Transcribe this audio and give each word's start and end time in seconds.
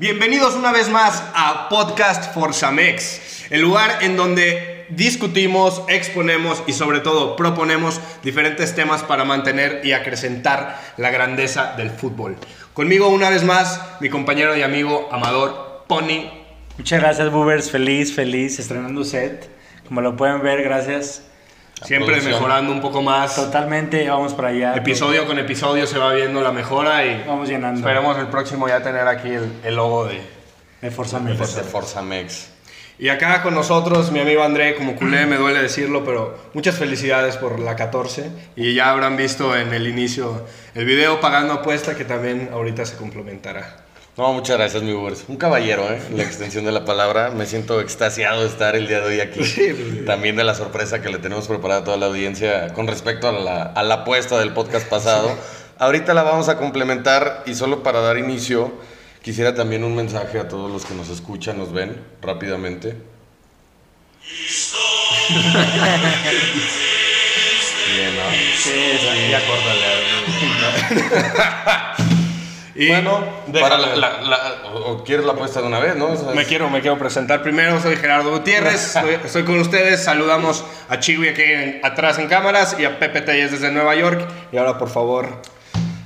Bienvenidos 0.00 0.54
una 0.54 0.72
vez 0.72 0.88
más 0.88 1.22
a 1.34 1.68
Podcast 1.68 2.32
Forzamex, 2.32 3.50
el 3.50 3.60
lugar 3.60 3.98
en 4.00 4.16
donde 4.16 4.86
discutimos, 4.88 5.82
exponemos 5.88 6.62
y 6.66 6.72
sobre 6.72 7.00
todo 7.00 7.36
proponemos 7.36 8.00
diferentes 8.22 8.74
temas 8.74 9.02
para 9.02 9.26
mantener 9.26 9.82
y 9.84 9.92
acrecentar 9.92 10.80
la 10.96 11.10
grandeza 11.10 11.74
del 11.76 11.90
fútbol. 11.90 12.38
Conmigo 12.72 13.08
una 13.08 13.28
vez 13.28 13.44
más 13.44 13.78
mi 14.00 14.08
compañero 14.08 14.56
y 14.56 14.62
amigo 14.62 15.06
Amador 15.12 15.84
Pony. 15.86 16.30
Muchas 16.78 16.98
gracias, 17.02 17.30
Boobers. 17.30 17.70
Feliz, 17.70 18.14
feliz, 18.14 18.58
estrenando 18.58 19.04
set. 19.04 19.50
Como 19.86 20.00
lo 20.00 20.16
pueden 20.16 20.40
ver, 20.40 20.62
gracias. 20.62 21.29
Siempre 21.84 22.14
producción. 22.14 22.34
mejorando 22.34 22.72
un 22.72 22.80
poco 22.80 23.02
más. 23.02 23.34
Totalmente, 23.34 24.08
vamos 24.08 24.34
para 24.34 24.48
allá. 24.48 24.74
Episodio 24.74 25.26
con 25.26 25.38
episodio 25.38 25.86
se 25.86 25.98
va 25.98 26.12
viendo 26.12 26.40
la 26.42 26.52
mejora 26.52 27.04
y 27.04 27.24
Vamos 27.26 27.48
llenando. 27.48 27.80
esperemos 27.80 28.18
el 28.18 28.26
próximo 28.28 28.68
ya 28.68 28.82
tener 28.82 29.06
aquí 29.08 29.28
el, 29.28 29.50
el 29.64 29.76
logo 29.76 30.06
de... 30.06 30.20
De 30.82 30.90
Forza 30.90 31.18
Mex. 31.18 31.38
Desde 31.38 31.62
Forza 31.62 32.02
Mex. 32.02 32.48
Y 32.98 33.08
acá 33.08 33.42
con 33.42 33.54
nosotros 33.54 34.12
mi 34.12 34.20
amigo 34.20 34.42
André, 34.42 34.74
como 34.74 34.94
culé 34.94 35.24
me 35.26 35.36
duele 35.36 35.62
decirlo, 35.62 36.04
pero 36.04 36.38
muchas 36.52 36.76
felicidades 36.76 37.36
por 37.36 37.58
la 37.58 37.76
14 37.76 38.30
y 38.56 38.74
ya 38.74 38.90
habrán 38.90 39.16
visto 39.16 39.56
en 39.56 39.72
el 39.72 39.86
inicio 39.86 40.46
el 40.74 40.84
video 40.84 41.18
pagando 41.20 41.54
apuesta 41.54 41.96
que 41.96 42.04
también 42.04 42.50
ahorita 42.52 42.84
se 42.84 42.96
complementará. 42.96 43.76
No, 44.20 44.34
muchas 44.34 44.58
gracias, 44.58 44.82
mi 44.82 44.92
Ubers. 44.92 45.24
Un 45.28 45.38
caballero, 45.38 45.90
¿eh? 45.90 45.98
La 46.14 46.24
extensión 46.24 46.66
de 46.66 46.72
la 46.72 46.84
palabra. 46.84 47.30
Me 47.30 47.46
siento 47.46 47.80
extasiado 47.80 48.42
de 48.42 48.48
estar 48.48 48.76
el 48.76 48.86
día 48.86 49.00
de 49.00 49.06
hoy 49.06 49.20
aquí. 49.20 49.40
También 50.04 50.36
de 50.36 50.44
la 50.44 50.54
sorpresa 50.54 51.00
que 51.00 51.08
le 51.08 51.16
tenemos 51.16 51.48
preparada 51.48 51.80
a 51.80 51.84
toda 51.84 51.96
la 51.96 52.04
audiencia 52.04 52.74
con 52.74 52.86
respecto 52.86 53.28
a 53.28 53.32
la, 53.32 53.62
a 53.62 53.82
la 53.82 53.94
apuesta 53.94 54.38
del 54.38 54.52
podcast 54.52 54.86
pasado. 54.90 55.34
Ahorita 55.78 56.12
la 56.12 56.22
vamos 56.22 56.50
a 56.50 56.58
complementar 56.58 57.44
y 57.46 57.54
solo 57.54 57.82
para 57.82 58.02
dar 58.02 58.18
inicio, 58.18 58.74
quisiera 59.22 59.54
también 59.54 59.84
un 59.84 59.96
mensaje 59.96 60.38
a 60.38 60.48
todos 60.48 60.70
los 60.70 60.84
que 60.84 60.92
nos 60.94 61.08
escuchan, 61.08 61.56
nos 61.56 61.72
ven 61.72 62.04
rápidamente. 62.20 62.88
Bien, 67.96 68.16
¿no? 68.16 68.30
Sí, 68.54 68.98
sí. 69.00 69.30
Ya 69.30 69.40
y 72.82 72.88
Bueno, 72.88 73.22
para 73.60 73.76
la, 73.78 73.94
la- 73.96 74.20
la- 74.22 74.52
o, 74.72 74.92
o 74.92 75.04
quieres 75.04 75.26
la 75.26 75.32
apuesta 75.32 75.60
de 75.60 75.66
una 75.66 75.78
vez, 75.80 75.96
¿no? 75.96 76.06
O 76.06 76.16
sea, 76.16 76.32
Me 76.32 76.44
quiero, 76.46 76.70
me 76.70 76.80
quiero 76.80 76.98
presentar 76.98 77.42
primero, 77.42 77.80
soy 77.80 77.96
Gerardo 77.96 78.30
Gutiérrez, 78.30 78.96
estoy, 78.96 79.14
estoy 79.24 79.44
con 79.44 79.58
ustedes, 79.60 80.02
saludamos 80.02 80.64
a 80.88 80.98
Chiwi 80.98 81.28
aquí 81.28 81.42
en- 81.42 81.80
atrás 81.84 82.18
en 82.18 82.28
cámaras 82.28 82.76
y 82.78 82.84
a 82.84 82.98
Pepe 82.98 83.20
Telles 83.20 83.50
desde 83.50 83.70
Nueva 83.70 83.94
York. 83.96 84.26
Y 84.52 84.56
ahora 84.56 84.78
por 84.78 84.88
favor, 84.88 85.28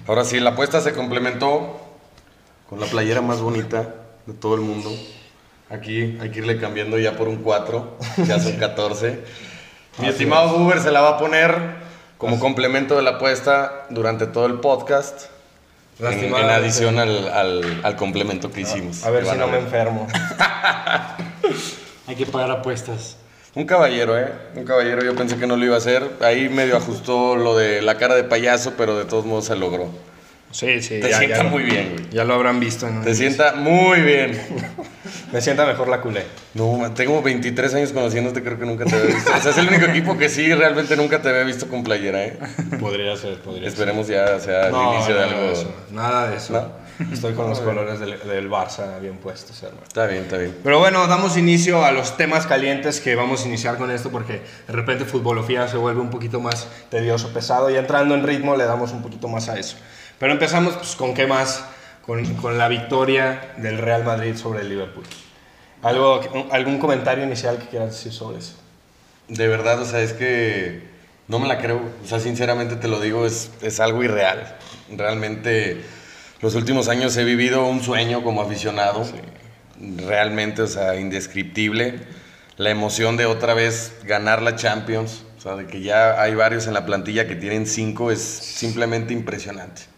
Ahora 0.06 0.25
sí, 0.25 0.39
la 0.39 0.50
apuesta 0.50 0.83
se 0.83 0.92
complementó 0.92 1.80
con 2.69 2.78
la 2.78 2.84
playera 2.86 3.22
más 3.22 3.41
bonita 3.41 3.95
de 4.27 4.34
todo 4.34 4.55
el 4.55 4.61
mundo. 4.61 4.91
Aquí 5.70 6.19
hay 6.20 6.30
que 6.30 6.41
irle 6.41 6.61
cambiando 6.61 6.98
ya 6.98 7.17
por 7.17 7.27
un 7.28 7.36
4, 7.36 7.98
ya 8.27 8.39
son 8.39 8.52
14. 8.56 9.20
Mi 9.98 10.08
estimado 10.08 10.56
Uber 10.58 10.80
se 10.80 10.91
la 10.91 11.00
va 11.00 11.11
a 11.11 11.19
poner 11.19 11.56
como 12.19 12.39
complemento 12.39 12.97
de 12.97 13.02
la 13.02 13.12
apuesta 13.12 13.86
durante 13.89 14.27
todo 14.27 14.45
el 14.45 14.61
podcast. 14.61 15.28
En, 16.00 16.25
en 16.25 16.34
adición 16.34 16.98
al, 16.98 17.28
al- 17.28 17.81
al 17.84 17.97
complemento 17.97 18.50
que 18.50 18.62
hicimos. 18.62 19.05
a 19.05 19.11
ver 19.11 19.25
si 19.27 19.37
no 19.37 19.47
me 19.47 19.53
ver. 19.55 19.62
enfermo. 19.62 20.06
Hay 22.06 22.17
que 22.17 22.27
pagar 22.27 22.51
apuestas. 22.51 23.17
Un 23.55 23.64
caballero, 23.67 24.19
¿eh? 24.19 24.33
Un 24.56 24.64
caballero, 24.64 25.05
yo 25.05 25.14
pensé 25.14 25.36
que 25.36 25.47
no 25.47 25.56
lo 25.56 25.64
iba 25.64 25.77
a 25.77 25.78
hacer. 25.78 26.11
Ahí 26.20 26.48
medio 26.48 26.77
ajustó 26.77 27.36
lo 27.36 27.56
de 27.56 27.83
la 27.83 27.97
cara 27.97 28.14
de 28.17 28.25
payaso, 28.25 28.75
pero 28.77 28.98
de 28.98 29.05
todos 29.05 29.25
modos 29.25 29.45
se 29.47 29.55
logró. 29.56 29.89
Sí, 30.51 30.83
sí, 30.83 31.01
Te 31.01 31.11
ya, 31.11 31.19
sienta 31.19 31.36
ya- 31.39 31.42
muy 31.45 31.62
bien, 31.62 31.92
güey. 31.97 32.11
Ya 32.11 32.25
lo 32.25 32.34
habrán 32.34 32.58
visto. 32.61 32.86
en 32.89 33.03
Te 33.03 33.11
inicio. 33.11 33.29
sienta 33.29 33.53
muy 33.55 34.01
bien. 34.01 34.41
Me 35.33 35.41
sienta 35.41 35.67
mejor 35.67 35.89
la 35.89 36.01
culé. 36.01 36.25
No, 36.55 36.93
tengo 36.95 37.21
23 37.23 37.75
años 37.75 37.93
conociéndote, 37.93 38.43
creo 38.43 38.59
que 38.59 38.67
nunca 38.67 38.85
te 38.85 38.95
había 38.97 39.15
visto. 39.15 39.33
O 39.37 39.41
sea, 39.41 39.51
es 39.51 39.59
el 39.59 39.69
único 39.69 39.87
equipo 39.87 40.17
que 40.17 40.29
sí, 40.29 40.53
realmente 40.55 40.97
nunca 40.97 41.21
te 41.21 41.29
había 41.29 41.45
visto 41.45 41.69
con 41.69 41.83
playera, 41.85 42.25
¿eh? 42.25 42.39
Podría 42.81 43.17
ser, 43.17 43.39
podría 43.41 43.69
Esperemos 43.69 44.07
ya 44.07 44.39
sea 44.41 44.67
el 44.67 44.73
No, 44.73 44.95
inicio 44.95 45.14
de 45.14 45.23
algo. 45.25 45.43
eso, 45.51 45.75
nada 45.91 46.29
de 46.31 46.37
eso. 46.37 46.53
¿No? 46.53 46.85
Estoy 47.13 47.33
con 47.35 47.51
los 47.51 47.59
colores 47.59 47.98
del, 47.98 48.20
del 48.20 48.48
Barça 48.48 49.01
bien 49.01 49.17
puestos, 49.17 49.61
hermano. 49.64 49.83
Está 49.85 50.07
bien, 50.07 50.23
está 50.23 50.37
bien. 50.39 50.57
Pero 50.63 50.79
bueno, 50.79 51.07
damos 51.09 51.37
inicio 51.37 51.85
a 51.85 51.91
los 51.91 52.17
temas 52.17 52.47
calientes 52.47 53.01
que 53.01 53.17
vamos 53.17 53.45
a 53.45 53.48
iniciar 53.48 53.77
con 53.79 53.91
esto 53.91 54.11
porque 54.11 54.43
de 54.69 54.73
repente 54.73 55.05
futbolofía 55.05 55.67
se 55.67 55.77
vuelve 55.77 56.01
un 56.01 56.11
poquito 56.11 56.39
más 56.41 56.69
tedioso, 56.91 57.33
pesado 57.33 57.69
y 57.69 57.77
entrando 57.77 58.14
en 58.14 58.23
ritmo 58.25 58.57
le 58.57 58.64
damos 58.64 58.93
un 58.93 59.03
poquito 59.03 59.27
más 59.27 59.48
a 59.48 59.59
eso. 59.59 59.77
Pero 60.20 60.33
empezamos 60.35 60.75
pues, 60.75 60.95
con 60.95 61.14
qué 61.14 61.27
más, 61.27 61.64
con, 62.07 62.35
con 62.37 62.59
la 62.59 62.69
victoria 62.69 63.53
del 63.57 63.79
Real 63.79 64.05
Madrid 64.05 64.37
sobre 64.37 64.61
el 64.61 64.69
Liverpool. 64.69 65.05
¿Algo, 65.83 66.20
¿Algún 66.51 66.79
comentario 66.79 67.25
inicial 67.25 67.59
que 67.59 67.67
quieras 67.67 67.91
decir 67.91 68.13
sobre 68.13 68.39
eso? 68.39 68.55
De 69.29 69.48
verdad, 69.48 69.81
o 69.81 69.85
sea, 69.85 70.01
es 70.01 70.13
que 70.13 70.83
no 71.29 71.39
me 71.39 71.48
la 71.48 71.59
creo. 71.59 71.81
O 72.03 72.07
sea, 72.07 72.20
sinceramente 72.20 72.77
te 72.77 72.89
lo 72.89 73.01
digo, 73.01 73.27
es, 73.27 73.51
es 73.63 73.81
algo 73.81 74.03
irreal. 74.03 74.57
Realmente, 74.91 75.83
los 76.41 76.55
últimos 76.55 76.89
años 76.89 77.17
he 77.17 77.25
vivido 77.25 77.67
un 77.67 77.83
sueño 77.83 78.23
como 78.23 78.43
aficionado. 78.43 79.07
Realmente, 80.07 80.63
o 80.63 80.67
sea, 80.67 80.97
indescriptible. 80.97 82.01
La 82.57 82.70
emoción 82.70 83.17
de 83.17 83.27
otra 83.27 83.55
vez 83.55 83.97
ganar 84.05 84.43
la 84.43 84.57
Champions. 84.57 85.25
O 85.39 85.41
sea, 85.41 85.57
de 85.57 85.67
que 85.67 85.83
ya 85.83 86.20
hay 86.20 86.35
varios 86.35 86.67
en 86.67 86.75
la 86.75 86.87
plantilla 86.87 87.27
que 87.27 87.37
tienen 87.37 87.67
cinco 87.67 88.11
es 88.11 88.20
simplemente 88.20 89.13
impresionante. 89.13 89.94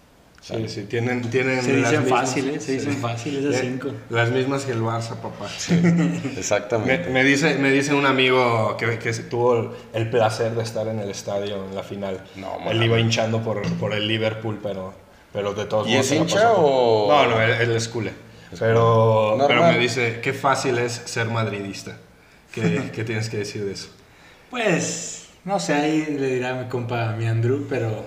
Sí, 0.47 0.69
sí, 0.69 0.83
tienen, 0.83 1.23
tienen 1.29 1.61
Se 1.61 1.73
las 1.77 1.91
dicen 1.91 2.05
mismas- 2.05 2.21
fácil, 2.21 2.49
¿eh? 2.51 2.61
Se 2.61 2.73
dicen 2.73 2.97
fácil 2.99 3.37
esas 3.39 3.55
Eh, 3.63 3.67
cinco. 3.69 3.89
Las 4.11 4.31
mismas 4.31 4.65
que 4.65 4.73
el 4.73 4.81
Barça, 4.81 5.17
papá. 5.17 5.49
Me, 5.83 6.39
Exactamente. 6.39 7.11
me 7.11 7.25
dice, 7.25 7.57
me 7.59 7.71
dice 7.73 7.95
un 7.95 8.07
amigo 8.07 8.77
que, 8.77 8.99
que 9.01 9.13
tuvo 9.15 9.75
el, 9.93 10.09
placer 10.09 10.53
de 10.55 10.63
estar 10.63 10.87
en 10.87 11.01
el 11.01 11.11
estadio 11.11 11.65
en 11.65 11.75
la 11.75 11.83
final. 11.83 12.23
No, 12.37 12.59
Él 12.71 12.81
iba 12.83 13.01
hinchando 13.01 13.43
por, 13.43 13.61
por 13.79 13.93
el 13.93 14.07
Liverpool, 14.07 14.61
pero, 14.63 14.95
pero 15.33 15.53
de 15.53 15.65
todos 15.65 15.89
¿Y 15.89 15.93
modos. 15.93 16.05
es 16.05 16.09
se 16.11 16.15
la 16.15 16.21
hincha 16.21 16.53
o- 16.53 17.09
No, 17.09 17.27
no, 17.29 17.43
él, 17.43 17.51
él 17.63 17.73
es 17.73 17.89
culé. 17.89 18.13
Pero, 18.57 19.31
Normal. 19.37 19.47
pero 19.49 19.63
me 19.73 19.79
dice, 19.81 20.21
qué 20.23 20.33
fácil 20.33 20.79
es 20.79 20.93
ser 21.07 21.27
madridista. 21.27 21.97
¿Qué, 22.55 22.91
qué 22.95 23.03
tienes 23.03 23.29
que 23.29 23.39
decir 23.39 23.65
de 23.65 23.73
eso? 23.73 23.89
Pues, 24.51 25.27
no 25.45 25.59
sé, 25.59 25.75
ahí 25.75 26.17
le 26.19 26.35
dirá 26.37 26.51
a 26.51 26.63
mi 26.63 26.69
compa, 26.69 27.17
mi 27.19 27.27
Andrew, 27.27 27.67
pero 27.69 28.05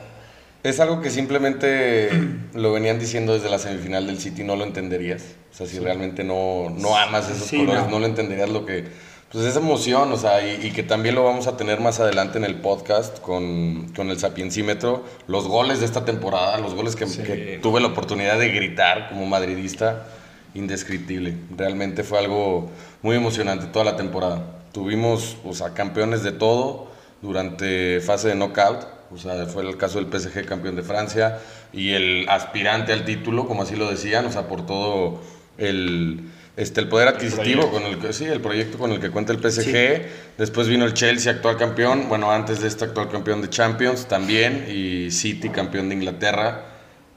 Es 0.64 0.80
algo 0.80 1.02
que 1.02 1.09
simplemente 1.09 2.09
lo 2.53 2.74
venían 2.74 3.00
diciendo 3.00 3.34
desde 3.34 3.50
la 3.50 3.59
semifinal 3.59 4.08
del 4.08 4.20
City, 4.20 4.44
no 4.44 4.56
lo 4.56 4.66
entenderías. 4.66 5.24
O 5.53 5.56
sea, 5.56 5.68
si 5.68 5.80
realmente 5.80 6.24
no, 6.24 6.70
no 6.70 6.97
amas 6.97 7.30
esos 7.30 7.47
Sí, 7.47 7.58
colores, 7.59 7.84
no. 7.86 7.92
no. 7.92 8.00
lo 8.00 8.06
entenderías 8.06 8.50
lo 8.50 8.66
que... 8.66 8.86
Pues 9.31 9.46
esa 9.46 9.59
emoción, 9.59 10.12
o 10.12 10.18
sea, 10.18 10.42
y, 10.44 10.66
y 10.66 10.72
que 10.72 10.81
también 10.81 11.14
lo 11.14 11.24
vamos 11.24 11.46
a 11.46 11.56
tener 11.56 11.80
más 11.80 12.00
adelante 12.00 12.40
en 12.40 12.46
el 12.46 12.56
podcast 12.56 13.20
con, 13.20 13.88
con 13.96 14.09
el 14.09 14.18
sapiencímetro. 14.20 15.06
Los 15.28 15.47
goles 15.47 15.80
de 15.81 15.86
esta 15.86 16.03
temporada, 16.03 16.58
los 16.58 16.74
goles 16.74 16.96
que, 16.96 17.06
Sí. 17.06 17.22
que 17.22 17.59
tuve 17.62 17.80
la 17.80 17.88
oportunidad 17.90 18.40
de 18.40 18.50
gritar 18.50 19.08
como 19.09 19.28
madridista, 19.28 20.08
indescriptible. 20.56 21.36
Realmente 21.56 22.03
fue 22.03 22.18
algo 22.18 22.72
muy 23.03 23.16
emocionante 23.18 23.68
toda 23.68 23.86
la 23.86 23.96
temporada. 23.96 24.41
Tuvimos, 24.72 25.38
o 25.46 25.53
sea, 25.53 25.76
campeones 25.76 26.24
de 26.24 26.31
todo 26.31 26.88
durante 27.22 28.02
fase 28.02 28.30
de 28.30 28.36
knockout. 28.36 28.88
O 29.12 29.18
sea, 29.18 29.46
fue 29.47 29.68
el 29.68 29.78
caso 29.78 30.02
del 30.02 30.08
PSG 30.12 30.46
campeón 30.46 30.75
de 30.75 30.84
Francia 30.84 31.40
y 31.74 31.94
el 31.94 32.28
aspirante 32.30 32.94
al 32.94 33.06
título, 33.06 33.47
como 33.47 33.64
así 33.64 33.75
lo 33.75 33.90
decían, 33.90 34.25
o 34.25 34.31
sea, 34.31 34.47
por 34.47 34.66
todo 34.66 35.22
el, 35.58 36.30
este, 36.58 36.81
el 36.81 36.90
poder 36.90 37.08
adquisitivo 37.08 37.72
con 37.72 37.84
el 37.84 38.00
que, 38.00 38.14
sí, 38.14 38.25
el 38.25 38.42
proyecto 38.42 38.78
con 38.78 38.92
el 38.92 39.00
que 39.00 39.09
cuenta 39.09 39.34
el 39.34 39.40
PSG. 39.40 40.38
Después 40.38 40.68
vino 40.68 40.86
el 40.86 40.94
Chelsea, 40.94 41.31
actual 41.31 41.58
campeón, 41.58 42.09
bueno, 42.09 42.31
antes 42.31 42.62
de 42.62 42.68
este 42.68 42.86
actual 42.86 43.09
campeón 43.09 43.42
de 43.42 43.50
Champions 43.50 44.08
también, 44.08 44.66
y 44.70 45.09
City, 45.12 45.50
campeón 45.50 45.90
de 45.90 45.96
Inglaterra. 45.96 46.66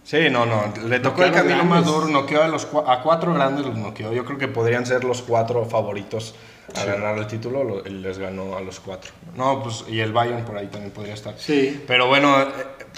Sí, 0.05 0.31
no, 0.31 0.47
no. 0.47 0.73
Le 0.87 0.99
tocó 0.99 1.23
Noqueó 1.23 1.27
el 1.27 1.33
camino 1.33 1.65
más 1.65 1.85
duro. 1.85 2.09
Noqueó 2.09 2.43
a, 2.43 2.49
los, 2.49 2.67
a 2.87 3.01
cuatro 3.03 3.35
grandes 3.35 3.65
los 3.65 3.77
noqueó. 3.77 4.13
Yo 4.13 4.25
creo 4.25 4.39
que 4.39 4.49
podrían 4.49 4.85
ser 4.85 5.05
los 5.05 5.23
cuatro 5.23 5.65
favoritos 5.65 6.35
a 6.75 6.85
ganar 6.85 7.19
el 7.19 7.27
título. 7.27 7.65
lo- 7.65 7.85
él 7.85 8.03
les 8.03 8.19
ganó 8.19 8.57
a 8.57 8.61
los 8.61 8.81
cuatro. 8.81 9.11
No, 9.37 9.63
pues 9.63 9.85
y 9.89 10.01
el 10.01 10.13
Bayern 10.13 10.45
por 10.45 10.57
ahí 10.57 10.67
también 10.69 10.93
podría 10.93 11.15
estar. 11.15 11.35
sí. 11.39 11.83
Pero 11.87 12.07
bueno, 12.09 12.41
eh, 12.43 12.47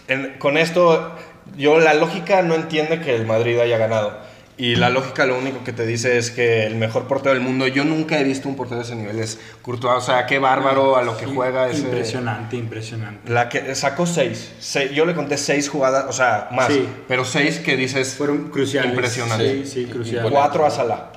en- 0.09 0.39
con 0.39 0.57
esto, 0.59 1.13
yo 1.57 1.79
la 1.81 1.95
lógica 1.95 2.43
no 2.43 2.55
entiende 2.55 3.01
que 3.01 3.15
el 3.15 3.27
Madrid 3.27 3.59
haya 3.59 3.79
ganado. 3.79 4.35
Y 4.57 4.77
la 4.77 4.89
lógica 4.89 5.27
lo 5.27 5.37
único 5.37 5.65
que 5.65 5.73
te 5.73 5.85
dice 5.85 6.17
es 6.17 6.31
que 6.31 6.65
el 6.65 6.77
mejor 6.77 7.09
portero 7.09 7.35
del 7.35 7.43
mundo, 7.43 7.67
yo 7.67 7.85
nunca 7.85 8.21
he 8.21 8.23
visto 8.23 8.49
un 8.49 8.55
portero 8.55 8.79
de 8.79 8.85
ese 8.85 8.95
nivel, 8.95 9.19
es 9.19 9.41
Courtois. 9.63 9.97
O 9.97 10.01
sea, 10.01 10.27
qué 10.27 10.39
bárbaro 10.39 10.97
a 10.97 11.03
lo 11.03 11.17
que 11.17 11.27
juega. 11.27 11.69
Ese, 11.69 11.81
Impresionante, 11.81 12.55
impresionante. 12.55 13.33
La 13.33 13.49
que 13.49 13.75
sacó 13.75 14.07
seis. 14.07 14.53
Se- 14.61 14.95
Yo 14.95 15.07
le 15.07 15.15
conté 15.17 15.39
seis 15.39 15.69
jugadas, 15.69 16.05
o 16.09 16.13
sea, 16.13 16.51
más. 16.53 16.69
Sí. 16.73 16.87
Pero 17.09 17.25
seis 17.25 17.59
que 17.59 17.77
dices. 17.77 18.15
Fueron 18.15 18.49
cruciales. 18.51 18.93
Impresionante. 18.93 19.65
Sí, 19.65 19.67
sí, 19.67 19.85
cruciales. 19.87 20.31
Cuatro 20.31 20.65
a 20.65 20.71
Salah. 20.71 21.11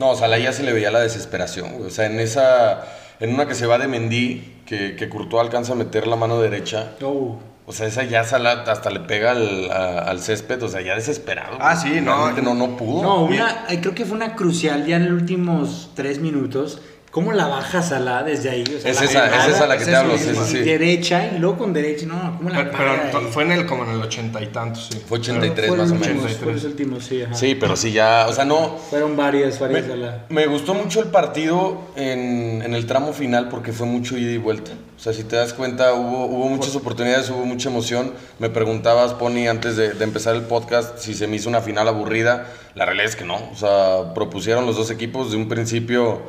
No, 0.00 0.08
o 0.10 0.16
sea, 0.16 0.26
a 0.26 0.28
la 0.28 0.38
ya 0.38 0.52
se 0.52 0.62
le 0.64 0.72
veía 0.72 0.90
la 0.90 0.98
desesperación, 1.00 1.74
güey. 1.74 1.86
O 1.86 1.90
sea, 1.90 2.06
en 2.06 2.18
esa, 2.18 2.82
en 3.20 3.32
una 3.34 3.46
que 3.46 3.54
se 3.54 3.66
va 3.66 3.78
de 3.78 3.86
Mendy, 3.86 4.62
que, 4.66 4.96
que 4.96 5.08
Courtois 5.08 5.42
alcanza 5.44 5.74
a 5.74 5.76
meter 5.76 6.06
la 6.08 6.16
mano 6.16 6.40
derecha. 6.40 6.92
Oh, 7.02 7.38
O 7.66 7.72
sea, 7.72 7.86
esa 7.86 8.02
ya 8.04 8.24
Salah 8.24 8.64
hasta 8.66 8.90
le 8.90 9.00
pega 9.00 9.30
al, 9.32 9.70
a- 9.70 9.98
al 10.10 10.18
césped, 10.20 10.60
o 10.62 10.68
sea, 10.68 10.80
ya 10.80 10.94
desesperado. 10.96 11.56
Ah, 11.60 11.76
sí, 11.76 12.00
no, 12.00 12.32
no, 12.32 12.54
no 12.54 12.76
pudo. 12.76 13.02
No, 13.02 13.22
una, 13.26 13.66
creo 13.80 13.94
que 13.94 14.04
fue 14.04 14.16
una 14.16 14.34
crucial 14.34 14.86
ya 14.86 14.96
en 14.96 15.04
los 15.12 15.20
últimos 15.20 15.90
tres 15.94 16.18
minutos. 16.18 16.80
¿Cómo 17.10 17.32
la 17.32 17.48
baja 17.48 17.82
Salah 17.82 18.22
desde 18.22 18.50
ahí? 18.50 18.62
O 18.62 18.80
sea, 18.80 18.88
Es 18.90 19.00
la 19.00 19.04
esa, 19.06 19.36
es 19.48 19.54
esa 19.56 19.66
la 19.66 19.76
que 19.76 19.84
te 19.84 19.96
hablo, 19.96 20.16
sí, 20.16 20.28
mismo. 20.28 20.44
sí, 20.44 20.56
y 20.58 20.58
sí. 20.60 20.64
derecha 20.64 21.26
y 21.34 21.38
luego 21.40 21.58
con 21.58 21.72
derecha. 21.72 22.06
No, 22.06 22.36
¿cómo 22.36 22.50
la 22.50 22.70
Pero, 22.70 22.92
pero 23.10 23.20
fue 23.32 23.42
en 23.42 23.50
el, 23.52 23.66
como 23.66 23.82
en 23.82 23.90
el 23.90 24.00
ochenta 24.00 24.40
y 24.40 24.46
tantos, 24.46 24.88
sí. 24.92 25.02
Fue 25.08 25.18
83 25.18 25.66
Fue 25.68 25.76
más 25.76 25.90
o 25.90 25.94
menos. 25.96 26.06
últimos, 26.08 26.36
fue 26.36 26.52
los 26.52 26.64
últimos, 26.64 27.04
sí, 27.04 27.22
ajá. 27.22 27.34
Sí, 27.34 27.56
pero 27.56 27.74
sí 27.76 27.90
ya, 27.90 28.26
o 28.28 28.32
sea, 28.32 28.44
no... 28.44 28.76
Fueron 28.90 29.16
varias, 29.16 29.60
Me, 29.60 29.66
varias 29.66 29.86
Salah. 29.88 30.24
me 30.28 30.46
gustó 30.46 30.72
mucho 30.74 31.00
el 31.02 31.08
partido 31.08 31.80
en, 31.96 32.62
en 32.62 32.74
el 32.74 32.86
tramo 32.86 33.12
final 33.12 33.48
porque 33.48 33.72
fue 33.72 33.88
mucho 33.88 34.16
ida 34.16 34.30
y 34.30 34.38
vuelta. 34.38 34.70
O 34.96 35.02
sea, 35.02 35.12
si 35.12 35.24
te 35.24 35.34
das 35.34 35.52
cuenta, 35.52 35.94
hubo, 35.94 36.26
hubo 36.26 36.48
muchas 36.48 36.76
oportunidades, 36.76 37.28
hubo 37.30 37.44
mucha 37.44 37.70
emoción. 37.70 38.12
Me 38.38 38.50
preguntabas, 38.50 39.14
Pony, 39.14 39.48
antes 39.48 39.76
de, 39.76 39.94
de 39.94 40.04
empezar 40.04 40.36
el 40.36 40.42
podcast, 40.42 40.98
si 40.98 41.14
se 41.14 41.26
me 41.26 41.36
hizo 41.36 41.48
una 41.48 41.60
final 41.60 41.88
aburrida. 41.88 42.46
La 42.76 42.84
realidad 42.84 43.06
es 43.08 43.16
que 43.16 43.24
no. 43.24 43.36
O 43.50 43.56
sea, 43.56 44.14
propusieron 44.14 44.64
los 44.66 44.76
dos 44.76 44.90
equipos 44.92 45.32
de 45.32 45.38
un 45.38 45.48
principio. 45.48 46.20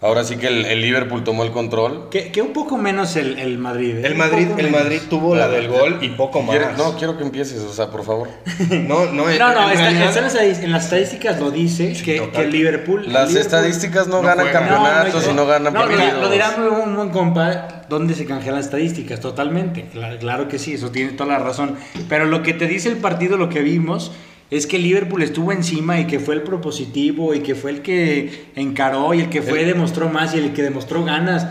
Ahora 0.00 0.22
sí 0.22 0.36
que 0.36 0.46
el, 0.46 0.64
el 0.64 0.80
Liverpool 0.80 1.24
tomó 1.24 1.42
el 1.42 1.50
control. 1.50 2.08
Que, 2.08 2.30
que 2.30 2.40
un 2.40 2.52
poco 2.52 2.78
menos 2.78 3.16
el, 3.16 3.36
el 3.40 3.58
Madrid. 3.58 3.96
¿eh? 3.96 4.02
El 4.06 4.14
Madrid, 4.14 4.46
el 4.56 4.66
menos. 4.66 4.70
Madrid 4.70 5.00
tuvo 5.10 5.34
la 5.34 5.48
del 5.48 5.66
gol 5.66 5.98
y 6.02 6.10
poco 6.10 6.40
más. 6.40 6.56
¿Quieres- 6.56 6.78
No, 6.78 6.94
quiero 6.96 7.18
que 7.18 7.24
empieces, 7.24 7.58
o 7.62 7.72
sea, 7.72 7.90
por 7.90 8.04
favor. 8.04 8.28
no, 8.70 9.06
no, 9.06 9.28
en- 9.28 9.38
No, 9.40 9.52
no, 9.52 9.64
en 9.66 9.70
está- 9.72 9.82
realidad- 9.90 10.06
está 10.08 10.18
en, 10.20 10.24
las, 10.26 10.34
estadis- 10.36 10.62
en 10.62 10.70
las 10.70 10.84
estadísticas 10.84 11.40
lo 11.40 11.50
dice 11.50 11.92
que, 12.04 12.18
total. 12.18 12.30
que 12.32 12.40
el 12.42 12.50
Liverpool. 12.52 13.04
el 13.06 13.12
Las 13.12 13.28
Liverpool- 13.30 13.40
estadísticas 13.40 14.06
no, 14.06 14.22
no 14.22 14.28
ganan 14.28 14.44
juegan. 14.46 14.68
campeonatos 14.68 15.28
y 15.28 15.34
no 15.34 15.46
ganan 15.46 15.72
no, 15.74 15.80
partidos. 15.80 16.12
Lo, 16.20 16.30
dirá 16.30 16.54
un 16.56 16.94
buen 16.94 17.08
compa, 17.10 17.84
¿dónde 17.88 18.14
se 18.14 18.24
canjean 18.24 18.54
las 18.54 18.66
estadísticas? 18.66 19.18
Totalmente. 19.18 19.86
Claro, 19.92 20.16
claro 20.20 20.48
que 20.48 20.60
sí, 20.60 20.74
eso 20.74 20.92
tiene 20.92 21.10
toda 21.14 21.30
la 21.32 21.38
razón. 21.40 21.74
Pero 22.08 22.26
lo 22.26 22.44
que 22.44 22.54
te 22.54 22.68
dice 22.68 22.88
el 22.88 22.98
partido, 22.98 23.36
lo 23.36 23.48
que 23.48 23.62
vimos, 23.62 24.12
es 24.50 24.66
que 24.66 24.78
Liverpool 24.78 25.22
estuvo 25.22 25.52
encima 25.52 26.00
y 26.00 26.06
que 26.06 26.18
fue 26.20 26.34
el 26.34 26.42
propositivo 26.42 27.34
y 27.34 27.40
que 27.40 27.54
fue 27.54 27.70
el 27.70 27.82
que 27.82 28.46
encaró 28.56 29.12
y 29.14 29.20
el 29.20 29.28
que 29.28 29.42
fue, 29.42 29.60
El- 29.60 29.66
demostró 29.68 30.08
más 30.08 30.34
y 30.34 30.38
el 30.38 30.52
que 30.52 30.62
demostró 30.62 31.04
ganas. 31.04 31.46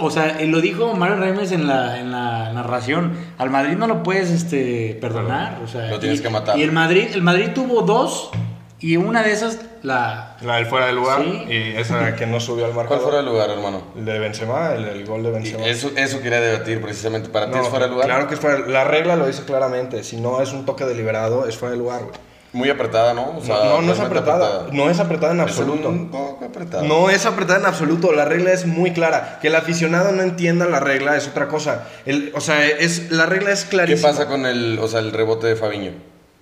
O 0.00 0.10
sea, 0.10 0.40
eh, 0.40 0.46
lo 0.46 0.60
dijo 0.60 0.94
Mario 0.94 1.16
Remes 1.16 1.52
en 1.52 1.66
la, 1.66 1.98
en 2.00 2.12
la 2.12 2.52
narración. 2.52 3.12
Al 3.36 3.50
Madrid 3.50 3.76
no 3.76 3.86
lo 3.86 4.02
puedes 4.02 4.30
este, 4.30 4.96
perdonar. 5.00 5.60
O 5.64 5.68
sea, 5.68 5.88
Lo 5.90 5.98
tienes 5.98 6.20
y- 6.20 6.22
que 6.22 6.30
matar. 6.30 6.56
Y 6.58 6.62
el 6.62 6.72
Madrid, 6.72 7.08
el 7.12 7.22
Madrid 7.22 7.48
tuvo 7.54 7.82
dos 7.82 8.30
y 8.80 8.96
una 8.96 9.22
de 9.22 9.32
esas 9.32 9.58
la, 9.82 10.36
La 10.42 10.56
del 10.56 10.66
fuera 10.66 10.86
de 10.86 10.92
lugar 10.92 11.20
Sí. 11.22 11.44
y 11.48 11.76
esa 11.76 12.14
que 12.14 12.26
no 12.26 12.38
subió 12.40 12.66
al 12.66 12.72
¿Cuál 12.72 12.86
marcador. 12.86 13.02
fuera 13.04 13.20
el 13.20 13.26
lugar, 13.26 13.50
hermano? 13.50 13.82
El 13.96 14.04
de 14.04 14.18
Benzema, 14.18 14.72
el, 14.74 14.84
el 14.84 15.04
gol 15.06 15.22
de 15.22 15.30
Y 15.30 15.32
Benzema. 15.32 15.66
Eso, 15.66 15.90
eso 15.96 16.20
quería 16.20 16.40
debatir 16.40 16.80
precisamente. 16.80 17.28
¿Para 17.28 17.46
ti 17.46 17.56
No, 17.56 17.62
es 17.62 17.68
fuera 17.68 17.86
de 17.86 17.90
lugar? 17.92 18.06
Claro 18.06 18.28
que 18.28 18.34
es 18.34 18.40
fuera. 18.40 18.58
La 18.60 18.84
regla 18.84 19.16
lo 19.16 19.26
dice 19.26 19.42
claramente. 19.44 20.04
Si 20.04 20.16
no 20.18 20.40
es 20.40 20.52
un 20.52 20.64
toque 20.64 20.84
deliberado, 20.84 21.46
es 21.48 21.56
fuera 21.56 21.72
de 21.72 21.78
lugar, 21.78 22.02
güey. 22.04 22.14
Muy 22.54 22.68
apretada, 22.68 23.14
¿no? 23.14 23.38
O 23.38 23.42
sea, 23.42 23.54
No, 23.56 23.64
no, 23.64 23.82
no 23.82 23.92
es 23.92 23.98
realmente 23.98 24.20
apretada. 24.20 24.66
No 24.72 24.90
es 24.90 25.00
apretada 25.00 25.32
en 25.32 25.40
Es 25.40 25.46
absoluto. 25.46 25.88
un 25.88 26.10
poco 26.10 26.44
apretada. 26.44 26.82
No 26.82 27.08
es 27.08 27.24
apretada 27.24 27.58
en 27.60 27.64
absoluto, 27.66 28.12
la 28.12 28.26
regla 28.26 28.52
es 28.52 28.66
muy 28.66 28.92
clara. 28.92 29.38
Que 29.40 29.48
el 29.48 29.54
aficionado 29.56 30.12
no 30.12 30.20
entienda 30.22 30.66
la 30.66 30.78
regla 30.78 31.16
es 31.16 31.26
otra 31.28 31.48
cosa. 31.48 31.88
El- 32.04 32.30
o 32.34 32.40
sea, 32.42 32.66
es, 32.66 33.10
la 33.10 33.24
regla 33.24 33.52
es 33.52 33.64
¿Qué 33.64 33.70
clarísima. 33.70 34.10
pasa 34.10 34.26
con 34.28 34.44
el, 34.44 34.78
o 34.80 34.86
sea, 34.86 35.00
el 35.00 35.12
rebote 35.12 35.46
de 35.46 35.56
Fabiño? 35.56 35.92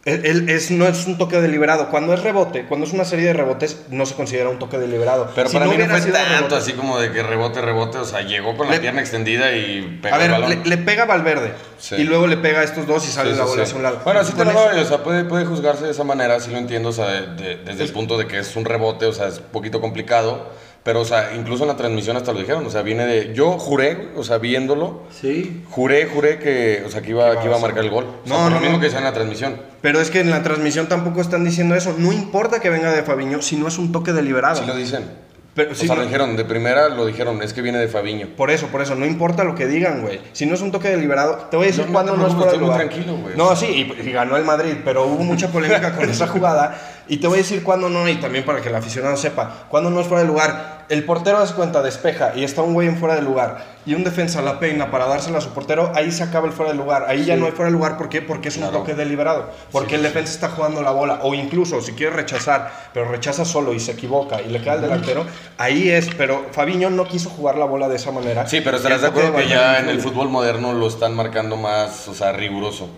El- 0.07 0.49
es, 0.49 0.71
no 0.71 0.87
es 0.89 1.07
un 1.07 1.19
toque 1.19 1.39
deliberado. 1.43 1.91
Cuando 1.91 2.15
es 2.15 2.23
rebote, 2.23 2.65
cuando 2.65 2.87
es 2.87 2.93
una 2.95 3.05
serie 3.05 3.27
de 3.27 3.33
rebotes, 3.35 3.83
no 3.91 4.07
se 4.07 4.15
considera 4.15 4.49
un 4.49 4.59
toque 4.59 4.79
deliberado. 4.79 5.31
Pero 5.35 5.49
Si 5.51 5.53
para 5.55 5.67
mí 5.67 5.77
no 5.77 5.85
fue 5.85 6.01
tanto 6.11 6.19
rebote- 6.49 6.57
así 6.57 6.73
como 6.73 6.99
de 6.99 7.13
que 7.13 7.23
rebote, 7.23 7.61
rebote. 7.61 7.99
O 7.99 8.05
sea, 8.07 8.23
llegó 8.23 8.57
con 8.57 8.69
la 8.69 8.77
Le- 8.77 8.81
pierna 8.81 9.01
extendida 9.03 9.53
y 9.55 9.99
pegó 10.03 10.15
A 10.15 10.19
ver, 10.19 10.27
el 10.29 10.33
balón. 10.41 10.49
le, 10.49 10.57
le 10.71 10.77
pega 10.79 11.05
Valverde 11.05 11.53
Sí. 11.79 11.97
y 11.97 12.05
luego 12.05 12.27
le 12.27 12.39
pega 12.39 12.61
a 12.61 12.65
estos 12.65 12.87
dos 12.87 13.07
y 13.07 13.11
sale 13.13 13.33
sí, 13.33 13.37
la 13.39 13.45
bola 13.45 13.57
sí. 13.57 13.61
hacia 13.63 13.77
un 13.77 13.83
lado. 13.83 14.01
Bueno, 14.03 14.25
sí 14.25 14.33
te 14.33 14.45
lo 14.47 14.53
doy, 14.53 14.79
o 14.81 14.85
sea, 14.87 15.03
puede, 15.05 15.25
puede 15.25 15.45
juzgarse 15.45 15.85
de 15.85 15.91
esa 15.91 16.05
manera, 16.05 16.41
sí 16.41 16.51
lo 16.51 16.57
entiendo, 16.57 16.89
o 16.89 16.93
sea, 16.93 17.07
de- 17.09 17.27
de- 17.37 17.57
desde 17.57 17.85
el 17.85 17.91
punto 17.93 18.17
de 18.17 18.27
que 18.27 18.39
es 18.39 18.57
un 18.57 18.65
rebote, 18.65 19.05
o 19.05 19.13
sea, 19.13 19.29
es 19.29 19.37
un 19.37 19.45
poquito 19.53 19.83
complicado, 19.83 20.49
pero, 20.83 21.01
o 21.01 21.05
sea, 21.05 21.33
incluso 21.37 21.65
en 21.65 21.69
la 21.69 21.77
transmisión 21.77 22.17
hasta 22.17 22.33
lo 22.33 22.39
dijeron, 22.41 22.65
o 22.67 22.71
sea, 22.71 22.83
viene 22.83 23.05
de, 23.07 23.35
yo 23.35 23.53
juré, 23.59 24.09
o 24.17 24.25
sea, 24.25 24.39
viéndolo, 24.39 25.03
Sí. 25.19 25.63
juré, 25.71 26.07
juré 26.07 26.39
que, 26.39 26.83
o 26.87 26.91
sea, 26.91 27.03
que 27.03 27.11
iba, 27.11 27.39
que 27.41 27.47
iba 27.47 27.57
a 27.57 27.61
marcar 27.61 27.85
el 27.85 27.91
gol. 27.91 28.07
O 28.25 28.27
sea, 28.29 28.37
No, 28.37 28.43
por 28.45 28.51
no, 28.51 28.55
lo 28.57 28.61
mismo 28.61 28.77
no. 28.77 28.81
que 28.81 28.87
decía 28.87 28.99
en 29.01 29.05
la 29.05 29.13
transmisión. 29.13 29.57
Pero 29.83 30.01
es 30.01 30.11
que 30.11 30.21
en 30.21 30.31
la 30.31 30.43
transmisión 30.43 30.89
tampoco 30.89 31.21
están 31.21 31.45
diciendo 31.45 31.75
eso. 31.75 31.95
No 31.99 32.13
importa 32.13 32.61
que 32.61 32.71
venga 32.71 32.93
de 32.93 33.03
Fabiño 33.03 33.43
si 33.43 33.57
no 33.57 33.69
es 33.69 33.79
un 33.79 33.93
toque 33.93 34.13
deliberado. 34.13 34.57
Sí 34.57 34.65
lo 34.67 34.75
dicen. 34.77 35.05
Pero, 35.53 35.73
O 35.73 35.75
sí, 35.75 35.87
sea, 35.89 35.97
lo 35.97 36.03
no- 36.03 36.07
dijeron, 36.07 36.37
de 36.37 36.45
primera 36.45 36.89
lo 36.89 37.05
dijeron, 37.05 37.43
es 37.43 37.53
que 37.53 37.61
viene 37.61 37.79
de 37.79 37.89
Fabiño. 37.89 38.29
Por 38.37 38.53
eso, 38.53 38.69
por 38.69 38.83
eso, 38.83 38.95
no 38.95 39.05
importa 39.05 39.43
lo 39.43 39.57
que 39.57 39.67
digan, 39.67 40.01
güey. 40.01 40.21
Si 40.33 40.47
no 40.47 40.55
es 40.55 40.61
un 40.61 40.71
toque 40.71 40.89
deliberado, 40.89 41.49
te 41.51 41.57
voy 41.57 41.65
a 41.65 41.67
decir 41.67 41.83
No, 41.83 41.87
no 41.89 41.93
cuándo 41.93 42.17
no, 42.17 42.27
es 42.29 42.35
preocupes, 42.35 42.53
fuera 42.53 42.53
de 42.53 42.57
estoy 42.57 42.69
muy 42.69 43.03
lugar. 43.03 43.11
tranquilo, 43.17 43.17
güey. 43.21 43.37
No, 43.37 43.57
sí, 43.57 43.67
y, 44.01 44.09
y 44.09 44.13
ganó 44.13 44.37
el 44.37 44.45
Madrid, 44.45 44.75
pero 44.85 45.07
hubo 45.07 45.25
mucha 45.25 45.49
polémica 45.49 45.93
con 45.97 46.09
esa 46.09 46.29
jugada. 46.29 46.90
Y 47.11 47.17
te 47.17 47.27
voy 47.27 47.35
a 47.35 47.43
decir 47.43 47.65
cuándo 47.65 47.91
no, 47.91 48.09
y 48.09 48.15
también 48.21 48.45
para 48.45 48.61
que 48.63 48.69
el 48.69 48.75
aficionado 48.77 49.17
sepa, 49.17 49.65
cuándo 49.69 49.91
no 49.91 50.01
es 50.01 50.07
fuera 50.07 50.23
de 50.23 50.29
lugar. 50.29 50.87
El 50.89 51.05
portero 51.05 51.39
hace 51.39 51.55
cuenta, 51.55 51.83
despeja, 51.83 52.33
y 52.37 52.45
está 52.45 52.63
un 52.63 52.73
güey 52.73 52.87
en 52.87 52.97
fuera 52.99 53.17
de 53.17 53.23
lugar, 53.23 53.65
y 53.85 53.95
un 53.95 54.05
defensa 54.05 54.41
la 54.43 54.61
peina 54.61 54.93
para 54.93 55.07
dársela 55.07 55.39
a 55.39 55.41
su 55.41 55.51
portero, 55.51 55.91
ahí 55.97 56.13
se 56.13 56.23
acaba 56.23 56.47
el 56.47 56.53
fuera 56.53 56.71
de 56.71 56.79
lugar. 56.79 57.07
Ahí 57.09 57.25
ya 57.25 57.35
no 57.37 57.47
hay 57.47 57.51
fuera 57.53 57.65
de 57.67 57.73
lugar, 57.73 57.99
¿por 57.99 58.09
qué? 58.09 58.23
Porque 58.23 58.49
es 58.49 58.57
un 58.59 58.63
Claro. 58.63 58.79
toque 58.79 58.95
deliberado. 58.95 59.51
Porque 59.73 59.97
el 59.97 60.05
defensa 60.05 60.33
está 60.33 60.51
jugando 60.51 60.83
la 60.83 60.93
bola, 60.93 61.19
o 61.25 61.35
incluso 61.35 61.81
si 61.81 61.93
quiere 61.95 62.15
rechazar, 62.15 62.71
pero 62.95 63.07
rechaza 63.11 63.45
solo 63.45 63.73
y 63.75 63.81
se 63.81 63.91
equivoca 63.91 64.41
y 64.41 64.49
le 64.49 64.61
queda 64.61 64.75
al 64.75 64.83
delantero, 64.83 65.25
ahí 65.59 65.91
es. 65.91 66.09
Pero 66.17 66.47
Fabiño 66.53 66.91
no 66.91 67.07
quiso 67.07 67.29
jugar 67.31 67.57
la 67.59 67.65
bola 67.65 67.89
de 67.89 67.97
esa 67.97 68.13
manera. 68.13 68.47
Sí, 68.47 68.61
pero 68.61 68.77
estarás 68.77 68.99
el 68.99 69.03
de 69.03 69.09
acuerdo 69.09 69.35
que 69.37 69.49
ya 69.49 69.81
en 69.81 69.89
el 69.89 70.01
fútbol 70.01 70.29
moderno 70.29 70.73
lo 70.75 70.87
están 70.87 71.15
marcando 71.17 71.57
más, 71.57 72.07
o 72.07 72.15
sea, 72.15 72.31
riguroso. 72.31 72.89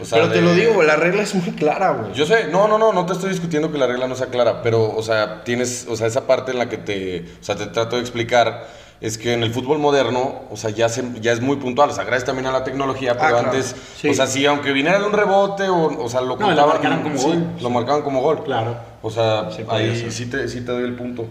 O 0.00 0.04
sea, 0.04 0.18
Pero 0.18 0.28
te 0.30 0.36
de- 0.36 0.42
lo 0.42 0.54
digo, 0.54 0.82
la 0.82 0.96
regla 0.96 1.22
es 1.22 1.34
muy 1.34 1.52
clara, 1.54 1.92
güey. 1.92 2.12
Yo 2.12 2.26
sé, 2.26 2.48
no, 2.50 2.68
no, 2.68 2.76
no, 2.78 2.92
no 2.92 3.06
te 3.06 3.14
estoy 3.14 3.30
discutiendo 3.30 3.72
que 3.72 3.78
la 3.78 3.86
regla 3.86 4.06
no 4.06 4.14
sea 4.14 4.26
clara, 4.26 4.60
pero, 4.62 4.94
o 4.94 5.02
sea, 5.02 5.42
tienes, 5.44 5.86
o 5.88 5.96
sea, 5.96 6.06
esa 6.06 6.26
parte 6.26 6.52
en 6.52 6.58
la 6.58 6.68
que 6.68 6.76
te, 6.76 7.24
o 7.40 7.44
sea, 7.44 7.56
te 7.56 7.66
trato 7.66 7.96
de 7.96 8.02
explicar 8.02 8.66
es 9.00 9.18
que 9.18 9.34
en 9.34 9.42
el 9.42 9.52
fútbol 9.52 9.78
moderno, 9.78 10.42
o 10.50 10.56
sea, 10.56 10.70
ya, 10.70 10.88
se, 10.88 11.04
ya 11.20 11.32
es 11.32 11.40
muy 11.42 11.56
puntual, 11.56 11.90
o 11.90 11.92
sea, 11.92 12.04
gracias 12.04 12.24
también 12.24 12.46
a 12.46 12.52
la 12.52 12.64
tecnología, 12.64 13.14
pero 13.18 13.28
claro. 13.30 13.48
antes, 13.50 13.74
Sí. 14.00 14.08
o 14.08 14.14
sea, 14.14 14.26
si 14.26 14.44
aunque 14.46 14.72
viniera 14.72 14.98
de 14.98 15.04
un 15.06 15.12
rebote, 15.12 15.68
o, 15.68 16.02
o 16.02 16.08
sea, 16.08 16.20
lo 16.22 16.36
No, 16.36 16.50
lo 16.50 16.66
marcaran 16.66 17.02
como 17.02 17.18
sí, 17.18 17.26
gol. 17.26 17.46
lo 17.60 17.70
marcaban 17.70 18.02
como 18.02 18.20
gol. 18.22 18.42
Claro. 18.44 18.76
O 19.02 19.10
sea, 19.10 19.50
Sí, 19.50 19.64
ahí 19.68 20.10
sí 20.10 20.26
te, 20.26 20.48
sí 20.48 20.60
te 20.62 20.72
doy 20.72 20.84
el 20.84 20.94
punto. 20.96 21.26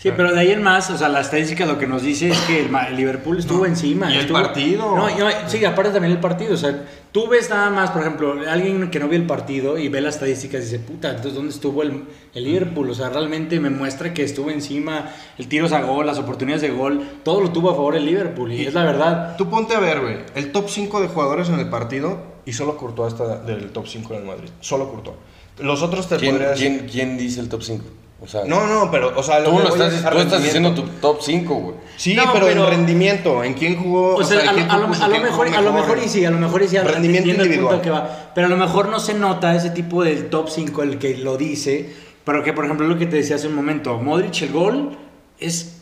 Sí, 0.00 0.10
pero 0.16 0.32
de 0.32 0.40
ahí 0.40 0.50
en 0.50 0.62
más, 0.62 0.88
o 0.88 0.96
sea, 0.96 1.10
la 1.10 1.20
estadística 1.20 1.66
lo 1.66 1.78
que 1.78 1.86
nos 1.86 2.00
dice 2.02 2.30
es 2.30 2.38
que 2.46 2.60
el, 2.60 2.96
Liverpool 2.96 3.38
estuvo 3.38 3.66
encima. 3.66 4.10
y 4.10 4.14
el 4.14 4.20
estuvo- 4.20 4.40
partido. 4.40 4.96
No, 4.96 5.10
y 5.10 5.14
no, 5.14 5.26
sí, 5.46 5.62
aparte 5.62 5.90
también 5.92 6.12
el 6.14 6.20
partido. 6.20 6.54
O 6.54 6.56
sea, 6.56 6.84
tú 7.12 7.28
ves 7.28 7.50
nada 7.50 7.68
más, 7.68 7.90
por 7.90 8.00
ejemplo, 8.00 8.34
alguien 8.48 8.90
que 8.90 8.98
no 8.98 9.08
vio 9.08 9.18
el 9.18 9.26
partido 9.26 9.76
y 9.76 9.88
ve 9.90 10.00
las 10.00 10.14
estadísticas 10.14 10.62
y 10.62 10.64
dice, 10.64 10.78
puta, 10.78 11.10
entonces 11.10 11.34
¿dónde 11.34 11.50
estuvo 11.52 11.82
el, 11.82 12.04
el 12.34 12.44
Liverpool? 12.44 12.88
O 12.88 12.94
sea, 12.94 13.10
realmente 13.10 13.60
me 13.60 13.68
muestra 13.68 14.14
que 14.14 14.22
estuvo 14.24 14.50
encima, 14.50 15.10
el 15.36 15.48
tiros 15.48 15.72
a 15.72 15.82
gol, 15.82 16.06
las 16.06 16.16
oportunidades 16.18 16.62
de 16.62 16.70
gol, 16.70 17.02
todo 17.22 17.42
lo 17.42 17.50
tuvo 17.52 17.68
a 17.70 17.74
favor 17.74 17.94
el 17.94 18.06
Liverpool. 18.06 18.50
Y 18.52 18.64
es 18.64 18.72
la 18.72 18.84
verdad. 18.84 19.36
Tú 19.36 19.50
ponte 19.50 19.74
a 19.74 19.80
ver, 19.80 20.00
güey, 20.00 20.16
el 20.34 20.50
top 20.50 20.70
5 20.70 21.02
de 21.02 21.08
jugadores 21.08 21.50
en 21.50 21.58
el 21.58 21.68
partido 21.68 22.22
y 22.46 22.54
solo 22.54 22.78
Courtois 22.78 23.12
está 23.12 23.36
del 23.40 23.68
top 23.70 23.86
5 23.86 24.14
en 24.14 24.20
el 24.20 24.26
Madrid. 24.26 24.48
Solo 24.60 24.88
Courtois. 24.88 25.16
Los 25.58 25.82
otros 25.82 26.08
te 26.08 26.16
¿Quién, 26.16 26.32
podría 26.36 26.52
decir- 26.52 26.78
quién, 26.78 26.88
quién 26.88 27.18
dice 27.18 27.40
el 27.40 27.50
top 27.50 27.62
5? 27.62 27.84
O 28.22 28.26
sea, 28.26 28.42
No, 28.44 28.66
no, 28.66 28.90
pero, 28.90 29.18
o 29.18 29.22
sea, 29.22 29.40
lo 29.40 29.50
tú, 29.50 29.56
que 29.56 29.62
lo 29.62 29.68
voy 29.70 29.78
estás, 29.80 29.94
es 30.00 30.04
a 30.04 30.10
tú 30.10 30.18
estás 30.18 30.42
rendimiento. 30.42 30.68
diciendo 30.70 30.74
tu 30.74 31.00
top 31.00 31.18
5, 31.22 31.54
güey. 31.54 31.74
Sí, 31.96 32.14
No, 32.14 32.24
pero, 32.32 32.46
pero- 32.46 32.64
en 32.64 32.70
rendimiento, 32.70 33.42
en 33.42 33.54
quién 33.54 33.76
jugó. 33.82 34.16
O 34.16 34.24
sea, 34.24 34.40
a, 34.40 34.44
lo- 34.44 34.52
quién 34.52 34.70
a 34.70 34.78
lo, 34.78 34.86
puso, 34.88 35.04
a 35.04 35.06
lo 35.08 35.12
quién 35.14 35.22
mejor, 35.24 35.48
a 35.48 35.60
lo 35.62 35.72
mejor 35.72 35.98
y 36.04 36.08
sí, 36.08 36.24
a 36.24 36.30
lo 36.30 36.38
mejor 36.38 36.62
y 36.62 36.68
sí, 36.68 36.76
Rendimiento 36.78 37.30
entiendo 37.30 37.44
el 37.44 37.48
punto 37.60 37.74
individual. 37.76 37.80
que 37.80 37.90
va. 37.90 38.30
Pero 38.34 38.46
a 38.46 38.50
lo 38.50 38.56
mejor 38.58 38.88
no 38.90 39.00
se 39.00 39.14
nota 39.14 39.54
ese 39.56 39.70
tipo 39.70 40.04
del 40.04 40.28
top 40.28 40.50
5 40.50 40.82
el 40.82 40.98
que 40.98 41.16
lo 41.16 41.36
dice, 41.38 41.90
pero 42.24 42.44
que 42.44 42.52
por 42.52 42.66
ejemplo 42.66 42.86
lo 42.86 42.98
que 42.98 43.06
te 43.06 43.16
decía 43.16 43.36
hace 43.36 43.48
un 43.48 43.54
momento, 43.54 43.96
Modric 43.96 44.42
el 44.42 44.52
gol 44.52 44.98
es 45.38 45.76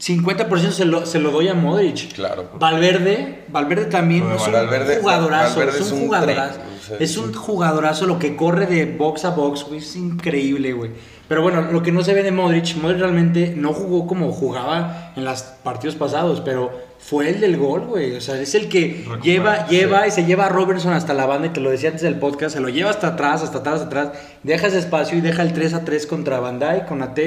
50% 0.00 0.70
se 0.70 0.84
lo, 0.86 1.04
se 1.04 1.18
lo 1.18 1.30
doy 1.30 1.48
a 1.48 1.54
Modric. 1.54 2.12
Claro. 2.14 2.50
Valverde, 2.58 3.44
Valverde 3.48 3.86
también 3.86 4.30
es 4.32 4.46
un 4.46 4.52
Valverde- 4.52 5.00
jugadorazo, 5.00 5.58
Valverde 5.58 5.78
es 5.80 5.86
es 5.86 5.92
un 5.92 6.00
jugadorazo. 6.06 6.54
tren, 6.54 6.66
o 6.66 6.86
sea, 6.86 6.96
es 6.98 7.16
un- 7.18 7.34
jugadorazo 7.34 8.06
lo 8.06 8.18
que 8.18 8.34
corre 8.36 8.66
de 8.66 8.86
box 8.86 9.24
a 9.26 9.30
box, 9.30 9.64
güey, 9.64 9.80
es 9.80 9.96
increíble, 9.96 10.72
güey. 10.72 10.90
Pero 11.30 11.42
bueno, 11.42 11.62
lo 11.70 11.80
que 11.80 11.92
no 11.92 12.02
se 12.02 12.12
ve 12.12 12.24
de 12.24 12.32
Modric, 12.32 12.74
Modric 12.74 12.98
realmente 12.98 13.54
no 13.56 13.72
jugó 13.72 14.04
como 14.04 14.32
jugaba 14.32 15.12
en 15.14 15.24
los 15.24 15.42
partidos 15.42 15.94
pasados, 15.94 16.40
pero 16.40 16.72
fue 16.98 17.30
el 17.30 17.40
del 17.40 17.56
gol, 17.56 17.82
güey. 17.82 18.16
O 18.16 18.20
sea, 18.20 18.40
es 18.40 18.56
el 18.56 18.68
que 18.68 19.04
Recupera, 19.08 19.22
lleva, 19.22 19.68
sí. 19.68 19.76
lleva 19.76 20.08
y 20.08 20.10
se 20.10 20.24
lleva 20.24 20.46
a 20.46 20.48
Robertson 20.48 20.92
hasta 20.92 21.14
la 21.14 21.26
banda, 21.26 21.46
y 21.46 21.50
te 21.50 21.60
lo 21.60 21.70
decía 21.70 21.90
antes 21.90 22.02
del 22.02 22.16
podcast, 22.16 22.56
se 22.56 22.60
lo 22.60 22.68
lleva 22.68 22.90
hasta 22.90 23.06
atrás, 23.06 23.44
hasta 23.44 23.58
atrás, 23.58 23.74
hasta 23.80 23.86
atrás, 23.86 24.18
deja 24.42 24.66
ese 24.66 24.78
espacio 24.78 25.16
y 25.18 25.20
deja 25.20 25.42
el 25.42 25.52
3 25.52 25.74
a 25.74 25.84
3 25.84 26.04
contra 26.08 26.40
Dijk, 26.40 26.88
con 26.88 27.00
AT 27.00 27.20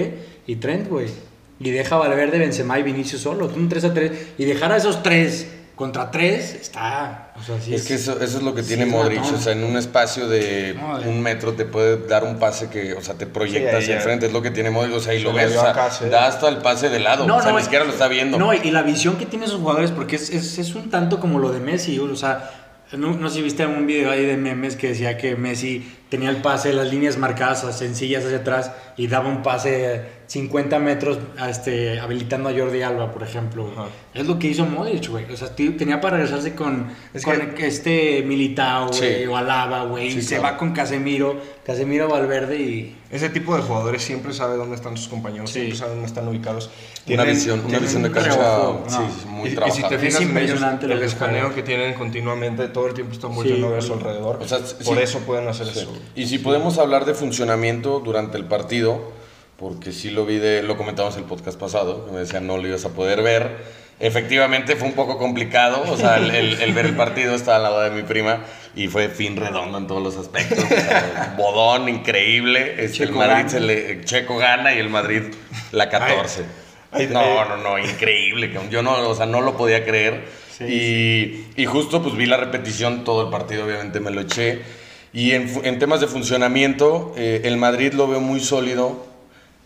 y 0.48 0.58
Trent, 0.58 0.90
güey. 0.90 1.08
Y 1.62 1.72
deja 1.72 1.96
Valverde, 1.96 2.40
Benzema 2.40 2.78
y 2.80 2.84
Vinicius 2.84 3.22
solo, 3.22 3.50
un 3.56 3.70
3 3.70 3.86
a 3.86 3.94
3. 3.94 4.12
Y 4.38 4.44
dejar 4.44 4.74
a 4.74 4.76
esos 4.76 5.02
tres 5.02 5.48
contra 5.84 6.10
tres 6.12 6.56
está. 6.56 7.32
O 7.40 7.44
sea, 7.44 7.60
sí 7.60 7.74
Es 7.74 7.84
que 7.86 7.96
eso, 7.96 8.14
eso 8.22 8.38
es 8.38 8.44
lo 8.44 8.54
que 8.56 8.62
sí 8.64 8.70
tiene 8.70 8.86
Modric, 8.86 9.20
matón. 9.20 9.36
o 9.36 9.38
sea, 9.38 9.54
en 9.54 9.64
un 9.64 9.76
espacio 9.78 10.28
de 10.28 10.76
No, 10.80 11.10
un 11.10 11.22
metro 11.22 11.54
te 11.54 11.66
puede 11.66 12.08
dar 12.08 12.24
un 12.24 12.40
pase 12.40 12.70
que, 12.70 12.94
o 12.94 13.02
sea, 13.02 13.16
te 13.16 13.26
proyecta 13.28 13.78
Sí, 13.78 13.84
hacia 13.84 13.96
enfrente, 13.98 14.28
es 14.28 14.34
lo 14.34 14.42
que 14.42 14.52
tiene 14.52 14.70
Modric, 14.70 14.96
o 14.96 15.00
sea, 15.00 15.14
y 15.14 15.20
lo 15.22 15.34
ves, 15.34 15.56
o 15.56 15.62
sea, 15.62 15.74
da 16.10 16.28
hasta 16.28 16.48
el 16.48 16.58
pase 16.58 16.90
de 16.90 17.00
lado, 17.00 17.26
o 17.26 17.42
sea, 17.42 17.52
ni 17.52 17.62
siquiera 17.62 17.86
lo 17.86 17.92
está 17.92 18.08
viendo. 18.08 18.38
No, 18.38 18.54
y 18.54 18.72
la 18.72 18.82
visión 18.84 19.18
que 19.18 19.26
tienen 19.26 19.48
esos 19.50 19.60
jugadores, 19.60 19.92
porque 19.92 20.16
es, 20.16 20.30
es, 20.30 20.58
es 20.58 20.76
un 20.76 20.90
tanto 20.90 21.20
como 21.20 21.40
lo 21.40 21.52
de 21.52 21.60
Messi, 21.60 22.00
o 22.00 22.16
sea, 22.16 22.50
No, 22.94 23.14
no 23.16 23.28
sé 23.30 23.36
si 23.38 23.42
viste 23.42 23.66
un 23.66 23.88
video 23.88 24.12
ahí 24.12 24.24
de 24.26 24.38
memes 24.38 24.76
que 24.76 24.90
decía 24.90 25.18
que 25.18 25.36
Messi 25.36 25.92
tenía 26.10 26.30
el 26.30 26.38
pase, 26.44 26.74
las 26.74 26.92
líneas 26.92 27.18
marcadas 27.18 27.66
sencillas 27.76 28.24
hacia 28.24 28.38
atrás 28.38 28.72
y 28.98 29.08
daba 29.08 29.30
un 29.30 29.42
pase 29.42 30.23
50 30.34 30.80
metros 30.80 31.20
este, 31.48 32.00
habilitando 32.00 32.50
a 32.50 32.54
Jordi 32.54 32.82
Alba, 32.82 33.12
por 33.12 33.22
ejemplo. 33.22 33.70
Ajá. 33.72 33.86
Es 34.16 34.26
lo 34.26 34.40
que 34.40 34.48
hizo 34.48 34.66
Modric, 34.66 35.08
güey. 35.10 35.32
O 35.32 35.38
sea, 35.38 35.56
tenía 35.56 36.02
para 36.02 36.18
regresarse 36.18 36.56
con, 36.56 36.88
Es 37.14 37.24
con 37.24 37.40
que- 37.54 37.68
este 37.68 38.24
Militao, 38.24 38.88
güey, 38.88 39.22
Sí. 39.22 39.28
o 39.28 39.38
Alaba, 39.38 39.86
güey. 39.86 40.12
Sí, 40.12 40.18
y 40.18 40.22
se 40.24 40.38
claro. 40.40 40.54
va 40.54 40.58
con 40.58 40.72
Casemiro, 40.74 41.40
Casemiro 41.64 42.08
Valverde 42.10 42.58
y... 42.60 42.96
Ese 43.12 43.30
tipo 43.30 43.56
de 43.56 43.62
jugadores 43.62 44.02
siempre 44.02 44.34
sabe 44.34 44.56
dónde 44.58 44.76
están 44.76 44.98
sus 44.98 45.08
compañeros, 45.08 45.52
Sí. 45.52 45.60
siempre 45.60 45.78
sabe 45.78 45.92
dónde 45.92 46.08
están 46.08 46.28
ubicados. 46.28 46.66
Una 46.66 47.06
Tienen- 47.06 47.36
visión, 47.36 47.64
una 47.68 47.78
visión 47.78 48.02
de 48.02 48.10
cancha 48.12 48.36
no. 48.36 48.84
sí, 48.88 48.98
muy 49.28 49.44
y, 49.44 49.48
y 49.48 49.50
si 49.52 49.56
trabajada. 49.56 49.90
te 49.90 49.98
fijas 50.00 50.16
Es 50.16 50.22
en 50.22 50.28
ellos, 50.30 50.30
impresionante 50.32 50.88
lo 50.88 50.94
el 50.96 51.04
escaneo 51.04 51.54
que 51.54 51.62
tienen 51.62 51.94
continuamente, 51.94 52.68
todo 52.70 52.88
el 52.88 52.96
tiempo 52.96 53.14
están 53.14 53.36
volviendo 53.36 53.68
a 53.68 53.70
ver 53.70 53.80
a 53.80 53.82
su 53.84 53.94
alrededor. 53.94 54.40
O 54.42 54.48
sea, 54.48 54.58
Por 54.58 54.98
sí. 54.98 55.04
eso 55.04 55.20
pueden 55.20 55.48
hacer 55.48 55.68
Sí. 55.68 55.80
eso. 55.82 55.94
Y 56.16 56.26
si 56.26 56.40
podemos 56.40 56.80
hablar 56.80 57.06
de 57.06 57.14
funcionamiento 57.14 58.00
durante 58.00 58.36
el 58.40 58.46
partido, 58.46 59.22
porque 59.58 59.92
sí 59.92 60.10
lo 60.12 60.26
vi, 60.26 60.38
de, 60.38 60.64
lo 60.64 60.78
comentamos 60.78 61.16
el 61.18 61.24
podcast 61.24 61.60
pasado, 61.60 62.10
me 62.12 62.20
decían 62.20 62.48
no 62.48 62.58
lo 62.58 62.68
ibas 62.68 62.86
a 62.86 62.90
poder 62.90 63.22
ver. 63.22 63.84
Efectivamente 64.00 64.76
fue 64.76 64.88
un 64.88 64.96
poco 64.96 65.18
complicado, 65.18 65.84
o 65.88 65.96
sea, 65.96 66.18
el, 66.18 66.32
el- 66.32 66.62
el 66.62 66.74
ver 66.74 66.88
el 66.88 66.96
partido 66.96 67.36
estaba 67.36 67.58
al 67.58 67.64
lado 67.64 67.82
de 67.82 67.92
mi 67.92 68.02
prima 68.04 68.40
y 68.76 68.88
fue 68.88 69.08
fin 69.08 69.38
redondo 69.38 69.78
en 69.78 69.88
todos 69.88 70.02
los 70.04 70.18
aspectos. 70.18 70.64
o 70.64 70.68
sea, 70.68 71.36
bodón 71.38 71.88
increíble, 71.88 72.84
este, 72.84 73.04
el 73.04 73.12
Madrid 73.14 73.36
gana. 73.38 73.50
se 73.50 73.60
le, 73.60 74.04
Checo 74.04 74.38
gana 74.38 74.74
y 74.74 74.80
el 74.80 74.90
Madrid 74.90 75.22
la 75.72 75.90
14. 75.90 76.44
Ay, 76.92 77.08
no, 77.12 77.20
ay. 77.20 77.36
no, 77.50 77.58
no, 77.58 77.80
increíble. 77.80 78.52
cabrón. 78.52 78.72
Yo 78.72 78.82
no, 78.82 79.08
o 79.10 79.16
sea, 79.16 79.26
no 79.28 79.42
lo 79.42 79.56
podía 79.56 79.86
creer. 79.86 80.26
y, 80.60 81.46
y 81.56 81.66
justo 81.66 82.02
pues 82.02 82.16
vi 82.16 82.26
la 82.26 82.38
repetición, 82.38 83.04
todo 83.04 83.24
el 83.26 83.30
partido 83.30 83.66
obviamente 83.66 84.00
me 84.00 84.12
lo 84.12 84.22
eché. 84.22 84.62
Y 85.14 85.32
en, 85.32 85.50
en 85.64 85.80
temas 85.80 86.02
de 86.02 86.08
funcionamiento, 86.08 87.14
eh, 87.16 87.42
el 87.46 87.58
Madrid 87.58 87.94
lo 87.94 88.08
veo 88.08 88.20
muy 88.20 88.40
sólido, 88.40 89.06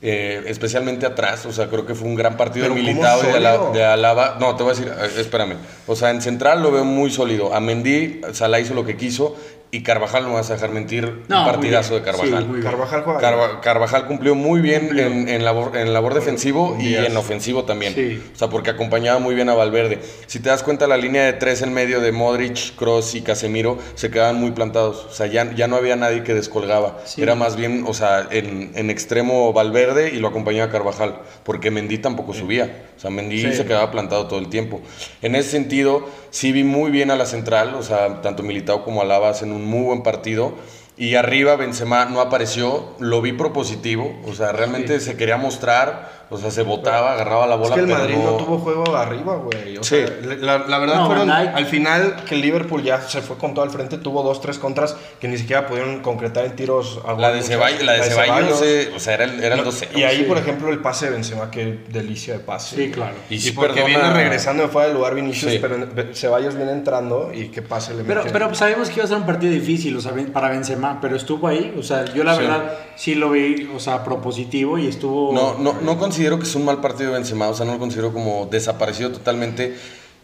eh, 0.02 0.44
especialmente 0.48 1.06
atrás. 1.06 1.46
O 1.46 1.52
sea, 1.52 1.68
creo 1.68 1.86
que 1.86 1.96
fue 1.96 2.08
un 2.08 2.16
gran 2.16 2.38
partido 2.38 2.66
de 2.70 2.74
Pero 2.74 2.82
¿cómo 2.86 2.94
Militao 2.94 3.24
y 3.24 3.28
de, 3.32 3.38
Ala- 3.38 3.72
de 3.74 3.86
Alaba. 3.86 4.38
No, 4.40 4.56
te 4.56 4.64
voy 4.64 4.74
a 4.74 4.76
decir, 4.76 4.92
eh, 4.96 5.20
espérame. 5.22 5.56
O 5.88 5.96
sea, 5.96 6.12
en 6.12 6.22
central 6.22 6.62
lo 6.62 6.72
veo 6.72 6.86
muy 6.86 7.10
sólido. 7.10 7.54
A 7.54 7.60
Mendy, 7.60 8.22
Salah 8.34 8.60
hizo 8.60 8.74
lo 8.74 8.86
que 8.86 8.96
quiso 8.96 9.36
y 9.70 9.84
Carvajal, 9.84 10.24
no 10.24 10.30
me 10.30 10.36
vas 10.36 10.50
a 10.50 10.54
dejar 10.54 10.70
mentir, 10.72 11.24
No, 11.28 11.42
un 11.42 11.52
partidazo 11.52 11.96
de 11.96 12.02
Carvajal. 12.02 12.48
Sí. 12.56 12.62
Carvajal 12.62 13.04
juega. 13.04 13.20
Carva- 13.20 13.60
Carvajal 13.62 14.08
cumplió 14.08 14.34
muy 14.34 14.62
bien 14.62 14.88
Cumplió. 14.88 15.06
en, 15.08 15.28
en 15.28 15.44
labor, 15.44 15.76
en 15.76 15.92
labor 15.94 16.14
defensivo 16.14 16.78
y 16.80 16.96
en 16.96 17.18
ofensivo 17.18 17.66
también. 17.66 17.94
Sí. 17.94 18.24
O 18.34 18.38
sea, 18.38 18.48
porque 18.50 18.70
acompañaba 18.70 19.20
muy 19.20 19.36
bien 19.36 19.50
a 19.50 19.56
Valverde. 19.56 20.00
Si 20.28 20.40
te 20.40 20.48
das 20.50 20.64
cuenta, 20.64 20.88
la 20.88 20.96
línea 20.96 21.26
de 21.26 21.34
tres 21.34 21.62
en 21.62 21.74
medio 21.74 22.00
de 22.00 22.14
Modric, 22.14 22.76
Cross 22.76 23.16
y 23.16 23.22
Casemiro 23.22 23.78
se 23.96 24.10
quedaban 24.10 24.40
muy 24.40 24.52
plantados. 24.52 25.06
O 25.06 25.12
sea, 25.14 25.28
ya, 25.28 25.54
ya 25.54 25.68
no 25.68 25.76
había 25.76 25.98
nadie 25.98 26.24
que 26.24 26.34
descolgaba. 26.34 27.00
Sí. 27.06 27.22
Era 27.22 27.36
más 27.36 27.58
bien, 27.58 27.84
o 27.88 27.94
sea, 27.94 28.26
en, 28.32 28.72
en 28.76 28.90
extremo 28.90 29.52
Valverde 29.52 30.12
y 30.14 30.20
lo 30.20 30.30
acompañaba 30.30 30.72
Carvajal. 30.72 31.20
Porque 31.44 31.72
Mendy 31.72 31.98
tampoco 31.98 32.34
subía. 32.34 32.86
O 32.96 33.00
sea, 33.00 33.10
Mendy 33.12 33.42
Sí. 33.42 33.54
se 33.54 33.66
quedaba 33.66 33.92
plantado 33.92 34.28
todo 34.28 34.40
el 34.40 34.48
tiempo. 34.48 34.82
En 35.22 35.36
ese 35.36 35.52
sentido, 35.52 36.08
sí 36.32 36.52
vi 36.54 36.64
muy 36.64 36.90
bien 36.90 37.12
a 37.12 37.16
la 37.18 37.26
central. 37.26 37.76
O 37.76 37.84
sea, 37.84 38.22
tanto 38.22 38.44
Militao 38.44 38.84
como 38.86 39.02
Alaba 39.02 39.30
hacen 39.30 39.52
un 39.52 39.66
muy 39.68 39.84
buen 39.84 40.04
partido. 40.04 40.54
Y 40.98 41.14
arriba 41.14 41.56
Benzema 41.56 42.06
no 42.06 42.22
apareció, 42.22 42.96
lo 43.00 43.22
vi 43.22 43.32
propositivo, 43.32 44.20
o 44.26 44.34
sea, 44.34 44.52
realmente 44.52 45.00
se 45.00 45.16
quería 45.16 45.38
mostrar, 45.38 46.26
o 46.30 46.38
sea, 46.38 46.52
se 46.52 46.64
botaba, 46.64 47.14
agarraba 47.14 47.48
la 47.48 47.56
Es 47.56 47.60
bola, 47.62 47.76
que 47.76 47.82
el 47.82 47.88
pero 47.88 48.00
Madrid 48.00 48.16
no 48.18 48.32
tuvo 48.38 48.58
juego 48.60 48.96
arriba, 48.96 49.36
güey. 49.38 49.78
O 49.78 49.84
Sí. 49.84 49.96
sea, 49.96 50.36
la, 50.40 50.58
la 50.60 50.78
verdad 50.80 50.96
No, 50.98 51.06
fueron 51.08 51.30
al 51.30 51.66
final 51.66 52.24
que 52.28 52.36
el 52.36 52.42
Liverpool 52.42 52.84
ya 52.84 53.02
se 53.02 53.22
fue 53.22 53.38
con 53.38 53.54
todo 53.54 53.64
al 53.64 53.72
frente, 53.72 53.98
tuvo 53.98 54.24
dos, 54.24 54.42
tres 54.42 54.58
contras 54.60 54.96
que 55.20 55.28
ni 55.28 55.38
siquiera 55.38 55.68
pudieron 55.68 56.02
concretar 56.02 56.46
en 56.46 56.56
tiros 56.56 57.00
a 57.08 57.14
La 57.14 57.32
de. 57.32 57.42
Ceballos, 57.42 57.84
la 57.84 57.94
de 57.94 58.04
Ceballos, 58.04 58.62
o 58.96 59.00
sea, 59.00 59.14
era 59.14 59.24
el, 59.24 59.44
era 59.44 59.56
el 59.56 59.62
No, 59.64 59.72
2-0. 59.72 59.98
y 59.98 60.04
ahí, 60.04 60.18
sí. 60.18 60.24
por 60.24 60.38
ejemplo, 60.38 60.70
el 60.70 60.80
pase 60.80 61.06
de 61.06 61.12
Benzema, 61.12 61.50
qué 61.52 61.80
delicia 61.90 62.34
de 62.34 62.40
pase. 62.40 62.76
Sí, 62.76 62.92
claro. 62.92 63.14
Y 63.30 63.36
Y, 63.36 63.40
sí 63.40 63.52
porque 63.52 63.82
perdona- 63.82 63.86
viene 63.88 64.14
regresando 64.14 64.64
de 64.64 64.70
fuera 64.70 64.88
del 64.88 64.98
lugar 64.98 65.16
Vinicius, 65.16 65.52
Sí. 65.54 65.60
pero 65.62 65.78
Ceballos 66.14 66.56
viene 66.56 66.72
entrando 66.72 67.32
y 67.34 67.50
qué 67.50 67.62
pase 67.62 67.94
le 67.94 68.04
Pero, 68.04 68.24
pero 68.32 68.54
sabemos 68.54 68.90
que 68.90 68.96
iba 68.96 69.06
a 69.06 69.08
ser 69.08 69.18
un 69.18 69.26
partido 69.26 69.52
difícil, 69.54 69.96
o 69.96 70.02
sea, 70.02 70.14
para 70.34 70.50
Benzema, 70.50 71.00
pero 71.02 71.16
estuvo 71.16 71.48
ahí, 71.48 71.74
o 71.78 71.84
sea, 71.84 72.06
yo 72.14 72.24
la 72.24 72.36
Sí. 72.36 72.42
verdad 72.42 72.72
sí 72.96 73.16
lo 73.16 73.30
vi, 73.32 73.70
o 73.76 73.80
sea, 73.80 74.04
propositivo 74.04 74.78
y 74.78 74.88
estuvo... 74.88 75.32
No, 75.34 75.58
no, 75.60 75.80
no 75.82 75.98
considero 76.18 76.40
que 76.40 76.46
es 76.46 76.56
un 76.56 76.66
mal 76.66 76.82
partido 76.82 77.12
de 77.12 77.18
Benzema, 77.18 77.48
o 77.48 77.54
sea, 77.54 77.64
no 77.68 77.74
lo 77.74 77.78
considero 77.80 78.12
como 78.12 78.48
desaparecido 78.50 79.12
totalmente. 79.12 79.76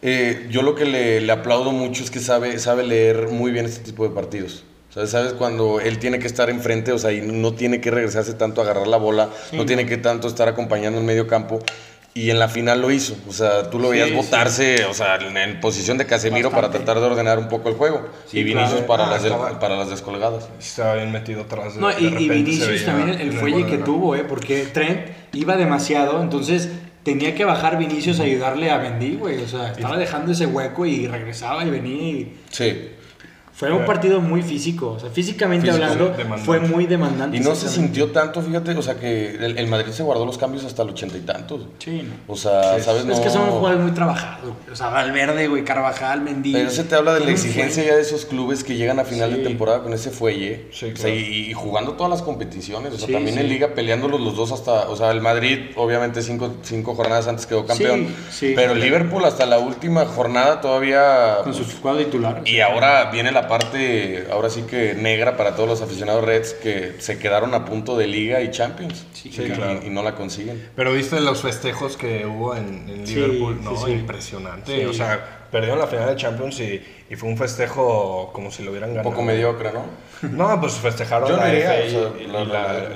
Eh, 0.01 0.47
yo 0.49 0.63
lo 0.63 0.73
que 0.73 0.85
le, 0.85 1.21
le 1.21 1.31
aplaudo 1.31 1.71
mucho 1.71 2.03
es 2.03 2.09
que 2.09 2.19
sabe, 2.19 2.57
sabe 2.57 2.83
leer 2.83 3.27
muy 3.27 3.51
bien 3.51 3.65
este 3.65 3.81
tipo 3.81 4.03
de 4.07 4.09
partidos. 4.09 4.63
O 4.89 4.93
sea, 4.93 5.05
sabes 5.05 5.33
cuando 5.33 5.79
él 5.79 5.99
tiene 5.99 6.17
que 6.17 6.25
estar 6.25 6.49
enfrente, 6.49 6.91
o 6.93 6.97
sea, 6.97 7.11
y 7.11 7.21
no 7.21 7.53
tiene 7.53 7.79
que 7.79 7.91
regresarse 7.91 8.33
tanto 8.33 8.61
a 8.61 8.63
agarrar 8.63 8.87
la 8.87 8.97
bola, 8.97 9.29
no 9.51 9.67
tiene 9.67 9.85
que 9.85 9.97
tanto 9.97 10.27
estar 10.27 10.47
acompañando 10.47 10.99
en 10.99 11.05
medio 11.05 11.27
campo. 11.27 11.59
Y 12.15 12.29
en 12.29 12.37
la 12.37 12.47
final 12.47 12.79
lo 12.79 12.91
hizo. 12.91 13.15
O 13.27 13.33
sea, 13.33 13.71
tú 13.71 13.79
lo 13.79 13.87
Sí, 13.87 13.93
veías 13.93 14.09
sí. 14.09 14.13
botarse, 14.15 14.85
o 14.85 14.93
sea, 14.93 15.15
en, 15.15 15.35
en 15.35 15.59
posición 15.59 15.97
de 15.97 16.05
Casemiro 16.05 16.51
para 16.51 16.67
Bastante. 16.67 16.85
tratar 16.85 17.01
de 17.01 17.07
ordenar 17.09 17.39
un 17.39 17.47
poco 17.47 17.69
el 17.69 17.75
juego. 17.75 18.05
Sí, 18.27 18.37
y 18.39 18.43
Vinicius 18.43 18.69
claro. 18.71 18.85
para, 18.87 19.07
Ah, 19.07 19.09
las 19.11 19.23
estaba- 19.23 19.59
para 19.59 19.75
las 19.77 19.89
descolgadas. 19.89 20.47
Estaba 20.59 20.93
bien 20.95 21.11
metido 21.11 21.41
atrás. 21.41 21.73
de- 21.73 21.81
No, 21.81 21.87
de 21.87 21.95
y, 21.99 22.05
y 22.05 22.09
repente 22.09 22.27
se 22.27 22.33
Vinicius 22.67 22.85
también 22.85 23.09
el, 23.09 23.21
el 23.21 23.33
fuelle 23.33 23.65
que 23.65 23.77
de- 23.77 23.83
tuvo, 23.83 24.15
¿eh? 24.15 24.23
Porque 24.29 24.65
Trent 24.65 25.07
iba 25.33 25.57
demasiado, 25.57 26.21
entonces 26.21 26.69
tenía 27.03 27.35
que 27.35 27.45
bajar 27.45 27.77
Vinicius 27.77 28.19
a 28.19 28.23
ayudarle 28.23 28.71
a 28.71 28.79
Mendy, 28.79 29.15
güey. 29.15 29.41
O 29.43 29.47
sea, 29.47 29.71
estaba 29.71 29.97
dejando 29.97 30.31
ese 30.31 30.45
hueco 30.45 30.85
y 30.85 31.07
regresaba 31.07 31.65
y 31.65 31.69
venía 31.69 32.09
y... 32.09 32.37
Sí. 32.49 32.89
Fue 33.55 33.71
un 33.71 33.85
partido 33.85 34.19
muy 34.19 34.41
físico, 34.41 34.93
o 34.97 34.99
sea, 34.99 35.09
físicamente 35.11 35.69
hablando, 35.69 36.13
fue 36.43 36.59
muy 36.59 36.87
demandante. 36.87 37.37
Y 37.37 37.39
no 37.39 37.53
se 37.53 37.69
sintió 37.69 38.11
tanto, 38.11 38.41
fíjate, 38.41 38.71
o 38.71 38.81
sea, 38.81 38.95
que 38.95 39.35
el, 39.35 39.57
el 39.59 39.67
Madrid 39.67 39.91
se 39.91 40.01
guardó 40.01 40.25
los 40.25 40.39
cambios 40.39 40.65
hasta 40.65 40.81
el 40.81 40.89
ochenta 40.89 41.17
y 41.17 41.21
tantos. 41.21 41.61
Sí, 41.77 42.01
no. 42.03 42.33
O 42.33 42.35
sea, 42.35 42.77
Sí, 42.79 42.81
¿sabes? 42.83 43.05
Es 43.05 43.19
que 43.19 43.25
No- 43.27 43.31
son 43.31 43.49
jugadores 43.51 43.83
muy 43.83 43.91
trabajados. 43.91 44.53
O 44.71 44.75
sea, 44.75 44.89
Valverde, 44.89 45.47
güey, 45.47 45.63
Carvajal, 45.63 46.21
Mendy. 46.21 46.51
Pero 46.51 46.71
se 46.71 46.83
te 46.83 46.95
habla 46.95 47.13
de 47.13 47.19
la 47.19 47.31
exigencia 47.31 47.83
ya 47.83 47.95
de 47.95 48.01
esos 48.01 48.25
clubes 48.25 48.63
que 48.63 48.75
llegan 48.75 48.99
a 48.99 49.03
final 49.05 49.29
Sí. 49.31 49.37
de 49.37 49.43
temporada 49.43 49.83
con 49.83 49.93
ese 49.93 50.09
fuelle. 50.09 50.67
Sí, 50.71 50.85
O 50.91 50.95
sea, 50.97 51.05
claro. 51.05 51.09
y, 51.15 51.49
y 51.49 51.53
jugando 51.53 51.91
todas 51.93 52.09
las 52.09 52.23
competiciones. 52.23 52.91
O 52.93 52.97
sea, 52.97 53.07
también 53.11 53.37
en 53.37 53.47
Liga 53.49 53.69
peleándolos 53.75 54.19
los 54.19 54.35
dos 54.35 54.51
hasta. 54.51 54.89
O 54.89 54.95
sea, 54.95 55.11
el 55.11 55.21
Madrid, 55.21 55.59
obviamente, 55.75 56.23
cinco, 56.23 56.55
cinco 56.63 56.95
jornadas 56.95 57.27
antes 57.27 57.45
quedó 57.45 57.65
campeón. 57.67 58.07
Sí, 58.31 58.47
sí. 58.47 58.53
pero 58.55 58.73
Liverpool 58.73 59.23
hasta 59.25 59.45
la 59.45 59.59
última 59.59 60.05
jornada 60.05 60.59
todavía. 60.59 61.37
Con 61.43 61.53
su 61.53 61.63
pues, 61.63 61.75
cuadro 61.75 62.03
titular. 62.03 62.41
y 62.45 62.59
ahora 62.59 63.11
viene 63.11 63.31
la 63.31 63.42
parte, 63.47 64.27
ahora 64.31 64.49
sí 64.49 64.63
que 64.63 64.93
negra 64.93 65.37
para 65.37 65.55
todos 65.55 65.67
los 65.69 65.81
aficionados 65.81 66.23
Reds 66.23 66.53
que 66.53 66.95
se 66.99 67.17
quedaron 67.19 67.53
a 67.53 67.65
punto 67.65 67.97
de 67.97 68.07
Liga 68.07 68.41
y 68.41 68.51
Champions. 68.51 69.05
Sí, 69.13 69.29
y, 69.29 69.49
claro. 69.51 69.79
y 69.85 69.89
no 69.89 70.03
la 70.03 70.15
consiguen. 70.15 70.69
Pero 70.75 70.93
viste 70.93 71.19
los 71.21 71.41
festejos 71.41 71.97
que 71.97 72.25
hubo 72.25 72.55
en, 72.55 73.05
Liverpool, 73.05 73.57
sí, 73.59 73.63
¿no? 73.63 73.77
sí. 73.85 73.91
Impresionante. 73.91 74.79
Sí. 74.81 74.85
O 74.85 74.93
sea, 74.93 75.47
perdieron 75.51 75.79
la 75.79 75.87
final 75.87 76.09
de 76.09 76.15
Champions 76.15 76.59
y, 76.59 76.81
y 77.09 77.15
fue 77.15 77.29
un 77.29 77.37
festejo 77.37 78.31
como 78.33 78.51
si 78.51 78.63
lo 78.63 78.71
hubieran 78.71 78.89
Un 78.89 78.95
ganado. 78.97 79.11
poco 79.11 79.23
mediocre, 79.23 79.71
¿no? 79.71 79.85
No, 80.29 80.59
pues 80.59 80.73
festejaron 80.73 81.29
Yo 81.29 81.37
la 81.37 81.47
no 81.47 81.53
iría, 81.53 81.73
FA 81.73 81.85
o 81.85 81.89
sea, 81.89 82.21
y, 82.21 82.23
y 82.23 82.27
la- 82.27 82.43
la, 82.45 82.73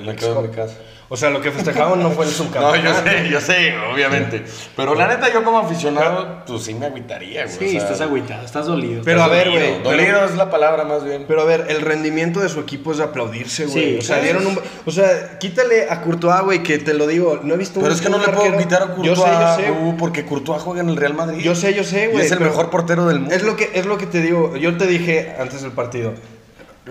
O 1.10 1.16
sea, 1.16 1.30
lo 1.30 1.40
que 1.40 1.50
festejaron 1.50 2.02
no 2.02 2.10
fue 2.10 2.26
el 2.26 2.30
No, 2.32 2.36
subcampeonato. 2.36 2.84
yo 2.84 3.10
sé, 3.10 3.28
yo 3.30 3.40
sé, 3.40 3.74
obviamente. 3.94 4.44
Pero 4.76 4.94
la 4.94 5.08
neta, 5.08 5.32
yo 5.32 5.42
como 5.42 5.58
aficionado, 5.58 6.42
pues 6.46 6.64
sí 6.64 6.74
me 6.74 6.84
agüitaría, 6.84 7.46
güey. 7.46 7.56
Sí, 7.56 7.64
o 7.64 7.70
sea, 7.70 7.80
estás 7.80 8.00
agüitado, 8.02 8.44
estás 8.44 8.66
dolido. 8.66 9.02
Pero 9.04 9.20
estás 9.22 9.30
a 9.30 9.34
ver, 9.34 9.50
güey, 9.50 9.82
Dolido 9.82 10.24
es 10.26 10.34
la 10.34 10.50
palabra 10.50 10.84
más 10.84 11.04
bien. 11.04 11.24
Pero 11.26 11.40
a 11.40 11.44
ver, 11.44 11.64
el 11.70 11.80
rendimiento 11.80 12.40
de 12.40 12.50
su 12.50 12.60
equipo 12.60 12.92
es 12.92 12.98
de 12.98 13.04
aplaudirse, 13.04 13.64
güey. 13.64 13.92
Sí, 13.94 13.98
o 13.98 14.02
sea, 14.02 14.20
dieron 14.20 14.46
un... 14.46 14.60
O 14.84 14.90
sea, 14.90 15.38
quítale 15.38 15.88
a 15.88 16.02
Courtois, 16.02 16.42
güey, 16.42 16.62
que 16.62 16.76
te 16.78 16.92
lo 16.92 17.06
digo. 17.06 17.40
No 17.42 17.54
he 17.54 17.56
visto 17.56 17.80
Pero 17.80 17.92
un 17.92 17.96
es 17.96 18.02
que 18.02 18.10
no 18.10 18.18
le 18.18 18.28
puedo 18.28 18.58
quitar 18.58 18.82
a 18.82 18.86
Courtois, 18.94 19.06
Yo 19.06 19.24
sé, 19.24 19.30
yo 19.40 19.56
sé. 19.56 19.70
uh, 19.70 19.96
porque 19.96 20.26
Courtois 20.26 20.60
juega 20.62 20.82
en 20.82 20.90
el 20.90 20.96
Real 20.96 21.14
Madrid. 21.14 21.38
Yo 21.42 21.54
sé, 21.54 21.72
yo 21.72 21.84
sé, 21.84 22.08
güey. 22.08 22.26
es 22.26 22.32
el 22.32 22.40
mejor 22.40 22.68
portero 22.68 23.06
del 23.06 23.20
mundo. 23.20 23.34
Es 23.34 23.42
lo, 23.44 23.56
que, 23.56 23.70
es 23.72 23.86
lo 23.86 23.96
que 23.96 24.04
te 24.06 24.20
digo. 24.20 24.56
Yo 24.56 24.76
te 24.76 24.86
dije 24.86 25.34
antes 25.40 25.62
del 25.62 25.72
partido, 25.72 26.12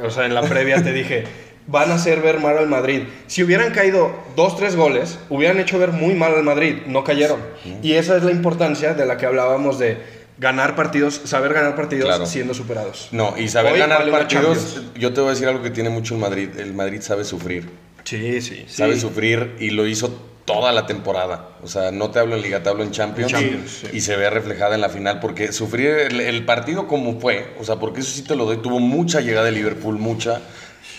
o 0.03 0.09
sea, 0.09 0.25
en 0.25 0.33
la 0.33 0.41
previa 0.41 0.83
te 0.83 0.91
dije, 0.91 1.23
van 1.67 1.91
a 1.91 1.95
hacer 1.95 2.21
ver 2.21 2.39
mal 2.39 2.57
al 2.57 2.67
Madrid. 2.67 3.03
Si 3.27 3.43
hubieran 3.43 3.73
caído 3.73 4.11
dos, 4.35 4.55
tres 4.57 4.75
goles, 4.75 5.19
hubieran 5.29 5.59
hecho 5.59 5.77
ver 5.77 5.91
muy 5.91 6.13
mal 6.15 6.33
al 6.33 6.43
Madrid. 6.43 6.77
No 6.87 7.03
cayeron. 7.03 7.39
Y 7.83 7.93
esa 7.93 8.17
es 8.17 8.23
la 8.23 8.31
importancia 8.31 8.93
de 8.93 9.05
la 9.05 9.17
que 9.17 9.25
hablábamos 9.25 9.77
de 9.79 9.97
ganar 10.39 10.75
partidos, 10.75 11.21
saber 11.25 11.53
ganar 11.53 11.75
partidos 11.75 12.05
Claro. 12.05 12.25
siendo 12.25 12.53
superados. 12.53 13.09
No, 13.11 13.33
y 13.37 13.47
saber 13.49 13.73
Hoy 13.73 13.79
ganar 13.79 13.99
vale 13.99 14.11
partidos, 14.11 14.81
yo 14.95 15.11
te 15.13 15.19
voy 15.21 15.29
a 15.29 15.33
decir 15.33 15.47
algo 15.47 15.61
que 15.63 15.71
tiene 15.71 15.89
mucho 15.89 16.13
el 16.13 16.19
Madrid. 16.21 16.49
El 16.57 16.73
Madrid 16.73 17.01
sabe 17.01 17.23
sufrir. 17.23 17.67
Sí, 18.03 18.41
sí. 18.41 18.63
Sabe 18.67 18.97
sufrir 18.99 19.55
y 19.59 19.71
lo 19.71 19.85
hizo 19.87 20.15
toda 20.45 20.71
la 20.71 20.85
temporada. 20.85 21.49
O 21.61 21.67
sea, 21.67 21.91
no 21.91 22.09
te 22.11 22.19
hablo 22.19 22.35
en 22.35 22.41
Liga, 22.43 22.63
te 22.63 22.69
hablo 22.69 22.83
en 22.83 22.91
Champions. 22.91 23.31
Champions, 23.31 23.71
sí. 23.81 23.87
Y 23.91 23.99
se 24.01 24.15
ve 24.15 24.29
reflejada 24.29 24.75
en 24.75 24.81
la 24.81 24.87
final 24.89 25.19
porque 25.19 25.51
sufrir 25.51 25.89
el, 25.89 26.21
el 26.21 26.45
partido 26.45 26.87
como 26.87 27.19
fue, 27.19 27.53
o 27.59 27.65
sea, 27.65 27.75
porque 27.77 27.99
eso 27.99 28.11
sí 28.11 28.21
te 28.21 28.35
lo 28.37 28.45
doy, 28.45 28.57
tuvo 28.57 28.79
mucha 28.79 29.19
llegada 29.19 29.47
de 29.47 29.51
Liverpool, 29.51 29.97
mucha. 29.97 30.39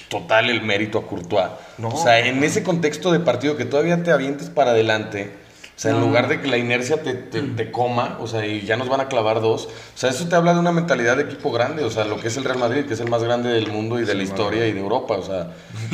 Total 0.08 0.48
el 0.50 0.62
mérito 0.62 0.98
a 0.98 1.06
Courtois. 1.06 1.48
No. 1.78 1.88
O 1.88 2.02
sea, 2.02 2.18
en 2.20 2.42
ese 2.42 2.62
contexto 2.62 3.12
de 3.12 3.20
partido 3.20 3.56
que 3.56 3.64
todavía 3.64 4.02
te 4.02 4.10
avientes 4.10 4.48
para 4.50 4.70
adelante 4.70 5.32
O 5.76 5.80
sea, 5.80 5.92
en 5.92 6.00
lugar 6.00 6.26
de 6.28 6.40
que 6.40 6.48
la 6.48 6.56
inercia 6.56 7.02
te, 7.02 7.14
te- 7.14 7.40
te 7.42 7.70
coma, 7.70 8.16
o 8.20 8.26
sea, 8.26 8.44
y 8.44 8.62
ya 8.62 8.76
nos 8.76 8.88
van 8.88 9.00
a 9.00 9.06
clavar 9.06 9.40
dos. 9.40 9.66
O 9.66 9.96
sea, 9.98 10.10
eso 10.10 10.26
te 10.28 10.34
habla 10.34 10.52
de 10.54 10.58
una 10.60 10.72
mentalidad 10.72 11.16
de 11.16 11.22
equipo 11.24 11.52
grande, 11.52 11.84
o 11.84 11.90
sea, 11.90 12.04
lo 12.04 12.18
que 12.18 12.26
es 12.28 12.36
el 12.36 12.42
Real 12.44 12.58
Madrid, 12.58 12.84
que 12.86 12.94
es 12.94 13.00
el 13.00 13.08
más 13.08 13.22
grande 13.22 13.50
del 13.50 13.68
mundo 13.70 14.00
y 14.00 14.04
de 14.04 14.14
la 14.16 14.22
historia 14.24 14.66
y 14.66 14.72
de 14.72 14.80
Europa, 14.80 15.14
o 15.14 15.22
sea, 15.22 15.52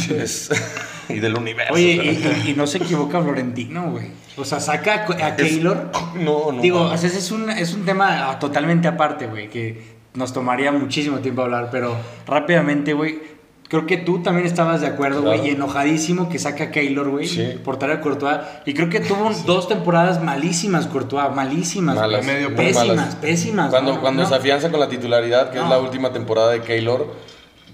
es- 0.08 0.48
y 1.10 1.18
del 1.20 1.36
universo. 1.36 1.74
Oye, 1.74 1.98
o 2.00 2.02
sea. 2.02 2.12
y, 2.12 2.46
y- 2.46 2.50
y 2.52 2.54
no 2.54 2.66
se 2.66 2.78
equivoca 2.78 3.20
Florentino, 3.20 3.90
güey. 3.90 4.06
O 4.38 4.44
sea, 4.46 4.58
saca 4.58 5.04
a, 5.20 5.26
a 5.26 5.36
Keylor. 5.36 5.90
no, 6.14 6.50
no. 6.52 6.62
Digo, 6.62 6.80
o 6.80 6.96
sea, 6.96 7.08
ese 7.08 7.18
es 7.18 7.30
un, 7.30 7.50
es 7.50 7.74
un 7.74 7.84
tema 7.84 8.30
ah, 8.30 8.38
totalmente 8.38 8.88
aparte, 8.88 9.26
güey, 9.26 9.50
que 9.50 9.94
nos 10.14 10.32
tomaría 10.32 10.72
muchísimo 10.72 11.18
tiempo 11.18 11.42
hablar, 11.42 11.68
pero 11.70 11.94
rápidamente, 12.26 12.94
güey. 12.94 13.33
Creo 13.68 13.86
que 13.86 13.96
tú 13.96 14.22
también 14.22 14.46
estabas 14.46 14.82
de 14.82 14.86
acuerdo, 14.86 15.22
güey, 15.22 15.38
Claro. 15.38 15.48
y 15.52 15.54
enojadísimo 15.56 16.28
que 16.28 16.38
saca 16.38 16.64
a 16.64 16.70
Keylor, 16.70 17.08
güey, 17.08 17.26
Sí. 17.26 17.54
por 17.64 17.78
traer 17.78 17.96
a 17.98 18.00
Courtois. 18.02 18.36
Y 18.66 18.74
creo 18.74 18.90
que 18.90 19.00
tuvo 19.00 19.30
dos 19.46 19.68
temporadas 19.68 20.22
malísimas, 20.22 20.86
Courtois, 20.86 21.34
malísimas. 21.34 21.96
Malas, 21.96 22.24
medio 22.26 22.54
pésimas, 22.54 22.86
malas. 22.88 23.14
pésimas. 23.16 23.70
Cuando, 23.70 23.94
¿no? 23.94 24.00
cuando 24.00 24.22
No. 24.22 24.28
se 24.28 24.34
afianza 24.34 24.70
con 24.70 24.80
la 24.80 24.88
titularidad, 24.88 25.50
que 25.50 25.58
es 25.58 25.68
la 25.68 25.78
última 25.78 26.12
temporada 26.12 26.50
de 26.50 26.60
Keylor, 26.60 27.06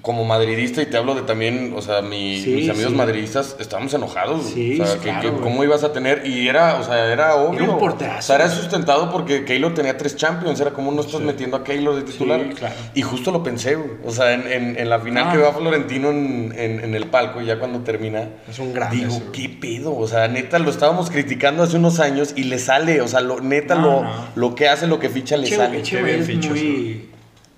como 0.03 0.25
madridista, 0.25 0.81
y 0.81 0.87
te 0.87 0.97
hablo 0.97 1.15
de 1.15 1.23
también, 1.23 1.75
o 1.77 1.83
sea, 1.83 2.01
mi- 2.01 2.41
Sí, 2.41 2.51
mis 2.53 2.71
amigos 2.71 2.93
sí. 2.93 2.97
madridistas, 2.97 3.57
estábamos 3.59 3.93
enojados. 3.93 4.47
Sí, 4.47 4.81
o 4.81 4.87
sea, 4.87 4.97
que- 4.99 5.29
que 5.29 5.33
cómo 5.41 5.63
ibas 5.63 5.85
a 5.85 5.93
tener, 5.93 6.27
y 6.27 6.49
era, 6.49 6.77
o 6.77 6.83
sea, 6.85 7.13
era 7.13 7.35
obvio. 7.37 7.65
Era 7.65 7.73
un 7.73 7.79
porterazo, 7.79 8.19
O 8.19 8.23
sea, 8.23 8.37
era 8.37 8.49
sustentado 8.49 9.11
porque 9.13 9.45
Keylor 9.45 9.75
tenía 9.75 9.99
tres 9.99 10.17
Champions, 10.17 10.59
era 10.59 10.71
como 10.71 10.91
no 10.91 11.03
estás 11.03 11.21
metiendo 11.21 11.59
a 11.59 11.65
Keylor 11.65 11.95
de 11.97 12.03
titular. 12.03 12.41
Sí, 12.49 12.55
claro. 12.55 12.75
Y 12.95 13.03
justo 13.03 13.31
lo 13.31 13.43
pensé, 13.43 13.75
güey. 13.75 13.91
O 14.07 14.11
sea, 14.11 14.33
en, 14.33 14.51
en- 14.51 14.79
en 14.79 14.89
la 14.89 15.01
final 15.01 15.27
Ah. 15.29 15.33
que 15.33 15.39
va 15.39 15.53
Florentino 15.53 16.11
en, 16.11 16.55
en- 16.57 16.81
en 16.83 16.95
el 16.95 17.07
palco, 17.09 17.43
ya 17.43 17.59
cuando 17.59 17.81
termina, 17.81 18.29
Es 18.49 18.59
un 18.59 18.73
grande 18.73 18.97
digo, 18.97 19.11
ese. 19.17 19.25
¿qué 19.33 19.49
pedo? 19.51 19.95
O 19.95 20.09
sea, 20.09 20.29
neta, 20.29 20.59
lo 20.59 20.71
estábamos 20.71 21.11
criticando 21.11 21.63
hace 21.63 21.77
unos 21.77 22.01
años 22.01 22.33
y 22.37 22.45
le 22.45 22.59
sale, 22.59 23.03
o 23.03 23.09
sea, 23.09 23.21
lo, 23.21 23.41
neta, 23.41 23.75
No, 23.75 23.83
lo, 23.83 24.03
no. 24.05 24.27
lo 24.35 24.55
que 24.55 24.69
hace, 24.69 24.87
lo 24.87 24.99
que 24.99 25.11
ficha, 25.11 25.37
le 25.37 25.47
Che, 25.47 25.57
sale. 25.57 25.83
che, 25.83 25.99
es 26.19 26.29
muy, 26.49 27.11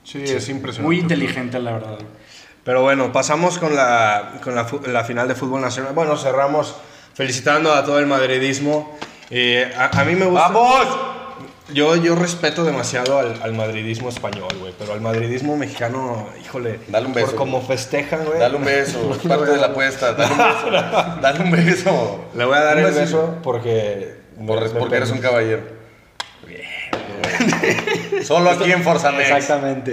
Sí, 0.04 0.18
es 0.24 0.48
impresionante. 0.48 0.82
muy 0.82 0.98
inteligente, 0.98 1.60
la 1.60 1.72
verdad. 1.74 1.98
Pero 2.64 2.82
bueno, 2.82 3.10
pasamos 3.12 3.58
con 3.58 3.74
la, 3.74 4.34
con 4.44 4.54
la, 4.54 4.66
la 4.86 5.04
final 5.04 5.26
de 5.28 5.34
fútbol 5.34 5.60
nacional. 5.60 5.92
Bueno, 5.94 6.16
cerramos 6.16 6.74
felicitando 7.14 7.72
a 7.72 7.84
todo 7.84 7.98
el 7.98 8.06
madridismo. 8.06 8.96
Eh, 9.30 9.72
a, 9.76 10.00
a 10.00 10.04
mí 10.04 10.14
me 10.14 10.26
gusta. 10.26 10.48
¡Vamos! 10.48 10.86
Yo, 11.72 11.96
yo 11.96 12.14
respeto 12.16 12.64
demasiado 12.64 13.18
al, 13.18 13.40
al 13.42 13.54
madridismo 13.54 14.10
español, 14.10 14.48
güey. 14.60 14.74
Pero 14.78 14.92
al 14.92 15.00
madridismo 15.00 15.56
mexicano, 15.56 16.28
híjole. 16.44 16.80
Dale 16.88 17.06
un 17.06 17.14
beso, 17.14 17.28
Por 17.28 17.36
cómo 17.36 17.62
festejan, 17.62 18.24
güey. 18.26 18.38
Dale 18.38 18.56
un 18.56 18.64
beso, 18.64 19.10
es 19.20 19.26
parte 19.26 19.50
de 19.52 19.56
la 19.56 19.66
apuesta. 19.68 20.12
Dale 20.12 20.32
un 20.32 20.38
beso. 20.38 20.70
Dale 21.22 21.40
un 21.40 21.50
beso. 21.50 22.24
Le 22.34 22.44
voy 22.44 22.56
a 22.58 22.60
dar 22.62 22.78
el 22.78 22.84
beso. 22.84 23.00
beso 23.00 23.34
porque. 23.42 24.20
Por- 24.46 24.72
porque 24.78 24.96
eres 24.96 25.10
un 25.10 25.18
caballero. 25.18 25.62
Solo 28.24 28.50
aquí 28.50 28.70
en 28.70 28.82
Forza. 28.82 29.10
Exactamente. 29.20 29.92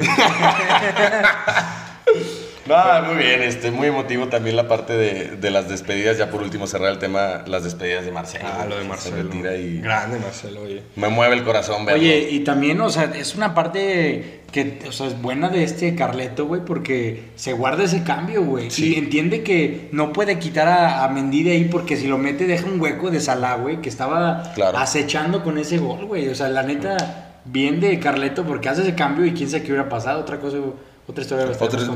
No, 2.69 3.03
muy 3.13 3.15
bien, 3.23 3.41
este, 3.43 3.71
muy 3.71 3.87
emotivo 3.87 4.27
también 4.27 4.55
la 4.55 4.67
parte 4.67 4.93
de, 4.93 5.35
de 5.37 5.49
las 5.51 5.67
despedidas. 5.67 6.17
Ya 6.17 6.29
por 6.29 6.41
último 6.41 6.67
cerrar 6.67 6.91
el 6.91 6.99
tema, 6.99 7.43
las 7.47 7.63
despedidas 7.63 8.05
de 8.05 8.11
Marcelo. 8.11 8.45
Ah, 8.47 8.65
lo 8.69 8.77
de 8.77 8.85
Marcelo. 8.85 9.29
y 9.57 9.81
Grande 9.81 10.19
Marcelo, 10.19 10.61
oye. 10.61 10.83
me 10.95 11.09
mueve 11.09 11.35
el 11.35 11.43
corazón 11.43 11.85
verlo. 11.85 11.99
Oye, 12.01 12.29
y 12.31 12.41
también, 12.41 12.79
o 12.81 12.89
sea, 12.89 13.05
es 13.15 13.35
una 13.35 13.53
parte 13.55 14.41
que, 14.51 14.79
o 14.87 14.91
sea, 14.91 15.07
es 15.07 15.21
buena 15.21 15.49
de 15.49 15.63
este 15.63 15.95
Carleto, 15.95 16.45
güey, 16.45 16.61
porque 16.63 17.23
se 17.35 17.53
guarda 17.53 17.83
ese 17.83 18.03
cambio, 18.03 18.43
güey. 18.43 18.69
Sí. 18.71 18.93
Y 18.93 18.97
entiende 18.97 19.43
que 19.43 19.89
no 19.91 20.13
puede 20.13 20.39
quitar 20.39 20.67
a, 20.67 21.03
a 21.03 21.09
Mendy 21.09 21.43
de 21.43 21.51
ahí 21.51 21.65
porque 21.65 21.97
si 21.97 22.07
lo 22.07 22.17
mete 22.17 22.45
deja 22.47 22.65
un 22.65 22.79
hueco 22.79 23.09
de 23.11 23.19
Salah, 23.19 23.55
güey, 23.55 23.81
que 23.81 23.89
estaba 23.89 24.51
Claro. 24.55 24.77
acechando 24.77 25.43
con 25.43 25.57
ese 25.57 25.77
gol, 25.79 26.05
güey. 26.05 26.27
O 26.29 26.35
sea, 26.35 26.49
la 26.49 26.63
neta, 26.63 26.97
bien 27.45 27.79
de 27.79 27.99
Carleto 27.99 28.43
porque 28.43 28.69
hace 28.69 28.81
ese 28.83 28.95
cambio 28.95 29.25
y 29.25 29.33
quién 29.33 29.49
sabe 29.49 29.63
qué 29.63 29.71
hubiera 29.71 29.89
pasado. 29.89 30.19
Otra 30.21 30.39
cosa, 30.39 30.57
otra 31.09 31.21
historia. 31.23 31.45
la 31.45 31.51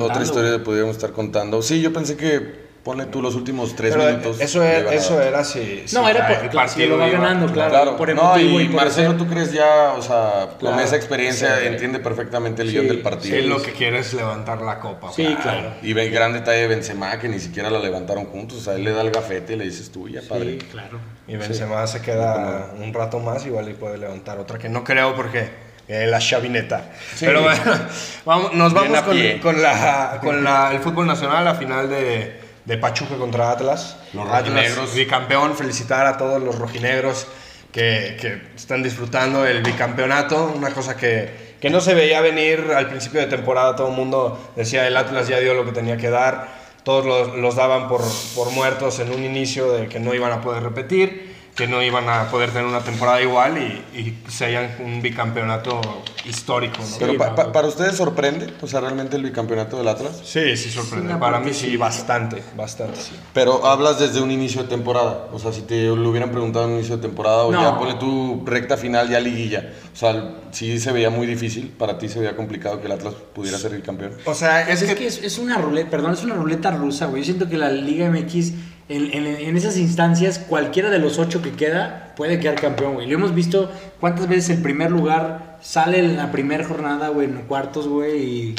otra, 0.06 0.24
historia 0.24 0.52
güey. 0.52 0.64
podríamos 0.64 0.96
estar 0.96 1.12
contando. 1.12 1.62
Sí, 1.62 1.82
yo 1.82 1.94
pensé 1.94 2.18
que 2.18 2.64
ponle 2.84 3.06
tú 3.06 3.22
los 3.22 3.36
últimos 3.36 3.78
tres 3.78 3.96
Pero 3.96 4.10
minutos. 4.10 4.42
eso 4.42 4.62
era, 4.62 4.92
eso 4.94 5.22
era 5.22 5.46
si. 5.46 5.86
No, 5.94 6.10
era 6.10 6.28
por- 6.28 6.38
el 6.38 6.90
lo 6.90 6.98
va 6.98 7.08
iba- 7.08 7.18
ganando, 7.20 7.50
claro. 7.54 7.70
Claro, 7.72 7.96
por 7.96 8.14
no, 8.14 8.38
y 8.38 8.64
y 8.64 8.66
por 8.66 8.76
Marcelo, 8.76 9.12
ese- 9.12 9.18
tú 9.20 9.28
crees 9.28 9.54
ya, 9.54 9.94
o 9.98 10.02
sea, 10.02 10.50
con 10.60 10.78
esa 10.82 10.98
experiencia 10.98 11.60
Sí. 11.62 11.68
entiende 11.68 12.00
perfectamente 12.00 12.62
el 12.64 12.68
Sí, 12.68 12.74
guion 12.74 12.88
del 12.90 12.98
Sí, 12.98 13.04
partido. 13.04 13.48
lo 13.48 13.62
que 13.62 13.72
quiere 13.72 14.00
es 14.00 14.14
levantar 14.14 14.62
la 14.62 14.80
copa. 14.82 15.14
Sí, 15.14 15.24
güey. 15.24 15.36
claro. 15.38 15.76
Y 15.82 15.94
ve 15.94 16.08
el 16.08 16.12
gran 16.12 16.34
detalle 16.34 16.60
de 16.62 16.68
Benzema, 16.68 17.18
que 17.20 17.30
ni 17.30 17.40
siquiera 17.40 17.70
la 17.70 17.80
levantaron 17.80 18.26
juntos. 18.26 18.58
O 18.58 18.62
sea, 18.62 18.74
él 18.74 18.84
le 18.84 18.92
da 18.92 19.02
el 19.02 19.12
gafete 19.12 19.54
y 19.54 19.56
le 19.56 19.64
dices 19.64 19.90
tuya, 19.90 20.22
padre. 20.28 20.60
Sí, 20.60 20.68
claro. 20.70 21.00
Y 21.26 21.38
Benzema 21.38 21.88
se 21.88 22.02
queda 22.02 22.74
un 22.78 22.94
rato 22.94 23.20
más, 23.20 23.46
igual 23.46 23.70
y 23.70 23.76
puede 23.76 23.98
levantar 23.98 24.40
otra 24.40 24.58
que 24.60 24.68
no 24.68 24.84
creo 24.84 25.16
porque 25.16 25.72
eh, 25.94 26.08
la 26.08 26.20
chavineta. 26.20 26.86
Sí. 27.16 27.26
Pero 27.26 27.42
bueno, 27.44 27.62
vamos, 28.26 28.54
nos 28.54 28.74
vamos 28.74 29.02
con, 29.02 29.14
pie. 29.16 29.40
con 29.40 29.62
la, 29.62 30.20
con 30.22 30.44
la- 30.44 30.72
el 30.72 30.80
fútbol 30.80 31.06
nacional, 31.08 31.46
la 31.46 31.56
final 31.56 31.90
de, 31.90 32.40
de 32.66 32.78
Pachuca 32.78 33.16
contra 33.16 33.52
Atlas. 33.52 33.98
Los 34.14 34.28
rojinegros. 34.28 34.94
bicampeón, 34.96 35.56
felicitar 35.56 36.06
a 36.06 36.18
todos 36.18 36.42
los 36.42 36.58
rojinegros 36.58 37.28
que, 37.72 38.18
que 38.22 38.42
están 38.56 38.84
disfrutando 38.84 39.46
el 39.46 39.62
bicampeonato, 39.64 40.54
una 40.56 40.70
cosa 40.72 40.96
que, 40.96 41.56
que 41.60 41.70
no 41.70 41.82
se 41.82 41.94
veía 41.96 42.22
venir 42.22 42.72
al 42.76 42.88
principio 42.88 43.20
de 43.22 43.28
temporada, 43.28 43.76
todo 43.76 43.88
el 43.90 43.96
mundo 43.96 44.52
decía 44.56 44.86
el 44.88 44.96
Atlas 44.96 45.28
ya 45.28 45.40
dio 45.40 45.54
lo 45.56 45.66
que 45.66 45.72
tenía 45.72 45.98
que 45.98 46.10
dar, 46.12 46.48
todos 46.84 47.06
los, 47.06 47.36
los 47.38 47.56
daban 47.56 47.88
por, 47.88 48.02
por 48.36 48.52
muertos 48.52 49.00
en 49.00 49.12
un 49.12 49.24
inicio 49.24 49.72
de 49.72 49.88
que 49.88 50.00
no 50.00 50.14
iban 50.14 50.32
a 50.32 50.42
poder 50.42 50.62
repetir, 50.62 51.34
que 51.56 51.68
no 51.68 51.84
iban 51.84 52.10
a 52.10 52.30
poder 52.30 52.50
tener 52.50 52.66
una 52.66 52.80
temporada 52.80 53.22
igual 53.22 53.58
y, 53.60 54.00
y 54.00 54.18
se 54.32 54.46
hayan 54.46 54.72
un 54.84 55.04
bicampeonato 55.04 55.80
histórico. 56.26 56.78
¿no? 56.80 56.96
Pero 56.98 57.12
Sí, 57.12 57.18
pa- 57.18 57.30
no, 57.30 57.36
pa- 57.36 57.44
no. 57.44 57.52
¿para 57.52 57.68
ustedes 57.68 57.96
sorprende? 57.96 58.52
O 58.62 58.68
sea, 58.68 58.80
realmente 58.80 59.18
el 59.18 59.24
bicampeonato 59.24 59.78
del 59.78 59.88
Atlas. 59.88 60.20
Sí, 60.24 60.58
sí 60.58 60.72
sorprende. 60.72 61.16
Para 61.18 61.40
mí 61.40 61.54
sí, 61.54 61.78
bastante, 61.78 62.42
bastante 62.58 63.00
sí. 63.00 63.12
Pero 63.34 63.66
hablas 63.68 64.00
desde 64.00 64.20
un 64.22 64.32
inicio 64.32 64.64
de 64.64 64.70
temporada. 64.70 65.28
O 65.32 65.38
sea, 65.40 65.54
si 65.54 65.62
te 65.62 65.84
lo 65.88 66.10
hubieran 66.10 66.32
preguntado 66.32 66.66
en 66.66 66.72
un 66.72 66.78
inicio 66.78 66.96
de 66.98 67.02
temporada 67.04 67.44
o 67.44 67.52
No. 67.52 67.62
ya 67.62 67.78
ponle 67.78 67.96
tu 67.96 68.44
recta 68.46 68.76
final, 68.78 69.10
ya 69.10 69.20
liguilla. 69.20 69.74
O 69.94 69.96
sea, 69.96 70.38
sí 70.52 70.80
se 70.80 70.92
veía 70.92 71.12
muy 71.12 71.28
difícil. 71.28 71.68
Para 71.78 71.98
ti 72.00 72.10
se 72.10 72.20
veía 72.20 72.36
complicado 72.36 72.80
que 72.80 72.88
el 72.88 72.94
Atlas 72.94 73.14
pudiera 73.36 73.58
ser 73.60 73.74
el 73.74 73.84
campeón. 73.84 74.14
O 74.26 74.34
sea, 74.34 74.68
es, 74.68 74.82
es 74.82 74.90
que, 74.90 74.96
que 74.96 75.06
es, 75.08 75.20
es 75.22 75.38
una 75.38 75.58
ruleta, 75.60 75.92
perdón, 75.92 76.14
es 76.14 76.24
una 76.24 76.34
ruleta 76.36 76.72
rusa, 76.72 77.06
güey. 77.06 77.22
Yo 77.22 77.26
siento 77.26 77.48
que 77.48 77.58
la 77.58 77.70
Liga 77.70 78.10
MX, 78.10 78.54
en, 78.90 79.58
esas 79.58 79.78
instancias, 79.78 80.40
cualquiera 80.40 80.90
de 80.90 81.00
los 81.00 81.18
ocho 81.18 81.42
que 81.42 81.52
queda 81.52 82.14
puede 82.18 82.40
quedar 82.40 82.56
campeón, 82.56 82.96
güey. 82.96 83.08
Lo 83.08 83.16
hemos 83.16 83.34
visto 83.34 83.72
cuántas 84.00 84.28
veces 84.28 84.58
el 84.58 84.62
primer 84.62 84.92
lugar 84.92 85.58
sale 85.62 86.00
en 86.00 86.18
la 86.18 86.32
primera 86.32 86.66
jornada, 86.66 87.10
güey, 87.10 87.28
en 87.28 87.44
cuartos, 87.44 87.88
güey, 87.88 88.22
y 88.22 88.56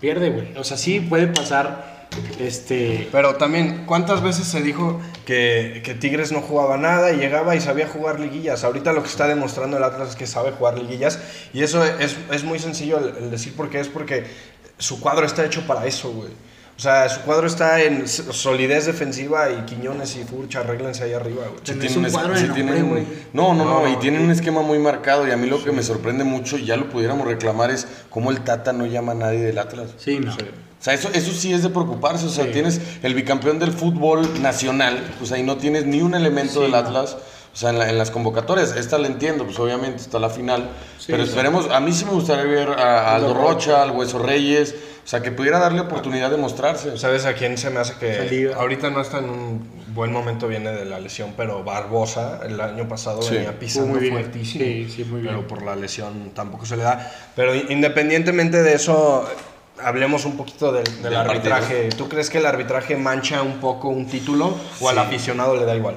pierde, 0.00 0.30
güey. 0.30 0.56
O 0.56 0.64
sea, 0.64 0.76
sí 0.76 1.00
puede 1.00 1.28
pasar, 1.28 2.08
este... 2.40 3.08
Pero 3.12 3.36
también, 3.36 3.84
¿cuántas 3.86 4.22
veces 4.22 4.46
se 4.48 4.62
dijo 4.62 5.00
que, 5.24 5.80
que 5.84 5.94
Tigres 5.94 6.32
no 6.32 6.40
jugaba 6.40 6.76
nada 6.76 7.12
y 7.12 7.16
llegaba 7.16 7.54
y 7.54 7.60
sabía 7.60 7.86
jugar 7.86 8.18
liguillas? 8.18 8.64
Ahorita 8.64 8.92
lo 8.92 9.02
que 9.02 9.08
está 9.08 9.28
demostrando 9.28 9.76
el 9.76 9.84
Atlas 9.84 10.10
es 10.10 10.16
que 10.16 10.26
sabe 10.26 10.50
jugar 10.50 10.76
liguillas 10.76 11.20
y 11.52 11.62
eso 11.62 11.84
es, 11.84 12.16
es 12.32 12.44
muy 12.44 12.58
sencillo 12.58 12.98
el, 12.98 13.24
el 13.24 13.30
decir 13.30 13.54
por 13.54 13.70
qué 13.70 13.80
es 13.80 13.88
porque 13.88 14.24
su 14.78 15.00
cuadro 15.00 15.24
está 15.24 15.44
hecho 15.44 15.66
para 15.66 15.86
eso, 15.86 16.10
güey. 16.12 16.30
O 16.76 16.78
sea, 16.78 17.08
su 17.08 17.20
cuadro 17.22 17.46
está 17.46 17.80
en 17.82 18.06
solidez 18.06 18.84
defensiva 18.84 19.48
y 19.50 19.62
Quiñones 19.64 20.14
y 20.16 20.24
Furch 20.24 20.56
arréglense 20.56 21.04
ahí 21.04 21.14
arriba, 21.14 21.44
güey. 21.46 21.58
Sí, 21.64 21.72
tienen 21.72 21.86
es 21.86 21.96
un 21.96 22.04
es- 22.06 22.12
cuadro 22.12 22.34
de 22.34 22.40
sí 22.40 22.46
nombre, 22.48 22.64
tienen- 22.64 22.88
güey. 22.90 23.06
No, 23.32 23.54
no, 23.54 23.64
no, 23.64 23.80
No, 23.82 23.88
y 23.88 23.96
tienen 23.96 24.20
un 24.22 24.30
esquema 24.30 24.60
muy 24.60 24.78
marcado 24.78 25.26
y 25.26 25.30
a 25.30 25.38
mí 25.38 25.46
lo 25.48 25.64
que 25.64 25.72
me 25.72 25.82
sorprende 25.82 26.24
mucho, 26.24 26.58
y 26.58 26.66
ya 26.66 26.76
lo 26.76 26.90
pudiéramos 26.90 27.26
reclamar, 27.26 27.70
es 27.70 27.86
cómo 28.10 28.30
el 28.30 28.40
Tata 28.42 28.74
no 28.74 28.84
llama 28.84 29.12
a 29.12 29.14
nadie 29.14 29.40
del 29.40 29.58
Atlas. 29.58 29.88
Sí, 29.96 30.18
no. 30.20 30.32
O 30.34 30.36
sea, 30.86 30.92
eso, 30.92 31.08
eso 31.14 31.32
sí 31.32 31.52
es 31.54 31.62
de 31.62 31.70
preocuparse. 31.70 32.26
O 32.26 32.28
sea, 32.28 32.44
Sí. 32.44 32.50
tienes 32.52 32.80
el 33.02 33.14
bicampeón 33.14 33.58
del 33.58 33.72
fútbol 33.72 34.42
nacional, 34.42 35.02
pues 35.18 35.32
ahí 35.32 35.42
no 35.42 35.56
tienes 35.56 35.86
ni 35.86 36.02
un 36.02 36.14
elemento 36.14 36.56
Sí, 36.56 36.60
del 36.60 36.72
no. 36.72 36.76
O 37.56 37.58
sea, 37.58 37.70
en, 37.70 37.78
la- 37.78 37.88
en 37.88 37.96
las 37.96 38.10
convocatorias, 38.10 38.76
esta 38.76 38.98
la 38.98 39.06
entiendo, 39.06 39.46
pues 39.46 39.58
obviamente 39.58 40.02
está 40.02 40.18
la 40.18 40.28
final. 40.28 40.68
Sí, 40.98 41.06
pero 41.08 41.22
sí. 41.22 41.30
esperemos, 41.30 41.70
a 41.70 41.80
mí 41.80 41.90
sí 41.90 42.04
me 42.04 42.10
gustaría 42.10 42.44
ver 42.44 42.68
a, 42.68 43.12
a 43.12 43.16
Aldo 43.16 43.32
Rocha, 43.32 43.80
al 43.82 43.92
Hueso 43.92 44.18
Reyes, 44.18 44.74
o 45.02 45.08
sea, 45.08 45.22
que 45.22 45.32
pudiera 45.32 45.58
darle 45.58 45.80
oportunidad 45.80 46.30
de 46.30 46.36
mostrarse. 46.36 46.98
¿Sabes 46.98 47.24
a 47.24 47.32
quién 47.32 47.56
se 47.56 47.70
me 47.70 47.80
hace 47.80 47.94
que 47.98 48.14
Saliva. 48.14 48.56
ahorita 48.56 48.90
no 48.90 49.00
está 49.00 49.20
en 49.20 49.30
un 49.30 49.70
buen 49.94 50.12
momento, 50.12 50.48
viene 50.48 50.70
de 50.72 50.84
la 50.84 51.00
lesión, 51.00 51.32
pero 51.34 51.64
Barbosa 51.64 52.40
el 52.44 52.60
año 52.60 52.86
pasado 52.90 53.22
Sí. 53.22 53.36
venía 53.36 53.58
pisando 53.58 53.88
Muy 53.92 54.00
bien. 54.00 54.12
fuertísimo. 54.12 54.62
Sí, 54.62 54.90
sí, 54.94 55.04
muy 55.04 55.22
bien. 55.22 55.34
Pero 55.36 55.48
por 55.48 55.62
la 55.62 55.74
lesión 55.76 56.32
tampoco 56.34 56.66
se 56.66 56.76
le 56.76 56.82
da. 56.82 57.10
Pero 57.34 57.54
in- 57.54 57.70
independientemente 57.72 58.62
de 58.62 58.74
eso, 58.74 59.24
hablemos 59.82 60.26
un 60.26 60.36
poquito 60.36 60.72
del, 60.72 60.84
del 60.84 61.02
Del 61.04 61.16
arbitraje. 61.16 61.88
¿Tú 61.96 62.06
crees 62.06 62.28
que 62.28 62.36
el 62.36 62.44
arbitraje 62.44 62.96
mancha 62.96 63.40
un 63.40 63.60
poco 63.60 63.88
un 63.88 64.06
título 64.08 64.54
o 64.82 64.90
al 64.90 64.98
aficionado 64.98 65.56
le 65.56 65.64
da 65.64 65.74
igual? 65.74 65.96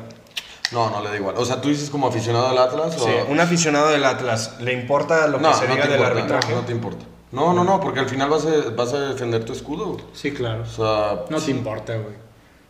No, 0.71 0.89
no 0.89 1.01
le 1.01 1.09
da 1.09 1.15
igual. 1.15 1.35
O 1.37 1.45
sea, 1.45 1.61
tú 1.61 1.69
dices 1.69 1.89
como 1.89 2.07
aficionado 2.07 2.47
al 2.47 2.57
Atlas 2.57 2.95
o... 2.97 3.03
Sí, 3.03 3.11
un 3.27 3.39
aficionado 3.39 3.89
del 3.89 4.03
Atlas, 4.05 4.55
¿le 4.59 4.73
importa 4.73 5.27
lo 5.27 5.37
que 5.37 5.43
no, 5.43 5.53
se 5.53 5.67
no 5.67 5.73
diga 5.73 5.85
te 5.85 5.91
del 5.91 5.99
importa, 5.99 6.19
arbitraje? 6.19 6.53
No, 6.53 6.59
no 6.61 6.65
te 6.65 6.71
importa. 6.71 7.05
No, 7.31 7.53
no, 7.53 7.63
no, 7.63 7.79
porque 7.79 7.99
al 7.99 8.09
final 8.09 8.29
vas 8.29 8.45
a, 8.45 8.69
vas 8.75 8.93
a 8.93 8.99
defender 8.99 9.45
tu 9.45 9.53
escudo. 9.53 9.97
Sí, 10.13 10.31
claro. 10.31 10.63
O 10.63 10.65
sea, 10.65 11.25
No 11.29 11.39
te 11.39 11.51
importa, 11.51 11.93
güey. 11.93 12.15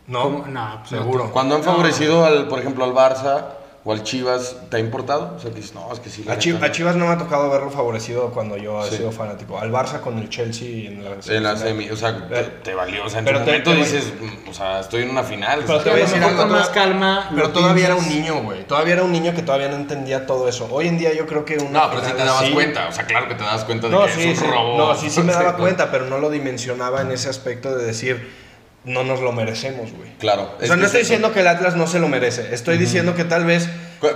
No, 0.06 0.38
pues 0.38 0.48
no 0.48 0.86
seguro. 0.86 1.30
Cuando 1.30 1.54
han 1.54 1.62
favorecido, 1.62 2.24
al, 2.24 2.48
por 2.48 2.58
ejemplo, 2.58 2.84
al 2.84 2.92
Barça, 2.92 3.44
o 3.82 3.92
al 3.92 4.02
Chivas, 4.02 4.56
¿te 4.70 4.76
ha 4.76 4.80
importado? 4.80 5.34
O 5.36 5.40
sea, 5.40 5.50
que 5.50 5.56
dices, 5.56 5.74
no, 5.74 5.90
es 5.90 6.00
que 6.00 6.10
sí. 6.10 6.24
A, 6.28 6.36
Chi- 6.36 6.52
neta, 6.52 6.66
a 6.66 6.70
Chivas 6.72 6.96
no 6.96 7.06
me 7.06 7.12
ha 7.12 7.18
tocado 7.18 7.48
verlo 7.48 7.70
favorecido 7.70 8.30
cuando 8.30 8.58
yo 8.58 8.84
he 8.84 8.90
Sí. 8.90 8.98
sido 8.98 9.10
fanático. 9.10 9.58
Al 9.58 9.72
Barça 9.72 10.00
con 10.00 10.18
el 10.18 10.28
Chelsea 10.28 10.88
en 10.90 11.02
la 11.02 11.10
En 11.12 11.16
la 11.16 11.56
semifinal. 11.56 11.58
semi, 11.58 11.90
o 11.90 11.96
sea, 11.96 12.28
te, 12.28 12.42
te 12.62 12.74
valió. 12.74 13.06
O 13.06 13.08
sea, 13.08 13.20
en 13.20 13.24
Pero 13.24 13.38
tu 13.38 13.44
te- 13.46 13.50
momento 13.52 13.70
te- 13.70 13.76
dices, 13.78 14.12
mm, 14.20 14.48
o 14.50 14.52
sea, 14.52 14.80
estoy 14.80 15.02
en 15.04 15.10
una 15.10 15.22
final. 15.22 15.62
Pero 15.66 15.78
o 15.78 15.82
te 15.82 15.90
voy 15.90 16.00
a 16.00 16.02
decir 16.04 16.22
algo, 16.22 16.36
con 16.42 16.52
más 16.52 16.68
calma. 16.68 17.30
Pero 17.34 17.48
todavía 17.50 17.86
era 17.86 17.94
un 17.94 18.06
niño, 18.06 18.42
güey. 18.42 18.66
Todavía 18.66 18.92
era 18.94 19.02
un 19.02 19.12
niño 19.12 19.34
que 19.34 19.40
todavía 19.42 19.68
no 19.68 19.76
entendía 19.76 20.26
todo 20.26 20.46
eso. 20.46 20.68
Hoy 20.70 20.86
en 20.88 20.98
día 20.98 21.14
yo 21.14 21.26
creo 21.26 21.46
que 21.46 21.56
una 21.56 21.84
No, 21.84 21.90
pero 21.90 22.04
sí 22.04 22.12
te 22.12 22.18
dabas 22.24 22.42
así- 22.42 22.52
cuenta. 22.52 22.86
O 22.88 22.92
sea, 22.92 23.06
claro 23.06 23.28
que 23.28 23.34
te 23.34 23.44
das 23.44 23.64
cuenta 23.64 23.86
de 23.88 23.94
No, 23.94 24.04
que 24.04 24.12
sí, 24.12 24.28
es 24.28 24.38
sí. 24.38 24.44
un 24.44 24.50
robo. 24.52 24.76
No, 24.76 24.94
sí, 24.94 25.08
sí 25.08 25.22
me 25.22 25.32
daba 25.32 25.56
cuenta, 25.56 25.90
pero 25.90 26.04
no 26.04 26.18
lo 26.18 26.28
dimensionaba 26.28 27.00
en 27.00 27.12
ese 27.12 27.30
aspecto 27.30 27.74
de 27.74 27.86
decir, 27.86 28.49
no 28.84 29.04
nos 29.04 29.20
lo 29.20 29.32
merecemos, 29.32 29.92
güey. 29.92 30.10
Claro. 30.18 30.54
O 30.60 30.64
sea, 30.66 30.76
no 30.76 30.86
estoy 30.86 31.00
diciendo 31.02 31.32
que 31.32 31.40
el 31.40 31.48
Atlas 31.48 31.76
no 31.76 31.86
se 31.86 31.98
lo 31.98 32.08
merece. 32.08 32.54
Estoy 32.54 32.78
diciendo 32.78 33.14
que 33.14 33.24
tal 33.24 33.44
vez... 33.44 33.68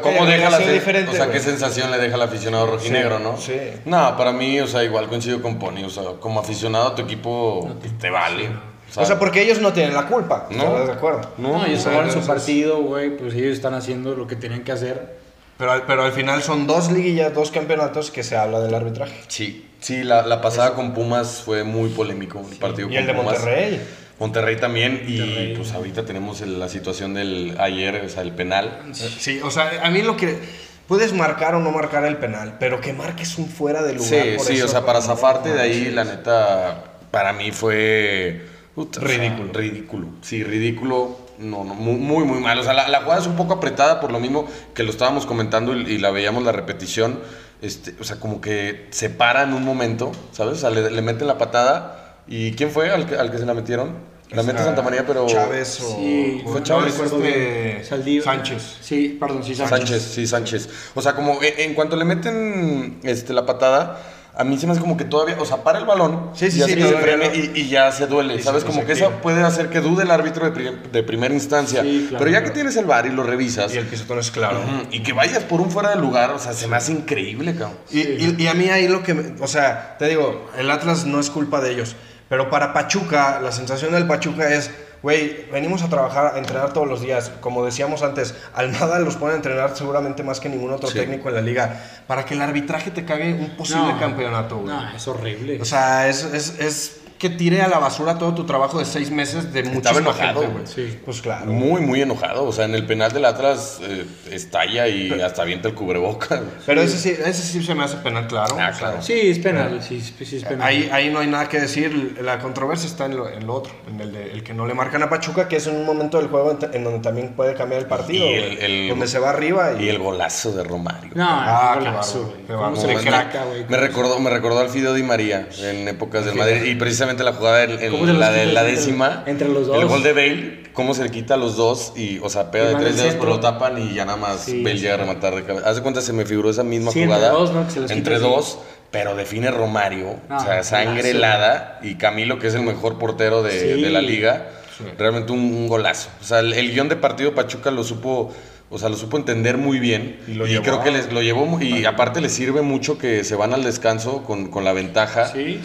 ¿Cómo 0.03 0.25
eh, 0.27 0.39
deja 0.39 0.49
la 0.49 0.59
diferente, 0.59 1.11
O 1.11 1.15
sea, 1.15 1.27
güey. 1.27 1.37
¿qué 1.37 1.45
sensación 1.45 1.91
le 1.91 1.99
deja 1.99 2.15
al 2.15 2.23
aficionado 2.23 2.67
rojinegro, 2.67 3.19
Sí, 3.19 3.23
no? 3.23 3.37
sí. 3.37 3.55
No, 3.85 4.17
para 4.17 4.33
mí, 4.33 4.59
o 4.61 4.67
sea, 4.67 4.83
igual 4.83 5.09
coincido 5.09 5.43
con 5.43 5.59
Pony. 5.59 5.85
O 5.85 5.91
sea, 5.91 6.05
como 6.21 6.41
aficionado 6.41 6.89
a 6.89 6.95
tu 6.95 7.03
equipo, 7.03 7.71
te 8.01 8.09
vale. 8.09 8.49
O 8.97 9.05
sea, 9.05 9.19
porque 9.19 9.43
ellos 9.43 9.61
no 9.61 9.73
tienen 9.75 9.93
la 9.95 10.07
culpa. 10.07 10.47
No. 10.51 10.63
¿Estás 10.73 10.87
de 10.87 10.93
acuerdo? 10.95 11.33
No, 11.37 11.67
ellos 11.67 11.81
o 11.81 11.83
sea, 11.83 11.93
jugaron 11.93 12.13
su 12.13 12.27
partido, 12.27 12.79
güey. 12.83 13.15
Pues 13.17 13.35
ellos 13.35 13.53
están 13.53 13.75
haciendo 13.75 14.15
lo 14.15 14.27
que 14.27 14.37
tenían 14.37 14.63
que 14.65 14.73
hacer. 14.73 15.19
Pero, 15.59 15.73
al- 15.73 15.83
pero 15.83 16.03
al 16.05 16.13
final 16.13 16.43
son 16.43 16.67
dos 16.67 16.91
liguillas, 16.91 17.35
dos 17.35 17.51
campeonatos 17.51 18.11
que 18.11 18.23
se 18.23 18.37
habla 18.37 18.61
del 18.61 18.75
arbitraje. 18.75 19.21
Sí, 19.29 19.69
sí, 19.81 20.03
la, 20.03 20.23
la 20.27 20.41
pasada 20.41 20.75
con 20.75 20.95
Pumas 20.95 21.43
fue 21.45 21.63
muy 21.65 21.91
polémico. 21.91 22.41
El 22.51 22.57
partido 22.57 22.89
Y 22.89 22.93
con 22.93 22.99
el 23.01 23.07
de 23.07 23.15
Pumas. 23.15 23.35
Monterrey. 23.35 23.81
Monterrey 24.21 24.57
también. 24.57 25.03
Y 25.07 25.19
Monterrey. 25.19 25.55
pues 25.57 25.73
ahorita 25.73 26.05
tenemos 26.05 26.41
el- 26.41 26.59
la 26.61 26.69
situación 26.69 27.15
del 27.15 27.57
ayer, 27.59 28.03
o 28.05 28.09
sea, 28.09 28.23
el 28.23 28.33
penal. 28.33 28.81
Sí, 28.93 29.41
o 29.43 29.51
sea, 29.51 29.81
a 29.83 29.91
mí 29.91 30.03
lo 30.03 30.17
que... 30.17 30.39
Puedes 30.87 31.15
marcar 31.15 31.55
o 31.55 31.61
no 31.61 31.71
marcar 31.71 32.05
el 32.05 32.19
penal, 32.19 32.57
pero 32.61 32.79
que 32.83 32.93
marques 32.93 33.39
un 33.39 33.49
fuera 33.49 33.83
de 33.83 33.95
lugar. 33.95 34.07
Sí, 34.11 34.35
por 34.37 34.47
sí, 34.47 34.53
eso, 34.57 34.67
o 34.67 34.69
sea, 34.69 34.85
para 34.85 34.99
no, 35.01 35.07
zafarte 35.07 35.51
de 35.55 35.59
ahí, 35.63 35.85
sí, 35.87 35.91
la 35.91 36.05
neta, 36.05 36.85
para 37.11 37.33
mí 37.33 37.53
fue... 37.53 38.45
puta, 38.75 39.01
o 39.01 39.09
sea, 39.09 39.17
Ridículo. 39.19 39.53
ridículo. 39.55 40.09
Sí, 40.21 40.45
ridículo. 40.45 41.19
No, 41.39 41.65
no, 41.65 41.75
muy, 41.75 41.95
muy, 41.97 42.25
muy 42.25 42.39
mal. 42.39 42.59
O 42.59 42.63
sea, 42.63 42.75
la, 42.75 42.87
la 42.89 43.01
jugada 43.01 43.23
es 43.23 43.27
un 43.27 43.35
poco 43.35 43.55
apretada 43.55 43.99
por 44.01 44.13
lo 44.13 44.21
mismo 44.21 44.47
que 44.75 44.83
lo 44.83 44.91
estábamos 44.91 45.25
comentando 45.25 45.75
y, 45.75 45.81
y 45.91 45.99
la 45.99 46.11
veíamos 46.11 46.45
la 46.45 46.53
repetición. 46.53 47.19
Este, 47.63 47.95
o 47.99 48.05
sea, 48.05 48.21
como 48.21 48.43
que 48.43 48.87
se 48.91 49.09
para 49.09 49.43
en 49.43 49.55
un 49.55 49.65
momento, 49.65 50.13
¿sabes? 50.33 50.59
O 50.59 50.61
sea, 50.61 50.69
le, 50.71 50.91
le 50.91 51.01
meten 51.03 51.27
la 51.27 51.39
patada. 51.39 52.04
¿Y 52.27 52.53
quién 52.53 52.71
fue 52.71 52.91
al 52.91 53.07
que, 53.07 53.17
al 53.17 53.31
que 53.31 53.39
se 53.39 53.47
la 53.47 53.55
metieron? 53.55 54.15
La 54.31 54.43
mete 54.43 54.61
Ah, 54.61 54.65
Santa 54.65 54.83
María, 54.83 55.05
pero... 55.07 55.27
Chávez 55.27 55.81
o... 55.81 55.97
Sí, 55.97 56.41
fue 56.45 56.55
no, 56.61 56.63
Chávez, 56.63 56.95
es 56.95 57.01
recuerdo 57.01 57.25
este. 57.25 57.85
Saldívar. 57.85 58.25
Sánchez. 58.25 58.77
Sí, 58.81 59.17
perdón, 59.21 59.45
sí, 59.45 59.55
Sánchez. 59.55 59.79
Sánchez, 59.79 60.03
sí, 60.03 60.27
Sánchez. 60.27 60.69
O 60.95 61.03
sea, 61.03 61.13
como 61.15 61.41
en, 61.43 61.53
en 61.59 61.75
cuanto 61.75 61.95
le 61.95 62.05
meten 62.05 62.99
este, 63.05 63.33
la 63.35 63.45
patada, 63.47 64.01
a 64.37 64.43
mí 64.43 64.59
se 64.59 64.67
me 64.67 64.73
hace 64.73 64.81
como 64.81 64.97
que 64.97 65.05
todavía, 65.05 65.37
o 65.39 65.45
sea, 65.45 65.59
para 65.63 65.79
el 65.79 65.85
balón 65.85 66.31
Sí, 66.35 66.51
sí, 66.51 66.59
y, 66.61 66.65
sí, 66.65 66.75
no. 66.75 66.89
y, 67.35 67.53
y 67.55 67.69
ya 67.69 67.93
se 67.93 68.09
duele, 68.09 68.43
¿sabes? 68.43 68.63
se- 68.63 68.67
como 68.67 68.85
que 68.85 68.93
eso 68.95 69.11
puede 69.23 69.43
hacer 69.45 69.69
que 69.69 69.81
dude 69.81 70.03
el 70.03 70.11
árbitro 70.11 70.47
de, 70.47 70.51
pri- 70.51 70.91
de 70.91 71.03
primera 71.05 71.33
instancia. 71.33 71.83
Sí, 71.83 72.07
claro, 72.09 72.19
Pero 72.25 72.31
ya 72.31 72.39
claro. 72.39 72.47
que 72.47 72.55
tienes 72.55 72.77
el 72.77 72.87
bar 72.87 73.07
y 73.07 73.11
lo 73.11 73.23
revisas, 73.23 73.73
Y 73.73 73.79
el 73.79 73.87
pisotón 73.87 74.19
es 74.19 74.33
claro. 74.33 74.59
y 74.91 75.03
que 75.05 75.13
vayas 75.13 75.45
por 75.45 75.61
un 75.61 75.71
fuera 75.71 75.91
de 75.91 75.97
lugar, 75.97 76.31
o 76.33 76.39
sea, 76.41 76.55
se 76.55 76.67
me 76.67 76.77
hace 76.77 76.91
increíble, 76.93 77.55
cabrón. 77.55 77.77
Y, 77.93 78.01
y- 78.01 78.35
y 78.39 78.47
a 78.49 78.55
mí 78.55 78.69
ahí 78.71 78.89
lo 78.89 79.03
que, 79.05 79.15
me- 79.15 79.41
o 79.41 79.47
sea, 79.47 79.97
te 79.99 80.09
digo, 80.09 80.51
el 80.59 80.69
Atlas 80.71 81.05
no 81.05 81.21
es 81.21 81.31
culpa 81.31 81.61
de 81.61 81.71
ellos, 81.71 81.95
pero 82.29 82.51
para 82.51 82.73
Pachuca, 82.73 83.41
la 83.41 83.53
sensación 83.53 83.93
del 83.93 84.07
Pachuca 84.07 84.49
es, 84.53 84.71
güey, 85.03 85.47
venimos 85.53 85.83
a 85.83 85.89
trabajar, 85.89 86.33
a 86.35 86.39
entrenar 86.39 86.73
todos 86.73 86.89
los 86.89 87.01
días, 87.01 87.31
como 87.41 87.65
decíamos 87.65 88.03
antes, 88.03 88.35
Almada 88.55 88.99
los 88.99 89.17
pone 89.17 89.35
a 89.35 89.37
entrenar 89.37 89.77
seguramente 89.77 90.23
más 90.23 90.41
que 90.41 90.49
ningún 90.49 90.71
otro 90.73 90.89
Sí. 90.89 90.99
técnico 90.99 91.29
en 91.29 91.35
la 91.35 91.41
liga, 91.43 91.81
para 92.07 92.25
que 92.25 92.35
el 92.35 92.43
arbitraje 92.43 92.91
te 92.91 93.05
cague 93.05 93.33
un 93.35 93.57
posible 93.57 93.93
No, 93.93 93.99
campeonato, 94.01 94.57
güey. 94.59 94.75
No, 94.75 94.91
es 94.97 95.07
horrible. 95.09 95.61
O 95.61 95.65
sea, 95.65 96.09
es, 96.09 96.25
es, 96.25 96.59
es 96.59 97.01
que 97.29 97.31
tire 97.31 97.63
a 97.63 97.69
la 97.69 97.79
basura 97.79 98.19
todo 98.19 98.35
tu 98.35 98.45
trabajo 98.45 98.79
de 98.79 98.85
seis 98.85 99.11
meses 99.11 99.51
de 99.53 99.63
muchísima 99.65 100.01
enojado, 100.01 100.43
güey. 100.43 100.67
Sí. 100.67 100.99
Pues 101.05 101.23
claro. 101.23 101.47
Muy, 101.47 101.81
muy 101.81 102.03
enojado. 102.03 102.45
O 102.45 102.53
sea, 102.53 102.67
en 102.67 102.75
el 102.75 102.85
penal 102.85 103.13
del 103.13 103.25
Atlas 103.25 103.79
eh, 103.83 104.05
estalla 104.31 104.87
y 104.89 105.11
hasta 105.23 105.41
avienta 105.41 105.69
el 105.69 105.75
cubreboca. 105.75 106.43
Pero 106.67 106.83
ese 106.83 106.99
sí, 106.99 107.11
ese 107.11 107.43
sí 107.43 107.63
se 107.63 107.75
me 107.75 107.85
hace 107.85 107.97
penal, 107.97 108.27
claro. 108.27 108.57
Ah, 108.61 108.73
claro. 108.79 109.01
sí, 109.01 109.15
es 109.15 109.39
penal. 109.39 109.81
Sí, 109.83 110.03
sí, 110.03 110.25
sí 110.27 110.37
es 110.37 110.45
penal. 110.45 110.69
Ahí, 110.69 110.91
ahí 110.93 111.09
no 111.11 111.21
hay 111.21 111.27
nada 111.29 111.49
que 111.49 111.59
decir, 111.61 112.19
la 112.23 112.39
controversia 112.39 112.87
está 112.87 113.07
en 113.07 113.17
lo, 113.17 113.29
en 113.31 113.47
lo 113.47 113.55
otro, 113.55 113.73
en 113.89 113.99
el, 114.01 114.13
de- 114.13 114.33
el 114.33 114.43
que 114.43 114.53
no 114.53 114.67
le 114.67 114.75
marcan 114.75 115.03
a 115.03 115.09
Pachuca, 115.09 115.49
que 115.49 115.57
es 115.57 115.67
en 115.67 115.77
un 115.77 115.87
momento 115.87 116.19
del 116.19 116.29
juego 116.29 116.51
en, 116.61 116.75
en 116.75 116.85
donde 116.85 116.99
también 116.99 117.33
puede 117.35 117.55
cambiar 117.55 117.81
el 117.81 117.87
partido, 117.89 118.27
Y 118.27 118.35
el- 118.35 118.57
güey, 118.57 118.65
el- 118.83 118.89
donde 118.91 119.07
se 119.07 119.19
va 119.19 119.31
arriba 119.31 119.73
y, 119.81 119.85
Y 119.85 119.89
el 119.89 119.99
golazo 119.99 120.53
de 120.53 120.63
Romario. 120.63 121.11
No, 121.15 121.25
Ah, 121.27 121.77
golazo, 121.79 122.25
güey. 122.25 122.37
qué 122.43 122.47
¿Cómo 122.49 122.59
bárbaro. 122.61 122.81
se 122.83 122.87
le 122.89 122.95
Me- 122.97 123.01
craca, 123.03 123.45
güey? 123.45 123.65
Me 123.67 123.77
recordó, 123.79 124.19
me 124.21 124.29
recordó 124.29 124.61
al 124.61 124.69
Fideo 124.69 124.93
Di 124.93 125.03
María 125.03 125.49
en 125.59 125.89
épocas 125.89 126.27
del. 126.27 126.35
Madrid 126.35 126.65
y 126.65 126.75
precisamente 126.75 127.14
la 127.23 127.33
jugada 127.35 127.63
en, 127.63 127.71
en 127.81 127.91
¿Cómo 127.93 128.07
se 128.07 128.13
los 128.13 128.19
la 128.21 128.31
de 128.33 128.47
la 128.47 128.65
décima 128.65 129.23
entre 129.27 129.49
los 129.49 129.69
dos? 129.69 129.79
el 129.81 129.87
gol 129.87 130.03
de 130.03 130.13
Bale 130.13 130.65
cómo 130.73 130.93
se 130.95 131.05
le 131.05 131.11
quita 131.13 131.35
a 131.35 131.37
los 131.37 131.57
dos 131.57 131.93
y 131.95 132.19
o 132.21 132.29
sea 132.29 132.51
pega 132.51 132.73
Y 132.73 132.75
de 132.75 132.81
tres 132.81 132.97
dedos 132.97 133.15
pero 133.15 133.27
lo 133.27 133.39
tapan 133.41 133.79
y 133.81 133.95
ya 133.95 134.05
nada 134.05 134.17
más 134.17 134.41
Sí, 134.41 134.63
Bale 134.65 134.75
sí. 134.77 134.83
llega 134.83 134.95
a 134.95 134.97
rematar 134.97 135.35
de 135.37 135.45
cabeza 135.45 135.69
haz 135.71 135.77
de 135.77 135.83
cuenta 135.83 136.01
se 136.01 136.13
me 136.13 136.25
figuró 136.27 136.51
esa 136.51 136.65
misma 136.65 136.91
Sí, 136.91 137.03
entre 137.03 137.15
jugada 137.17 137.33
dos, 137.33 137.53
¿no? 137.53 137.65
Que 137.67 137.71
se 137.71 137.81
los 137.81 137.91
entre 137.93 138.19
dos 138.19 138.59
pero 138.91 139.15
define 139.15 139.51
Romario 139.53 140.17
No, 140.29 140.37
o 140.37 140.41
sea 140.41 140.65
sangre 140.65 140.95
golazo. 140.95 141.09
helada 141.11 141.79
y 141.83 141.95
Camilo 141.95 142.39
que 142.41 142.49
es 142.49 142.55
el 142.55 142.63
mejor 142.63 142.99
portero 142.99 143.43
de, 143.45 143.53
Sí. 143.77 143.83
de 143.83 143.91
la 143.91 144.01
liga 144.03 144.49
Sí. 144.77 144.83
realmente 144.99 145.31
un, 145.31 145.39
un 145.39 145.69
golazo 145.69 146.09
o 146.21 146.25
sea 146.25 146.41
el, 146.41 146.53
el 146.53 146.73
guion 146.73 146.89
de 146.89 146.97
partido 146.97 147.33
Pachuca 147.35 147.71
lo 147.71 147.85
supo 147.85 148.35
o 148.71 148.79
sea, 148.79 148.89
lo 148.89 148.97
supo 148.97 149.19
entender 149.19 149.57
muy 149.57 149.79
bien 149.79 150.19
Y 150.27 150.33
lo 150.35 150.47
creo 150.63 150.83
que 150.83 150.91
les, 150.91 151.13
lo 151.13 151.23
llevó 151.23 151.61
y 151.61 151.85
aparte 151.85 152.21
les 152.21 152.33
sirve 152.33 152.61
mucho 152.63 152.99
que 152.99 153.23
se 153.23 153.37
van 153.37 153.53
al 153.55 153.63
descanso 153.63 154.25
con, 154.25 154.49
con 154.49 154.65
la 154.65 154.73
ventaja. 154.73 155.29
Sí. 155.29 155.61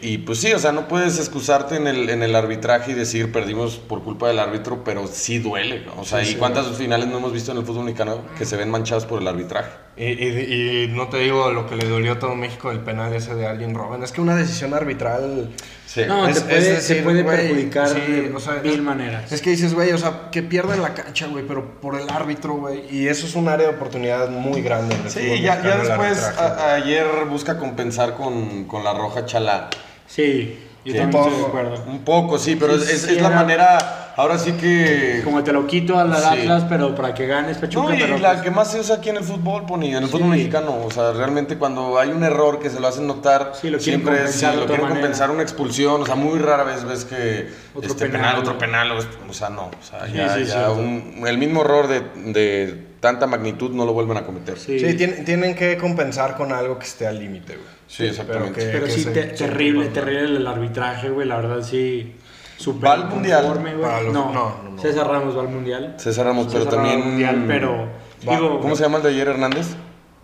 Y 0.00 0.18
pues 0.18 0.40
sí, 0.40 0.52
o 0.52 0.58
sea, 0.58 0.70
no 0.72 0.86
puedes 0.86 1.18
excusarte 1.18 1.74
en 1.76 1.86
el, 1.88 2.08
en 2.08 2.22
el 2.22 2.36
arbitraje 2.36 2.92
y 2.92 2.94
decir 2.94 3.32
perdimos 3.32 3.76
por 3.76 4.02
culpa 4.04 4.28
del 4.28 4.38
árbitro, 4.38 4.84
pero 4.84 5.06
sí 5.08 5.38
duele. 5.38 5.80
¿no? 5.84 6.00
O 6.00 6.04
sea, 6.04 6.22
¿y 6.22 6.34
cuántas 6.36 6.66
finales 6.76 7.08
no 7.08 7.18
hemos 7.18 7.32
visto 7.32 7.50
en 7.52 7.58
el 7.58 7.64
fútbol 7.64 7.84
mexicano 7.84 8.20
que 8.38 8.44
se 8.44 8.56
ven 8.56 8.70
manchados 8.70 9.06
por 9.06 9.20
el 9.20 9.26
arbitraje? 9.26 9.70
Y, 9.96 10.04
y- 10.12 10.84
y 10.84 10.88
no 10.88 11.08
te 11.08 11.16
digo 11.18 11.50
lo 11.50 11.66
que 11.66 11.74
le 11.74 11.88
dolió 11.88 12.12
a 12.12 12.18
todo 12.20 12.36
México 12.36 12.68
del 12.70 12.78
penal 12.80 13.12
ese 13.12 13.34
de 13.34 13.48
alguien 13.48 13.74
Robben, 13.74 14.04
es 14.04 14.12
que 14.12 14.20
una 14.20 14.36
decisión 14.36 14.72
arbitral... 14.72 15.50
Sí. 15.86 16.02
No, 16.06 16.28
te 16.32 16.40
puede, 16.42 16.76
te 16.82 16.94
puede 17.02 17.24
perjudicar 17.24 17.88
sí, 17.88 18.00
de 18.12 18.32
o 18.34 18.38
sea, 18.38 18.60
mil 18.62 18.74
es- 18.74 18.80
maneras. 18.82 19.32
Es 19.32 19.40
que 19.40 19.50
dices, 19.50 19.72
güey, 19.74 19.90
o 19.92 19.98
sea, 19.98 20.28
que 20.30 20.42
pierdan 20.42 20.82
la 20.82 20.92
cancha, 20.94 21.26
güey, 21.26 21.44
pero 21.48 21.80
por 21.80 21.98
el 21.98 22.08
árbitro, 22.10 22.54
güey. 22.54 22.82
Y 22.94 23.08
eso 23.08 23.26
es 23.26 23.34
un 23.34 23.48
área 23.48 23.68
de 23.68 23.74
oportunidad 23.74 24.28
muy 24.28 24.60
grande. 24.60 24.94
en 24.94 25.00
el 25.06 25.10
Sí, 25.10 25.40
ya, 25.42 25.60
ya 25.62 25.74
el 25.76 25.86
después 25.88 26.22
a- 26.22 26.74
ayer 26.74 27.06
busca 27.28 27.56
compensar 27.58 28.14
con, 28.14 28.64
con 28.66 28.84
la 28.84 28.92
roja 28.92 29.24
chala. 29.24 29.70
Sí, 30.08 30.58
yo 30.84 30.92
Sí, 30.92 30.98
también 30.98 31.22
estoy 31.24 31.38
de 31.40 31.46
acuerdo. 31.46 31.84
Un 31.86 31.98
poco, 32.04 32.38
sí, 32.38 32.56
pero 32.56 32.76
Sí, 32.78 32.84
es, 32.84 32.90
es- 32.90 33.02
sí, 33.02 33.14
es 33.16 33.20
la 33.22 33.28
era- 33.28 33.36
manera, 33.36 34.12
ahora 34.16 34.38
sí 34.38 34.52
que... 34.52 35.20
Como 35.22 35.44
te 35.44 35.52
lo 35.52 35.66
quito 35.66 35.98
al 35.98 36.16
Sí. 36.16 36.22
Atlas, 36.24 36.64
pero 36.68 36.94
para 36.94 37.12
que 37.14 37.26
ganes 37.26 37.58
Pachuca. 37.58 37.88
No, 37.90 37.94
y 37.94 37.98
pero 38.00 38.16
la 38.18 38.30
pues, 38.30 38.42
que 38.42 38.50
más 38.50 38.70
se 38.72 38.80
usa 38.80 38.96
aquí 38.96 39.10
en 39.10 39.18
el 39.18 39.24
fútbol, 39.24 39.66
Pony, 39.66 39.84
en 39.88 39.96
el 39.96 40.04
Sí. 40.06 40.10
fútbol 40.12 40.28
mexicano. 40.28 40.76
O 40.84 40.90
sea, 40.90 41.12
realmente 41.12 41.58
cuando 41.58 41.98
hay 41.98 42.08
un 42.08 42.24
error 42.24 42.58
que 42.58 42.70
se 42.70 42.80
lo 42.80 42.88
hacen 42.88 43.06
notar, 43.06 43.52
Sí, 43.54 43.68
lo 43.70 43.78
quieren 43.78 44.00
siempre 44.02 44.24
es- 44.24 44.42
lo 44.42 44.50
quieren 44.66 44.80
manera. 44.82 44.88
compensar 44.88 45.30
una 45.30 45.42
expulsión. 45.42 46.00
O 46.02 46.06
sea, 46.06 46.14
muy 46.14 46.38
rara 46.38 46.64
vez 46.64 46.84
ves 46.84 47.04
que 47.04 47.50
Otro 47.74 47.90
este 47.90 48.06
penal. 48.06 48.20
penal, 48.22 48.38
otro 48.40 48.58
penal. 48.58 48.90
O, 48.92 48.98
o 49.30 49.32
sea, 49.34 49.50
no. 49.50 49.66
O 49.66 49.82
sea, 49.82 50.06
Sí, 50.06 50.12
ya, 50.14 50.34
sí, 50.34 50.44
ya 50.46 50.52
cierto. 50.52 50.72
un- 50.74 51.24
el 51.26 51.36
mismo 51.38 51.60
error 51.60 51.86
de, 51.86 52.00
de 52.32 52.87
tanta 53.00 53.26
magnitud 53.26 53.70
no 53.72 53.84
lo 53.84 53.92
vuelven 53.92 54.16
a 54.16 54.24
cometer. 54.24 54.58
Sí. 54.58 54.78
Sí, 54.78 54.94
tienen, 54.94 55.24
tienen 55.24 55.54
que 55.54 55.76
compensar 55.76 56.36
con 56.36 56.52
algo 56.52 56.78
que 56.78 56.86
esté 56.86 57.06
al 57.06 57.18
límite, 57.18 57.54
güey. 57.54 57.66
Sí, 57.86 58.06
exactamente. 58.06 58.60
que- 58.60 58.66
Pero 58.66 58.84
que 58.86 58.90
sí, 58.92 59.04
se- 59.04 59.10
te- 59.10 59.36
se- 59.36 59.44
terrible, 59.46 59.86
se- 59.86 59.90
terrible 59.92 60.36
el 60.36 60.46
arbitraje, 60.46 61.08
güey. 61.10 61.26
La 61.26 61.36
verdad, 61.36 61.62
sí. 61.62 62.14
Super 62.56 62.88
Va 62.90 62.92
al 62.94 63.04
Mundial. 63.08 63.44
los- 63.46 64.12
no, 64.12 64.32
no, 64.32 64.32
no, 64.62 64.70
no. 64.72 64.82
César 64.82 65.06
Ramos 65.06 65.36
va 65.36 65.42
al 65.42 65.48
mundial. 65.48 65.94
César 65.96 66.26
Ramos, 66.26 66.46
pero 66.48 66.64
César 66.64 66.74
Ramos 66.78 66.90
también. 66.92 67.28
al 67.28 67.36
mundial, 67.36 67.44
pero. 67.46 67.88
Va. 68.28 68.34
Digo, 68.36 68.60
¿Cómo 68.60 68.74
se 68.74 68.82
llama 68.82 68.96
el 68.96 69.04
de 69.04 69.08
ayer, 69.10 69.28
Hernández? 69.28 69.68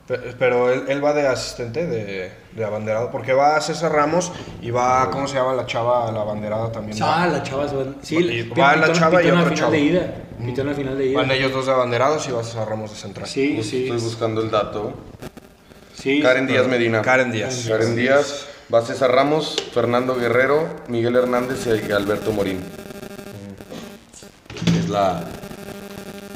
Pe- 0.09 0.19
Pero 0.39 0.71
él, 0.71 0.83
él 0.89 1.03
va 1.03 1.15
de 1.15 1.27
asistente 1.29 1.87
de, 1.87 2.31
de 2.53 2.65
abanderado, 2.65 3.11
porque 3.11 3.33
va 3.33 3.57
a 3.57 3.61
César 3.63 3.91
Ramos 3.93 4.33
y 4.61 4.71
va, 4.71 5.09
¿cómo 5.11 5.27
se 5.29 5.37
llama 5.37 5.55
la 5.55 5.65
chava, 5.65 6.11
la 6.13 6.21
abanderada 6.21 6.71
también? 6.73 6.99
va. 7.01 7.23
Ah, 7.23 7.27
la 7.29 7.43
chava 7.43 7.65
va. 7.67 7.85
Sí, 8.03 8.17
pitó- 8.19 8.61
va 8.61 8.77
la 8.77 8.93
chava 8.93 9.23
y 9.23 9.31
final 9.31 9.55
chavo. 9.55 9.71
de 9.73 9.79
ida. 9.79 10.15
Final 10.39 10.99
de 10.99 11.07
ida. 11.07 11.21
Van 11.21 11.31
ellos 11.31 11.53
dos 11.53 11.67
de 11.67 11.73
abanderados 11.73 12.27
y 12.29 12.33
va 12.33 12.43
César 12.43 12.69
Ramos 12.69 12.91
de 12.91 12.97
central. 12.97 13.27
Sí, 13.29 13.55
Justo 13.57 13.71
sí. 13.71 13.85
Estoy 13.85 14.01
buscando 14.01 14.43
el 14.43 14.51
dato. 14.51 14.95
sí. 15.95 16.21
Karen 16.21 16.47
Díaz 16.47 16.67
Medina. 16.67 17.03
Karen 17.03 17.33
Díaz. 17.33 17.67
Karen 17.69 17.97
Díaz, 17.97 18.47
va 18.73 18.83
César 18.85 19.11
Ramos, 19.13 19.57
Fernando 19.73 20.17
Guerrero, 20.17 20.69
Miguel 20.89 21.17
Hernández 21.17 21.67
y 21.67 21.93
Alberto 21.93 22.33
Morín. 22.33 22.61
Es 24.79 24.89
la, 24.89 25.23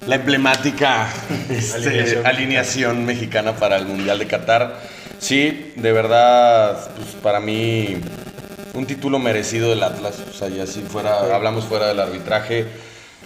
la 0.07 0.15
emblemática 0.15 1.09
este, 1.51 1.89
alineación. 1.89 2.27
Alineación. 2.27 3.05
mexicana 3.07 3.57
para 3.57 3.77
el 3.77 3.87
Mundial 3.87 4.19
de 4.19 4.27
Qatar. 4.27 4.81
Sí, 5.19 5.73
de 5.77 5.93
verdad, 5.93 6.91
pues 6.97 7.09
para 7.23 7.41
mí 7.41 7.97
un 8.75 8.87
título 8.87 9.19
merecido 9.19 9.71
del 9.71 9.83
Atlas. 9.83 10.15
O 10.31 10.33
sea, 10.33 10.49
ya 10.49 10.67
si 10.67 10.81
fuera, 10.83 11.35
hablamos 11.35 11.65
fuera 11.65 11.89
del 11.89 11.99
arbitraje, 12.01 12.67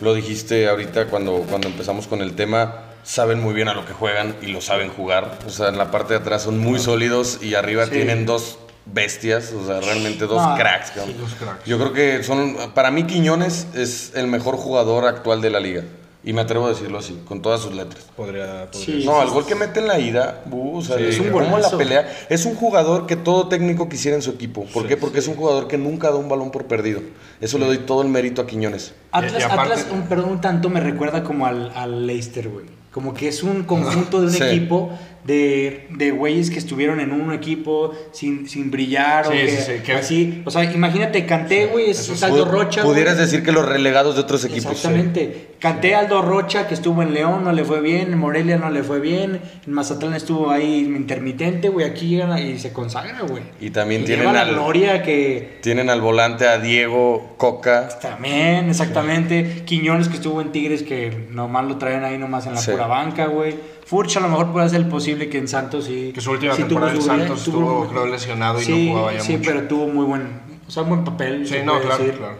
lo 0.02 0.12
dijiste 0.14 0.68
ahorita 0.68 1.06
cuando, 1.06 1.46
cuando 1.48 1.68
empezamos 1.68 2.06
con 2.06 2.20
el 2.20 2.34
tema. 2.34 2.88
saben 3.04 3.40
muy 3.40 3.52
bien 3.54 3.66
a 3.68 3.74
lo 3.74 3.84
que 3.86 3.92
juegan 3.94 4.36
y 4.42 4.46
lo 4.46 4.60
saben 4.60 4.88
jugar. 4.90 5.38
O 5.46 5.50
sea, 5.50 5.68
en 5.68 5.78
la 5.78 5.90
parte 5.90 6.12
de 6.14 6.20
atrás 6.20 6.42
son 6.42 6.58
muy 6.58 6.78
sólidos 6.78 7.38
y 7.42 7.54
arriba 7.54 7.86
Sí. 7.86 7.92
tienen 7.92 8.26
dos 8.26 8.58
bestias, 8.86 9.52
o 9.52 9.66
sea, 9.66 9.80
realmente 9.80 10.26
dos 10.26 10.40
cracks. 10.56 10.92
sí, 10.94 11.14
dos 11.18 11.34
cracks. 11.34 11.64
Yo 11.64 11.78
creo 11.78 11.92
que 11.92 12.22
son, 12.22 12.56
para 12.74 12.90
mí 12.90 13.04
Quiñones 13.04 13.66
es 13.74 14.12
el 14.14 14.26
mejor 14.28 14.56
jugador 14.56 15.04
actual 15.06 15.40
de 15.40 15.50
la 15.50 15.58
liga. 15.60 15.82
Y 16.24 16.32
me 16.32 16.40
atrevo 16.42 16.66
a 16.66 16.68
decirlo 16.68 16.98
así, 16.98 17.20
con 17.26 17.42
todas 17.42 17.60
sus 17.60 17.74
letras. 17.74 18.04
Podría, 18.16 18.70
podría 18.70 19.00
Sí. 19.00 19.02
No, 19.04 19.20
el 19.22 19.30
gol 19.30 19.44
que 19.44 19.56
mete 19.56 19.80
en 19.80 19.88
la 19.88 19.98
ida, 19.98 20.42
bu, 20.46 20.78
o 20.78 20.82
sea, 20.82 20.96
Sí, 20.96 21.04
es 21.08 21.18
un 21.18 21.30
cómo 21.30 21.40
la 21.46 21.50
golazo. 21.50 21.76
pelea. 21.78 22.08
Es 22.28 22.46
un 22.46 22.54
jugador 22.54 23.06
que 23.06 23.16
todo 23.16 23.48
técnico 23.48 23.88
quisiera 23.88 24.14
en 24.16 24.22
su 24.22 24.30
equipo. 24.30 24.64
¿Por 24.72 24.86
qué? 24.86 24.96
Porque 24.96 25.18
es 25.18 25.26
un 25.26 25.34
jugador 25.34 25.66
que 25.66 25.78
nunca 25.78 26.10
da 26.10 26.16
un 26.16 26.28
balón 26.28 26.52
por 26.52 26.66
perdido. 26.66 27.00
Eso 27.40 27.58
le 27.58 27.66
doy 27.66 27.78
todo 27.78 28.02
el 28.02 28.08
mérito 28.08 28.40
a 28.42 28.46
Quiñones. 28.46 28.94
Atlas, 29.10 29.32
Y- 29.32 29.40
y 29.40 29.42
aparte- 29.42 29.72
Atlas, 29.74 29.86
un, 29.92 30.02
perdón, 30.02 30.30
un 30.30 30.40
tanto 30.40 30.68
me 30.68 30.78
recuerda 30.78 31.24
como 31.24 31.44
al, 31.46 31.72
al 31.74 32.06
Leicester, 32.06 32.48
güey. 32.48 32.66
Como 32.92 33.14
que 33.14 33.26
es 33.26 33.42
un 33.42 33.64
conjunto 33.64 34.20
de 34.20 34.26
un 34.26 34.32
Sí. 34.32 34.44
equipo 34.44 34.90
de, 35.24 35.86
de 35.90 36.10
güeyes 36.10 36.50
que 36.50 36.58
estuvieron 36.58 36.98
en 36.98 37.12
un 37.12 37.32
equipo 37.32 37.92
sin, 38.12 38.48
sin 38.48 38.70
brillar 38.72 39.26
o 39.28 39.30
Sí, 39.30 39.36
que, 39.36 39.48
sí, 39.48 39.62
sí, 39.76 39.82
que- 39.84 39.92
así. 39.92 40.42
O 40.44 40.50
sea, 40.50 40.64
imagínate, 40.64 41.26
Canté, 41.26 41.66
güey, 41.66 41.90
es 41.90 42.08
es- 42.08 42.22
Aldo 42.22 42.44
Rocha. 42.44 42.82
Pudieras 42.82 43.14
güey. 43.14 43.26
decir 43.26 43.44
que 43.44 43.52
los 43.52 43.64
relegados 43.68 44.16
de 44.16 44.22
otros 44.22 44.44
equipos. 44.44 44.72
Exactamente. 44.72 45.50
Canté 45.60 45.94
Aldo 45.94 46.22
Rocha, 46.22 46.66
que 46.66 46.74
estuvo 46.74 47.02
en 47.02 47.14
León, 47.14 47.44
no 47.44 47.52
le 47.52 47.64
fue 47.64 47.80
bien. 47.80 48.12
En 48.12 48.18
Morelia 48.18 48.56
no 48.56 48.68
le 48.70 48.82
fue 48.82 48.98
bien. 48.98 49.40
En 49.64 49.72
Mazatlán 49.72 50.14
estuvo 50.14 50.50
ahí 50.50 50.80
intermitente, 50.80 51.68
güey. 51.68 51.86
Aquí 51.86 52.08
llega 52.08 52.40
y 52.40 52.58
se 52.58 52.72
consagra, 52.72 53.20
güey. 53.20 53.44
Y 53.60 53.70
también 53.70 54.02
Y 54.02 54.06
tienen 54.06 54.26
al- 54.36 54.50
gloria 54.54 55.02
que... 55.04 55.58
Tienen 55.62 55.88
al 55.88 56.00
volante 56.00 56.48
a 56.48 56.58
Diego 56.58 57.34
Coca. 57.36 57.88
También, 58.00 58.68
exactamente. 58.70 59.62
Quiñones 59.64 60.08
que 60.08 60.14
estuvo 60.16 60.40
en 60.40 60.50
Tigres 60.50 60.82
que 60.82 61.28
nomás 61.30 61.64
lo 61.66 61.76
traen 61.78 62.02
ahí 62.02 62.18
nomás 62.18 62.46
en 62.46 62.54
la 62.54 62.60
pura 62.60 62.88
banca, 62.88 63.26
güey. 63.26 63.54
Furch 63.92 64.16
a 64.16 64.20
lo 64.20 64.28
mejor 64.28 64.50
puede 64.52 64.64
hacer 64.66 64.80
el 64.80 64.86
posible 64.88 65.28
que 65.28 65.36
en 65.36 65.46
Santos 65.48 65.84
sí. 65.84 66.12
Que 66.14 66.20
su 66.22 66.30
última 66.30 66.54
sí 66.54 66.62
temporada 66.62 66.92
en 66.94 67.02
Santos 67.02 67.44
tuvo- 67.44 67.60
estuvo, 67.60 67.88
creo, 67.88 68.06
lesionado 68.06 68.58
y 68.60 68.64
sí, 68.64 68.86
no 68.86 68.92
jugaba 68.92 69.12
ya 69.12 69.20
Sí, 69.20 69.36
mucho. 69.36 69.50
pero 69.50 69.68
tuvo 69.68 69.88
muy 69.88 70.06
buen, 70.06 70.40
o 70.66 70.70
sea, 70.70 70.82
buen 70.84 71.04
papel. 71.04 71.46
Sí, 71.46 71.56
no, 71.62 71.78
claro, 71.78 71.98
decir. 71.98 72.18
claro. 72.18 72.36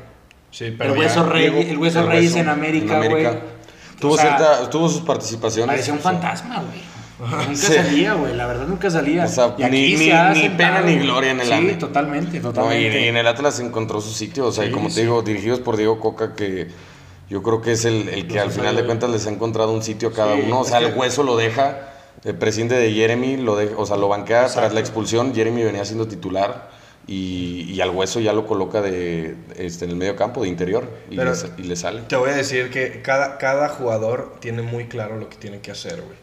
Sí, 0.51 0.65
El 0.65 0.77
pero 0.79 0.95
hueso, 0.95 1.27
ya- 1.27 1.33
Rey- 1.33 1.51
Diego- 1.51 1.71
el 1.71 1.79
hueso 1.79 2.01
el 2.01 2.07
Reyes 2.07 2.25
hueso 2.33 2.39
en 2.39 2.49
América, 2.49 2.99
güey. 3.07 3.27
Tuvo, 4.01 4.15
O 4.15 4.17
sea, 4.17 4.37
cierta- 4.39 4.71
tuvo 4.71 4.89
sus 4.89 5.03
participaciones. 5.03 5.69
Parecía 5.69 5.93
un 5.93 6.01
fantasma, 6.01 6.63
güey. 6.63 6.93
Nunca 7.49 7.55
Sí. 7.55 7.73
salía, 7.75 8.15
güey. 8.15 8.35
La 8.35 8.47
verdad, 8.47 8.67
nunca 8.67 8.91
salía. 8.91 9.25
O 9.25 9.29
sea, 9.29 9.55
Y 9.59 9.65
ni- 9.71 9.97
se 9.97 10.13
ni- 10.35 10.49
pena 10.49 10.81
ni 10.81 10.97
gloria 10.99 11.31
en 11.33 11.41
el 11.41 11.47
Sí, 11.47 11.53
AME. 11.53 11.75
totalmente, 11.75 12.41
No, 12.41 12.51
y, 12.51 12.53
totalmente. 12.53 13.01
y 13.01 13.09
en 13.09 13.17
el 13.17 13.27
Atlas 13.29 13.61
encontró 13.61 14.01
su 14.01 14.11
sitio. 14.11 14.47
O 14.47 14.53
sea, 14.53 14.65
y 14.65 14.69
Sí, 14.69 14.73
como 14.73 14.89
te 14.89 14.95
sí. 14.95 15.01
digo, 15.03 15.23
dirigidos 15.23 15.61
por 15.61 15.77
Diego 15.77 16.01
Coca, 16.01 16.35
que 16.35 16.69
yo 17.33 17.43
creo 17.43 17.63
que 17.63 17.73
es 17.73 17.87
el, 17.87 18.11
el 18.11 18.29
que 18.29 18.39
al 18.39 18.51
final 18.51 18.77
de 18.77 18.85
cuentas 18.85 19.09
les 19.09 19.27
ha 19.27 19.31
encontrado 19.31 19.73
un 19.73 19.83
sitio 19.83 20.11
a 20.11 20.13
cada 20.13 20.37
Sí, 20.37 20.43
uno. 20.45 20.61
O 20.61 20.65
sea, 20.65 20.81
el 20.81 20.93
hueso 20.95 21.23
lo 21.23 21.35
deja. 21.35 21.95
El 22.25 22.35
presidente 22.35 22.75
de 22.75 22.93
Jeremy 22.93 23.39
lo 23.39 23.57
deja, 23.57 23.75
o 23.79 23.87
sea, 23.87 23.97
lo 23.97 24.07
banquea 24.09 24.49
tras 24.49 24.75
la 24.75 24.81
expulsión. 24.81 25.35
Jeremy 25.35 25.63
venía 25.63 25.83
siendo 25.87 26.07
titular. 26.07 26.69
Y, 27.07 27.73
y 27.73 27.81
al 27.81 27.89
hueso 27.89 28.21
ya 28.21 28.35
lo 28.35 28.47
coloca 28.47 28.83
de, 28.83 29.35
este, 29.57 29.87
en 29.87 29.93
el 29.93 29.97
medio 29.97 30.15
campo, 30.15 30.43
de 30.43 30.49
interior. 30.51 30.87
Y, 31.11 31.17
le, 31.17 31.25
y 31.57 31.63
le 31.63 31.75
sale. 31.75 32.03
Te 32.03 32.17
voy 32.17 32.29
a 32.29 32.35
decir 32.35 32.71
que 32.71 33.01
cada, 33.01 33.39
cada 33.39 33.71
jugador 33.71 34.37
tiene 34.41 34.61
muy 34.61 34.85
claro 34.85 35.17
lo 35.17 35.31
que 35.31 35.37
tiene 35.37 35.61
que 35.61 35.71
hacer, 35.71 36.03
güey. 36.03 36.19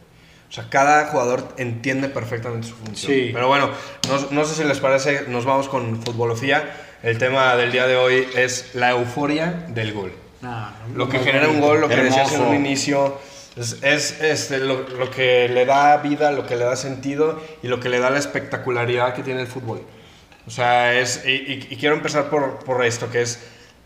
O 0.47 0.51
sea, 0.51 0.67
cada 0.69 1.07
jugador 1.07 1.43
entiende 1.57 2.09
perfectamente 2.09 2.67
su 2.67 2.75
función. 2.75 3.11
Sí. 3.11 3.31
Pero 3.33 3.47
bueno, 3.47 3.71
no, 4.07 4.27
no 4.29 4.45
sé 4.45 4.53
si 4.53 4.63
les 4.63 4.79
parece, 4.79 5.23
nos 5.27 5.43
vamos 5.43 5.69
con 5.69 6.03
futbolofía. 6.03 6.71
El 7.01 7.17
tema 7.17 7.55
del 7.55 7.71
día 7.71 7.87
de 7.87 7.95
hoy 7.95 8.27
es 8.35 8.75
la 8.75 8.91
euforia 8.91 9.65
del 9.69 9.91
gol. 9.91 10.11
No, 10.41 10.51
no, 10.51 10.71
Lo 10.95 11.05
no, 11.05 11.09
que 11.11 11.19
genera 11.19 11.49
un 11.49 11.59
gol, 11.59 11.81
lo 11.81 11.89
que 11.89 11.95
decías 11.97 12.29
en 12.29 12.35
Hermoso. 12.35 12.49
un 12.51 12.55
inicio, 12.55 13.17
es, 13.57 13.77
es, 13.83 14.21
este, 14.21 14.59
lo, 14.59 14.87
lo 14.87 15.11
que 15.11 15.49
le 15.49 15.65
da 15.65 15.97
vida, 15.97 16.31
lo 16.31 16.45
que 16.45 16.55
le 16.55 16.63
da 16.65 16.75
sentido 16.75 17.41
y 17.61 17.67
lo 17.67 17.79
que 17.79 17.89
le 17.89 17.99
da 17.99 18.09
la 18.09 18.19
espectacularidad 18.19 19.13
que 19.13 19.23
tiene 19.23 19.41
el 19.41 19.47
fútbol. 19.47 19.81
O 20.47 20.49
sea, 20.51 20.93
es, 20.97 21.23
y, 21.25 21.31
y- 21.31 21.67
y 21.69 21.75
quiero 21.75 21.95
empezar 21.95 22.29
por, 22.29 22.59
por 22.63 22.83
esto, 22.85 23.09
que 23.11 23.21
es, 23.21 23.39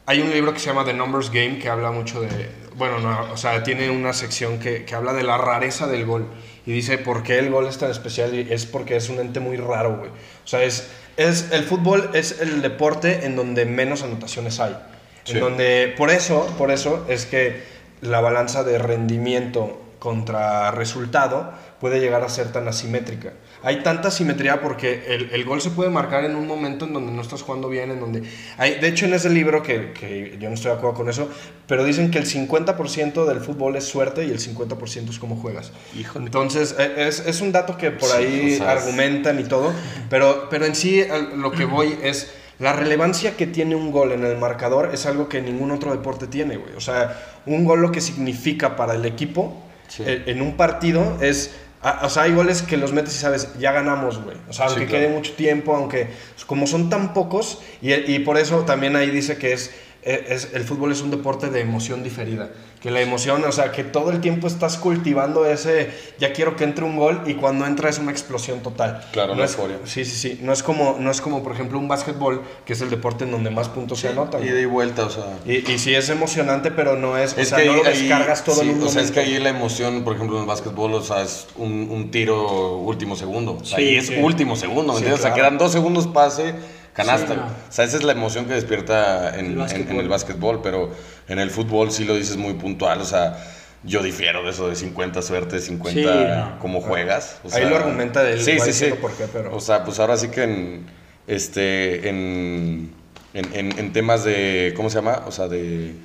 hay 0.05 0.21
un 0.21 0.29
libro 0.31 0.53
que 0.53 0.59
se 0.59 0.67
llama 0.67 0.85
The 0.85 0.93
Numbers 0.93 1.29
Game 1.31 1.57
que 1.59 1.69
habla 1.69 1.91
mucho 1.91 2.21
de, 2.21 2.49
bueno, 2.75 2.99
no, 2.99 3.31
o 3.31 3.37
sea, 3.37 3.63
tiene 3.63 3.89
una 3.89 4.13
sección 4.13 4.59
que, 4.59 4.85
que 4.85 4.95
habla 4.95 5.13
de 5.13 5.23
la 5.23 5.37
rareza 5.37 5.87
del 5.87 6.05
gol 6.05 6.27
y 6.65 6.71
dice 6.71 6.97
por 6.97 7.23
qué 7.23 7.39
el 7.39 7.49
gol 7.49 7.67
es 7.67 7.77
tan 7.79 7.89
especial 7.89 8.33
y 8.35 8.47
es 8.53 8.65
porque 8.65 8.95
es 8.95 9.09
un 9.09 9.19
ente 9.19 9.39
muy 9.39 9.57
raro, 9.57 9.97
güey. 9.97 10.09
O 10.09 10.47
sea, 10.47 10.63
es, 10.63 10.89
es, 11.17 11.51
el 11.51 11.63
fútbol 11.63 12.09
es 12.13 12.39
el 12.41 12.61
deporte 12.61 13.25
en 13.25 13.35
donde 13.35 13.65
menos 13.65 14.03
anotaciones 14.03 14.59
hay. 14.59 14.77
Sí. 15.23 15.33
En 15.33 15.39
donde, 15.39 15.93
por 15.97 16.09
eso, 16.09 16.45
por 16.57 16.71
eso 16.71 17.05
es 17.07 17.25
que 17.25 17.63
la 18.01 18.19
balanza 18.19 18.63
de 18.63 18.77
rendimiento 18.77 19.79
contra 19.99 20.71
resultado 20.71 21.53
puede 21.79 22.01
llegar 22.01 22.23
a 22.23 22.29
ser 22.29 22.51
tan 22.51 22.67
asimétrica. 22.67 23.33
Hay 23.61 23.83
tanta 23.83 24.09
asimetría 24.09 24.61
porque 24.61 25.03
el, 25.07 25.29
el 25.31 25.45
gol 25.45 25.61
se 25.61 25.69
puede 25.69 25.89
marcar 25.89 26.25
en 26.25 26.35
un 26.35 26.45
momento 26.45 26.83
en 26.85 26.91
donde 26.91 27.13
no 27.13 27.21
estás 27.21 27.41
jugando 27.41 27.69
bien, 27.69 27.91
en 27.91 28.01
donde... 28.01 28.23
Hay, 28.57 28.79
de 28.79 28.87
hecho, 28.89 29.05
en 29.05 29.13
ese 29.13 29.29
libro, 29.29 29.63
que, 29.63 29.93
que 29.93 30.37
yo 30.39 30.49
no 30.49 30.55
estoy 30.55 30.71
de 30.71 30.77
acuerdo 30.77 30.97
con 30.97 31.09
eso, 31.09 31.29
pero 31.67 31.85
dicen 31.85 32.11
que 32.11 32.19
el 32.19 32.25
50% 32.25 33.25
del 33.25 33.39
fútbol 33.39 33.77
es 33.77 33.85
suerte 33.85 34.25
y 34.25 34.31
el 34.31 34.39
50% 34.39 35.09
es 35.09 35.19
cómo 35.19 35.37
juegas. 35.37 35.71
Híjole. 35.97 36.25
Entonces, 36.25 36.75
e- 36.77 37.07
es, 37.07 37.21
es 37.25 37.39
un 37.39 37.53
dato 37.53 37.77
que 37.77 37.91
por 37.91 38.11
ahí 38.11 38.59
argumentan 38.65 39.39
y 39.39 39.43
todo, 39.45 39.71
pero, 40.09 40.47
pero 40.49 40.65
en 40.65 40.75
sí 40.75 41.01
lo 41.37 41.51
que 41.51 41.63
voy 41.63 41.97
es 42.03 42.29
la 42.63 42.73
relevancia 42.73 43.35
que 43.37 43.45
tiene 43.45 43.75
un 43.75 43.91
gol 43.91 44.11
en 44.13 44.23
el 44.25 44.37
marcador 44.37 44.89
es 44.93 45.05
algo 45.05 45.27
que 45.29 45.41
ningún 45.41 45.69
otro 45.71 45.91
deporte 45.91 46.27
tiene, 46.27 46.57
güey. 46.57 46.73
O 46.75 46.81
sea, 46.81 47.19
un 47.45 47.65
gol 47.65 47.81
lo 47.81 47.91
que 47.91 48.01
significa 48.01 48.75
para 48.75 48.93
el 48.95 49.05
equipo 49.05 49.61
Sí. 49.87 50.03
eh, 50.05 50.23
en 50.27 50.41
un 50.41 50.57
partido 50.57 51.17
es... 51.21 51.51
a- 51.81 52.05
O 52.05 52.09
sea, 52.09 52.23
hay 52.23 52.33
goles 52.33 52.61
que 52.63 52.77
los 52.77 52.93
metes 52.93 53.13
y 53.15 53.19
sabes, 53.19 53.49
ya 53.59 53.71
ganamos, 53.73 54.23
güey. 54.23 54.37
O 54.49 54.53
sea, 54.53 54.67
Sí, 54.69 54.75
aunque 54.75 54.87
claro. 54.87 55.05
quede 55.05 55.13
mucho 55.15 55.33
tiempo, 55.33 55.75
aunque 55.75 56.07
como 56.47 56.65
son 56.65 56.89
tan 56.89 57.13
pocos, 57.13 57.59
y, 57.81 57.93
y 57.93 58.19
por 58.19 58.37
eso 58.37 58.61
también 58.61 58.95
ahí 58.95 59.09
dice 59.11 59.37
que 59.37 59.51
es, 59.53 59.71
es, 60.05 60.49
el 60.53 60.63
fútbol 60.63 60.91
es 60.91 61.01
un 61.01 61.11
deporte 61.11 61.49
de 61.49 61.61
emoción 61.61 62.03
diferida. 62.03 62.49
Que 62.81 62.91
la 62.91 62.99
emoción, 62.99 63.41
o 63.45 63.51
sea, 63.53 63.71
que 63.71 63.85
todo 63.85 64.11
el 64.11 64.19
tiempo 64.19 64.45
estás 64.45 64.77
cultivando 64.77 65.45
ese, 65.45 65.89
ya 66.19 66.33
quiero 66.33 66.57
que 66.57 66.65
entre 66.65 66.83
un 66.83 66.97
gol 66.97 67.21
y 67.25 67.35
cuando 67.35 67.65
entra 67.65 67.89
es 67.89 67.97
una 67.97 68.11
explosión 68.11 68.59
total. 68.59 69.01
Claro, 69.13 69.35
no 69.35 69.43
es, 69.45 69.51
euforia. 69.53 69.77
Sí, 69.85 70.03
sí, 70.03 70.15
sí. 70.17 70.39
No 70.41 70.51
es, 70.51 70.63
como, 70.63 70.97
no 70.99 71.09
es 71.09 71.21
como, 71.21 71.41
por 71.43 71.53
ejemplo, 71.53 71.79
un 71.79 71.87
básquetbol, 71.87 72.41
que 72.65 72.73
es 72.73 72.81
el 72.81 72.89
deporte 72.89 73.23
en 73.23 73.31
donde 73.31 73.51
más 73.51 73.69
puntos 73.69 73.99
se 74.01 74.09
anotan. 74.09 74.43
Ida 74.45 74.59
y 74.59 74.65
vuelta, 74.65 75.05
o 75.05 75.09
sea. 75.09 75.23
Y, 75.45 75.71
y 75.71 75.79
sí 75.79 75.95
es 75.95 76.09
emocionante, 76.09 76.71
pero 76.71 76.97
no 76.97 77.17
es, 77.17 77.37
o 77.37 77.39
Es 77.39 77.49
sea, 77.49 77.59
que 77.59 77.65
no 77.67 77.71
ahí, 77.71 77.77
lo 77.83 77.89
ahí- 77.89 77.99
descargas 78.01 78.43
todo 78.43 78.55
sí, 78.61 78.69
en 78.69 78.75
un 78.75 78.83
o 78.83 78.89
sea, 78.89 79.01
es 79.01 79.11
que 79.11 79.21
ahí 79.21 79.39
la 79.39 79.49
emoción, 79.49 80.03
por 80.03 80.15
ejemplo, 80.15 80.35
en 80.35 80.41
el 80.41 80.47
básquetbol, 80.49 80.93
o 80.95 81.01
sea, 81.01 81.21
es 81.21 81.47
un, 81.55 81.87
un 81.89 82.11
tiro 82.11 82.79
último 82.79 83.15
segundo. 83.15 83.59
O 83.61 83.63
sea, 83.63 83.77
Sí, 83.77 83.85
ahí 83.85 83.95
es 83.95 84.07
sí. 84.07 84.15
último 84.21 84.57
segundo, 84.57 84.91
¿me 84.91 84.99
Sí, 84.99 85.05
entiendes? 85.05 85.19
O 85.21 85.23
sea, 85.23 85.33
claro. 85.33 85.47
quedan 85.51 85.57
dos 85.57 85.71
segundos 85.71 86.07
pase, 86.07 86.53
canasta. 86.93 87.33
Sí, 87.33 87.39
no. 87.39 87.45
O 87.47 87.71
sea, 87.71 87.85
esa 87.85 87.97
es 87.97 88.03
la 88.03 88.11
emoción 88.13 88.45
que 88.45 88.53
despierta 88.53 89.37
en, 89.37 89.45
El 89.47 89.51
en- 89.53 89.57
básquetbol. 89.57 89.91
en 89.93 89.99
el 89.99 90.09
básquetbol, 90.09 90.61
pero 90.61 90.91
en 91.27 91.39
el 91.39 91.49
fútbol 91.49 91.91
sí 91.91 92.05
lo 92.05 92.15
dices 92.15 92.37
muy 92.37 92.53
puntual, 92.53 93.01
o 93.01 93.05
sea, 93.05 93.37
yo 93.83 94.01
difiero 94.01 94.43
de 94.43 94.51
eso 94.51 94.69
de 94.69 94.75
50 94.75 95.21
suertes, 95.21 95.65
50 95.65 95.99
Sí, 96.01 96.05
no. 96.07 96.59
como 96.59 96.79
juegas. 96.81 97.39
o 97.43 97.53
Ahí 97.53 97.65
lo 97.67 97.75
argumenta 97.75 98.29
él, 98.29 98.41
Sí, 98.41 98.57
sí, 98.59 98.71
sí. 98.73 98.85
por 99.01 99.11
qué, 99.13 99.25
pero- 99.31 99.55
O 99.55 99.59
sea, 99.59 99.83
pues 99.83 99.99
ahora 99.99 100.15
sí 100.17 100.29
que 100.29 100.43
en, 100.43 100.85
este, 101.27 102.07
en, 102.09 102.91
en, 103.33 103.53
en- 103.53 103.79
en 103.79 103.93
temas 103.93 104.23
de, 104.23 104.73
¿cómo 104.75 104.89
se 104.89 104.95
llama? 104.95 105.23
O 105.27 105.31
sea, 105.31 105.47
de, 105.47 105.95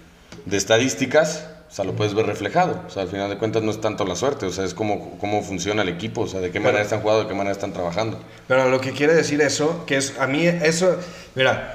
de 0.46 0.56
estadísticas, 0.56 1.48
o 1.68 1.70
sea, 1.70 1.84
lo 1.84 1.92
puedes 1.94 2.14
ver 2.14 2.26
reflejado. 2.26 2.80
O 2.86 2.90
sea, 2.90 3.02
al 3.02 3.08
final 3.08 3.28
de 3.28 3.36
cuentas 3.36 3.62
no 3.62 3.70
es 3.70 3.80
tanto 3.80 4.04
la 4.04 4.16
suerte, 4.16 4.46
o 4.46 4.50
sea, 4.50 4.64
es 4.64 4.72
cómo, 4.74 5.18
cómo 5.20 5.42
funciona 5.42 5.82
el 5.82 5.88
equipo, 5.90 6.22
o 6.22 6.26
sea, 6.26 6.40
de 6.40 6.50
qué 6.50 6.60
manera 6.60 6.82
están 6.82 7.00
jugando, 7.00 7.22
de 7.24 7.28
qué 7.28 7.34
manera 7.34 7.52
están 7.52 7.72
trabajando. 7.72 8.18
Pero 8.46 8.68
lo 8.70 8.80
que 8.80 8.92
quiere 8.92 9.14
decir 9.14 9.40
eso, 9.42 9.84
que 9.86 9.96
es 9.96 10.18
a 10.18 10.26
mí 10.26 10.46
eso, 10.46 10.96
mira, 11.34 11.74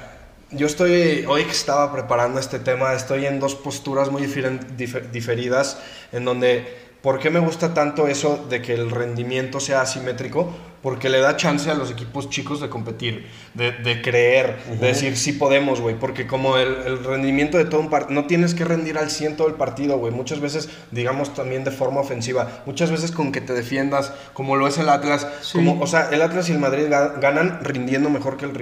yo 0.50 0.66
estoy, 0.66 1.24
hoy 1.26 1.44
que 1.44 1.52
estaba 1.52 1.92
preparando 1.92 2.38
este 2.38 2.58
tema, 2.58 2.92
estoy 2.92 3.26
en 3.26 3.40
dos 3.40 3.54
posturas 3.54 4.10
muy 4.10 4.22
diferen- 4.22 4.60
difer- 4.76 5.10
diferidas, 5.10 5.78
en 6.12 6.24
donde, 6.24 6.66
¿por 7.02 7.18
qué 7.18 7.30
me 7.30 7.40
gusta 7.40 7.74
tanto 7.74 8.06
eso 8.08 8.46
de 8.48 8.62
que 8.62 8.74
el 8.74 8.90
rendimiento 8.90 9.58
sea 9.60 9.80
asimétrico? 9.80 10.52
Porque 10.84 11.08
le 11.08 11.18
da 11.18 11.34
chance 11.36 11.68
a 11.70 11.74
los 11.74 11.90
equipos 11.90 12.28
chicos 12.30 12.60
de 12.60 12.68
competir, 12.68 13.26
de, 13.54 13.72
de 13.72 14.02
creer, 14.02 14.56
de 14.78 14.86
decir, 14.86 15.16
sí 15.16 15.32
podemos, 15.32 15.80
güey. 15.80 15.98
Porque 15.98 16.26
como 16.28 16.58
el, 16.58 16.68
el 16.86 17.02
rendimiento 17.02 17.58
de 17.58 17.64
todo 17.64 17.80
un 17.80 17.88
partido, 17.90 18.20
no 18.20 18.26
tienes 18.28 18.54
que 18.54 18.64
rendir 18.64 18.98
al 18.98 19.10
100 19.10 19.36
todo 19.36 19.48
el 19.48 19.54
partido, 19.54 19.96
güey. 19.98 20.12
Muchas 20.12 20.40
veces, 20.40 20.68
digamos 20.92 21.34
también 21.34 21.64
de 21.64 21.70
forma 21.70 22.00
ofensiva, 22.02 22.62
muchas 22.66 22.90
veces 22.90 23.10
con 23.12 23.32
que 23.32 23.40
te 23.40 23.54
defiendas, 23.54 24.12
como 24.34 24.56
lo 24.56 24.66
es 24.68 24.76
el 24.78 24.88
Atlas, 24.90 25.26
Sí. 25.40 25.52
como, 25.56 25.80
o 25.80 25.86
sea, 25.86 26.10
el 26.12 26.20
Atlas 26.20 26.50
y 26.50 26.52
el 26.52 26.58
Madrid 26.58 26.84
ga- 26.90 27.18
ganan 27.18 27.64
rindiendo 27.64 28.10
mejor 28.10 28.36
que 28.36 28.44
el 28.44 28.52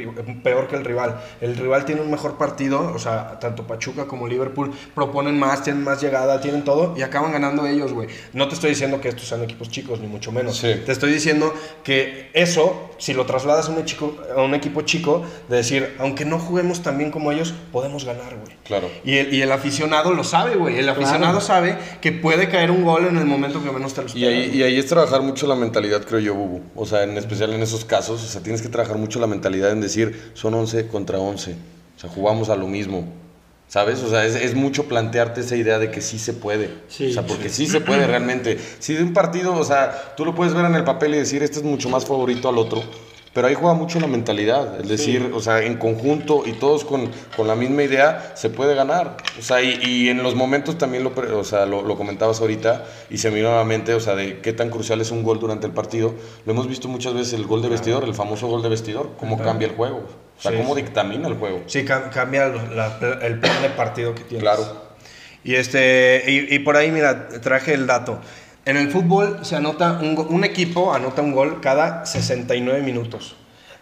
peor 0.45 0.69
que 0.69 0.77
el 0.77 0.85
rival. 0.85 1.21
El 1.41 1.57
rival 1.57 1.85
tiene 1.85 2.03
un 2.03 2.11
mejor 2.11 2.39
partido, 2.39 2.93
o 2.95 2.99
sea, 3.01 3.41
tanto 3.41 3.67
Pachuca 3.67 4.05
como 4.07 4.29
Liverpool 4.29 4.71
proponen 4.95 5.39
más, 5.41 5.65
tienen 5.65 5.83
más 5.83 6.01
llegada, 6.01 6.41
tienen 6.41 6.63
todo 6.63 6.95
y 6.97 7.03
acaban 7.03 7.33
ganando 7.33 7.67
ellos, 7.67 7.93
güey. 7.93 8.07
No 8.33 8.47
te 8.47 8.55
estoy 8.55 8.71
diciendo 8.71 9.01
que 9.01 9.09
estos 9.09 9.27
sean 9.27 9.43
equipos 9.43 9.69
chicos, 9.71 9.99
ni 9.99 10.07
mucho 10.07 10.31
menos. 10.31 10.57
Sí. 10.59 10.73
Te 10.87 10.93
estoy 10.93 11.13
diciendo 11.13 11.53
que 11.83 12.12
que 12.12 12.31
eso, 12.35 12.90
si 12.98 13.14
lo 13.14 13.27
trasladas 13.27 13.68
a 13.68 13.72
un, 13.72 13.85
chico, 13.85 14.16
a 14.37 14.42
un 14.42 14.55
equipo 14.55 14.83
chico, 14.83 15.25
de 15.48 15.57
decir, 15.57 15.96
aunque 15.98 16.25
no 16.25 16.38
juguemos 16.38 16.83
tan 16.83 16.98
bien 16.98 17.11
como 17.11 17.33
ellos, 17.33 17.55
podemos 17.72 18.05
ganar, 18.05 18.37
güey. 18.37 18.57
Claro. 18.64 18.90
Y 19.05 19.16
el, 19.16 19.35
y 19.35 19.42
el 19.42 19.53
aficionado 19.53 20.12
lo 20.12 20.25
sabe, 20.25 20.57
güey. 20.57 20.79
El 20.79 20.88
aficionado 20.88 21.40
sabe 21.40 21.79
que 22.01 22.12
puede 22.12 22.48
caer 22.48 22.70
un 22.70 22.85
gol 22.85 23.07
en 23.07 23.16
el 23.16 23.27
momento 23.27 23.62
que 23.62 23.70
menos 23.70 23.94
te 23.94 24.03
lo 24.03 24.09
Y 24.14 24.25
ahí, 24.25 24.51
y 24.55 24.62
ahí 24.62 24.79
es 24.79 24.87
trabajar 24.87 25.22
mucho 25.22 25.46
la 25.46 25.57
mentalidad, 25.57 26.05
creo 26.05 26.20
yo, 26.20 26.35
Bubu. 26.35 26.61
O 26.77 26.87
sea, 26.87 27.03
en 27.05 27.16
especial 27.16 27.53
en 27.53 27.62
esos 27.62 27.85
casos, 27.85 28.22
o 28.22 28.27
sea, 28.27 28.42
tienes 28.42 28.62
que 28.62 28.68
trabajar 28.68 28.98
mucho 28.98 29.18
la 29.18 29.27
mentalidad 29.27 29.72
en 29.72 29.81
decir, 29.81 30.33
son 30.35 30.55
11 30.55 30.88
contra 30.88 31.18
11. 31.18 31.53
O 31.53 32.01
sea, 32.01 32.11
jugamos 32.11 32.48
a 32.48 32.57
lo 32.57 32.66
mismo. 32.66 33.22
¿Sabes? 33.73 34.03
O 34.03 34.11
sea, 34.11 34.27
es, 34.27 34.35
es 34.35 34.55
mucho 34.55 34.85
plantearte 34.85 35.41
esa 35.41 35.57
idea 35.57 35.79
de 35.79 35.91
que 35.91 36.03
sí 36.03 36.19
se 36.19 36.35
puede. 36.35 36.69
Sí, 36.89 37.09
o 37.09 37.13
sea, 37.15 37.27
porque 37.27 37.49
sí. 37.49 37.67
se 37.67 37.81
puede 37.81 38.07
realmente. 38.07 38.59
Si 38.79 38.93
de 38.93 39.03
un 39.03 39.15
partido, 39.15 39.55
o 39.55 39.65
sea, 39.65 40.13
tú 40.15 40.27
lo 40.27 40.35
puedes 40.35 40.53
ver 40.53 40.67
en 40.67 40.75
el 40.75 40.85
papel 40.85 41.15
y 41.15 41.17
decir, 41.17 41.43
este 41.43 41.61
es 41.61 41.65
mucho 41.65 41.89
más 41.89 42.05
favorito 42.05 42.51
al 42.51 42.59
otro. 42.59 42.83
Pero 43.33 43.47
ahí 43.47 43.55
juega 43.55 43.73
mucho 43.73 43.99
la 43.99 44.09
mentalidad. 44.09 44.79
Es 44.79 44.91
decir, 44.91 45.33
o 45.35 45.41
sea, 45.41 45.63
en 45.63 45.79
conjunto 45.79 46.43
y 46.45 46.53
todos 46.53 46.85
con, 46.85 47.11
con 47.35 47.49
la 47.49 47.55
misma 47.55 47.83
idea, 47.83 48.33
se 48.37 48.51
puede 48.51 48.75
ganar. 48.75 49.17
O 49.39 49.43
sea, 49.43 49.63
y, 49.63 49.81
y 49.83 50.11
en 50.11 50.23
los 50.23 50.35
momentos 50.35 50.77
también 50.77 51.03
lo, 51.03 51.15
o 51.39 51.45
sea, 51.45 51.65
lo, 51.65 51.81
lo 51.81 51.97
comentabas 51.97 52.43
ahorita 52.43 52.85
y 53.09 53.17
se 53.17 53.31
me 53.31 53.37
vino 53.37 53.55
a 53.55 53.57
la 53.57 53.65
mente, 53.65 53.95
o 53.95 54.01
sea, 54.01 54.15
de 54.15 54.41
qué 54.41 54.53
tan 54.53 54.69
crucial 54.69 55.01
es 55.01 55.11
un 55.11 55.23
gol 55.23 55.41
durante 55.41 55.67
el 55.67 55.73
partido. 55.73 56.13
Lo 56.45 56.53
hemos 56.53 56.69
visto 56.69 56.89
muchas 56.89 57.15
veces, 57.15 57.33
el 57.33 57.47
gol 57.47 57.63
de 57.63 57.71
vestidor, 57.71 58.05
el 58.05 58.13
famoso 58.13 58.49
gol 58.49 58.61
de 58.63 58.69
vestidor, 58.69 59.13
cómo 59.19 59.39
cambia 59.39 59.67
el 59.67 59.75
juego. 59.75 60.07
O 60.38 60.42
sea, 60.42 60.51
Sí, 60.53 60.57
cómo 60.59 60.75
sí. 60.75 60.83
dictamina 60.83 61.29
el 61.29 61.35
juego. 61.35 61.62
Sí, 61.66 61.85
cam- 61.85 62.11
cambia 62.11 62.49
la- 62.49 62.99
el 63.23 63.38
plan 63.38 63.62
de 63.62 63.71
partido 63.71 64.14
que 64.14 64.23
tienes. 64.25 64.42
Claro. 64.42 64.92
Y, 65.45 65.55
este, 65.55 66.23
y, 66.27 66.55
y 66.55 66.59
por 66.61 66.77
ahí, 66.77 66.90
mira, 66.90 67.29
traje 67.29 67.75
el 67.75 67.87
dato. 67.87 68.21
En 68.64 68.77
el 68.77 68.90
fútbol 68.90 69.40
se 69.45 69.57
anota 69.57 69.99
un, 70.01 70.14
go- 70.14 70.27
un 70.31 70.45
equipo 70.45 70.95
anota 70.95 71.21
un 71.23 71.33
gol 71.33 71.61
cada 71.61 72.07
69 72.07 72.81
minutos. 72.83 73.35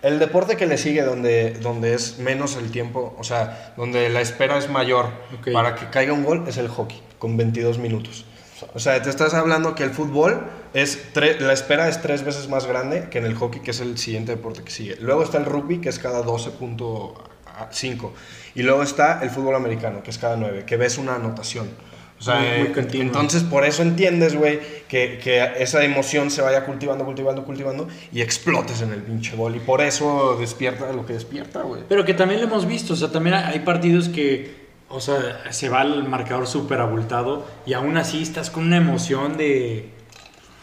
El 0.03 0.19
deporte 0.19 0.57
que 0.57 0.65
le 0.67 0.79
sigue 0.79 1.03
donde, 1.03 1.51
donde 1.61 1.93
es 1.93 2.19
menos 2.19 2.57
el 2.57 2.71
tiempo, 2.71 3.15
o 3.19 3.25
sea, 3.25 3.75
donde 3.77 4.09
la 4.09 4.23
espera 4.23 4.57
es 4.57 4.71
mayor 4.71 5.11
para 5.53 5.75
que 5.75 5.91
caiga 5.91 6.15
un 6.15 6.25
gol 6.25 6.45
es 6.49 6.57
el 6.57 6.69
hockey, 6.69 6.99
con 7.19 7.37
22 7.37 7.77
minutos. 7.77 8.25
O 8.75 8.79
sea, 8.79 9.01
te 9.03 9.11
estás 9.11 9.35
hablando 9.35 9.75
que 9.75 9.83
el 9.85 9.91
fútbol 9.91 10.41
es 10.75 10.99
la 11.41 11.53
espera 11.53 11.89
es 11.89 12.01
tres 12.03 12.25
veces 12.25 12.49
más 12.49 12.67
grande 12.67 13.09
que 13.11 13.19
en 13.19 13.25
el 13.25 13.35
hockey, 13.35 13.61
que 13.63 13.71
es 13.73 13.81
el 13.81 13.99
siguiente 13.99 14.33
deporte 14.33 14.63
que 14.63 14.71
sigue. 14.71 14.97
Luego 15.01 15.23
está 15.23 15.39
el 15.39 15.45
rugby, 15.47 15.79
que 15.81 15.89
es 15.89 15.99
cada 15.99 16.23
12.5. 16.23 18.11
Y 18.55 18.63
luego 18.63 18.83
está 18.83 19.21
el 19.23 19.31
fútbol 19.31 19.55
americano, 19.55 20.03
que 20.03 20.11
es 20.11 20.19
cada 20.19 20.37
9, 20.37 20.65
que 20.67 20.77
ves 20.77 20.99
una 20.99 21.15
anotación. 21.17 21.69
O 22.19 22.23
sea, 22.23 22.35
Muy- 22.39 22.69
muy 22.69 22.79
eh, 22.79 22.87
entonces 23.01 23.43
por 23.45 23.65
eso 23.65 23.81
entiendes, 23.81 24.37
güey, 24.37 24.61
que, 24.89 25.19
que 25.25 25.43
esa 25.59 25.83
emoción 25.85 26.31
se 26.31 26.43
vaya 26.43 26.67
cultivando, 26.67 27.07
cultivando, 27.07 27.45
cultivando 27.45 27.89
y 28.13 28.21
explotes 28.21 28.83
en 28.83 28.93
el 28.93 29.03
pinche 29.03 29.35
gol. 29.37 29.57
Y 29.57 29.61
por 29.61 29.81
eso 29.81 30.37
despierta 30.39 30.93
lo 30.93 31.07
que 31.07 31.15
despierta, 31.15 31.63
güey. 31.63 31.83
Pero 31.89 32.05
que 32.05 32.13
también 32.13 32.41
lo 32.43 32.47
hemos 32.47 32.67
visto, 32.67 32.93
o 32.93 32.97
sea, 32.97 33.11
también 33.11 33.37
hay 33.37 33.61
partidos 33.61 34.11
que, 34.11 34.60
o 34.91 35.01
sea, 35.01 35.45
se 35.51 35.69
va 35.69 35.83
el 35.83 36.05
marcador 36.05 36.47
súper 36.47 36.81
abultado 36.81 37.47
y 37.65 37.73
aún 37.73 37.97
así 37.97 38.23
estás 38.23 38.51
con 38.51 38.65
una 38.65 38.77
emoción 38.77 39.37
de... 39.37 39.91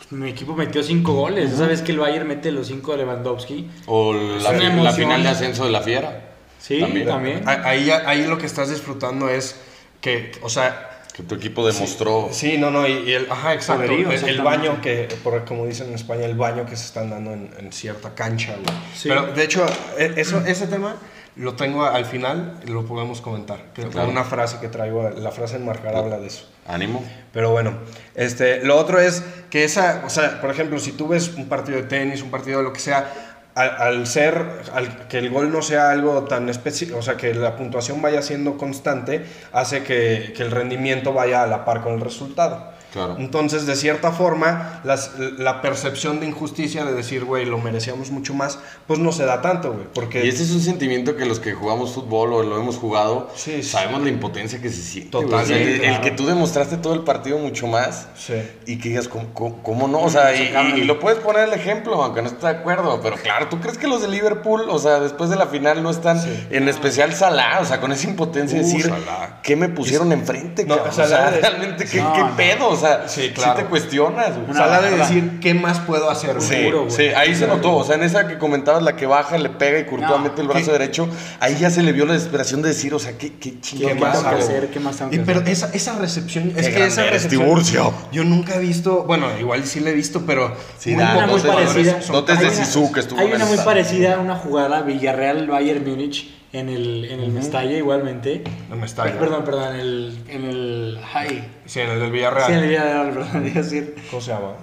Mi 0.10 0.30
equipo 0.30 0.56
metió 0.56 0.84
cinco 0.84 1.14
goles, 1.14 1.52
¿sabes 1.58 1.82
que 1.82 1.92
el 1.92 2.00
Bayern 2.00 2.28
mete 2.28 2.52
los 2.52 2.68
cinco 2.68 2.92
de 2.94 3.00
Lewandowski? 3.00 3.70
O 3.88 4.14
la, 4.14 4.52
final 4.94 5.24
de 5.24 5.30
ascenso 5.30 5.66
de 5.66 5.72
la 5.72 5.82
Fiera. 5.82 6.24
Sí, 6.60 6.80
También. 6.80 7.44
Ahí, 7.46 7.90
ahí 7.90 8.26
lo 8.26 8.38
que 8.38 8.46
estás 8.46 8.70
disfrutando 8.70 9.30
es 9.30 9.60
que, 10.00 10.32
o 10.42 10.50
sea, 10.50 11.02
Que 11.14 11.24
tu 11.24 11.36
equipo 11.36 11.66
demostró. 11.66 12.30
Sí, 12.32 12.58
no, 12.58 12.72
no, 12.72 12.88
y, 12.88 13.10
y 13.10 13.14
el, 13.14 13.30
ajá, 13.30 13.54
exacto, 13.54 13.86
Poderío, 13.86 14.12
el- 14.12 14.42
baño 14.42 14.82
que, 14.82 15.10
por, 15.24 15.44
como 15.46 15.66
dicen 15.66 15.88
en 15.90 15.96
España, 15.96 16.26
el 16.26 16.36
baño 16.36 16.66
que 16.66 16.76
se 16.78 16.86
están 16.86 17.10
dando 17.10 17.34
en, 17.34 17.50
en 17.58 17.72
cierta 17.74 18.14
cancha. 18.16 18.56
Sí. 18.96 19.10
Pero, 19.10 19.34
de 19.34 19.44
hecho, 19.44 19.66
e- 19.98 20.14
eso, 20.18 20.42
ese 20.46 20.68
tema 20.68 20.96
lo 21.38 21.56
tengo 21.56 21.86
al 21.86 22.06
final, 22.06 22.60
lo 22.66 22.86
podemos 22.86 23.22
comentar. 23.22 23.60
Creo 23.74 23.88
que 23.88 23.94
Claro. 23.94 24.10
una 24.10 24.24
frase 24.24 24.58
que 24.60 24.68
traigo, 24.68 25.10
la 25.10 25.32
frase 25.32 25.56
enmarcada 25.58 26.00
habla 26.00 26.18
de 26.18 26.28
eso. 26.28 26.50
Ánimo. 26.68 27.04
Pero 27.32 27.52
bueno, 27.52 27.78
este, 28.16 28.64
lo 28.66 28.76
otro 28.78 29.00
es 29.00 29.24
que 29.50 29.64
esa, 29.64 30.04
o 30.06 30.10
sea, 30.10 30.42
por 30.42 30.50
ejemplo, 30.50 30.80
si 30.80 30.92
tú 30.92 31.08
ves 31.08 31.34
un 31.36 31.48
partido 31.48 31.78
de 31.78 31.84
tenis, 31.84 32.22
un 32.22 32.32
partido 32.32 32.58
de 32.60 32.64
lo 32.64 32.74
que 32.74 32.80
sea, 32.80 33.12
al, 33.56 33.70
al 33.82 34.08
ser, 34.08 34.46
al 34.74 35.08
que 35.08 35.18
el 35.18 35.30
gol 35.30 35.52
no 35.52 35.62
sea 35.62 35.90
algo 35.92 36.24
tan 36.26 36.48
específico, 36.50 37.00
o 37.00 37.02
sea, 37.02 37.18
que 37.18 37.34
la 37.34 37.56
puntuación 37.56 38.02
vaya 38.02 38.22
siendo 38.22 38.58
constante, 38.58 39.26
hace 39.52 39.84
que, 39.84 40.34
que 40.36 40.44
el 40.44 40.52
rendimiento 40.52 41.14
vaya 41.14 41.44
a 41.44 41.48
la 41.48 41.66
par 41.66 41.82
con 41.82 41.94
el 41.94 42.02
resultado. 42.02 42.72
Claro. 42.94 43.16
Entonces, 43.20 43.66
de 43.66 43.76
cierta 43.76 44.12
forma, 44.12 44.82
las- 44.84 45.12
la 45.38 45.62
percepción 45.62 46.20
de 46.20 46.28
injusticia 46.28 46.86
de 46.86 46.94
decir, 46.94 47.26
güey, 47.26 47.46
lo 47.46 47.58
merecíamos 47.58 48.12
mucho 48.12 48.34
más, 48.34 48.60
pues 48.88 49.00
no 49.00 49.12
se 49.12 49.26
da 49.26 49.42
tanto, 49.42 49.74
güey, 49.74 49.86
porque... 49.94 50.26
Y 50.26 50.30
ese 50.30 50.44
es 50.44 50.52
un 50.52 50.62
sentimiento 50.62 51.16
que 51.16 51.26
los 51.26 51.40
que 51.40 51.54
jugamos 51.54 51.92
fútbol 51.94 52.34
o 52.34 52.44
lo 52.44 52.60
hemos 52.60 52.78
jugado, 52.78 53.30
Sí, 53.36 53.62
sí. 53.62 53.64
sabemos 53.64 54.02
la 54.04 54.10
impotencia 54.10 54.62
que 54.62 54.70
se 54.70 54.82
siente. 54.82 55.12
Totalmente, 55.12 55.76
O 55.76 55.80
sea, 55.82 55.96
el, 55.96 56.02
que 56.02 56.12
tú 56.12 56.26
demostraste 56.26 56.78
todo 56.78 56.94
el 56.94 57.02
partido 57.02 57.38
mucho 57.38 57.68
más 57.68 58.08
Sí. 58.16 58.36
y 58.66 58.78
que 58.80 58.90
digas, 58.90 59.08
¿cómo, 59.08 59.26
cómo- 59.34 59.62
cómo 59.64 59.88
no? 59.88 60.00
O 60.02 60.10
sea, 60.10 60.34
y, 60.36 60.44
y- 60.78 60.82
y 60.82 60.84
lo 60.86 61.00
puedes 61.00 61.20
poner 61.20 61.44
el 61.50 61.54
ejemplo, 61.54 62.02
aunque 62.04 62.22
no 62.22 62.28
esté 62.30 62.46
de 62.48 62.54
acuerdo. 62.54 63.00
Pero 63.02 63.18
claro, 63.18 63.48
¿tú 63.50 63.60
crees 63.60 63.78
que 63.78 63.88
los 63.88 64.02
de 64.02 64.08
Liverpool, 64.08 64.66
o 64.70 64.80
sea, 64.80 65.00
después 65.00 65.30
de 65.30 65.36
la 65.36 65.48
final 65.48 65.84
no 65.84 65.90
están, 65.90 66.20
en 66.50 66.68
especial 66.70 67.14
Salah, 67.14 67.60
o 67.62 67.66
sea, 67.66 67.80
con 67.82 67.92
esa 67.92 68.08
impotencia 68.08 68.58
de 68.60 68.64
Uh, 68.64 68.68
decir, 68.68 68.86
Salah. 68.86 69.42
¿qué 69.44 69.56
me 69.56 69.70
pusieron 69.70 70.12
enfrente? 70.12 70.64
No, 70.66 70.76
o 70.76 70.92
sea, 70.92 71.30
realmente, 71.42 71.86
¿qué, 71.86 72.02
No, 72.02 72.14
qué 72.14 72.20
no. 72.22 72.36
pedo? 72.38 72.77
O 72.78 72.82
sea, 72.82 73.08
Sí, 73.08 73.22
sí, 73.28 73.30
claro. 73.34 73.56
te 73.56 73.66
cuestionas. 73.66 74.36
güey. 74.36 74.46
Una 74.50 74.54
Sala 74.60 74.82
de 74.82 74.98
decir, 74.98 75.40
¿qué 75.42 75.54
más 75.54 75.80
puedo 75.80 76.10
hacer? 76.10 76.40
Sí, 76.42 76.48
güey? 76.48 76.60
Seguro, 76.60 76.80
güey. 76.86 76.92
sí, 76.92 77.04
ahí 77.16 77.36
se 77.36 77.48
notó, 77.48 77.76
o 77.76 77.84
sea, 77.84 77.96
en 77.96 78.04
esa 78.04 78.28
que 78.28 78.38
comentabas, 78.38 78.84
la 78.84 78.96
que 78.96 79.06
baja, 79.06 79.38
le 79.38 79.50
pega 79.50 79.80
y 79.80 79.86
Courtois 79.86 80.10
No, 80.10 80.20
mete 80.20 80.42
el 80.42 80.48
brazo 80.48 80.66
¿qué? 80.68 80.72
derecho, 80.74 81.08
ahí 81.40 81.58
ya 81.60 81.70
se 81.70 81.82
le 81.84 81.92
vio 81.92 82.06
la 82.06 82.14
desesperación 82.14 82.62
de 82.62 82.70
decir, 82.70 82.94
o 82.94 83.00
sea, 83.00 83.18
qué, 83.18 83.34
qué 83.34 83.48
¿Qué 83.54 83.62
chingados 83.62 83.94
¿Qué 83.96 84.00
más 84.00 84.10
más 84.10 84.18
tengo 84.24 84.30
que 84.30 84.36
hago? 84.36 84.44
hacer? 84.46 84.70
¿Qué 84.70 84.80
más 84.80 84.96
tengo 84.98 85.14
Y, 85.14 85.18
que 85.18 85.24
pero 85.26 85.40
hacer? 85.42 85.52
esa, 85.54 85.70
esa 85.74 85.98
recepción, 86.00 86.52
Qué 86.52 86.60
es 86.62 86.70
que 86.70 86.86
esa 86.86 87.04
recepción, 87.04 87.42
Tiburcio. 87.44 87.94
yo 88.12 88.24
nunca 88.24 88.56
he 88.56 88.60
visto, 88.60 89.04
bueno, 89.04 89.28
igual 89.40 89.66
sí 89.66 89.80
la 89.80 89.90
he 89.90 89.94
visto, 89.94 90.24
pero 90.26 90.54
Sí, 90.78 90.92
muy 90.92 91.04
da, 91.04 91.18
Una 91.18 91.28
muy 91.28 91.42
parecida. 91.42 92.00
dotes 92.12 92.36
tan- 92.40 92.44
de 92.46 92.52
Zizou 92.52 92.92
que 92.92 93.00
estuvo 93.02 93.20
Hay 93.20 93.32
una 93.32 93.46
muy 93.46 93.58
parecida, 93.58 94.20
una 94.20 94.36
jugada 94.36 94.82
Villarreal-Bayern 94.82 95.84
Múnich 95.88 96.37
en 96.54 96.70
el, 96.70 97.06
en 97.06 97.20
el 97.20 97.32
Mestalla 97.32 97.78
igualmente. 97.78 98.44
No 98.70 98.76
me 98.76 98.86
está 98.86 99.04
Perdón, 99.04 99.44
perdón, 99.44 99.76
en 99.76 99.80
el... 99.82 100.20
En 100.30 100.44
el 100.46 101.00
ay, 101.14 101.48
Sí, 101.66 101.80
en 101.82 101.90
el 101.92 102.00
del 102.00 102.12
Villarreal. 102.12 102.48
sí, 102.48 102.54
en 102.54 102.60
el 102.60 102.68
Villarreal, 102.70 103.10
perdón, 103.14 103.48
iba 103.48 103.60
a 103.60 103.64
decir. 103.64 103.96
¿Cómo 104.10 104.22
se 104.22 104.32
llama? 104.32 104.54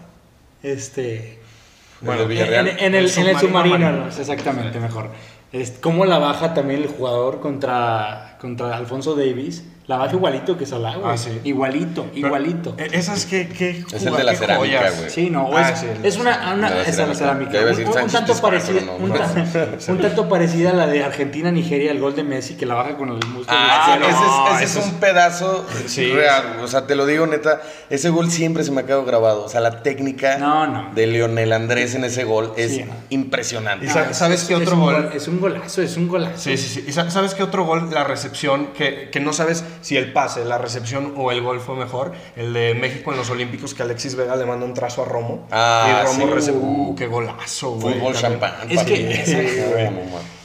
Este... 0.62 1.38
Bueno, 2.00 2.22
En, 2.22 2.28
Villarreal. 2.28 2.68
en- 2.68 2.78
en 2.78 2.94
el, 2.94 3.04
El 3.06 3.18
en 3.18 3.26
el 3.28 3.38
submarino 3.38 3.92
no, 3.92 4.06
exactamente, 4.08 4.78
mejor. 4.80 5.10
Es, 5.52 5.70
¿Cómo 5.80 6.04
la 6.04 6.18
baja 6.18 6.52
también 6.52 6.82
el 6.82 6.88
jugador 6.88 7.40
contra, 7.40 8.36
contra 8.40 8.76
Alfonso 8.76 9.14
Davis? 9.14 9.64
La 9.86 9.98
baja 9.98 10.14
igualito 10.14 10.56
que 10.56 10.64
Salah, 10.64 10.96
güey. 10.96 11.12
Ah, 11.12 11.18
sí. 11.18 11.40
Igualito, 11.44 12.06
Pero, 12.14 12.26
igualito. 12.28 12.74
eh, 12.78 12.88
Esas 12.92 13.26
que, 13.26 13.48
que 13.50 13.84
Es 13.92 14.02
el 14.06 14.16
de 14.16 14.24
la 14.24 14.34
cerámica, 14.34 14.90
güey. 14.96 15.10
Sí, 15.10 15.28
no, 15.28 15.50
Ah, 15.54 15.68
es, 15.72 15.78
sí, 15.80 15.86
el- 15.86 16.06
es 16.06 16.16
una, 16.16 16.54
una 16.54 16.70
de 16.70 16.76
la 16.76 16.82
esa 16.84 17.02
es 17.02 17.08
la 17.08 17.14
cerámica. 17.14 17.58
Un, 18.02 18.10
tanto 18.10 18.34
parecida, 18.40 18.80
pero 18.80 18.86
no, 18.86 19.04
un, 19.04 19.08
no. 19.10 19.14
ta- 19.16 19.92
un 19.92 19.98
tanto 20.00 20.26
parecida 20.26 20.70
a 20.70 20.72
la 20.72 20.86
de 20.86 21.04
Argentina-Nigeria, 21.04 21.90
el 21.90 22.00
gol 22.00 22.16
de 22.16 22.24
Messi 22.24 22.54
que 22.54 22.64
la 22.64 22.76
baja 22.76 22.96
con 22.96 23.10
el 23.10 23.16
muslo. 23.26 23.44
Ah, 23.48 23.98
no, 24.00 24.06
es, 24.06 24.62
ese 24.62 24.64
es 24.64 24.76
es- 24.86 24.90
un 24.90 24.94
pedazo 25.00 25.66
Sí. 25.86 26.10
real. 26.12 26.60
O 26.62 26.66
sea, 26.66 26.86
te 26.86 26.94
lo 26.94 27.04
digo 27.04 27.26
neta, 27.26 27.60
ese 27.90 28.08
gol 28.08 28.30
siempre 28.30 28.64
se 28.64 28.70
me 28.70 28.80
ha 28.80 28.86
quedado 28.86 29.04
grabado. 29.04 29.44
O 29.44 29.48
sea, 29.50 29.60
la 29.60 29.82
técnica 29.82 30.38
No, 30.38 30.66
no. 30.66 30.94
de 30.94 31.06
Lionel 31.08 31.52
Andrés 31.52 31.94
en 31.94 32.04
ese 32.04 32.24
gol 32.24 32.54
es 32.56 32.70
Sí, 32.72 32.84
no. 32.84 32.94
impresionante. 33.10 33.84
Y 33.84 33.88
sa- 33.90 34.14
¿Sabes 34.14 34.44
qué 34.44 34.54
Es 34.54 34.60
otro 34.62 34.78
gol? 34.78 35.10
Es 35.14 35.28
un 35.28 35.40
golazo, 35.42 35.82
es 35.82 35.94
un 35.98 36.08
golazo. 36.08 36.38
Sí, 36.38 36.56
sí, 36.56 36.68
sí. 36.70 36.84
¿Y 36.88 36.92
sa- 36.92 37.10
sabes 37.10 37.34
qué 37.34 37.42
otro 37.42 37.66
gol? 37.66 37.90
La 37.92 38.04
recepción, 38.04 38.68
que, 38.68 39.10
que 39.10 39.20
no 39.20 39.34
sabes 39.34 39.62
si 39.84 39.96
el 39.98 40.12
pase, 40.12 40.44
la 40.46 40.56
recepción 40.58 41.12
o 41.16 41.30
el 41.30 41.42
gol 41.42 41.60
fue 41.60 41.76
mejor. 41.76 42.12
El 42.36 42.52
de 42.54 42.74
México 42.74 43.12
en 43.12 43.18
los 43.18 43.28
Olímpicos, 43.28 43.74
que 43.74 43.82
Alexis 43.82 44.14
Vega 44.16 44.34
le 44.36 44.46
manda 44.46 44.64
un 44.64 44.72
trazo 44.74 45.02
a 45.02 45.04
Romo. 45.04 45.46
Ah, 45.50 46.00
y 46.02 46.06
Romo 46.06 46.26
sí. 46.26 46.32
recibe. 46.32 46.56
Uh, 46.58 46.94
qué 46.96 47.06
golazo, 47.06 47.72
güey. 47.72 47.94
Fútbol 47.98 48.14
champán. 48.14 48.54
Es 48.70 48.82
que- 48.82 49.24
Sí. 49.24 49.36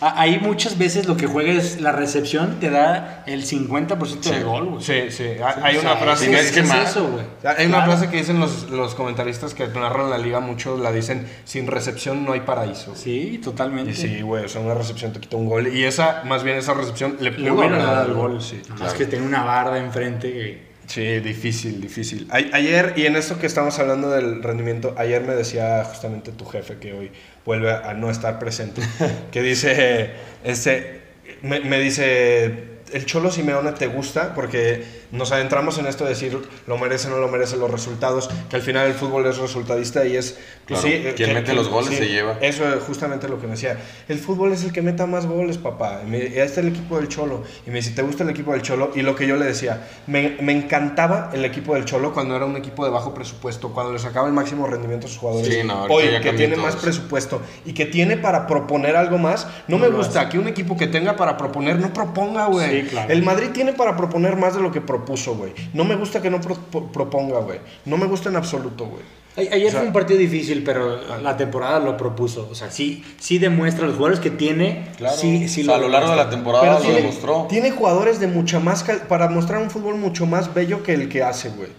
Ah, 0.01 0.13
Ahí 0.17 0.39
muchas 0.39 0.77
veces 0.77 1.07
lo 1.07 1.17
que 1.17 1.27
juega 1.27 1.51
es 1.51 1.81
la 1.81 1.91
recepción, 1.91 2.59
te 2.61 2.69
da 2.69 3.23
el 3.27 3.43
50% 3.43 4.29
del 4.29 4.43
gol, 4.45 4.65
güey. 4.69 4.83
Sí, 4.83 5.11
sí. 5.11 5.25
Hay 5.61 5.77
una 5.77 5.95
frase 5.97 6.27
que 6.29 6.35
es 6.37 6.41
dice- 6.43 6.53
que 6.53 6.59
es 6.61 6.67
más. 6.67 6.89
eso, 6.89 7.07
güey. 7.09 7.25
Hay 7.57 7.65
una 7.65 7.83
frase 7.85 8.09
que 8.09 8.17
dicen 8.17 8.39
los, 8.39 8.69
los 8.69 8.95
comentaristas 8.95 9.53
que 9.53 9.67
narran 9.67 10.09
la 10.09 10.17
liga 10.17 10.39
mucho, 10.39 10.77
la 10.77 10.91
dicen, 10.91 11.27
sin 11.45 11.67
recepción 11.67 12.23
no 12.25 12.31
hay 12.33 12.41
paraíso. 12.41 12.95
Sí, 12.95 13.39
totalmente. 13.43 13.91
Y 13.91 13.95
sí, 13.95 14.21
güey, 14.21 14.45
o 14.45 14.49
sea, 14.49 14.61
una 14.61 14.73
recepción 14.73 15.11
te 15.13 15.19
quita 15.19 15.35
un 15.37 15.47
gol. 15.49 15.67
Y 15.73 15.83
esa, 15.83 16.23
más 16.25 16.43
bien 16.43 16.57
esa 16.57 16.73
recepción, 16.73 17.17
le 17.19 17.31
Le 17.31 17.51
pudo 17.51 17.53
hubiera 17.59 17.75
haber 17.75 17.85
dado 17.85 17.95
dado 17.97 18.07
el 18.07 18.13
gol. 18.13 18.41
Sí, 18.41 18.61
más 18.79 18.93
que 18.93 19.05
tiene 19.05 19.25
una 19.29 19.43
barda 19.43 19.77
enfrente. 19.79 20.31
que- 20.31 20.69
Sí, 20.87 21.19
difícil, 21.19 21.79
difícil. 21.79 22.27
A- 22.31 22.37
ayer, 22.57 22.93
y 22.97 23.05
en 23.05 23.15
esto 23.15 23.37
que 23.37 23.45
estamos 23.45 23.77
hablando 23.77 24.09
del 24.09 24.41
rendimiento, 24.41 24.95
ayer 24.97 25.21
me 25.21 25.35
decía 25.35 25.83
justamente 25.85 26.31
tu 26.31 26.45
jefe 26.45 26.77
que 26.77 26.93
hoy 26.93 27.11
vuelve 27.45 27.71
a 27.71 27.93
no 27.93 28.09
estar 28.09 28.39
presente, 28.39 28.81
que 29.31 29.43
dice, 29.43 30.09
este, 30.43 31.01
me, 31.43 31.59
me 31.59 31.79
dice, 31.79 32.45
el 32.91 33.05
Cholo 33.05 33.31
Simeone 33.31 33.71
te 33.73 33.85
gusta 33.85 34.33
porque 34.33 34.83
nos 35.11 35.31
adentramos 35.31 35.77
en 35.77 35.87
esto 35.87 36.03
de 36.03 36.11
decir 36.11 36.37
lo 36.67 36.77
merece, 36.77 37.09
no 37.09 37.17
lo 37.17 37.27
merece, 37.27 37.57
los 37.57 37.69
resultados, 37.71 38.29
que 38.49 38.55
al 38.55 38.61
final 38.61 38.87
el 38.87 38.93
fútbol 38.93 39.25
es 39.25 39.37
resultadista 39.37 40.05
y 40.05 40.15
es... 40.17 40.37
Claro, 40.65 40.83
sí, 40.83 40.89
quien 41.15 41.29
que- 41.29 41.33
mete 41.33 41.45
que- 41.51 41.53
los 41.53 41.67
goles 41.67 41.95
se 41.97 42.07
lleva. 42.07 42.37
Eso 42.41 42.71
es 42.71 42.83
justamente 42.83 43.27
lo 43.27 43.39
que 43.41 43.47
me 43.47 43.53
decía. 43.53 43.77
El 44.07 44.19
fútbol 44.19 44.53
es 44.53 44.63
el 44.63 44.71
que 44.71 44.81
meta 44.83 45.07
más 45.07 45.25
goles, 45.25 45.57
papá. 45.57 46.01
Y 46.05 46.09
me- 46.09 46.17
Ahí 46.19 46.37
está 46.39 46.61
el 46.61 46.67
equipo 46.67 46.97
del 46.97 47.07
Cholo. 47.07 47.43
Y 47.65 47.71
me 47.71 47.77
dice, 47.77 47.91
¿te 47.91 48.01
gusta 48.03 48.23
el 48.23 48.29
equipo 48.29 48.51
del 48.51 48.61
Cholo? 48.61 48.91
Y 48.93 49.01
lo 49.01 49.15
que 49.15 49.25
yo 49.25 49.35
le 49.35 49.45
decía, 49.45 49.87
me, 50.05 50.37
me 50.41 50.51
encantaba 50.53 51.31
el 51.33 51.43
equipo 51.43 51.73
del 51.73 51.85
Cholo 51.85 52.13
cuando 52.13 52.35
era 52.35 52.45
un 52.45 52.55
equipo 52.55 52.85
de 52.85 52.91
bajo 52.91 53.13
presupuesto, 53.15 53.73
cuando 53.73 53.91
le 53.93 53.99
sacaba 53.99 54.27
el 54.27 54.33
máximo 54.33 54.67
rendimiento 54.67 55.07
a 55.07 55.09
sus 55.09 55.17
jugadores. 55.17 55.51
Sí, 55.51 55.61
no, 55.65 55.83
Hoy, 55.85 56.03
que 56.21 56.33
tiene 56.33 56.55
todo 56.55 56.65
más 56.65 56.75
presupuesto 56.75 57.41
y 57.65 57.73
que 57.73 57.85
tiene 57.87 58.17
para 58.17 58.45
proponer 58.45 58.95
algo 58.95 59.17
más, 59.17 59.47
no, 59.67 59.77
me 59.79 59.87
gusta 59.89 60.29
que 60.29 60.37
un 60.37 60.47
equipo 60.47 60.77
que 60.77 60.85
tenga 60.87 61.15
para 61.15 61.35
proponer 61.35 61.79
no 61.79 61.91
proponga, 61.93 62.45
güey. 62.45 62.81
Sí, 62.83 62.87
claro. 62.89 63.11
El 63.11 63.23
Madrid 63.23 63.49
tiene 63.53 63.73
para 63.73 63.97
proponer 63.97 64.35
más 64.35 64.53
de 64.55 64.61
lo 64.61 64.71
que 64.71 64.81
propuso, 64.99 65.35
güey. 65.35 65.53
No 65.73 65.83
me 65.83 65.95
gusta 65.95 66.21
que 66.21 66.29
no 66.29 66.39
pro- 66.41 66.55
pro- 66.71 66.91
proponga, 66.91 67.39
güey. 67.39 67.59
No 67.85 67.97
me 67.97 68.05
gusta 68.05 68.29
en 68.29 68.35
absoluto, 68.35 68.85
güey. 68.85 69.03
Ayer 69.37 69.67
O 69.67 69.71
sea- 69.71 69.79
fue 69.79 69.87
un 69.87 69.93
partido 69.93 70.19
difícil, 70.19 70.63
pero 70.65 70.99
la 71.21 71.37
temporada 71.37 71.79
lo 71.79 71.95
propuso. 71.95 72.49
O 72.51 72.55
sea, 72.55 72.69
sí, 72.71 73.05
sí 73.19 73.37
demuestra 73.37 73.85
los 73.85 73.95
jugadores 73.95 74.19
que 74.19 74.31
tiene. 74.31 74.87
Claro. 74.97 75.15
Sí, 75.15 75.47
sí 75.47 75.61
O 75.61 75.65
sea, 75.65 75.75
a 75.75 75.77
lo 75.77 75.87
largo 75.87 76.09
de 76.09 76.15
la 76.17 76.29
temporada 76.29 76.63
Pero 76.63 76.73
lo 76.75 76.81
tiene, 76.81 76.97
demostró. 76.97 77.45
tiene 77.49 77.71
jugadores 77.71 78.19
de 78.19 78.27
mucha 78.27 78.59
más 78.59 78.83
cal- 78.83 79.03
para 79.07 79.29
mostrar 79.29 79.61
un 79.61 79.69
fútbol 79.69 79.95
mucho 79.95 80.25
más 80.25 80.53
bello 80.53 80.83
que 80.83 80.93
el 80.93 81.07
que 81.07 81.23
hace, 81.23 81.49
güey. 81.49 81.69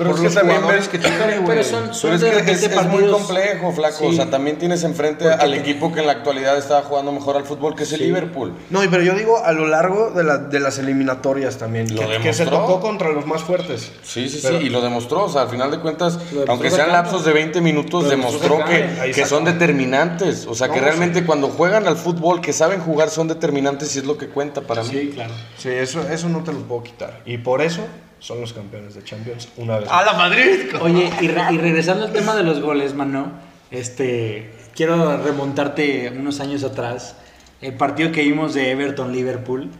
Pero 0.00 0.12
Por 0.12 0.24
es 0.24 0.32
que 0.32 0.34
también 0.38 0.60
jugadores 0.62 0.80
ves- 0.80 0.88
que 0.88 0.98
tiene, 0.98 1.16
pero- 1.18 1.42
güey. 1.42 1.46
pero 1.58 1.62
son- 1.64 1.92
son 1.94 2.10
Pero 2.18 2.26
es 2.38 2.42
que 2.44 2.50
es, 2.52 2.62
es 2.62 2.86
muy 2.86 3.04
complejo, 3.10 3.70
flaco. 3.72 3.96
Sí. 3.98 4.06
O 4.06 4.12
sea, 4.14 4.30
también 4.30 4.56
tienes 4.56 4.82
enfrente 4.82 5.28
Porque 5.28 5.44
al 5.44 5.52
equipo 5.52 5.92
que 5.92 6.00
en 6.00 6.06
la 6.06 6.12
actualidad 6.12 6.56
está 6.56 6.80
jugando 6.80 7.12
mejor 7.12 7.36
al 7.36 7.44
fútbol, 7.44 7.74
que 7.74 7.82
es 7.82 7.92
el 7.92 7.98
Sí. 7.98 8.04
Liverpool. 8.06 8.54
No, 8.70 8.82
y 8.82 8.88
pero 8.88 9.02
yo 9.02 9.14
digo 9.14 9.44
a 9.44 9.52
lo 9.52 9.66
largo 9.68 10.10
de, 10.12 10.24
la- 10.24 10.38
de 10.38 10.58
las 10.58 10.78
eliminatorias 10.78 11.58
también. 11.58 11.94
Lo 11.94 12.00
que, 12.08 12.16
que 12.18 12.32
se 12.32 12.46
tocó 12.46 12.80
contra 12.80 13.10
los 13.10 13.26
más 13.26 13.42
fuertes. 13.42 13.92
Sí, 14.02 14.30
sí, 14.30 14.40
Pero- 14.42 14.58
sí, 14.58 14.64
y 14.64 14.70
lo 14.70 14.80
demostró. 14.80 15.24
O 15.24 15.28
sea, 15.28 15.42
al 15.42 15.48
final 15.50 15.70
de 15.70 15.80
cuentas, 15.80 16.18
aunque 16.48 16.70
sean 16.70 16.92
lapsos 16.92 17.26
de 17.26 17.32
20 17.34 17.60
minutos, 17.60 18.08
demostró 18.08 18.64
que, 18.64 19.12
que 19.14 19.26
son 19.26 19.44
determinantes. 19.44 20.46
O 20.46 20.54
sea, 20.54 20.70
que 20.70 20.80
realmente 20.80 21.26
cuando 21.26 21.48
juegan 21.48 21.86
al 21.86 21.96
fútbol, 21.98 22.40
que 22.40 22.54
saben 22.54 22.80
jugar, 22.80 23.10
son 23.10 23.28
determinantes 23.28 23.94
y 23.96 23.98
es 23.98 24.06
lo 24.06 24.16
que 24.16 24.28
cuenta 24.28 24.62
para 24.62 24.82
mí. 24.82 24.88
Sí, 24.90 25.10
claro. 25.14 25.34
Sí, 25.58 25.68
eso, 25.68 26.08
eso 26.08 26.28
no 26.30 26.42
te 26.42 26.52
lo 26.52 26.60
puedo 26.60 26.82
quitar. 26.84 27.20
Y 27.26 27.36
por 27.38 27.60
eso 27.60 27.82
son 28.20 28.40
los 28.40 28.52
campeones 28.52 28.94
de 28.94 29.02
Champions 29.04 29.48
una 29.56 29.78
vez. 29.78 29.88
la 29.88 30.12
Madrid! 30.12 30.74
Oye, 30.80 31.10
y, 31.20 31.28
re- 31.28 31.52
y 31.52 31.58
regresando 31.58 32.04
al 32.06 32.12
tema 32.12 32.34
de 32.36 32.42
los 32.44 32.60
goles, 32.60 32.94
mano, 32.94 33.32
este, 33.70 34.50
quiero 34.74 35.16
remontarte 35.16 36.10
unos 36.16 36.40
años 36.40 36.62
atrás. 36.64 37.16
El 37.60 37.74
partido 37.74 38.12
que 38.12 38.22
vimos 38.22 38.54
de 38.54 38.70
Everton-Liverpool, 38.70 39.70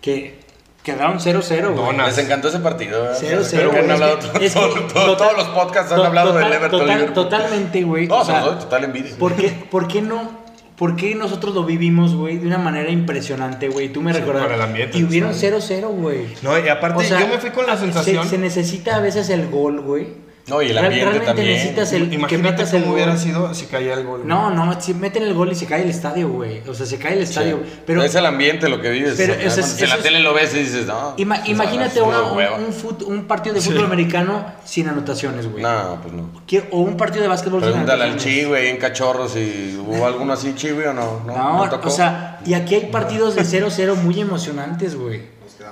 que 0.00 0.38
quedaron 0.82 1.18
0-0, 1.18 1.42
güey. 1.72 1.74
Donas. 1.74 2.16
Les 2.16 2.24
encantó 2.24 2.48
ese 2.48 2.60
partido. 2.60 3.02
¿verdad? 3.02 3.16
Cero, 3.18 3.30
Creo 3.38 3.44
cero, 3.44 3.70
que 3.72 3.76
han 3.78 3.84
güey. 3.86 3.94
hablado 3.94 4.18
Es 4.18 4.24
que- 4.24 4.30
todo- 4.30 4.40
es 4.44 4.54
que 4.74 4.80
todo- 4.94 5.06
total- 5.06 5.16
todos 5.16 5.36
los 5.36 5.48
podcasts 5.48 5.92
han 5.92 5.98
to- 5.98 6.04
hablado 6.04 6.28
total- 6.32 6.44
del 6.44 6.52
Everton 6.52 6.80
total- 6.80 6.94
Liverpool. 6.98 7.14
Totalmente, 7.24 7.82
güey. 7.82 8.06
No, 8.06 8.20
o 8.20 8.24
se 8.24 8.32
los 8.32 8.44
doy 8.44 8.54
total 8.56 8.84
envidia. 8.84 9.16
¿por 9.18 9.34
qué, 9.34 9.48
por 9.70 9.88
qué 9.88 10.00
no? 10.02 10.45
¿Por 10.76 10.94
qué 10.96 11.14
nosotros 11.14 11.54
lo 11.54 11.64
vivimos, 11.64 12.14
güey, 12.14 12.36
de 12.38 12.46
una 12.46 12.58
manera 12.58 12.90
impresionante, 12.90 13.68
güey? 13.68 13.88
Tú 13.90 14.02
me 14.02 14.12
Sí, 14.12 14.18
recuerdas. 14.18 14.44
por 14.44 14.52
el 14.52 14.60
ambiente, 14.60 14.98
Y 14.98 15.04
hubieron 15.04 15.30
está 15.30 15.48
0-0, 15.58 15.88
güey. 15.88 16.26
No, 16.42 16.58
y 16.58 16.68
aparte, 16.68 17.02
O 17.02 17.06
sea, 17.06 17.20
yo 17.20 17.28
me 17.28 17.38
fui 17.38 17.50
con 17.50 17.66
la 17.66 17.76
sensación. 17.78 18.24
Se, 18.24 18.30
se 18.30 18.38
necesita 18.38 18.96
a 18.96 19.00
veces 19.00 19.30
el 19.30 19.48
gol, 19.48 19.80
güey. 19.80 20.25
No, 20.48 20.62
y 20.62 20.70
el 20.70 20.78
ambiente 20.78 21.00
realmente 21.04 21.26
también. 21.26 21.48
necesitas 21.54 21.92
el, 21.92 22.08
que 22.08 22.14
Imagínate 22.14 22.62
el 22.62 22.70
cómo 22.70 22.84
gol. 22.84 22.94
hubiera 22.94 23.16
sido 23.16 23.52
si 23.52 23.66
caía 23.66 23.94
el 23.94 24.04
gol. 24.04 24.18
güey. 24.18 24.28
No, 24.28 24.50
no, 24.50 24.80
si 24.80 24.94
meten 24.94 25.24
el 25.24 25.34
gol 25.34 25.50
y 25.50 25.56
se 25.56 25.66
cae 25.66 25.82
el 25.82 25.90
estadio, 25.90 26.28
güey. 26.28 26.62
O 26.68 26.72
sea, 26.74 26.86
se 26.86 26.98
cae 26.98 27.14
el 27.14 27.22
estadio. 27.22 27.60
Sí. 27.64 27.80
Pero 27.84 28.04
es 28.04 28.14
el 28.14 28.24
ambiente 28.26 28.68
lo 28.68 28.80
que 28.80 28.90
vives. 28.90 29.14
pero 29.16 29.32
O 29.34 29.36
sea, 29.50 29.64
es- 29.64 29.82
en 29.82 29.88
la 29.88 29.96
es- 29.96 30.02
tele 30.04 30.20
lo 30.20 30.32
ves 30.34 30.54
y 30.54 30.58
dices, 30.60 30.86
no. 30.86 31.16
ima- 31.16 31.38
pues, 31.38 31.48
imagínate 31.48 32.00
una- 32.00 32.22
un, 32.22 32.38
un 32.66 32.72
fut- 32.72 33.02
un 33.04 33.24
partido 33.24 33.56
de 33.56 33.60
fútbol 33.60 33.86
americano 33.86 34.46
sin 34.64 34.86
anotaciones, 34.88 35.50
güey. 35.50 35.64
No, 35.64 35.98
pues 36.00 36.14
no. 36.14 36.30
Que- 36.46 36.68
O 36.70 36.78
un 36.80 36.96
partido 36.96 37.22
de 37.22 37.28
básquetbol 37.28 37.60
sin 37.62 37.70
Pregúntale 37.72 38.02
al 38.04 38.10
anotaciones. 38.10 38.40
Chi, 38.42 38.44
güey, 38.46 38.68
en 38.68 38.76
cachorros, 38.76 39.32
si 39.32 39.76
hubo 39.84 40.06
alguno 40.06 40.32
así, 40.34 40.52
Chi, 40.54 40.70
güey, 40.70 40.86
o 40.86 40.94
no. 40.94 41.22
No, 41.26 41.36
No, 41.36 41.64
no 41.64 41.70
tocó. 41.70 41.88
o 41.88 41.90
sea, 41.90 42.38
y 42.46 42.54
aquí 42.54 42.76
hay 42.76 42.86
partidos 42.92 43.34
de 43.34 43.42
0-0 43.44 43.96
muy 43.96 44.20
emocionantes, 44.20 44.94
güey. 44.94 45.22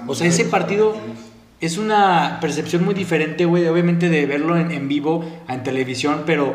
O 0.09 0.16
sea, 0.16 0.27
ese 0.27 0.47
partido 0.47 0.97
es 1.65 1.79
una 1.79 2.39
percepción 2.41 2.85
muy 2.85 2.95
diferente, 2.95 3.45
güey, 3.45 3.67
obviamente 3.67 4.09
de 4.09 4.27
verlo 4.27 4.57
en, 4.57 4.71
en 4.71 4.89
vivo, 4.89 5.25
en 5.49 5.62
televisión, 5.62 6.23
pero, 6.27 6.55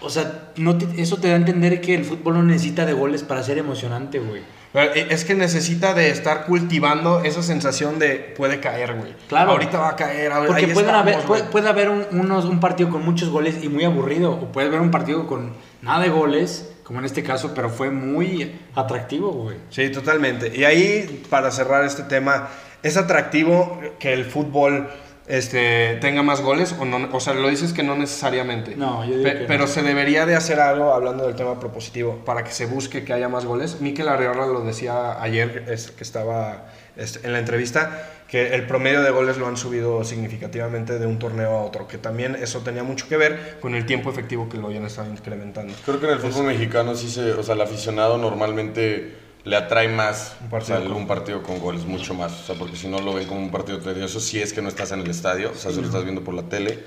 o 0.00 0.10
sea, 0.10 0.50
no 0.56 0.76
te- 0.78 1.00
eso 1.00 1.16
te 1.18 1.28
da 1.28 1.34
a 1.34 1.36
entender 1.36 1.80
que 1.80 1.94
el 1.94 2.04
fútbol 2.04 2.34
no 2.34 2.42
necesita 2.42 2.84
de 2.86 2.92
goles 2.92 3.22
para 3.22 3.42
ser 3.42 3.58
emocionante, 3.58 4.18
güey. 4.18 4.42
Eh, 4.72 5.08
es 5.10 5.24
que 5.24 5.34
necesita 5.34 5.94
de 5.94 6.10
estar 6.10 6.46
cultivando 6.46 7.22
esa 7.24 7.42
sensación 7.42 7.98
de 7.98 8.34
puede 8.36 8.60
caer, 8.60 8.94
güey. 8.94 9.14
Claro. 9.28 9.50
Ahorita 9.50 9.78
va 9.80 9.88
a 9.88 9.96
caer. 9.96 10.30
Porque 10.46 10.68
pueden 10.68 10.90
estamos, 10.90 11.02
haber, 11.02 11.18
puede, 11.26 11.42
puede 11.44 11.68
haber 11.68 11.90
un, 11.90 12.04
unos- 12.12 12.44
un 12.44 12.60
partido 12.60 12.88
con 12.88 13.04
muchos 13.04 13.30
goles 13.30 13.56
y 13.64 13.68
muy 13.68 13.82
aburrido, 13.84 14.30
o 14.30 14.52
puedes 14.52 14.70
ver 14.70 14.80
un 14.80 14.92
partido 14.92 15.26
con 15.26 15.54
nada 15.82 16.00
de 16.04 16.10
goles, 16.10 16.70
como 16.84 17.00
en 17.00 17.04
este 17.04 17.24
caso, 17.24 17.52
pero 17.52 17.68
fue 17.68 17.90
muy 17.90 18.52
atractivo, 18.76 19.32
güey. 19.32 19.56
Sí, 19.70 19.90
totalmente. 19.90 20.52
Y 20.56 20.62
ahí, 20.62 21.24
para 21.28 21.50
cerrar 21.50 21.84
este 21.84 22.04
tema, 22.04 22.48
¿es 22.82 22.96
atractivo 22.96 23.80
que 23.98 24.12
el 24.12 24.24
fútbol 24.24 24.88
este, 25.26 25.96
tenga 26.00 26.22
más 26.22 26.40
goles? 26.40 26.74
O, 26.80 26.84
no, 26.84 27.08
o 27.12 27.20
sea, 27.20 27.34
lo 27.34 27.48
dices 27.48 27.72
que 27.72 27.82
no 27.82 27.94
necesariamente. 27.96 28.74
No, 28.76 29.04
yo 29.04 29.12
digo 29.18 29.22
Pe- 29.22 29.34
que 29.34 29.40
no. 29.42 29.46
Pero 29.46 29.66
se 29.66 29.82
debería 29.82 30.26
de 30.26 30.34
hacer 30.34 30.58
algo, 30.60 30.92
hablando 30.92 31.24
del 31.26 31.36
tema 31.36 31.60
propositivo, 31.60 32.16
para 32.24 32.42
que 32.44 32.50
se 32.52 32.66
busque 32.66 33.04
que 33.04 33.12
haya 33.12 33.28
más 33.28 33.44
goles. 33.44 33.80
Mikel 33.80 34.08
Arriola 34.08 34.46
lo 34.46 34.62
decía 34.62 35.20
ayer, 35.22 35.66
es- 35.68 35.90
que 35.92 36.02
estaba 36.02 36.66
este, 36.96 37.24
en 37.26 37.32
la 37.32 37.38
entrevista, 37.38 38.08
que 38.26 38.54
el 38.54 38.66
promedio 38.66 39.02
de 39.02 39.10
goles 39.10 39.38
lo 39.38 39.46
han 39.46 39.56
subido 39.56 40.04
significativamente 40.04 40.98
de 40.98 41.06
un 41.06 41.18
torneo 41.18 41.50
a 41.56 41.62
otro, 41.62 41.86
que 41.88 41.98
también 41.98 42.36
eso 42.36 42.60
tenía 42.60 42.82
mucho 42.82 43.08
que 43.08 43.16
ver 43.16 43.58
con 43.60 43.74
el 43.74 43.86
tiempo 43.86 44.10
efectivo 44.10 44.48
que 44.48 44.56
lo 44.58 44.68
hayan 44.68 44.84
estado 44.84 45.10
incrementando. 45.10 45.72
Creo 45.84 45.98
que 46.00 46.06
en 46.06 46.12
el 46.12 46.18
fútbol 46.18 46.46
mexicano 46.46 46.94
sí 46.94 47.08
se, 47.10 47.32
o 47.32 47.42
sea, 47.42 47.54
el 47.54 47.60
aficionado 47.60 48.18
normalmente 48.18 49.16
le 49.44 49.56
atrae 49.56 49.88
más 49.88 50.36
Un 50.42 50.50
partido 50.50 50.74
partido, 50.76 50.92
con- 50.92 51.02
un 51.02 51.06
partido 51.08 51.42
con 51.42 51.58
goles, 51.60 51.84
mucho 51.84 52.14
más. 52.14 52.32
O 52.32 52.44
sea, 52.46 52.54
porque 52.56 52.76
si 52.76 52.88
no 52.88 52.98
lo 53.00 53.14
ven 53.14 53.26
como 53.26 53.40
un 53.40 53.50
partido 53.50 53.78
tedioso, 53.78 54.20
si 54.20 54.40
es 54.40 54.52
que 54.52 54.60
no 54.62 54.68
estás 54.68 54.92
en 54.92 55.00
el 55.00 55.10
estadio, 55.10 55.50
o 55.52 55.54
sea, 55.58 55.70
si 55.72 55.80
lo 55.80 55.86
estás 55.86 56.02
viendo 56.04 56.22
por 56.22 56.34
la 56.34 56.42
tele. 56.42 56.78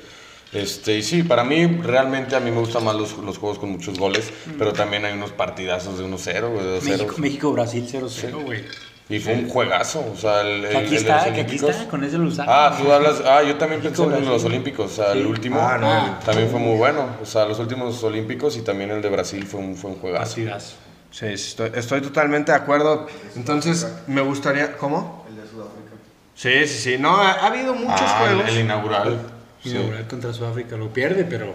Este, 0.52 0.98
y 1.00 1.02
sí, 1.04 1.24
para 1.24 1.44
mí, 1.44 1.66
realmente 1.82 2.36
a 2.36 2.40
mí 2.40 2.52
me 2.52 2.60
gustan 2.60 2.84
más 2.84 2.96
los, 2.96 3.18
los 3.18 3.40
juegos 3.40 3.58
con 3.58 3.72
muchos 3.72 3.98
goles, 3.98 4.32
pero 4.60 4.72
también 4.72 5.04
hay 5.04 5.14
unos 5.14 5.32
partidazos 5.32 5.98
de 5.98 6.06
1-0, 6.06 6.50
güey, 6.52 6.64
de 6.66 6.80
2-0. 6.80 6.84
México, 6.84 7.16
México-Brasil 7.18 7.88
0-0, 7.92 8.44
güey. 8.44 8.64
Y 9.10 9.20
fue 9.20 9.34
un 9.34 9.50
juegazo, 9.50 10.06
o 10.14 10.16
sea, 10.16 10.42
el, 10.42 10.64
el- 10.64 10.78
Aquí 10.78 10.84
el 10.86 10.90
de 10.92 10.96
está, 10.98 11.16
los 11.16 11.24
que 11.26 11.30
aquí 11.32 11.40
Olímpicos. 11.42 11.70
está, 11.72 11.88
con 11.90 12.04
ese 12.04 12.18
lo. 12.20 12.32
Ah, 12.48 12.78
tú 12.80 12.92
hablas. 12.92 13.22
Ah, 13.26 13.42
yo 13.44 13.58
también 13.58 13.82
pensé 13.82 14.02
en 14.04 14.26
los 14.26 14.44
Olímpicos, 14.46 14.92
o 14.92 14.96
sea, 14.96 15.12
el 15.14 15.24
Sí. 15.24 15.28
último. 15.28 15.60
Ah, 15.60 15.78
no, 15.80 15.92
Ah. 15.92 16.20
También 16.24 16.48
fue 16.50 16.60
muy 16.60 16.78
bueno. 16.78 17.08
O 17.22 17.26
sea, 17.26 17.46
los 17.46 17.60
últimos 17.60 18.02
Olímpicos 18.04 18.56
y 18.56 18.62
también 18.62 18.92
el 18.92 19.02
de 19.02 19.10
Brasil 19.10 19.46
fue 19.46 19.60
un, 19.60 19.76
fue 19.76 19.90
un 19.92 19.98
juegazo. 19.98 20.36
Partidazo. 20.36 20.76
Sí, 21.14 21.38
sí, 21.38 21.46
estoy, 21.50 21.72
estoy 21.76 22.02
totalmente 22.02 22.52
de 22.52 22.58
acuerdo. 22.58 23.08
Entonces, 23.36 23.88
me 24.08 24.22
gustaría... 24.22 24.76
¿Cómo? 24.78 25.26
El 25.30 25.36
de 25.36 25.44
Sudáfrica. 25.48 25.92
Sí, 26.36 26.68
sí, 26.68 26.80
sí. 26.82 26.98
No, 26.98 27.16
ha, 27.18 27.32
ha 27.34 27.48
habido 27.48 27.74
muchos 27.76 28.02
Ah, 28.02 28.24
el- 28.30 28.36
juegos. 28.38 28.52
el 28.52 28.60
inaugural. 28.62 29.20
Sí. 29.62 29.70
Inaugural 29.70 30.08
contra 30.08 30.34
Sudáfrica 30.34 30.76
lo 30.76 30.92
pierde, 30.92 31.24
pero. 31.24 31.54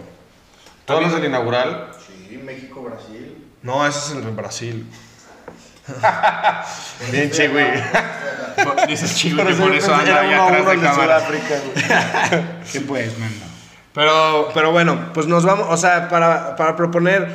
Todos 0.85 1.03
los 1.03 1.13
del 1.13 1.25
inaugural. 1.25 1.89
Sí, 2.07 2.37
México, 2.37 2.81
Brasil. 2.81 3.35
No, 3.61 3.85
ese 3.85 3.99
es 3.99 4.11
el 4.15 4.23
de 4.25 4.31
Brasil. 4.31 4.89
Bien, 7.11 7.29
che, 7.31 7.47
güey. 7.49 7.65
Dices 8.87 9.15
chico 9.15 9.45
que 9.45 9.53
por 9.53 9.73
eso 9.73 9.93
anda 9.93 10.21
ahí 10.21 10.33
atrás 10.33 10.65
de 10.67 10.79
cámara. 10.81 11.21
¿Qué 12.71 12.81
pues, 12.87 13.17
mano? 13.19 13.33
Pero, 13.93 14.49
pero 14.53 14.71
bueno, 14.71 15.11
pues 15.13 15.27
nos 15.27 15.43
vamos, 15.45 15.67
o 15.69 15.75
sea, 15.77 16.07
para, 16.09 16.55
para 16.55 16.75
proponer, 16.75 17.27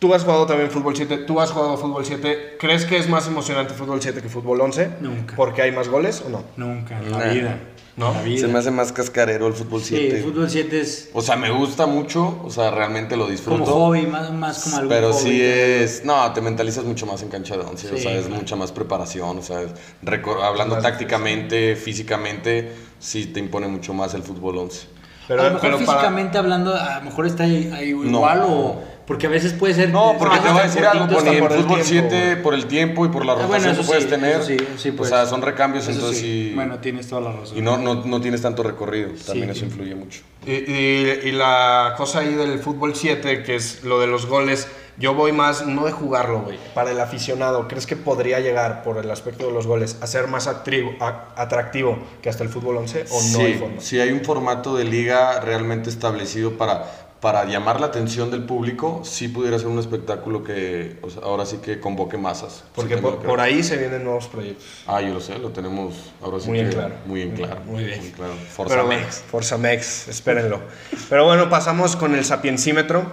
tú 0.00 0.12
has 0.14 0.24
jugado 0.24 0.46
también 0.46 0.70
fútbol 0.70 0.96
7, 0.96 1.18
tú 1.18 1.40
has 1.40 1.52
jugado 1.52 1.76
fútbol 1.76 2.04
7, 2.04 2.56
¿crees 2.58 2.84
que 2.86 2.96
es 2.96 3.08
más 3.08 3.28
emocionante 3.28 3.74
fútbol 3.74 4.02
7 4.02 4.20
que 4.20 4.28
fútbol 4.28 4.60
11? 4.62 4.90
Nunca. 5.00 5.36
¿Porque 5.36 5.62
hay 5.62 5.70
más 5.70 5.88
goles 5.88 6.22
o 6.26 6.30
no? 6.30 6.42
Nunca, 6.56 6.98
en 6.98 7.12
la 7.12 7.18
vida. 7.32 7.58
¿No? 7.96 8.08
En 8.08 8.14
la 8.14 8.22
vida. 8.22 8.40
Se 8.40 8.48
me 8.48 8.58
hace 8.58 8.70
más 8.70 8.92
cascarero 8.92 9.46
el 9.46 9.52
fútbol 9.52 9.82
Sí, 9.82 9.96
7. 9.98 10.16
el 10.16 10.22
fútbol 10.24 10.48
7 10.50 10.80
es 10.80 11.10
O 11.12 11.20
sea, 11.20 11.36
me 11.36 11.50
gusta 11.50 11.84
mucho, 11.86 12.40
o 12.42 12.48
sea, 12.50 12.70
realmente 12.70 13.14
lo 13.16 13.26
disfruto. 13.28 13.62
como 13.64 13.88
hobby, 13.88 14.06
más, 14.06 14.32
más 14.32 14.64
como 14.64 14.76
algo 14.78 14.88
Pero 14.88 15.12
hobby. 15.12 15.22
sí 15.22 15.42
es. 15.42 16.02
No, 16.04 16.32
te 16.32 16.40
mentalizas 16.40 16.84
mucho 16.84 17.04
más 17.04 17.22
en 17.22 17.28
cancha 17.28 17.56
de 17.58 17.62
once. 17.64 17.86
o 17.92 17.96
Sí, 17.96 18.02
sea, 18.02 18.12
es 18.16 18.24
claro. 18.24 18.40
mucha 18.40 18.56
más 18.56 18.72
preparación. 18.72 19.38
O 19.38 19.42
sea, 19.42 19.60
es 19.60 19.70
recor- 20.02 20.42
hablando 20.42 20.76
Más 20.76 20.82
tácticamente, 20.84 21.76
físicamente, 21.76 22.72
sí 22.98 23.26
te 23.26 23.38
impone 23.40 23.68
mucho 23.68 23.92
más 23.92 24.14
el 24.14 24.22
fútbol 24.22 24.56
11. 24.58 24.86
Pero, 25.28 25.42
a 25.42 25.44
lo 25.44 25.50
mejor 25.54 25.60
pero 25.70 25.76
para- 25.84 25.92
físicamente 25.98 26.38
hablando, 26.38 26.74
a 26.74 26.98
lo 27.00 27.04
mejor 27.04 27.26
está 27.26 27.44
ahí, 27.44 27.70
ahí 27.74 27.88
igual 27.90 28.42
o... 28.44 28.82
Porque 29.10 29.26
a 29.26 29.30
veces 29.30 29.52
puede 29.54 29.74
ser... 29.74 29.90
No, 29.90 30.14
porque 30.16 30.38
te 30.38 30.48
voy 30.50 30.60
a 30.60 30.62
decir 30.62 30.86
algo, 30.86 31.08
por 31.08 31.26
el 31.26 31.38
fútbol 31.42 31.82
tiempo, 31.82 32.08
7, 32.10 32.36
por 32.36 32.54
el 32.54 32.66
tiempo 32.66 33.04
y 33.04 33.08
por 33.08 33.26
la 33.26 33.32
Ah, 33.32 33.46
bueno, 33.46 33.52
rotación 33.54 33.76
que 33.76 33.82
puedes 33.82 34.04
sí, 34.04 34.08
tener. 34.08 34.42
sí, 34.44 34.56
sí, 34.76 34.92
pues. 34.92 35.10
o 35.10 35.14
sea, 35.16 35.26
son 35.26 35.42
recambios, 35.42 35.82
Eso 35.88 35.94
entonces 35.98 36.20
sí. 36.20 36.52
Bueno, 36.54 36.78
tienes 36.78 37.08
toda 37.08 37.20
la 37.22 37.32
razón. 37.32 37.58
y 37.58 37.60
no, 37.60 37.76
no, 37.76 37.96
no 38.04 38.20
tienes 38.20 38.40
tanto 38.40 38.62
recorrido. 38.62 39.08
También 39.26 39.48
Sí. 39.52 39.56
eso 39.56 39.64
influye 39.64 39.96
mucho. 39.96 40.20
Y, 40.46 40.52
y- 40.52 41.20
y 41.24 41.32
la 41.32 41.94
cosa 41.96 42.20
ahí 42.20 42.34
del 42.34 42.60
fútbol 42.60 42.94
7, 42.94 43.42
que 43.42 43.56
es 43.56 43.82
lo 43.82 43.98
de 43.98 44.06
los 44.06 44.26
goles, 44.26 44.68
yo 44.96 45.12
voy 45.14 45.32
más, 45.32 45.66
no 45.66 45.86
de 45.86 45.90
jugarlo, 45.92 46.42
güey, 46.42 46.58
para 46.74 46.92
el 46.92 47.00
aficionado. 47.00 47.66
¿Crees 47.66 47.88
que 47.88 47.96
podría 47.96 48.38
llegar, 48.38 48.84
por 48.84 48.96
el 48.98 49.10
aspecto 49.10 49.46
de 49.48 49.52
los 49.52 49.66
goles, 49.66 49.96
a 50.02 50.06
ser 50.06 50.28
más 50.28 50.46
atribu- 50.46 50.96
a- 51.00 51.30
atractivo 51.36 51.98
que 52.22 52.28
hasta 52.28 52.44
el 52.44 52.48
fútbol 52.48 52.76
11? 52.76 53.06
¿O 53.10 53.20
no 53.32 53.40
hay 53.44 53.54
forma? 53.54 53.80
sí 53.80 53.98
hay 53.98 54.12
un 54.12 54.20
formato 54.20 54.76
de 54.76 54.84
liga 54.84 55.40
realmente 55.40 55.90
establecido 55.90 56.52
para, 56.58 57.08
para 57.20 57.44
llamar 57.44 57.80
la 57.80 57.86
atención 57.86 58.30
del 58.30 58.44
público, 58.44 59.02
sí 59.04 59.28
pudiera 59.28 59.58
ser 59.58 59.68
un 59.68 59.78
espectáculo 59.78 60.42
que 60.42 60.96
o 61.02 61.10
sea, 61.10 61.22
ahora 61.22 61.44
sí 61.44 61.58
que 61.58 61.78
convoque 61.78 62.16
masas. 62.16 62.64
Porque 62.74 62.96
Sí, 62.96 63.02
por, 63.02 63.40
ahí 63.40 63.62
se 63.62 63.76
vienen 63.76 64.04
nuevos 64.04 64.26
proyectos. 64.26 64.64
Ah, 64.86 65.02
yo 65.02 65.12
lo 65.14 65.20
sé, 65.20 65.38
lo 65.38 65.50
tenemos 65.50 65.94
ahora 66.22 66.40
sí 66.40 66.48
Muy 66.48 66.60
en 66.60 66.68
que 66.70 66.74
claro. 66.74 66.94
Muy 67.06 67.22
en 67.22 67.30
claro. 67.32 67.60
Muy 67.66 67.84
bien. 67.84 68.12
claro. 68.12 68.32
Forza 68.32 68.74
Pero 68.74 68.88
Mex. 68.88 69.22
Forza 69.30 69.58
Mex, 69.58 70.08
espérenlo. 70.08 70.60
Pero 71.08 71.26
bueno, 71.26 71.50
pasamos 71.50 71.94
con 71.94 72.14
el 72.14 72.24
sapiencímetro, 72.24 73.04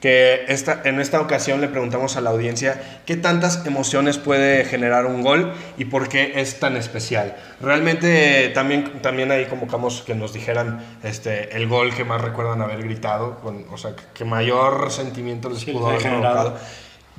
que 0.00 0.44
esta, 0.48 0.80
en 0.84 0.98
esta 1.00 1.20
ocasión 1.20 1.60
le 1.60 1.68
preguntamos 1.68 2.16
a 2.16 2.22
la 2.22 2.30
audiencia 2.30 2.80
qué 3.04 3.16
tantas 3.16 3.66
emociones 3.66 4.16
puede 4.16 4.64
generar 4.64 5.04
un 5.06 5.20
gol 5.22 5.52
y 5.76 5.84
por 5.84 6.08
qué 6.08 6.32
es 6.36 6.58
tan 6.58 6.76
especial. 6.76 7.36
Realmente 7.60 8.48
también, 8.54 9.02
también 9.02 9.30
ahí 9.30 9.44
convocamos 9.46 10.02
que 10.06 10.14
nos 10.14 10.32
dijeran 10.32 10.82
este, 11.02 11.54
el 11.56 11.68
gol 11.68 11.94
que 11.94 12.04
más 12.04 12.20
recuerdan 12.22 12.62
haber 12.62 12.82
gritado, 12.82 13.38
con, 13.40 13.66
o 13.70 13.76
sea, 13.76 13.92
que 14.14 14.24
mayor 14.24 14.90
sentimiento 14.90 15.50
les 15.50 15.60
Sí, 15.60 15.72
pudo 15.72 15.88
haber 15.88 16.00
generado. 16.00 16.56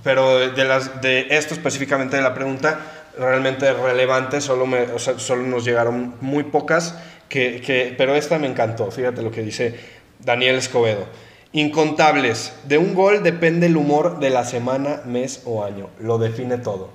Pero 0.03 0.39
de, 0.49 0.65
las, 0.65 1.01
de 1.01 1.27
esto 1.29 1.53
específicamente 1.53 2.15
de 2.17 2.23
la 2.23 2.33
pregunta, 2.33 2.79
realmente 3.17 3.71
relevante, 3.73 4.41
solo, 4.41 4.65
me, 4.65 4.81
o 4.83 4.97
sea, 4.97 5.19
solo 5.19 5.43
nos 5.43 5.63
llegaron 5.63 6.15
muy 6.21 6.43
pocas, 6.43 6.95
que, 7.29 7.61
que- 7.61 7.93
pero 7.95 8.15
esta 8.15 8.39
me 8.39 8.47
encantó, 8.47 8.89
fíjate 8.89 9.21
lo 9.21 9.29
que 9.31 9.43
dice 9.43 9.79
Daniel 10.19 10.55
Escobedo. 10.55 11.05
Incontables, 11.53 12.53
de 12.65 12.77
un 12.77 12.93
gol 12.95 13.23
depende 13.23 13.67
el 13.67 13.75
humor 13.75 14.19
de 14.19 14.29
la 14.29 14.45
semana, 14.45 15.01
mes 15.05 15.41
o 15.45 15.63
año, 15.65 15.89
lo 15.99 16.17
define 16.17 16.57
todo. 16.57 16.89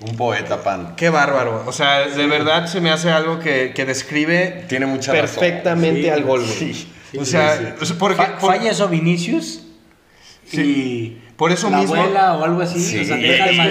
Un 0.00 0.16
poeta, 0.16 0.62
pan. 0.62 0.94
Qué 0.96 1.08
bárbaro, 1.10 1.64
o 1.66 1.72
sea, 1.72 2.06
de 2.06 2.26
verdad 2.28 2.66
se 2.68 2.80
me 2.80 2.90
hace 2.92 3.10
algo 3.10 3.40
que, 3.40 3.72
que 3.74 3.84
describe 3.84 4.64
Tiene 4.68 4.86
mucha 4.86 5.12
razón. 5.12 5.40
perfectamente 5.40 6.02
Sí, 6.02 6.08
al 6.08 6.22
gol, 6.22 6.40
güey. 6.44 6.72
sí, 6.72 6.92
o 7.18 7.24
sea, 7.24 7.76
o 7.80 7.84
sea, 7.84 7.96
porque, 7.98 8.16
Fa- 8.16 8.38
por- 8.38 8.50
Falla 8.54 8.70
eso 8.70 8.86
Vinicius 8.88 9.64
Sí. 10.44 10.60
y 10.62 11.22
Por 11.36 11.50
eso 11.50 11.68
la 11.68 11.78
mismo- 11.80 11.96
abuela 11.96 12.36
o 12.36 12.44
algo 12.44 12.62
así. 12.62 12.78
Sí, 12.80 13.00
o 13.00 13.04
sea, 13.04 13.18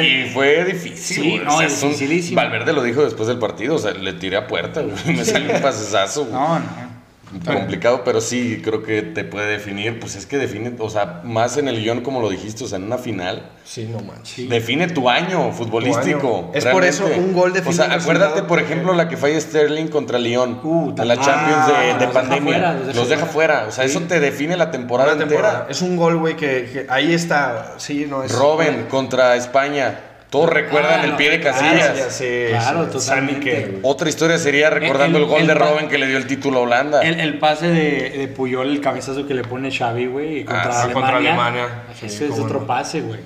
y 0.04 0.30
fue 0.34 0.66
difícil. 0.66 0.98
Sí, 1.24 1.40
no, 1.44 1.56
O 1.56 1.58
sea, 1.60 1.68
es 1.68 1.82
un- 1.82 1.90
dificilísimo. 1.90 2.36
Valverde 2.36 2.74
lo 2.74 2.84
dijo 2.84 3.04
después 3.06 3.28
del 3.30 3.40
partido, 3.40 3.76
o 3.76 3.80
sea, 3.80 3.94
le 3.94 4.12
tiré 4.14 4.36
a 4.36 4.48
puerta, 4.48 4.82
güey. 4.82 4.96
me 5.16 5.24
salió 5.24 5.56
un 5.56 5.62
pasesazo. 5.62 6.26
güey. 6.26 6.34
No, 6.34 6.60
no. 6.60 6.97
Complicado, 7.46 8.04
pero 8.06 8.22
sí 8.22 8.62
creo 8.64 8.84
que 8.84 9.02
te 9.02 9.24
puede 9.26 9.48
definir, 9.48 10.00
pues 10.00 10.16
es 10.16 10.26
que 10.26 10.38
define, 10.38 10.74
o 10.80 10.90
sea, 10.90 11.22
más 11.24 11.58
en 11.58 11.68
el 11.68 11.82
guion 11.82 12.02
como 12.02 12.22
lo 12.22 12.30
dijiste, 12.30 12.64
o 12.64 12.68
sea, 12.68 12.78
en 12.78 12.86
una 12.86 12.98
final, 12.98 13.52
Sí, 13.66 13.86
no 13.92 14.00
manches. 14.00 14.50
define 14.50 14.88
tu 14.88 15.10
año 15.10 15.52
futbolístico. 15.52 16.20
Tu 16.20 16.38
año. 16.38 16.52
Es 16.54 16.66
por 16.66 16.86
eso 16.86 17.06
un 17.06 17.34
gol 17.34 17.52
define 17.52 17.70
O 17.70 17.74
sea, 17.78 17.94
acuérdate, 17.94 18.44
por 18.44 18.60
ejemplo, 18.60 18.94
la 18.94 19.10
que 19.10 19.18
falla 19.18 19.40
Sterling 19.42 19.88
contra 19.88 20.18
Lyon, 20.20 20.62
Uh, 20.64 20.94
en 20.98 21.08
la 21.08 21.16
ah, 21.16 21.22
Champions 21.22 21.68
de, 21.68 21.74
de 21.74 21.92
los 21.92 22.00
deja 22.00 22.12
pandemia. 22.14 22.54
fuera, 22.54 22.74
los 22.74 22.88
deja 22.88 23.00
los 23.00 23.10
deja 23.10 23.26
fuera, 23.26 23.66
o 23.68 23.72
sea, 23.72 23.84
eso 23.84 24.02
te 24.02 24.20
define 24.22 24.56
la 24.56 24.72
temporada, 24.72 25.22
entera. 25.22 25.68
Es 25.70 25.82
un 25.82 25.98
gol, 25.98 26.18
güey, 26.18 26.36
que, 26.38 26.70
que 26.72 26.86
ahí 26.90 27.14
está. 27.14 27.76
Sí, 27.78 28.06
no 28.10 28.24
es. 28.24 28.32
Robben 28.34 28.86
contra 28.86 29.36
España, 29.36 30.00
todos 30.30 30.50
recuerdan 30.50 31.00
Ah, 31.00 31.04
el 31.06 31.12
no, 31.12 31.18
pie 31.18 31.30
de 31.32 31.40
claro, 31.40 31.58
Casillas. 31.58 31.98
ya 31.98 32.10
sé, 32.10 32.48
Claro, 32.50 32.86
sí, 32.86 32.92
totalmente. 32.92 33.80
Otra 33.84 34.10
historia 34.10 34.38
sería 34.38 34.70
recordando 34.70 35.18
El- 35.20 35.24
el, 35.24 35.30
gol 35.30 35.42
el 35.42 35.48
de 35.48 35.54
Robben 35.54 35.88
que 35.88 35.98
le 35.98 36.08
dio 36.08 36.18
el 36.18 36.28
título 36.28 36.60
a 36.60 36.62
Holanda. 36.64 37.02
El, 37.02 37.20
el 37.20 37.40
pase 37.40 37.68
de, 37.68 38.10
de 38.10 38.28
Puyol, 38.28 38.70
el 38.70 38.82
cabezazo 38.82 39.26
que 39.26 39.34
le 39.34 39.44
pone 39.44 39.72
Xavi, 39.72 40.08
güey, 40.08 40.44
contra, 40.44 40.64
Ah, 40.64 40.64
sí, 40.64 40.70
Alemania. 40.92 40.94
contra 40.94 41.18
Alemania. 41.18 41.68
Sí, 42.00 42.06
Ese 42.08 42.26
es 42.26 42.32
otro 42.40 42.60
no. 42.62 42.68
pase, 42.68 43.02
güey. 43.02 43.20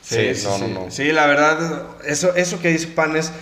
Sí, 0.00 0.16
Sí, 0.16 0.34
sí, 0.34 0.46
no, 0.46 0.54
sí. 0.56 0.60
no, 0.62 0.68
no. 0.84 0.90
Sí, 0.90 1.12
la 1.12 1.26
verdad, 1.26 1.82
eso, 2.06 2.34
eso 2.36 2.60
que 2.60 2.68
dice 2.68 2.88
Panes, 2.88 3.32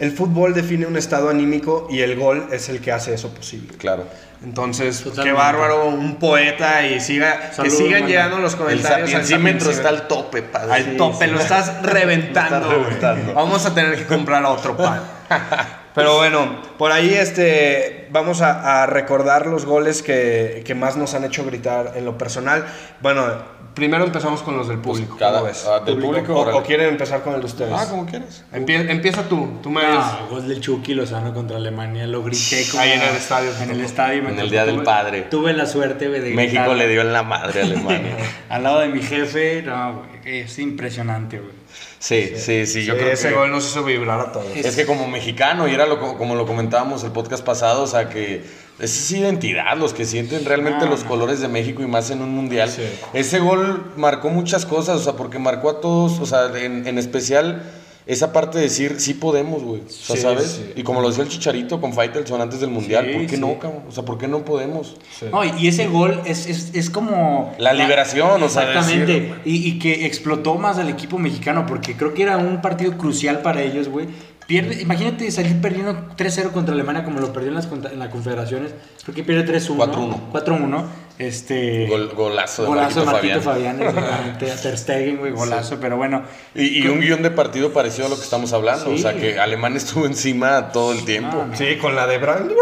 el 0.00 0.12
fútbol 0.12 0.54
define 0.54 0.86
un 0.86 0.96
estado 0.96 1.28
anímico 1.28 1.86
y 1.90 2.00
el 2.00 2.16
gol 2.18 2.48
es 2.50 2.68
el 2.70 2.80
que 2.80 2.90
hace 2.90 3.14
eso 3.14 3.32
posible. 3.34 3.76
Claro. 3.76 4.06
Entonces, 4.42 5.04
qué 5.22 5.32
bárbaro, 5.32 5.88
un 5.88 6.16
poeta 6.16 6.86
y 6.86 6.98
siga, 7.00 7.50
que 7.62 7.68
sigan 7.68 7.92
mano. 7.92 8.06
llegando 8.08 8.38
los 8.38 8.54
El 8.54 8.58
comentarios. 8.58 9.14
al 9.14 9.22
sapiencímetro 9.22 9.70
está 9.70 9.90
al 9.90 10.08
tope, 10.08 10.40
padre. 10.42 10.72
Al 10.72 10.96
tope, 10.96 11.26
lo 11.28 11.38
estás 11.38 11.82
reventando. 11.82 12.60
Lo 12.60 12.84
reventando. 12.84 13.34
Vamos 13.34 13.66
a 13.66 13.74
tener 13.74 13.96
que 13.96 14.06
comprar 14.06 14.42
otro 14.46 14.74
pan. 14.76 15.02
Pero 15.94 16.16
bueno, 16.16 16.62
por 16.78 16.92
ahí 16.92 17.12
este, 17.12 18.08
vamos 18.10 18.40
a, 18.40 18.82
a 18.82 18.86
recordar 18.86 19.46
los 19.46 19.66
goles 19.66 20.02
que, 20.02 20.62
que 20.64 20.74
más 20.74 20.96
nos 20.96 21.12
han 21.14 21.24
hecho 21.24 21.44
gritar 21.44 21.92
en 21.96 22.06
lo 22.06 22.16
personal. 22.16 22.64
Bueno, 23.02 23.26
primero 23.80 24.04
empezamos 24.04 24.42
con 24.42 24.56
los 24.56 24.68
del 24.68 24.78
público. 24.78 25.16
cada- 25.18 25.38
¿cómo 25.38 25.46
ves? 25.50 25.66
ah, 25.66 25.80
del 25.84 25.98
público, 25.98 26.34
O, 26.38 26.62
quieren 26.62 26.88
empezar 26.88 27.22
con 27.22 27.34
el 27.34 27.40
de 27.40 27.46
ustedes. 27.46 27.72
Ah, 27.74 27.86
como 27.90 28.06
quieras. 28.06 28.44
Empie- 28.52 28.88
empieza 28.90 29.28
tú, 29.28 29.58
tú 29.62 29.70
me 29.70 29.80
Ah, 29.84 30.26
gol 30.30 30.46
del 30.46 30.60
Chucky 30.60 30.94
Lozano 30.94 31.34
contra 31.34 31.56
Alemania, 31.56 32.06
lo 32.06 32.22
grité 32.22 32.64
como 32.70 32.82
Ahí 32.82 32.92
en 32.92 33.02
el 33.02 33.16
estadio. 33.16 33.50
En 33.60 33.70
el 33.70 33.80
estadio. 33.80 34.22
me 34.22 34.30
En 34.30 34.38
el 34.38 34.50
Día 34.50 34.64
del 34.64 34.82
Padre. 34.82 35.22
Tuve 35.22 35.52
la 35.54 35.66
suerte, 35.66 36.06
güey, 36.08 36.20
de 36.20 36.30
México 36.30 36.60
gritar 36.62 36.76
le 36.76 36.88
dio 36.88 37.00
en 37.00 37.12
la 37.12 37.22
madre 37.24 37.62
a 37.62 37.64
Alemania. 37.64 38.16
al 38.48 38.62
lado 38.62 38.80
de 38.80 38.88
mi 38.88 39.02
jefe. 39.02 39.62
No, 39.62 39.94
güey, 40.22 40.40
es 40.42 40.58
impresionante, 40.58 41.38
güey. 41.40 41.58
Sí, 41.98 42.32
sí, 42.36 42.64
sí, 42.66 42.84
yo 42.84 42.94
Sí, 42.94 43.00
creo 43.00 43.12
ese 43.12 43.28
que... 43.28 43.34
gol 43.34 43.50
nos 43.50 43.66
hizo 43.66 43.84
vibrar 43.84 44.20
a 44.20 44.32
todos. 44.32 44.46
Es 44.56 44.74
que 44.74 44.86
como 44.86 45.06
mexicano, 45.06 45.68
y 45.68 45.74
era 45.74 45.86
lo, 45.86 46.00
co- 46.00 46.16
como 46.16 46.34
lo 46.34 46.46
comentábamos 46.46 47.04
el 47.04 47.10
podcast 47.12 47.44
pasado, 47.44 47.82
o 47.82 47.86
sea 47.86 48.08
que 48.08 48.42
es 48.80 49.10
identidad, 49.12 49.76
los 49.76 49.92
que 49.94 50.04
sienten 50.04 50.44
realmente 50.44 50.84
No, 50.84 50.90
los 50.90 51.02
no. 51.02 51.08
colores 51.08 51.40
de 51.40 51.48
México 51.48 51.82
y 51.82 51.86
más 51.86 52.10
en 52.10 52.22
un 52.22 52.30
mundial. 52.34 52.68
Sí. 52.70 52.82
Ese 53.12 53.38
gol 53.38 53.92
marcó 53.96 54.28
muchas 54.30 54.66
cosas, 54.66 55.00
o 55.00 55.02
sea, 55.04 55.12
porque 55.14 55.38
marcó 55.38 55.70
a 55.70 55.80
todos, 55.80 56.18
o 56.20 56.26
sea, 56.26 56.46
en, 56.58 56.86
en 56.86 56.98
especial 56.98 57.62
esa 58.06 58.32
parte 58.32 58.58
de 58.58 58.64
decir, 58.64 58.96
sí 58.98 59.14
podemos, 59.14 59.62
güey. 59.62 59.82
O 59.82 59.88
sea, 59.88 60.16
Sí, 60.16 60.22
¿sabes? 60.22 60.46
sí. 60.52 60.72
Y 60.74 60.82
como 60.82 61.00
lo 61.00 61.08
decía 61.08 61.22
el 61.22 61.28
Chicharito 61.28 61.80
con 61.80 61.92
Faitelson 61.92 62.40
antes 62.40 62.58
del 62.58 62.70
mundial, 62.70 63.06
Sí, 63.06 63.12
¿por 63.18 63.26
qué 63.26 63.34
sí. 63.36 63.40
no, 63.40 63.58
cabrón? 63.60 63.82
O 63.88 63.92
sea, 63.92 64.04
¿por 64.04 64.18
qué 64.18 64.26
no 64.26 64.44
podemos? 64.44 64.96
Sí. 65.16 65.26
No, 65.30 65.44
y 65.44 65.68
ese 65.68 65.86
gol 65.86 66.20
es, 66.24 66.46
es, 66.46 66.70
es 66.74 66.90
como... 66.90 67.54
La 67.58 67.72
liberación, 67.72 68.42
o 68.42 68.48
sea, 68.48 68.62
Exactamente. 68.72 69.12
decir- 69.12 69.34
y, 69.44 69.68
y 69.68 69.78
que 69.78 70.06
explotó 70.06 70.56
más 70.56 70.78
al 70.78 70.88
equipo 70.88 71.18
mexicano, 71.18 71.66
porque 71.68 71.96
creo 71.96 72.12
que 72.14 72.22
era 72.22 72.36
un 72.38 72.60
partido 72.62 72.96
crucial 72.98 73.42
para 73.42 73.62
ellos, 73.62 73.88
güey. 73.88 74.06
Pierde, 74.50 74.82
imagínate 74.82 75.30
salir 75.30 75.60
perdiendo 75.60 76.08
3-0 76.16 76.50
contra 76.50 76.74
Alemania 76.74 77.04
como 77.04 77.20
lo 77.20 77.32
perdió 77.32 77.50
en 77.50 77.54
las, 77.54 77.68
en 77.70 78.00
las 78.00 78.08
confederaciones. 78.08 78.72
Creo 79.04 79.14
que 79.14 79.22
pierde 79.22 79.46
3-1. 79.60 79.76
4-1. 79.76 80.32
4-1. 80.32 80.84
Este... 81.20 81.86
Gol- 81.86 82.12
golazo 82.16 82.62
de 82.62 82.68
Golazo 82.68 83.00
de 83.00 83.06
Marquito 83.06 83.34
Marquito 83.42 83.50
Fabián. 83.78 84.38
Ter 84.40 84.76
Stegen, 84.76 85.18
güey, 85.18 85.30
golazo. 85.30 85.78
Pero 85.80 85.96
bueno, 85.96 86.24
Y, 86.56 86.82
y 86.82 86.88
un 86.88 86.98
guion 87.00 87.22
de 87.22 87.30
partido 87.30 87.72
parecido 87.72 88.06
a 88.06 88.10
lo 88.10 88.16
que 88.16 88.24
estamos 88.24 88.52
hablando, 88.52 88.86
Sí. 88.86 88.94
o 88.94 88.98
sea, 88.98 89.14
que 89.14 89.38
Alemán 89.38 89.76
estuvo 89.76 90.04
encima 90.04 90.72
todo 90.72 90.92
el 90.94 91.04
tiempo. 91.04 91.36
No, 91.36 91.46
no. 91.46 91.56
Sí, 91.56 91.76
con 91.80 91.94
la 91.94 92.08
de 92.08 92.18
Brand. 92.18 92.50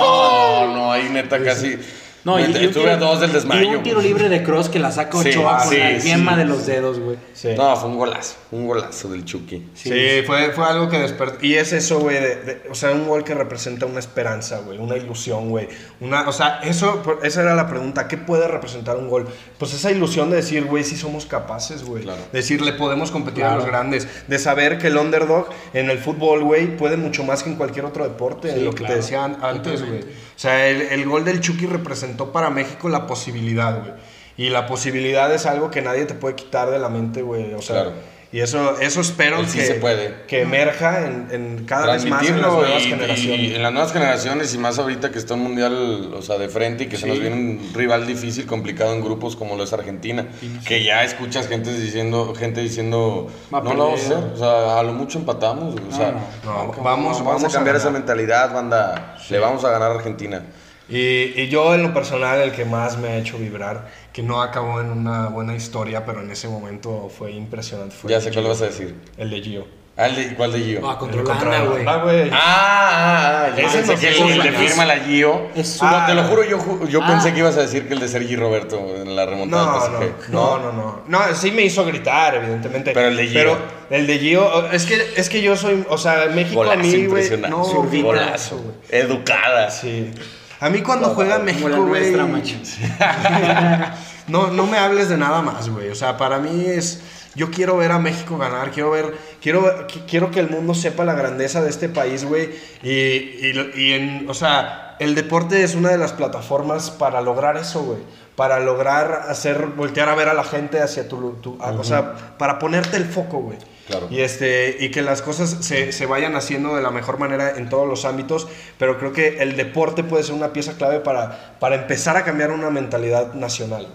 No, 0.00 0.74
no, 0.74 0.92
ahí 0.92 1.08
neta 1.10 1.42
casi. 1.42 1.76
No, 2.24 2.38
y, 2.38 2.42
y 2.42 2.46
un 2.46 2.56
a 2.56 2.70
tiro- 2.72 2.96
dos 2.98 3.20
del 3.20 3.32
desmayo. 3.32 3.62
Y 3.72 3.76
un 3.76 3.82
tiro 3.82 4.00
libre 4.00 4.28
de 4.28 4.42
cross 4.42 4.68
que 4.68 4.78
la 4.78 4.90
saca 4.90 5.22
Sí, 5.22 5.30
Ochoa 5.30 5.58
con 5.58 5.68
sí, 5.70 5.78
la 5.78 6.00
sí. 6.00 6.08
yema 6.08 6.36
de 6.36 6.44
los 6.44 6.66
dedos, 6.66 6.98
güey. 6.98 7.16
Sí. 7.32 7.50
No, 7.56 7.76
fue 7.76 7.88
un 7.88 7.96
golazo, 7.96 8.34
un 8.50 8.66
golazo 8.66 9.08
del 9.08 9.24
Chucky. 9.24 9.68
Sí, 9.74 9.90
fue, 10.26 10.50
fue 10.52 10.64
algo 10.66 10.88
que 10.88 10.98
despertó. 10.98 11.44
Y 11.44 11.54
es 11.54 11.72
eso, 11.72 12.00
güey. 12.00 12.16
de- 12.20 12.36
de- 12.36 12.62
o 12.70 12.74
sea, 12.74 12.90
un 12.92 13.06
gol 13.06 13.24
que 13.24 13.34
representa 13.34 13.86
una 13.86 14.00
esperanza, 14.00 14.58
güey. 14.58 14.78
Una 14.78 14.96
ilusión, 14.96 15.48
güey. 15.50 15.68
Una, 16.00 16.28
o 16.28 16.32
sea, 16.32 16.60
eso, 16.64 17.02
esa 17.22 17.42
era 17.42 17.54
la 17.54 17.68
pregunta. 17.68 18.08
¿Qué 18.08 18.16
puede 18.18 18.48
representar 18.48 18.96
un 18.96 19.08
gol? 19.08 19.26
Pues 19.58 19.72
esa 19.72 19.90
ilusión 19.90 20.30
de 20.30 20.36
decir, 20.36 20.64
güey, 20.64 20.84
sí 20.84 20.96
somos 20.96 21.24
capaces, 21.26 21.84
güey. 21.84 22.02
Claro. 22.02 22.20
Decir, 22.32 22.60
le 22.60 22.72
podemos 22.72 23.10
competir 23.10 23.44
a 23.44 23.48
Claro. 23.48 23.60
los 23.62 23.66
grandes. 23.68 24.08
De 24.28 24.38
saber 24.38 24.78
que 24.78 24.88
el 24.88 24.96
underdog 24.96 25.48
en 25.72 25.88
el 25.90 25.98
fútbol, 25.98 26.42
güey, 26.42 26.76
puede 26.76 26.96
mucho 26.96 27.22
más 27.24 27.42
que 27.42 27.50
en 27.50 27.56
cualquier 27.56 27.84
otro 27.84 28.04
deporte. 28.04 28.52
Sí, 28.54 28.60
lo 28.60 28.70
que 28.72 28.78
claro. 28.78 28.94
te 28.94 29.00
decía 29.00 29.24
an- 29.24 29.38
antes, 29.40 29.86
güey. 29.86 30.00
O 30.00 30.40
sea, 30.40 30.68
el, 30.68 30.82
el 30.82 31.04
gol 31.06 31.24
del 31.24 31.40
Chucky 31.40 31.66
representó 32.08 32.32
para 32.32 32.50
México 32.50 32.88
la 32.88 33.06
posibilidad, 33.06 33.80
güey. 33.80 33.92
Y 34.36 34.50
la 34.50 34.66
posibilidad 34.66 35.32
es 35.34 35.46
algo 35.46 35.70
que 35.70 35.82
nadie 35.82 36.04
te 36.04 36.14
puede 36.14 36.34
quitar 36.36 36.70
de 36.70 36.78
la 36.78 36.88
mente, 36.88 37.22
güey. 37.22 37.54
O 37.54 37.60
sea, 37.62 37.82
Claro. 37.82 37.92
y 38.30 38.38
eso, 38.40 38.78
eso 38.78 39.00
espero 39.00 39.44
sí 39.44 39.58
que, 39.58 39.64
se 39.66 39.74
puede. 39.74 40.14
que 40.28 40.42
emerja 40.42 41.04
en, 41.06 41.26
en 41.32 41.64
cada 41.64 41.92
vez 41.94 42.04
más 42.06 42.24
en 42.24 42.40
las 42.40 42.52
nuevas 42.52 42.82
y, 42.84 42.88
generaciones. 42.90 43.40
y 43.40 43.54
en 43.56 43.62
las 43.64 43.72
nuevas 43.72 43.92
generaciones 43.92 44.54
y 44.54 44.58
más 44.58 44.78
ahorita 44.78 45.10
que 45.10 45.18
está 45.18 45.34
un 45.34 45.40
mundial, 45.42 46.14
o 46.14 46.22
sea, 46.22 46.38
de 46.38 46.48
frente 46.48 46.84
y 46.84 46.86
que 46.86 46.96
se 46.96 47.02
Sí. 47.02 47.08
nos 47.08 47.18
viene 47.18 47.34
un 47.34 47.70
rival 47.74 48.06
difícil, 48.06 48.46
complicado 48.46 48.94
en 48.94 49.02
grupos 49.02 49.34
como 49.34 49.56
lo 49.56 49.64
es 49.64 49.72
Argentina, 49.72 50.28
que 50.64 50.84
ya 50.84 51.02
escuchas 51.02 51.48
gente 51.48 51.72
diciendo, 51.76 52.32
gente 52.36 52.60
diciendo, 52.60 53.28
Va 53.52 53.58
a 53.58 53.62
no 53.62 53.74
lo 53.74 53.84
vamos 53.86 54.00
a 54.04 54.08
perder". 54.08 54.18
hacer, 54.24 54.32
o 54.34 54.36
sea, 54.36 54.78
a 54.78 54.82
lo 54.84 54.92
mucho 54.92 55.18
empatamos, 55.18 55.74
o 55.74 55.96
sea, 55.96 56.12
no. 56.12 56.20
No, 56.44 56.54
vamos, 56.54 56.76
vamos- 56.76 56.84
vamos, 56.84 57.24
vamos 57.24 57.44
a 57.44 57.46
a 57.48 57.50
cambiar 57.50 57.74
esa 57.74 57.86
ganar. 57.86 58.00
mentalidad, 58.02 58.54
banda, 58.54 59.16
le 59.28 59.38
vamos 59.40 59.64
a 59.64 59.70
ganar 59.70 59.90
a 59.90 59.94
Argentina. 59.96 60.44
Y, 60.88 61.38
y 61.40 61.48
yo 61.48 61.74
en 61.74 61.82
lo 61.82 61.92
personal 61.92 62.40
el 62.40 62.52
que 62.52 62.64
más 62.64 62.96
me 62.98 63.08
ha 63.08 63.16
hecho 63.18 63.36
vibrar, 63.38 63.88
que 64.12 64.22
no 64.22 64.40
acabó 64.40 64.80
en 64.80 64.90
una 64.90 65.26
buena 65.28 65.54
historia, 65.54 66.04
pero 66.06 66.20
en 66.22 66.30
ese 66.30 66.48
momento 66.48 67.10
fue 67.16 67.30
impresionante. 67.32 67.94
Fue 67.94 68.10
ya 68.10 68.20
sé 68.20 68.30
cuál 68.32 68.46
vas 68.46 68.62
a 68.62 68.66
decir. 68.66 68.94
El 69.18 69.30
de 69.30 69.40
Gio. 69.42 69.78
Ah, 70.00 70.06
el 70.06 70.14
de- 70.14 70.34
¿Cuál 70.36 70.52
de 70.52 70.60
Gio? 70.60 70.88
Ah, 70.88 70.96
contra 70.96 71.20
El 71.20 71.26
Holanda, 71.26 71.58
güey. 71.64 71.82
Holanda, 71.82 72.02
güey. 72.04 72.30
Ah, 72.32 72.36
ah, 72.40 73.46
ah, 73.48 73.56
yo 73.60 73.66
Ese 73.66 73.78
pensé 73.78 73.94
no 74.20 74.26
que 74.26 74.32
el, 74.32 74.42
de 74.44 74.52
firma 74.52 74.84
la 74.86 74.96
Gio. 75.00 75.48
Es 75.56 75.82
no, 75.82 75.88
un- 75.98 76.06
te 76.06 76.14
lo 76.14 76.22
juro, 76.22 76.44
yo, 76.44 76.86
yo 76.88 77.00
Ah. 77.02 77.06
pensé 77.08 77.32
que 77.34 77.40
ibas 77.40 77.56
a 77.56 77.62
decir 77.62 77.86
que 77.88 77.94
el 77.94 78.00
de 78.00 78.06
Sergi 78.08 78.36
Roberto 78.36 78.78
en 78.78 79.14
la 79.16 79.26
remontada 79.26 79.64
No, 79.66 79.72
no, 79.72 79.98
PSG. 79.98 80.30
no, 80.30 80.58
no, 80.60 80.72
no. 80.72 81.00
No, 81.08 81.34
sí 81.34 81.50
me 81.50 81.62
hizo 81.62 81.84
gritar, 81.84 82.36
evidentemente. 82.36 82.92
Pero 82.94 83.08
el 83.08 83.16
de 83.16 83.26
Gio. 83.26 83.34
Pero 83.40 83.58
el 83.90 84.06
de 84.06 84.18
Gio, 84.20 84.70
es 84.70 84.86
que, 84.86 85.04
es 85.16 85.28
que 85.28 85.42
yo 85.42 85.56
soy, 85.56 85.84
o 85.88 85.98
sea, 85.98 86.26
México 86.32 86.62
a 86.62 86.66
Golazo 86.66 86.80
mí, 86.82 86.90
güey. 86.92 87.04
impresionante. 87.04 87.50
No. 87.50 87.64
Golazo, 88.04 88.56
güey. 88.58 88.76
Educada. 88.90 89.68
Sí. 89.70 90.12
A 90.60 90.70
mí 90.70 90.82
cuando 90.82 91.10
juega 91.10 91.36
Como 91.36 91.46
la 91.46 91.52
México, 91.52 91.68
güey. 91.86 92.12
nuestra, 92.12 92.26
macho. 92.26 92.56
No, 94.28 94.48
no 94.48 94.66
me 94.66 94.76
hables 94.76 95.08
de 95.08 95.16
nada 95.16 95.40
más, 95.40 95.70
güey. 95.70 95.88
O 95.88 95.94
sea, 95.94 96.16
para 96.18 96.38
mí 96.38 96.64
es. 96.66 97.00
Yo 97.34 97.50
quiero 97.50 97.76
ver 97.76 97.92
a 97.92 97.98
México 97.98 98.36
ganar, 98.36 98.72
quiero 98.72 98.90
ver, 98.90 99.16
quiero, 99.40 99.86
quiero 100.08 100.30
que 100.30 100.40
el 100.40 100.50
mundo 100.50 100.74
sepa 100.74 101.04
la 101.04 101.14
grandeza 101.14 101.62
de 101.62 101.70
este 101.70 101.88
país, 101.88 102.24
güey. 102.24 102.50
Y, 102.82 102.90
y, 102.90 103.72
y 103.76 103.92
en, 103.92 104.26
o 104.28 104.34
sea, 104.34 104.96
el 104.98 105.14
deporte 105.14 105.62
es 105.62 105.74
una 105.76 105.90
de 105.90 105.98
las 105.98 106.12
plataformas 106.12 106.90
para 106.90 107.20
lograr 107.20 107.56
eso, 107.56 107.82
güey. 107.84 107.98
Para 108.34 108.58
lograr 108.60 109.26
hacer, 109.28 109.66
voltear 109.76 110.08
a 110.08 110.14
ver 110.14 110.28
a 110.28 110.34
la 110.34 110.42
gente 110.44 110.80
hacia 110.82 111.08
tu, 111.08 111.32
tu- 111.40 111.58
a- 111.62 111.70
o 111.70 111.84
sea, 111.84 112.14
para 112.38 112.58
ponerte 112.58 112.96
el 112.96 113.04
foco, 113.04 113.38
güey. 113.38 113.58
Claro. 113.88 114.06
Y, 114.10 114.20
este, 114.20 114.76
y 114.78 114.90
que 114.90 115.02
las 115.02 115.22
cosas 115.22 115.56
se, 115.60 115.92
se 115.92 116.06
vayan 116.06 116.36
haciendo 116.36 116.76
de 116.76 116.82
la 116.82 116.90
mejor 116.90 117.18
manera 117.18 117.56
en 117.56 117.68
todos 117.68 117.88
los 117.88 118.04
ámbitos, 118.04 118.46
pero 118.78 118.98
creo 118.98 119.12
que 119.12 119.38
el 119.42 119.56
deporte 119.56 120.04
puede 120.04 120.22
ser 120.22 120.34
una 120.34 120.52
pieza 120.52 120.74
clave 120.74 121.00
para, 121.00 121.56
para 121.58 121.74
empezar 121.74 122.16
a 122.16 122.24
cambiar 122.24 122.50
una 122.50 122.68
mentalidad 122.70 123.32
nacional. 123.34 123.88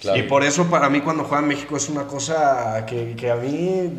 Claro. 0.00 0.18
Y 0.18 0.22
por 0.24 0.44
eso 0.44 0.66
para 0.66 0.88
mí 0.90 1.00
cuando 1.00 1.24
juega 1.24 1.42
México 1.42 1.76
es 1.76 1.88
una 1.88 2.04
cosa 2.04 2.84
que, 2.86 3.14
que 3.16 3.30
a 3.30 3.36
mí 3.36 3.92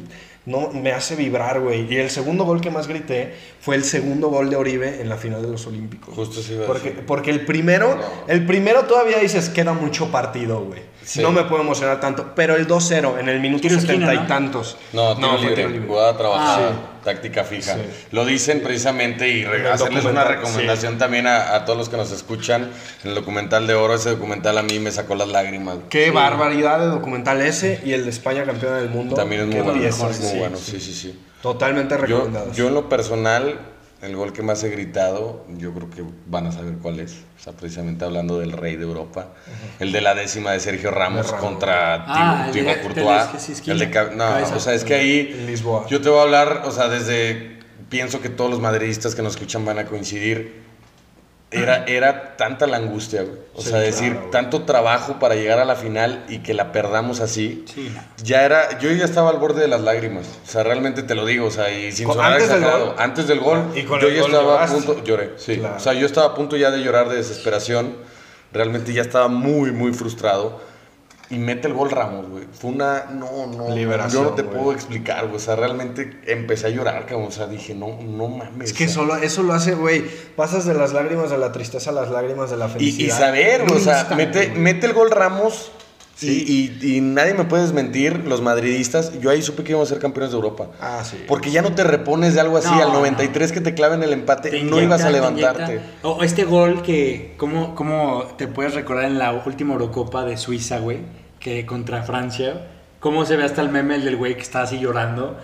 no, 0.46 0.72
me 0.72 0.92
hace 0.92 1.16
vibrar, 1.16 1.60
güey. 1.60 1.92
Y 1.94 1.98
el 1.98 2.10
segundo 2.10 2.44
gol 2.44 2.60
que 2.60 2.72
más 2.72 2.88
grité 2.88 3.34
fue 3.62 3.76
el 3.76 3.84
segundo 3.84 4.30
gol 4.30 4.50
de 4.50 4.56
Oribe 4.56 5.02
en 5.02 5.10
la 5.10 5.18
final 5.18 5.42
de 5.42 5.50
los 5.50 5.68
Olímpicos. 5.68 6.16
Justo 6.16 6.42
a 6.42 6.66
Porque, 6.66 6.92
porque 6.92 7.32
el 7.32 7.46
primero, 7.46 7.96
No. 7.96 8.02
el 8.28 8.46
primero 8.46 8.86
todavía 8.86 9.20
dices, 9.20 9.50
queda 9.50 9.74
mucho 9.74 10.12
partido, 10.12 10.62
güey. 10.66 10.82
Sí. 11.10 11.22
No 11.24 11.32
me 11.32 11.44
puedo 11.46 11.64
emocionar 11.64 12.00
tanto. 12.00 12.34
Pero 12.36 12.56
el 12.56 12.68
2-0 12.68 13.20
en 13.20 13.30
el 13.30 13.40
minuto 13.40 13.68
setenta 13.68 14.14
y 14.14 14.18
¿no? 14.20 14.28
tantos. 14.28 14.78
No, 14.94 15.16
tiro 15.16 15.30
fue 15.30 15.38
libre, 15.40 15.56
tiro 15.56 15.70
libre. 15.70 15.88
jugada 15.88 16.16
trabajada, 16.16 16.70
Ah. 16.70 17.02
táctica 17.04 17.44
fija. 17.44 17.74
Sí. 17.74 17.82
Lo 18.12 18.26
dicen 18.26 18.62
precisamente 18.62 19.28
y 19.28 19.44
hacerles 19.44 20.06
una 20.06 20.24
recomendación 20.24 21.00
también 21.00 21.26
a, 21.26 21.56
a 21.56 21.66
todos 21.66 21.80
los 21.80 21.90
que 21.90 21.98
nos 21.98 22.12
escuchan. 22.12 22.70
En 23.04 23.10
el 23.10 23.16
documental 23.16 23.66
de 23.66 23.74
oro, 23.74 23.96
ese 23.96 24.12
documental 24.12 24.56
a 24.60 24.62
mí 24.62 24.78
me 24.78 24.92
sacó 24.92 25.16
las 25.16 25.30
lágrimas. 25.30 25.78
Qué 25.90 26.12
barbaridad 26.12 26.80
de 26.80 26.86
documental 26.86 27.42
ese 27.42 27.82
y 27.84 27.94
el 27.94 28.04
de 28.04 28.12
España 28.12 28.44
campeona 28.46 28.78
del 28.78 28.90
mundo. 28.90 29.16
También 29.16 29.42
es 29.42 29.48
muy 29.48 29.56
Qué 29.56 29.62
bueno. 29.64 29.80
piezas, 29.80 30.12
es 30.12 30.20
muy 30.20 30.30
sí, 30.32 30.38
bueno, 30.38 30.58
sí. 30.58 30.72
sí, 30.74 30.80
sí, 30.80 30.94
sí. 30.94 31.20
Totalmente 31.42 31.96
Yo, 31.96 32.02
recomendados. 32.02 32.56
yo 32.56 32.68
en 32.68 32.74
lo 32.76 32.88
personal, 32.88 33.58
el 34.02 34.16
gol 34.16 34.32
que 34.34 34.42
más 34.42 34.64
he 34.64 34.70
gritado, 34.70 35.46
yo 35.58 35.74
creo 35.74 35.90
que 35.90 36.04
van 36.28 36.48
a 36.48 36.52
saber 36.52 36.76
cuál 36.82 37.00
es. 37.00 37.18
O 37.40 37.44
sea, 37.44 37.54
precisamente 37.54 38.06
hablando 38.06 38.40
del 38.40 38.52
rey 38.54 38.76
de 38.78 38.84
Europa. 38.84 39.34
El 39.80 39.92
de 39.92 40.02
la 40.02 40.16
décima 40.16 40.52
de 40.52 40.60
Sergio 40.60 40.92
Ramos, 40.92 41.26
De 41.26 41.32
Ramos. 41.32 41.46
contra 41.46 42.06
Ah, 42.08 42.50
Thibaut 42.52 42.82
Courtois. 42.82 43.60
El 43.68 43.80
de 43.80 43.88
no, 43.88 43.92
Cabeza. 43.92 44.56
o 44.56 44.60
sea, 44.60 44.74
es 44.74 44.84
que 44.84 44.94
ahí 44.96 45.44
Lisboa. 45.48 45.86
yo 45.88 46.00
te 46.02 46.10
voy 46.10 46.20
a 46.20 46.24
hablar, 46.24 46.64
o 46.66 46.72
sea, 46.72 46.88
desde 46.88 47.60
pienso 47.90 48.22
que 48.22 48.30
todos 48.30 48.50
los 48.50 48.60
madridistas 48.62 49.16
que 49.16 49.22
nos 49.22 49.34
escuchan 49.34 49.66
van 49.66 49.80
a 49.80 49.86
coincidir. 49.86 50.69
Era, 51.52 51.84
era 51.86 52.38
tanta 52.38 52.68
la 52.68 52.78
angustia, 52.78 53.24
güey. 53.24 53.38
O 53.56 53.62
Sí, 53.64 53.70
sea, 53.70 53.80
decir, 53.80 54.14
claro, 54.14 54.30
tanto 54.30 54.64
trabajo 54.66 55.18
para 55.20 55.34
llegar 55.34 55.58
a 55.58 55.66
la 55.66 55.76
final 55.76 56.24
y 56.30 56.40
que 56.40 56.54
la 56.54 56.72
perdamos 56.72 57.22
así. 57.22 57.66
Sí. 57.74 57.92
Ya 58.24 58.44
era, 58.44 58.78
yo 58.78 58.92
ya 58.92 59.04
estaba 59.04 59.32
al 59.32 59.38
borde 59.38 59.62
de 59.62 59.68
las 59.68 59.82
lágrimas. 59.82 60.28
O 60.48 60.50
sea, 60.50 60.64
realmente 60.64 61.02
te 61.02 61.16
lo 61.16 61.26
digo, 61.26 61.48
o 61.48 61.52
sea, 61.52 61.72
y 61.72 61.92
sin 61.92 62.06
Con- 62.06 62.18
sonar 62.18 62.34
antes 62.34 62.50
del 62.50 62.58
exagerado. 62.60 62.86
gol. 62.92 62.96
Antes 63.00 63.28
del 63.28 63.40
gol, 63.40 63.64
Y 63.76 63.84
con 63.84 64.00
yo 64.00 64.10
ya 64.10 64.22
gol 64.22 64.32
estaba 64.32 64.64
a 64.64 64.68
punto, 64.68 65.04
lloré, 65.04 65.32
sí. 65.38 65.58
Claro. 65.58 65.76
O 65.78 65.80
sea, 65.80 65.94
yo 65.94 66.06
estaba 66.06 66.28
a 66.28 66.34
punto 66.36 66.56
ya 66.56 66.70
de 66.70 66.84
llorar 66.84 67.10
de 67.10 67.16
desesperación. 67.16 67.96
Realmente 68.54 68.94
ya 68.94 69.02
estaba 69.02 69.28
muy, 69.28 69.72
muy 69.72 69.92
frustrado. 69.94 70.62
Y 71.32 71.38
mete 71.38 71.68
el 71.68 71.76
gol 71.76 71.92
Ramos, 71.92 72.28
güey. 72.28 72.46
Fue 72.52 72.72
una, 72.72 73.06
no, 73.12 73.46
no. 73.46 73.76
Liberación, 73.76 74.24
Yo 74.24 74.30
no 74.32 74.36
te 74.36 74.42
güey. 74.42 74.58
puedo 74.58 74.72
explicar, 74.74 75.26
güey. 75.26 75.36
O 75.36 75.40
sea, 75.40 75.56
realmente 75.56 76.20
empecé 76.26 76.68
a 76.68 76.70
llorar, 76.70 77.06
cabrón. 77.06 77.28
O 77.28 77.32
sea, 77.32 77.46
dije, 77.46 77.76
no, 77.76 77.98
no 78.02 78.28
mames. 78.30 78.72
Es 78.72 78.74
que 78.76 78.86
o 78.86 78.88
sea, 78.88 78.96
solo 78.96 79.16
eso 79.18 79.44
lo 79.44 79.54
hace, 79.54 79.76
güey. 79.76 80.04
Pasas 80.36 80.66
de 80.66 80.74
las 80.74 80.92
lágrimas 80.94 81.30
de 81.30 81.38
la 81.38 81.52
tristeza 81.52 81.92
a 81.92 81.94
las 81.94 82.10
lágrimas 82.10 82.50
de 82.50 82.58
la 82.58 82.68
felicidad. 82.68 83.16
y 83.16 83.20
saber, 83.20 83.62
En 83.62 83.72
o 83.72 83.80
sea, 83.80 84.00
instante, 84.00 84.16
mete, 84.16 84.48
güey. 84.48 84.60
mete 84.60 84.86
el 84.88 84.94
gol 84.94 85.12
Ramos 85.12 85.72
Sí. 86.16 86.44
y, 86.82 86.86
y- 86.88 86.98
y 86.98 87.02
nadie 87.02 87.34
me 87.34 87.46
puede 87.46 87.64
desmentir, 87.64 88.26
los 88.26 88.42
madridistas. 88.42 89.18
Yo 89.22 89.30
ahí 89.30 89.42
supe 89.42 89.64
que 89.64 89.72
íbamos 89.72 89.88
a 89.90 89.94
ser 89.94 90.02
campeones 90.02 90.32
de 90.32 90.36
Europa. 90.36 90.68
Ah, 90.82 91.02
sí. 91.10 91.24
Porque 91.30 91.50
ya 91.50 91.62
no 91.62 91.74
te 91.76 91.86
repones 91.86 92.34
de 92.34 92.42
algo 92.42 92.58
así. 92.58 92.68
No, 92.68 92.82
al 92.84 92.92
93 92.92 93.54
que 93.54 93.62
te 93.62 93.74
claven 93.74 94.04
el 94.04 94.12
empate, 94.12 94.50
Te 94.50 94.64
no 94.64 94.82
ibas 94.82 95.04
a 95.04 95.12
levantarte. 95.12 95.80
O 96.02 96.22
este 96.24 96.44
gol 96.44 96.82
que, 96.82 97.36
¿cómo, 97.38 97.74
¿cómo 97.74 98.24
te 98.38 98.48
puedes 98.48 98.74
recordar 98.74 99.06
en 99.06 99.18
la 99.18 99.32
última 99.46 99.72
Eurocopa 99.76 100.26
de 100.26 100.36
Suiza, 100.36 100.80
güey? 100.80 100.98
Que 101.40 101.66
contra 101.66 102.04
Francia. 102.04 102.68
¿Cómo 103.00 103.26
se 103.26 103.38
ve 103.38 103.44
hasta 103.46 103.62
el 103.62 103.70
meme 103.70 103.96
el 103.96 104.04
del 104.06 104.18
güey 104.18 104.36
que 104.36 104.42
está 104.42 104.62
así 104.64 104.80
llorando? 104.80 105.40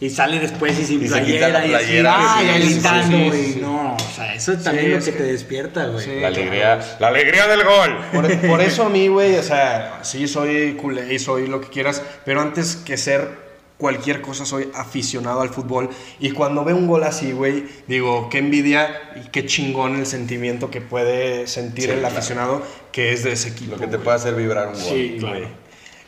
Y 0.00 0.08
sale 0.08 0.38
después 0.38 0.78
y 0.78 0.84
sin 0.86 1.02
Y 1.04 1.08
se 1.08 1.22
quita 1.22 1.48
playera 1.48 1.48
la 1.60 1.66
y 1.66 1.74
así, 1.74 1.98
ah, 2.06 2.40
gritando, 2.56 3.18
güey. 3.18 3.32
sí, 3.44 3.52
sí. 3.54 3.58
No, 3.60 3.94
o 3.96 3.98
sea, 4.16 4.34
eso 4.34 4.52
es 4.52 4.62
también 4.64 4.86
Sí, 4.86 4.90
lo 4.92 4.98
es 4.98 5.04
que, 5.04 5.12
que- 5.12 5.18
te 5.18 5.24
despierta, 5.24 5.86
güey. 5.88 6.04
Sí. 6.04 6.20
La 6.20 6.28
alegría, 6.28 6.80
la 7.00 7.08
alegría 7.08 7.46
del 7.48 7.64
gol. 7.64 7.98
Por, 8.12 8.40
por 8.48 8.60
eso 8.62 8.84
a 8.84 8.88
mí, 8.88 9.08
güey, 9.08 9.36
o 9.36 9.42
sea, 9.42 9.98
sí 10.02 10.26
soy 10.26 10.72
culé 10.80 11.12
y 11.12 11.18
soy 11.18 11.48
lo 11.48 11.60
que 11.60 11.68
quieras, 11.68 12.02
pero 12.24 12.40
antes 12.40 12.76
que 12.76 12.96
ser 12.96 13.49
cualquier 13.80 14.20
cosa 14.20 14.44
soy 14.46 14.68
aficionado 14.74 15.40
al 15.40 15.48
fútbol 15.50 15.90
y 16.20 16.30
cuando 16.30 16.62
veo 16.64 16.76
un 16.76 16.86
gol 16.86 17.02
así, 17.02 17.32
güey, 17.32 17.64
digo, 17.88 18.28
qué 18.30 18.38
envidia 18.38 18.88
y 19.16 19.28
qué 19.30 19.46
chingón 19.46 19.96
el 19.96 20.06
sentimiento 20.06 20.70
que 20.70 20.80
puede 20.80 21.46
sentir 21.48 21.86
Sí, 21.86 21.90
el 21.90 21.98
claro. 22.00 22.14
aficionado 22.16 22.62
que 22.92 23.12
es 23.12 23.24
de 23.24 23.32
ese 23.32 23.48
equipo. 23.48 23.72
Lo 23.72 23.78
que 23.78 23.86
te 23.86 23.92
güey. 23.96 24.04
puede 24.04 24.16
hacer 24.18 24.34
vibrar 24.34 24.68
un 24.68 24.74
gol. 24.74 24.82
Sí, 24.82 25.16
güey. 25.20 25.44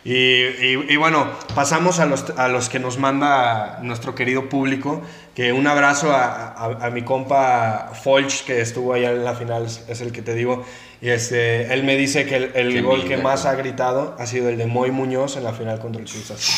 Y, 0.05 0.13
y- 0.13 0.87
y 0.89 0.97
bueno, 0.97 1.29
pasamos 1.55 2.01
a 2.01 2.07
los, 2.07 2.31
a 2.37 2.49
los 2.49 2.69
que 2.69 2.81
nos 2.81 2.99
manda 2.99 3.79
nuestro 3.83 4.15
querido 4.17 4.49
público. 4.49 5.01
Que 5.37 5.53
un 5.53 5.67
abrazo 5.69 6.11
a, 6.11 6.49
a- 6.49 6.87
a 6.87 6.91
mi 6.91 7.03
compa 7.03 7.93
Folch, 8.03 8.43
que 8.45 8.61
estuvo 8.61 8.93
allá 8.95 9.13
en 9.13 9.25
la 9.25 9.35
final, 9.35 9.65
es- 9.67 10.01
el 10.01 10.11
que 10.11 10.21
te 10.21 10.35
digo. 10.35 10.65
Y 11.01 11.09
este, 11.11 11.73
él 11.73 11.85
me 11.85 11.97
dice 11.97 12.27
que 12.27 12.35
el, 12.37 12.51
el 12.55 12.83
gol 12.83 13.05
que 13.07 13.17
más 13.17 13.43
güey. 13.43 13.55
ha 13.55 13.57
gritado 13.57 14.17
ha 14.19 14.27
sido 14.27 14.49
el 14.49 14.59
de 14.59 14.67
Moy 14.67 14.91
Muñoz 14.91 15.37
en 15.37 15.45
la 15.45 15.53
final 15.53 15.79
contra 15.79 16.03
el 16.03 16.09
Cruz 16.09 16.31
Azul. 16.33 16.55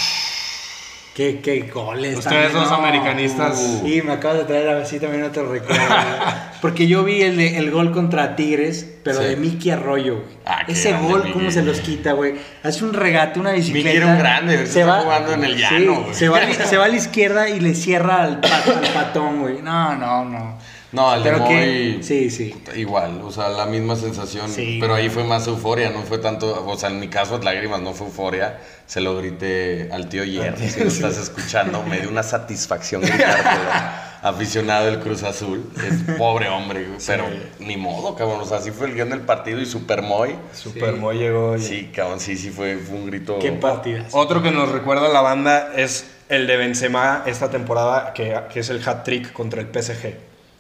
Qué, 1.15 1.41
qué 1.41 1.61
goles. 1.73 2.19
Ustedes 2.19 2.53
dos 2.53 2.73
americanistas. 2.73 3.81
Sí, 3.85 4.03
me 4.03 4.15
acabas 4.15 4.39
de 4.39 4.45
traer 4.45 4.69
así 4.71 4.99
también 4.99 5.23
otro 5.23 5.49
recuerdo. 5.49 5.77
güey. 5.87 5.99
Porque 6.61 6.89
yo 6.89 7.05
vi 7.05 7.23
el, 7.23 7.39
el 7.39 7.71
gol 7.71 7.93
contra 7.93 8.35
Tigres, 8.35 8.91
pero 9.05 9.21
Sí. 9.21 9.27
de 9.29 9.37
Miki 9.37 9.71
Arroyo, 9.71 10.15
güey. 10.17 10.37
Ah, 10.45 10.63
Ese 10.67 10.93
gol. 10.95 11.31
¿cómo 11.33 11.51
se 11.53 11.63
los 11.63 11.79
quita, 11.81 12.13
güey? 12.15 12.35
Hace 12.65 12.85
un 12.85 12.95
regate, 12.95 13.39
una 13.39 13.53
bicicleta. 13.53 13.85
Miki 13.91 13.97
era 13.99 14.07
un 14.09 14.19
grande, 14.19 14.57
ahorita 14.59 14.81
está 14.81 15.01
jugando 15.03 15.33
en 15.35 15.45
el 15.45 15.57
llano, 15.57 16.01
güey. 16.03 16.15
se, 16.15 16.29
va, 16.29 16.41
se 16.53 16.77
va 16.79 16.87
a 16.87 16.89
la 16.89 16.97
izquierda 16.97 17.49
y 17.49 17.61
le 17.61 17.75
cierra 17.75 18.23
al, 18.25 18.41
pat- 18.41 18.67
al 18.69 18.93
patón, 18.93 19.41
güey. 19.41 19.63
No, 19.63 19.95
no, 19.95 20.25
no. 20.25 20.59
No, 20.95 21.13
el 21.15 21.23
de 21.25 21.31
que- 21.33 21.37
Moy- 21.39 22.03
Sí, 22.03 22.31
sí. 22.31 22.55
Igual, 22.77 23.21
o 23.23 23.31
sea, 23.31 23.49
la 23.49 23.67
misma 23.67 23.97
sensación. 23.97 24.51
Sí, 24.51 24.79
pero 24.81 24.95
ahí 24.95 25.09
fue 25.11 25.25
más 25.25 25.47
euforia, 25.47 25.91
no 25.91 26.03
fue 26.03 26.19
tanto. 26.19 26.65
O 26.67 26.77
sea, 26.77 26.89
en 26.91 27.01
mi 27.01 27.09
caso, 27.09 27.39
lágrimas 27.39 27.81
no 27.83 27.93
fue 27.93 28.07
euforia. 28.07 28.59
Se 28.87 29.01
lo 29.01 29.17
grité 29.17 29.89
al 29.93 30.09
tío 30.09 30.25
Jerry. 30.25 30.69
Si 30.71 30.81
lo 30.81 30.89
estás 30.89 31.19
escuchando, 31.19 31.83
me 31.83 32.01
dio 32.01 32.09
una 32.09 32.23
satisfacción 32.23 33.03
gritártelo. 33.03 33.71
Aficionado 34.23 34.87
del 34.87 35.01
Cruz 35.01 35.23
Azul. 35.23 35.71
Es 35.87 36.17
pobre 36.17 36.49
hombre, 36.49 36.87
pero 37.07 37.25
ni 37.59 37.77
modo, 37.77 38.15
cabrón. 38.15 38.41
O 38.41 38.47
sea, 38.47 38.57
así 38.59 38.71
fue 38.71 38.87
el 38.87 38.95
guion 38.95 39.11
del 39.11 39.21
partido 39.21 39.61
y 39.61 39.67
Super 39.67 40.01
Moy. 40.01 40.35
Super 40.55 40.95
Moy 40.97 41.19
llegó. 41.19 41.57
y- 41.57 41.61
Sí, 41.61 41.91
cabrón, 41.95 42.21
sí, 42.21 42.37
sí, 42.37 42.51
fue, 42.51 42.77
fue 42.79 42.97
un 42.97 43.07
grito. 43.07 43.39
Qué 43.39 43.53
partidas. 43.53 44.13
Otro 44.13 44.43
que 44.43 44.51
nos 44.51 44.71
recuerda 44.71 45.07
a 45.07 45.13
la 45.13 45.21
banda 45.21 45.73
es 45.77 46.07
el 46.31 46.47
de 46.47 46.57
Benzema 46.57 47.23
esta 47.27 47.51
temporada, 47.51 48.15
que, 48.15 48.35
que 48.53 48.61
es 48.61 48.71
el 48.71 48.81
hat-trick 48.87 49.33
contra 49.33 49.61
el 49.61 49.67
PSG. 49.69 50.15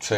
Sí, 0.07 0.17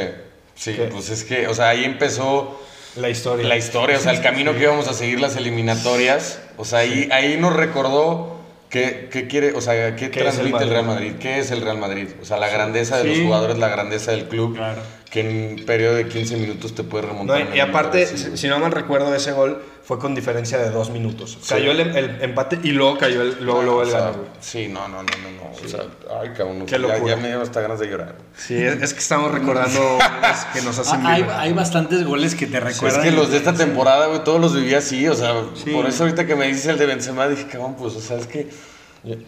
sí, 0.57 0.73
¿Qué? 0.75 0.83
pues 0.85 1.11
es 1.11 1.23
que, 1.23 1.47
o 1.47 1.55
sea, 1.55 1.69
ahí 1.69 1.85
empezó. 1.85 2.61
La 2.97 3.09
historia. 3.11 3.47
La 3.47 3.57
historia, 3.57 3.99
o 3.99 4.01
sea, 4.01 4.13
el 4.13 4.23
camino 4.23 4.55
que 4.55 4.63
íbamos 4.63 4.89
a 4.89 4.95
seguir 4.95 5.21
las 5.21 5.37
eliminatorias, 5.37 6.41
o 6.57 6.65
sea, 6.65 6.79
ahí, 6.81 7.09
ahí 7.13 7.37
nos 7.39 7.55
recordó 7.55 8.41
qué, 8.71 9.09
qué 9.13 9.27
quiere, 9.29 9.53
o 9.53 9.61
sea, 9.61 9.95
qué, 9.97 10.11
¿Qué 10.11 10.21
es 10.21 10.27
el 10.27 10.33
transmite 10.51 10.65
el? 10.65 10.71
Real 10.71 10.87
Madrid, 10.87 11.13
qué 11.21 11.39
es 11.39 11.51
el 11.51 11.61
Real 11.61 11.77
Madrid, 11.79 12.09
o 12.23 12.25
sea, 12.25 12.39
la 12.39 12.49
grandeza 12.49 12.97
de 12.97 13.03
Sí. 13.03 13.09
los 13.11 13.19
jugadores, 13.27 13.59
la 13.59 13.69
grandeza 13.69 14.13
del 14.13 14.25
club, 14.29 14.57
Claro. 14.57 14.81
Que 15.17 15.21
en 15.21 15.59
un 15.61 15.65
periodo 15.65 15.95
de 15.95 16.07
15 16.09 16.37
minutos 16.37 16.75
te 16.75 16.83
puede 16.85 17.07
No, 17.07 17.13
remontar. 17.13 17.57
y, 17.57 17.61
aparte, 17.61 18.07
si, 18.37 18.49
no 18.49 18.59
mal 18.59 18.71
recuerdo, 18.71 19.15
ese 19.15 19.33
gol 19.33 19.63
fue 19.83 19.99
con 19.99 20.15
diferencia 20.15 20.59
de 20.59 20.69
dos 20.71 20.91
minutos. 20.91 21.39
Sí. 21.41 21.49
Cayó 21.55 21.71
el, 21.71 21.81
el 21.81 22.23
empate 22.23 22.59
y 22.63 22.73
luego 22.73 22.99
cayó 22.99 23.23
el, 23.23 23.39
luego, 23.43 23.63
luego 23.63 23.83
el 23.83 23.89
O 23.89 23.91
sea, 23.91 24.01
gane, 24.01 24.13
güey. 24.19 24.29
Sí, 24.41 24.69
no, 24.69 24.89
no, 24.89 25.03
no, 25.03 25.05
no, 25.05 25.31
no, 25.31 25.65
o 25.65 25.69
sea, 25.69 25.81
ay, 26.21 26.31
cabrón, 26.37 26.67
Qué 26.67 26.73
ya, 26.73 26.79
locura. 26.79 27.15
ya 27.15 27.17
me 27.17 27.29
dio 27.29 27.41
hasta 27.41 27.61
ganas 27.63 27.79
de 27.81 27.87
llorar. 27.87 28.15
Sí, 28.37 28.55
es, 28.63 28.83
es 28.83 28.93
que 28.93 29.01
estamos 29.01 29.33
recordando 29.33 29.81
goles 29.81 30.47
que 30.53 30.61
nos 30.63 30.79
hacen 30.79 31.01
Ah, 31.07 31.13
hay, 31.15 31.27
hay 31.31 31.53
bastantes 31.55 32.05
goles 32.05 32.35
que 32.35 32.47
te 32.47 32.59
es 32.59 32.63
recuerdan. 32.65 33.03
que 33.03 33.11
los 33.13 33.31
de 33.31 33.39
esta 33.39 33.55
temporada, 33.55 34.09
güey, 34.09 34.23
todos 34.23 34.41
los 34.41 34.55
viví 34.55 34.75
así, 34.75 35.09
o 35.09 35.15
sea, 35.15 35.33
Sí. 35.55 35.71
por 35.71 35.87
eso 35.87 36.03
ahorita 36.05 36.27
que 36.27 36.37
me 36.37 36.47
dices 36.49 36.67
el 36.67 36.77
de 36.79 36.85
Benzema, 36.87 37.27
dije, 37.27 37.47
cabrón, 37.47 37.75
pues, 37.77 37.95
o 37.95 38.01
sea, 38.01 38.19
es 38.19 38.27
que 38.27 38.49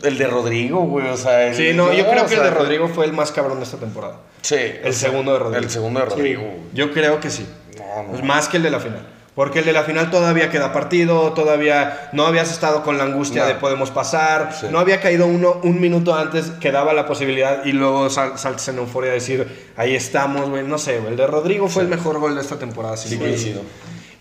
El 0.02 0.18
de 0.18 0.26
Rodrigo, 0.26 0.80
güey, 0.80 1.08
o 1.08 1.16
sea. 1.16 1.46
el- 1.48 1.54
Sí, 1.54 1.70
no, 1.74 1.92
yo 1.92 2.08
creo 2.08 2.26
que 2.26 2.34
el 2.34 2.42
de 2.42 2.50
Rodrigo 2.50 2.88
fue 2.88 3.04
el 3.04 3.12
más 3.12 3.30
cabrón 3.32 3.58
de 3.58 3.64
esta 3.64 3.76
temporada. 3.78 4.16
Sí. 4.42 4.56
El 4.56 4.92
segundo 4.94 5.32
de 5.32 5.38
Rodrigo. 5.38 5.62
El 5.64 5.70
segundo 5.70 6.00
de 6.00 6.06
Rodrigo. 6.06 6.42
Yo 6.74 6.92
creo 6.92 7.20
que 7.20 7.30
sí. 7.30 7.46
No, 7.78 8.02
no. 8.02 8.08
Pues 8.10 8.24
más 8.24 8.48
que 8.48 8.56
el 8.56 8.62
de 8.64 8.70
la 8.70 8.80
final. 8.80 9.06
Porque 9.36 9.60
el 9.60 9.64
de 9.66 9.72
la 9.72 9.84
final 9.84 10.10
todavía 10.10 10.50
queda 10.50 10.72
partido, 10.72 11.32
todavía 11.32 12.08
no 12.12 12.26
habías 12.26 12.50
estado 12.50 12.82
con 12.82 12.98
la 12.98 13.04
angustia 13.04 13.42
No. 13.42 13.48
de 13.48 13.54
podemos 13.54 13.92
pasar, 13.92 14.52
Sí. 14.52 14.66
no 14.68 14.80
había 14.80 15.00
caído 15.00 15.28
uno 15.28 15.60
un 15.62 15.80
minuto 15.80 16.12
antes 16.16 16.46
que 16.60 16.72
daba 16.72 16.92
la 16.92 17.06
posibilidad 17.06 17.64
y 17.64 17.70
luego 17.70 18.10
sal- 18.10 18.36
saltas 18.36 18.66
en 18.66 18.78
euforia 18.78 19.12
a 19.12 19.14
decir, 19.14 19.46
ahí 19.76 19.94
estamos, 19.94 20.50
güey, 20.50 20.64
no 20.64 20.76
sé, 20.76 20.98
güey, 20.98 21.12
el 21.12 21.16
de 21.16 21.28
Rodrigo 21.28 21.68
fue 21.68 21.82
el 21.84 21.88
mejor 21.88 22.18
gol 22.18 22.34
de 22.34 22.40
esta 22.40 22.58
temporada. 22.58 22.96
sin 22.96 23.12
Sí, 23.12 23.16
coincido. 23.18 23.62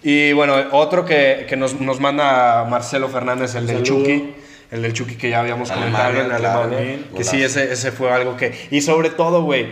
Y 0.04 0.34
bueno, 0.34 0.54
otro 0.72 1.04
que, 1.04 1.48
que 1.50 1.56
nos, 1.58 1.82
nos 1.82 2.00
manda 2.00 2.64
Marcelo 2.66 3.10
Fernández, 3.10 3.56
el 3.56 3.66
del. 3.66 3.82
Chucky. 3.82 4.36
El 4.72 4.82
del 4.82 4.94
Chucky 4.94 5.16
que 5.16 5.30
ya 5.30 5.40
habíamos 5.40 5.72
Alemania, 5.72 5.98
comentado 6.12 6.26
en 6.26 6.32
Alemania. 6.76 7.00
que 7.16 7.24
sí, 7.24 7.42
ese, 7.42 7.72
ese 7.72 7.92
fue 7.92 8.12
algo 8.12 8.36
que... 8.36 8.54
Y 8.72 8.82
sobre 8.82 9.10
todo, 9.10 9.44
güey, 9.44 9.68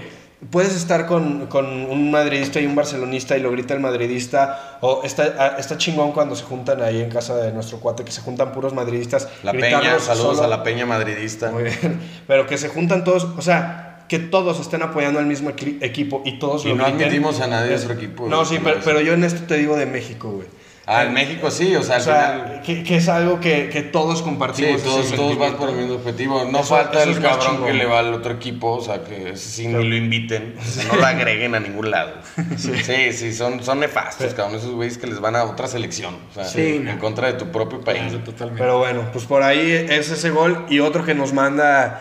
puedes 0.52 0.76
estar 0.76 1.06
con, 1.06 1.48
con 1.48 1.66
un 1.66 2.12
madridista 2.12 2.60
y 2.62 2.66
un 2.66 2.76
barcelonista 2.76 3.36
y 3.36 3.42
lo 3.42 3.52
grita 3.52 3.74
el 3.74 3.82
madridista. 3.82 4.78
O 4.82 5.02
está, 5.04 5.58
está 5.58 5.78
chingón 5.78 6.12
cuando 6.14 6.36
se 6.36 6.44
juntan 6.46 6.82
ahí 6.82 7.02
en 7.02 7.10
casa 7.10 7.36
de 7.36 7.52
nuestro 7.52 7.80
cuate, 7.80 8.04
que 8.06 8.12
se 8.12 8.22
juntan 8.22 8.52
puros 8.54 8.74
madridistas. 8.74 9.28
La 9.44 9.52
Peña, 9.52 10.00
saludos 10.00 10.38
solo. 10.38 10.44
a 10.44 10.48
la 10.48 10.64
Peña 10.64 10.86
madridista. 10.86 11.52
Muy 11.52 11.64
bien. 11.64 12.00
Pero 12.28 12.48
que 12.48 12.58
se 12.58 12.70
juntan 12.70 13.04
todos, 13.04 13.26
o 13.38 13.42
sea, 13.42 14.06
que 14.08 14.20
todos 14.20 14.60
estén 14.60 14.82
apoyando 14.84 15.20
al 15.20 15.26
mismo 15.26 15.50
equi- 15.50 15.78
equipo 15.82 16.22
y 16.26 16.38
todos 16.40 16.64
Y 16.64 16.70
lo 16.70 16.76
no 16.76 16.84
griten. 16.86 17.02
admitimos 17.02 17.42
a 17.42 17.48
nadie 17.48 17.70
de 17.72 17.76
otro 17.78 17.94
equipo, 17.94 18.28
No, 18.30 18.46
sí, 18.46 18.60
pero, 18.64 18.80
pero 18.86 19.02
yo 19.02 19.14
en 19.14 19.24
esto 19.24 19.42
te 19.48 19.58
digo 19.58 19.76
de 19.76 19.88
México, 19.88 20.30
güey. 20.32 20.48
Ah, 20.88 21.04
en 21.04 21.14
México 21.14 21.50
sí, 21.50 21.76
o 21.76 21.82
sea, 21.82 21.98
O 21.98 22.00
sea, 22.00 22.42
final. 22.44 22.62
que, 22.62 22.84
que 22.84 22.98
es 22.98 23.10
algo 23.10 23.40
que, 23.40 23.70
que 23.70 23.82
todos 23.82 24.22
compartimos. 24.22 24.84
todos, 24.84 25.12
todos 25.14 25.36
van 25.38 25.56
por 25.56 25.70
el 25.70 25.76
mismo 25.78 25.96
objetivo. 25.96 26.46
No 26.46 26.60
Eso- 26.60 26.76
falta 26.76 27.02
eso 27.02 27.10
el 27.10 27.22
cabrón 27.22 27.66
que 27.66 27.74
le 27.74 27.86
va 27.86 28.00
al 28.00 28.14
otro 28.14 28.34
equipo, 28.34 28.74
o 28.76 28.82
sea, 28.82 29.04
que 29.04 29.36
sí 29.36 29.68
ni 29.68 29.84
lo 29.84 29.96
inviten, 29.96 30.56
o 30.60 30.64
sea, 30.64 30.84
no 30.86 30.96
lo 30.98 31.06
agreguen 31.08 31.56
a 31.56 31.60
ningún 31.60 31.90
lado. 31.90 32.14
Sí, 32.58 33.12
sí, 33.14 33.34
son, 33.34 33.64
son 33.64 33.80
nefastos, 33.80 34.34
cabrón, 34.36 34.58
esos 34.60 34.72
güeyes 34.74 35.00
que 35.00 35.08
les 35.08 35.20
van 35.20 35.36
a 35.36 35.44
otra 35.46 35.68
selección, 35.68 36.16
o 36.30 36.34
sea, 36.36 36.44
Sí, 36.46 36.76
en 36.76 36.86
no. 36.86 37.00
contra 37.00 37.28
de 37.28 37.34
tu 37.34 37.48
propio 37.52 37.82
país. 37.82 38.12
Totalmente. 38.24 38.62
Pero 38.62 38.78
bueno, 38.78 39.10
pues 39.12 39.26
por 39.26 39.42
ahí 39.42 39.72
es 39.90 40.12
ese 40.12 40.30
gol 40.30 40.66
y 40.70 40.82
otro 40.82 41.04
que 41.04 41.16
nos 41.16 41.34
manda 41.34 42.00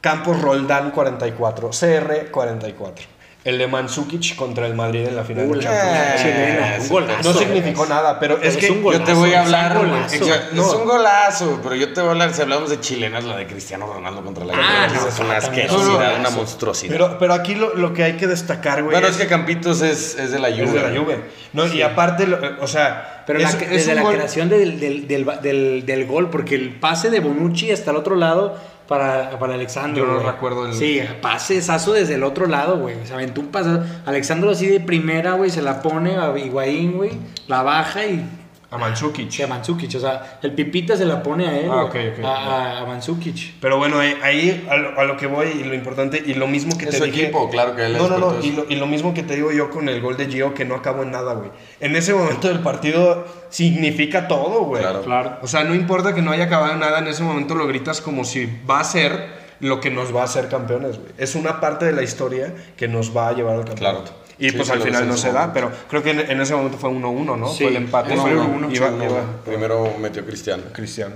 Campos 0.00 0.42
Roldán 0.42 0.90
44, 0.90 1.70
CR 1.70 2.30
44. 2.32 3.11
El 3.44 3.58
de 3.58 3.66
Mandzukic 3.66 4.36
contra 4.36 4.66
el 4.68 4.74
Madrid 4.74 5.04
en 5.08 5.16
la 5.16 5.24
final 5.24 5.50
de 5.50 5.58
Champions. 5.58 6.22
Chilena, 6.22 6.76
un 6.80 6.88
golazo. 6.88 7.32
No 7.32 7.38
significó 7.38 7.86
nada, 7.86 8.20
pero 8.20 8.38
es, 8.40 8.54
Es 8.54 8.56
que 8.56 8.70
un 8.70 8.84
Yo 8.84 9.02
te 9.02 9.12
voy 9.14 9.34
a 9.34 9.42
Golazo, 9.42 9.56
hablar, 9.56 9.72
es 9.72 9.82
un 9.82 9.88
golazo. 9.90 10.14
exacto, 10.14 10.54
No. 10.56 10.62
es 10.68 10.72
un 10.74 10.84
golazo, 10.84 11.60
pero 11.60 11.74
yo 11.74 11.92
te 11.92 12.00
voy 12.00 12.08
a 12.08 12.12
hablar, 12.12 12.34
si 12.34 12.42
hablamos 12.42 12.70
de 12.70 12.78
chilenas, 12.78 13.24
la 13.24 13.36
de 13.36 13.48
Cristiano 13.48 13.86
Ronaldo 13.92 14.22
contra 14.22 14.44
la 14.44 14.54
Ah, 14.54 14.86
Juventus, 14.86 15.02
no, 15.02 15.08
es 15.08 15.18
una 15.18 15.36
asquerosidad, 15.38 16.20
una 16.20 16.30
monstruosidad. 16.30 16.92
pero, 16.92 17.18
pero 17.18 17.34
aquí 17.34 17.56
lo, 17.56 17.74
lo 17.74 17.92
que 17.92 18.04
hay 18.04 18.16
que 18.16 18.28
destacar, 18.28 18.84
güey, 18.84 18.94
bueno, 18.94 19.08
es 19.08 19.16
que 19.16 19.26
Campitos 19.26 19.82
es, 19.82 20.16
es 20.16 20.30
de 20.30 20.38
la 20.38 20.50
Juve. 20.52 20.62
es 20.64 20.72
de 20.74 20.80
la 20.90 21.00
Juve. 21.00 21.20
No, 21.52 21.66
y 21.66 21.82
aparte, 21.82 22.28
lo- 22.28 22.38
o 22.60 22.68
sea, 22.68 23.24
Pero 23.26 23.40
es- 23.40 23.44
la- 23.54 23.60
es 23.60 23.70
desde 23.70 23.94
la 23.96 24.02
gol- 24.02 24.14
creación 24.14 24.48
del, 24.50 24.78
del, 24.78 25.08
del, 25.08 25.26
del- 25.42 25.84
del 25.84 26.06
gol, 26.06 26.30
porque 26.30 26.54
el 26.54 26.78
pase 26.78 27.10
de 27.10 27.18
Bonucci 27.18 27.72
hasta 27.72 27.90
el 27.90 27.96
otro 27.96 28.14
lado 28.14 28.56
para, 28.88 29.38
para 29.38 29.54
Alexandro. 29.54 30.04
Yo 30.04 30.06
no 30.12 30.18
güey. 30.20 30.26
recuerdo 30.32 30.66
el- 30.66 30.74
Sí, 30.74 31.00
pasesazo 31.20 31.92
desde 31.92 32.14
el 32.14 32.24
otro 32.24 32.46
lado, 32.46 32.78
güey. 32.78 32.96
Se 33.04 33.14
aventó 33.14 33.40
un 33.40 33.48
pasazo. 33.48 33.82
Alexandro 34.06 34.50
así 34.50 34.66
de 34.66 34.80
primera, 34.80 35.32
güey, 35.32 35.50
se 35.50 35.62
la 35.62 35.82
pone 35.82 36.16
a 36.16 36.36
Higuaín, 36.36 36.92
güey. 36.92 37.12
La 37.48 37.62
baja 37.62 38.04
y 38.06 38.24
a 38.72 38.78
Mandzukic. 38.78 39.30
Sí, 39.30 39.42
a 39.42 39.46
Mandzukic, 39.46 39.94
o 39.96 40.00
sea, 40.00 40.38
el 40.42 40.52
Pipita 40.54 40.96
se 40.96 41.04
la 41.04 41.22
pone 41.22 41.46
a 41.46 41.58
él, 41.58 41.70
Ah, 41.70 41.88
a, 42.24 42.28
a, 42.28 42.80
a 42.80 42.86
Mandzukic. 42.86 43.54
Pero 43.60 43.76
bueno, 43.78 44.02
eh, 44.02 44.16
ahí 44.22 44.66
a 44.68 44.76
lo, 44.76 44.98
a 44.98 45.04
lo 45.04 45.16
que 45.16 45.26
voy 45.26 45.48
y 45.60 45.62
lo 45.64 45.74
importante 45.74 46.22
y 46.24 46.34
lo 46.34 46.48
mismo 46.48 46.76
que 46.78 46.86
Es 46.86 46.90
te 46.92 46.96
su 46.98 47.04
dije. 47.04 47.24
equipo, 47.24 47.48
claro 47.50 47.76
que 47.76 47.84
él 47.86 47.92
No, 47.96 48.04
es 48.04 48.10
no, 48.10 48.18
no. 48.18 48.30
lo, 48.32 48.40
y 48.42 48.76
lo 48.76 48.86
mismo 48.86 49.12
que 49.14 49.22
te 49.22 49.34
digo 49.36 49.52
yo 49.52 49.70
con 49.70 49.88
el 49.88 50.00
gol 50.00 50.16
de 50.16 50.26
Gio 50.26 50.54
que 50.54 50.64
no 50.64 50.74
acabó 50.74 51.02
en 51.02 51.10
nada, 51.12 51.34
güey. 51.34 51.50
En 51.80 51.94
ese 51.96 52.14
momento 52.14 52.48
del 52.48 52.60
partido 52.60 53.26
significa 53.50 54.26
todo, 54.26 54.64
güey. 54.64 54.82
Claro. 54.82 55.02
Claro. 55.02 55.38
O 55.42 55.46
sea, 55.46 55.64
no 55.64 55.74
importa 55.74 56.14
que 56.14 56.22
no 56.22 56.30
haya 56.32 56.44
acabado 56.44 56.72
en 56.72 56.80
nada, 56.80 56.98
en 56.98 57.06
ese 57.08 57.22
momento 57.22 57.54
lo 57.54 57.66
gritas 57.66 58.00
como 58.00 58.24
si 58.24 58.48
va 58.68 58.80
a 58.80 58.84
ser 58.84 59.42
lo 59.60 59.80
que 59.80 59.90
nos 59.90 60.14
va 60.16 60.22
a 60.22 60.24
hacer 60.24 60.48
campeones, 60.48 60.98
güey. 60.98 61.12
Es 61.18 61.34
una 61.36 61.60
parte 61.60 61.84
de 61.84 61.92
la 61.92 62.02
historia 62.02 62.52
que 62.76 62.88
nos 62.88 63.16
va 63.16 63.28
a 63.28 63.32
llevar 63.32 63.54
al 63.56 63.64
campeonato. 63.64 64.02
Claro. 64.04 64.21
Y 64.44 64.50
Sí, 64.50 64.56
pues 64.56 64.70
al 64.70 64.80
final 64.82 65.06
no 65.06 65.16
se 65.16 65.30
da, 65.32 65.52
pero 65.52 65.70
creo 65.88 66.02
que 66.02 66.10
en, 66.10 66.20
en 66.30 66.40
ese 66.40 66.54
momento 66.54 66.76
fue 66.76 66.90
1-1, 66.90 67.38
¿no? 67.38 67.48
Sí, 67.48 67.62
fue 67.62 67.68
el 67.70 67.76
empate. 67.76 68.14
uno, 68.14 68.28
Iba- 68.28 68.44
uno, 68.44 68.70
iba- 68.72 68.88
Uno, 68.90 69.04
iba- 69.04 69.24
Primero 69.44 69.94
metió 70.00 70.24
Cristiano. 70.26 70.64
Cristiano. 70.72 71.14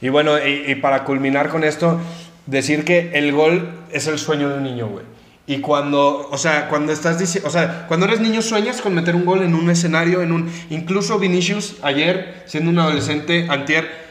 Y 0.00 0.08
bueno, 0.08 0.38
y, 0.38 0.64
y 0.70 0.74
para 0.76 1.04
culminar 1.04 1.48
con 1.50 1.64
esto, 1.64 2.00
decir 2.46 2.84
que 2.84 3.10
el 3.12 3.32
gol 3.32 3.68
es 3.92 4.06
el 4.06 4.18
sueño 4.18 4.48
de 4.48 4.56
un 4.56 4.62
niño, 4.64 4.88
güey. 4.88 5.04
Y 5.46 5.58
cuando, 5.58 6.28
o 6.30 6.38
sea, 6.38 6.68
cuando 6.68 6.92
estás 6.92 7.18
diciendo, 7.18 7.48
o 7.48 7.52
sea, 7.52 7.84
cuando 7.88 8.06
eres 8.06 8.20
niño 8.20 8.40
sueñas 8.42 8.80
con 8.80 8.94
meter 8.94 9.14
un 9.16 9.24
gol 9.26 9.42
en 9.42 9.54
un 9.54 9.68
escenario, 9.68 10.22
en 10.22 10.32
un, 10.32 10.50
incluso 10.70 11.18
Vinicius 11.18 11.76
ayer, 11.82 12.42
siendo 12.46 12.70
un 12.70 12.78
adolescente, 12.78 13.46
antier, 13.50 14.01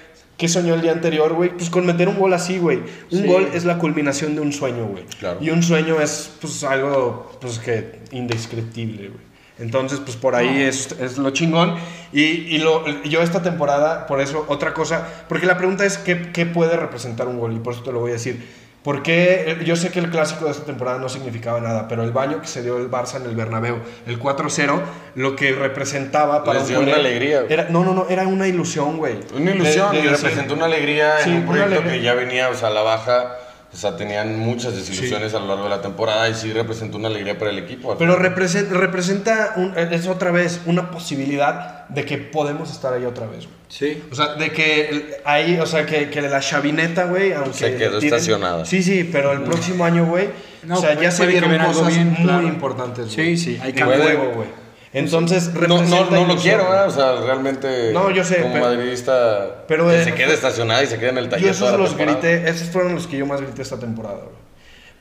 ¿qué 0.42 0.48
soñó 0.48 0.74
el 0.74 0.82
día 0.82 0.92
anterior, 0.92 1.34
güey? 1.34 1.52
Pues 1.56 1.70
con 1.70 1.86
meter 1.86 2.10
un 2.10 2.18
gol 2.18 2.34
así, 2.34 2.58
güey. 2.58 2.80
Un 3.12 3.22
Sí. 3.22 3.28
gol 3.28 3.48
es 3.54 3.64
la 3.64 3.78
culminación 3.78 4.34
de 4.34 4.42
un 4.42 4.52
sueño, 4.52 4.88
güey. 4.88 5.04
Claro. 5.20 5.38
Y 5.40 5.52
un 5.52 5.62
sueño 5.62 6.02
es, 6.02 6.32
pues, 6.42 6.64
algo, 6.64 7.32
pues, 7.40 7.60
que 7.60 8.00
indescriptible, 8.12 9.10
güey. 9.10 9.22
Entonces, 9.60 10.00
pues 10.00 10.18
por 10.18 10.34
ahí 10.34 10.64
es, 10.64 10.94
es 11.00 11.20
lo 11.20 11.30
chingón. 11.30 11.76
Y, 12.12 12.22
y 12.24 12.58
lo, 12.58 12.84
yo 13.04 13.22
esta 13.22 13.44
temporada, 13.44 14.08
por 14.08 14.20
eso, 14.20 14.44
otra 14.48 14.74
cosa, 14.74 15.08
porque 15.30 15.46
la 15.46 15.56
pregunta 15.60 15.86
es 15.86 16.00
¿qué, 16.00 16.32
qué 16.32 16.48
puede 16.48 16.76
representar 16.76 17.28
un 17.28 17.38
gol? 17.40 17.54
Y 17.54 17.60
por 17.60 17.74
eso 17.74 17.84
te 17.84 17.92
lo 17.92 18.00
voy 18.00 18.10
a 18.10 18.14
decir. 18.14 18.44
Porque 18.84 19.60
yo 19.64 19.76
sé 19.76 19.92
que 19.92 20.00
el 20.00 20.10
clásico 20.10 20.46
de 20.46 20.52
esta 20.52 20.66
temporada 20.66 20.98
no 20.98 21.08
significaba 21.08 21.60
nada, 21.62 21.88
pero 21.88 22.04
el 22.04 22.12
baño 22.12 22.42
que 22.42 22.48
se 22.48 22.64
dio 22.64 22.78
el 22.78 22.90
Barça 22.90 23.18
en 23.18 23.26
el 23.26 23.36
Bernabéu, 23.36 23.78
el 24.08 24.20
4-0, 24.20 24.82
lo 25.16 25.36
que 25.36 25.52
representaba 25.52 26.44
para 26.44 26.60
Les 26.60 26.64
un 26.64 26.68
dio 26.70 26.80
una 26.80 26.88
culé 26.94 27.00
alegría. 27.00 27.44
Era, 27.48 27.68
no, 27.70 27.84
no, 27.86 27.94
no, 27.94 28.08
era 28.10 28.26
una 28.26 28.48
ilusión, 28.48 28.98
güey. 28.98 29.20
Una 29.36 29.52
ilusión 29.52 29.92
De- 29.92 29.98
de 30.02 30.04
y 30.06 30.10
decir- 30.10 30.24
representó 30.24 30.56
una 30.56 30.66
alegría 30.66 31.20
Sí, 31.20 31.30
en 31.30 31.36
un 31.38 31.48
una 31.50 31.66
proyecto 31.66 31.90
que 31.90 32.02
ya 32.02 32.16
venía, 32.16 32.50
o 32.50 32.56
sea, 32.56 32.70
a 32.70 32.72
la 32.72 32.82
baja. 32.82 33.36
O 33.74 33.78
sea, 33.78 33.96
tenían 33.96 34.38
muchas 34.38 34.76
desilusiones 34.76 35.34
a 35.34 35.40
lo 35.40 35.48
largo 35.48 35.64
de 35.64 35.70
la 35.70 35.82
temporada 35.82 36.28
y 36.28 36.34
sí 36.36 36.52
representó 36.52 36.98
una 36.98 37.08
alegría 37.08 37.38
para 37.40 37.52
el 37.52 37.58
equipo. 37.60 37.96
Pero 37.98 38.18
representa, 38.18 38.74
representa 38.78 39.54
un- 39.56 39.78
es 39.78 40.08
otra 40.08 40.30
vez 40.32 40.60
una 40.66 40.92
posibilidad 40.92 41.88
de 41.88 42.04
que 42.04 42.18
podemos 42.18 42.70
estar 42.70 42.94
ahí 42.94 43.06
otra 43.06 43.28
vez, 43.28 43.46
güey. 43.46 43.56
Sí. 43.70 44.04
O 44.12 44.16
sea, 44.16 44.34
de 44.36 44.52
que 44.52 45.22
ahí, 45.24 45.58
o 45.58 45.66
sea, 45.66 45.86
que, 45.86 46.10
que 46.10 46.22
la 46.22 46.42
chavineta, 46.42 47.06
güey, 47.06 47.32
aunque... 47.32 47.54
Se 47.58 47.76
quedó 47.78 48.00
tiren- 48.00 48.04
estacionada. 48.06 48.66
Sí, 48.66 48.84
sí, 48.84 49.08
pero 49.10 49.32
el 49.32 49.42
próximo 49.44 49.86
año, 49.86 50.06
güey, 50.06 50.28
No, 50.64 50.78
o 50.78 50.82
sea, 50.82 51.00
ya 51.00 51.10
se 51.10 51.26
vieron 51.26 51.58
cosas 51.58 51.88
bien, 51.88 52.10
muy 52.12 52.24
claro. 52.24 52.48
importantes, 52.48 53.08
Sí, 53.08 53.16
güey. 53.16 53.38
sí, 53.38 53.60
hay 53.64 53.70
En 53.70 53.76
cambio. 53.78 54.32
güey. 54.34 54.48
Entonces, 54.94 55.54
No, 55.54 55.82
no, 55.84 56.10
no 56.10 56.26
lo 56.26 56.36
quiero. 56.36 56.64
¿eh? 56.64 56.82
O 56.86 56.92
sea, 56.92 57.16
realmente. 57.22 57.92
No, 57.94 58.12
yo 58.12 58.24
sé, 58.26 58.42
Como 58.42 58.54
pero- 58.54 58.66
madridista. 58.66 59.64
pero, 59.68 59.88
que 59.88 60.02
eh, 60.02 60.04
se 60.04 60.14
quede 60.14 60.34
estacionada 60.34 60.84
y 60.84 60.88
se 60.88 61.00
quede 61.00 61.10
en 61.12 61.18
el 61.18 61.30
taller. 61.30 61.46
Yo 61.46 61.52
esos 61.52 61.60
toda 61.62 61.72
la 61.74 61.78
los 61.78 61.90
temporada. 61.96 62.20
grité, 62.20 62.50
esos 62.50 62.70
fueron 62.70 62.96
los 62.96 63.08
que 63.08 63.18
yo 63.18 63.26
más 63.26 63.42
grité 63.42 63.62
esta 63.62 63.80
temporada, 63.80 64.16
güey. 64.18 64.52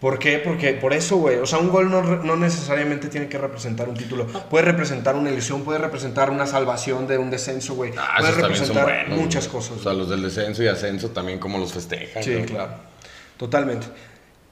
¿Por 0.01 0.19
qué? 0.19 0.39
Porque 0.39 0.73
por 0.75 0.95
eso, 0.95 1.17
güey. 1.17 1.37
O 1.39 1.47
sea, 1.47 1.59
un 1.59 1.69
gol 1.69 1.91
no, 1.91 2.01
no 2.03 2.37
necesariamente 2.37 3.09
tiene 3.09 3.29
que 3.29 3.37
representar 3.37 3.87
un 3.89 3.95
título. 3.97 4.27
Puede 4.27 4.65
representar 4.65 5.15
una 5.15 5.31
ilusión, 5.31 5.63
puede 5.63 5.79
representar 5.79 6.31
una 6.31 6.47
salvación 6.47 7.07
de 7.07 7.19
un 7.19 7.29
descenso, 7.31 7.75
güey. 7.75 7.93
Ah, 7.99 8.15
puede 8.19 8.33
representar 8.33 8.85
buenos. 8.85 9.19
muchas 9.19 9.47
cosas. 9.49 9.73
O 9.79 9.83
sea, 9.83 9.93
los 9.93 10.09
del 10.09 10.23
descenso 10.23 10.63
y 10.63 10.69
ascenso 10.69 11.11
también, 11.11 11.39
como 11.39 11.59
los 11.59 11.73
festejan. 11.75 12.23
Sí, 12.23 12.33
güey. 12.33 12.47
claro. 12.47 12.73
Totalmente. 13.37 13.89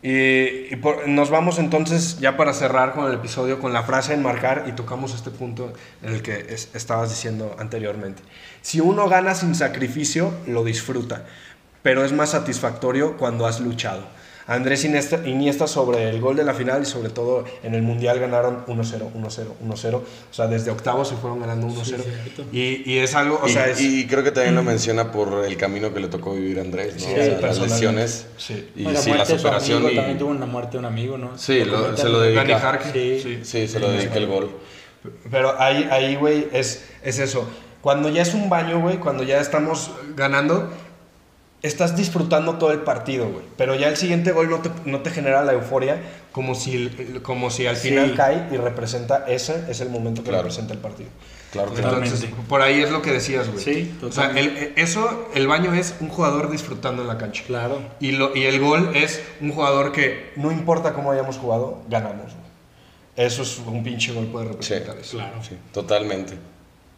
Y, 0.00 0.76
por- 0.76 1.08
nos 1.08 1.28
vamos 1.28 1.58
entonces 1.58 2.20
ya 2.20 2.36
para 2.36 2.52
cerrar 2.52 2.94
con 2.94 3.06
el 3.08 3.14
episodio 3.14 3.58
con 3.58 3.72
la 3.72 3.82
frase 3.82 4.14
enmarcar 4.14 4.64
y 4.68 4.72
tocamos 4.72 5.12
este 5.14 5.30
punto 5.30 5.72
en 6.02 6.14
el 6.14 6.22
que 6.22 6.46
es- 6.50 6.68
estabas 6.74 7.10
diciendo 7.10 7.56
anteriormente. 7.58 8.22
Si 8.62 8.80
uno 8.80 9.08
gana 9.08 9.34
sin 9.34 9.54
sacrificio, 9.56 10.32
lo 10.46 10.62
disfruta, 10.62 11.24
pero 11.82 12.04
es 12.04 12.12
más 12.12 12.30
satisfactorio 12.30 13.16
cuando 13.16 13.46
has 13.46 13.58
luchado. 13.60 14.02
Andrés 14.48 14.82
Iniesta, 14.84 15.20
Iniesta 15.26 15.66
sobre 15.66 16.08
el 16.08 16.20
gol 16.20 16.34
de 16.36 16.42
la 16.42 16.54
final 16.54 16.82
y 16.82 16.86
sobre 16.86 17.10
todo 17.10 17.44
en 17.62 17.74
el 17.74 17.82
Mundial 17.82 18.18
ganaron 18.18 18.64
1-0, 18.66 19.12
1-0, 19.14 19.46
1-0. 19.64 19.94
O 19.94 20.02
sea, 20.32 20.46
desde 20.46 20.70
octavos 20.70 21.06
se 21.08 21.16
fueron 21.16 21.38
ganando 21.40 21.66
1-0. 21.68 21.84
cierto. 21.84 22.44
y, 22.50 22.90
y 22.90 22.98
es 22.98 23.14
algo, 23.14 23.38
o 23.42 23.46
y, 23.46 23.52
sea, 23.52 23.66
es... 23.68 23.80
y 23.80 24.06
creo 24.06 24.24
que 24.24 24.30
también 24.32 24.54
lo 24.54 24.62
menciona 24.62 25.12
por 25.12 25.44
el 25.44 25.56
camino 25.58 25.92
que 25.92 26.00
le 26.00 26.08
tocó 26.08 26.34
vivir 26.34 26.58
a 26.58 26.62
Andrés, 26.62 26.94
¿no? 26.94 27.00
Sí, 27.00 27.12
O 27.12 27.16
sea, 27.24 27.40
las 27.40 27.58
lesiones 27.60 28.26
Sí. 28.38 28.68
y 28.74 28.82
la 28.84 28.96
sí, 29.00 29.12
la 29.12 29.26
superación. 29.26 29.78
amigo, 29.78 29.92
y- 29.92 29.96
También 29.96 30.18
tuvo 30.18 30.30
una 30.30 30.46
muerte 30.46 30.72
de 30.72 30.78
un 30.78 30.84
amigo, 30.86 31.18
¿no? 31.18 31.36
Sí, 31.36 31.64
lo- 31.64 31.94
se 31.96 32.08
lo 32.08 32.20
dedica. 32.20 32.80
Sí. 32.92 33.20
sí. 33.22 33.38
Sí, 33.42 33.68
se 33.68 33.78
lo 33.78 33.90
dedica 33.90 34.14
el 34.16 34.26
gol. 34.26 34.50
Pero 35.30 35.60
ahí, 35.60 35.86
ahí, 35.90 36.16
güey, 36.16 36.48
es, 36.52 36.84
es 37.02 37.18
eso. 37.18 37.46
Cuando 37.82 38.08
ya 38.08 38.22
es 38.22 38.34
un 38.34 38.48
baño, 38.50 38.80
güey, 38.80 38.98
cuando 38.98 39.22
ya 39.22 39.40
estamos 39.40 39.92
ganando, 40.16 40.68
estás 41.62 41.96
disfrutando 41.96 42.54
todo 42.58 42.70
el 42.72 42.80
partido, 42.80 43.28
güey. 43.28 43.44
Pero 43.56 43.74
ya 43.74 43.88
el 43.88 43.96
siguiente 43.96 44.32
gol 44.32 44.48
no 44.50 44.58
te, 44.60 44.70
no 44.84 45.00
te 45.00 45.10
genera 45.10 45.42
la 45.44 45.52
euforia 45.54 46.00
como 46.32 46.54
si, 46.54 46.88
como 47.22 47.50
si 47.50 47.66
al 47.66 47.76
Sí. 47.76 47.88
final 47.88 48.14
cae 48.14 48.48
y 48.52 48.56
representa 48.56 49.24
ese, 49.28 49.64
es 49.68 49.80
el 49.80 49.90
momento 49.90 50.22
que 50.22 50.28
Claro. 50.28 50.44
representa 50.44 50.72
el 50.74 50.78
partido. 50.80 51.10
Claro 51.50 51.72
que 51.74 51.80
no. 51.80 51.88
Entonces, 51.88 52.20
Totalmente. 52.20 52.48
por 52.48 52.60
ahí 52.62 52.82
es 52.82 52.90
lo 52.90 53.00
que 53.02 53.10
decías, 53.10 53.48
güey. 53.50 53.64
Sí, 53.64 53.94
O 54.02 54.12
sea, 54.12 54.28
totalmente. 54.28 54.66
el- 54.66 54.72
eso, 54.76 55.28
el 55.34 55.46
baño 55.48 55.72
es 55.74 55.94
un 56.00 56.08
jugador 56.10 56.50
disfrutando 56.50 57.02
en 57.02 57.08
la 57.08 57.16
cancha. 57.18 57.42
Claro. 57.46 57.80
Y, 58.00 58.12
lo, 58.12 58.36
y 58.36 58.44
el 58.44 58.60
gol 58.60 58.92
es 58.94 59.22
un 59.40 59.50
jugador 59.52 59.90
que 59.92 60.30
no 60.36 60.52
importa 60.52 60.92
cómo 60.92 61.10
hayamos 61.10 61.38
jugado, 61.38 61.82
ganamos. 61.88 62.26
güey. 62.34 62.48
Eso 63.16 63.42
es 63.42 63.58
un 63.66 63.82
pinche 63.82 64.12
gol, 64.12 64.26
puede 64.26 64.46
representar 64.48 64.96
eso. 64.98 65.16
Claro. 65.16 65.42
Sí, 65.42 65.56
totalmente. 65.72 66.34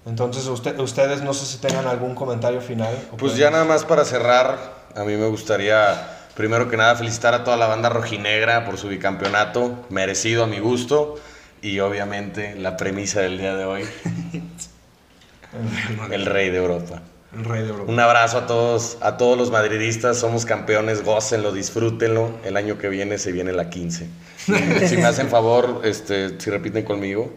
Entonces, 0.06 0.46
usted- 0.46 0.78
ustedes 0.80 1.22
no 1.22 1.34
sé 1.34 1.46
si 1.46 1.58
tengan 1.58 1.86
algún 1.86 2.14
comentario 2.14 2.60
final. 2.60 2.94
Pues 3.18 3.36
ya 3.36 3.50
nada 3.50 3.64
más 3.64 3.84
para 3.84 4.04
cerrar, 4.04 4.58
a 4.96 5.04
mí 5.04 5.14
me 5.16 5.26
gustaría, 5.26 6.08
primero 6.34 6.68
que 6.68 6.76
nada, 6.76 6.96
felicitar 6.96 7.34
a 7.34 7.44
toda 7.44 7.56
la 7.56 7.66
banda 7.66 7.90
rojinegra 7.90 8.64
por 8.64 8.78
su 8.78 8.88
bicampeonato, 8.88 9.84
merecido 9.90 10.44
a 10.44 10.46
mi 10.46 10.58
gusto, 10.58 11.16
y 11.62 11.80
obviamente 11.80 12.54
la 12.56 12.76
premisa 12.78 13.20
del 13.20 13.38
día 13.38 13.54
de 13.54 13.64
hoy, 13.66 13.84
el 16.10 16.26
rey 16.26 16.50
de 16.50 16.58
Europa. 16.58 17.02
El 17.36 17.44
rey 17.44 17.62
de 17.62 17.68
Europa. 17.68 17.92
Un 17.92 18.00
abrazo 18.00 18.38
a 18.38 18.46
todos, 18.46 18.96
a 19.02 19.16
todos 19.16 19.38
los 19.38 19.52
madridistas, 19.52 20.18
somos 20.18 20.44
campeones, 20.44 21.04
gócenlo, 21.04 21.52
disfrútenlo. 21.52 22.30
El 22.44 22.56
año 22.56 22.76
que 22.78 22.88
viene 22.88 23.18
se 23.18 23.30
viene 23.30 23.52
la 23.52 23.70
15. 23.70 24.08
si 24.88 24.96
me 24.96 25.04
hacen 25.04 25.28
favor, 25.28 25.82
este, 25.84 26.40
si 26.40 26.50
repiten 26.50 26.84
conmigo. 26.84 27.32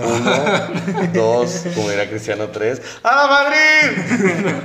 Uno, 0.00 1.08
dos, 1.12 1.64
como 1.74 1.90
dirá 1.90 2.08
Cristiano, 2.08 2.46
tres. 2.48 2.80
¡A 3.02 3.14
la 3.16 3.26
Madrid! 3.26 4.56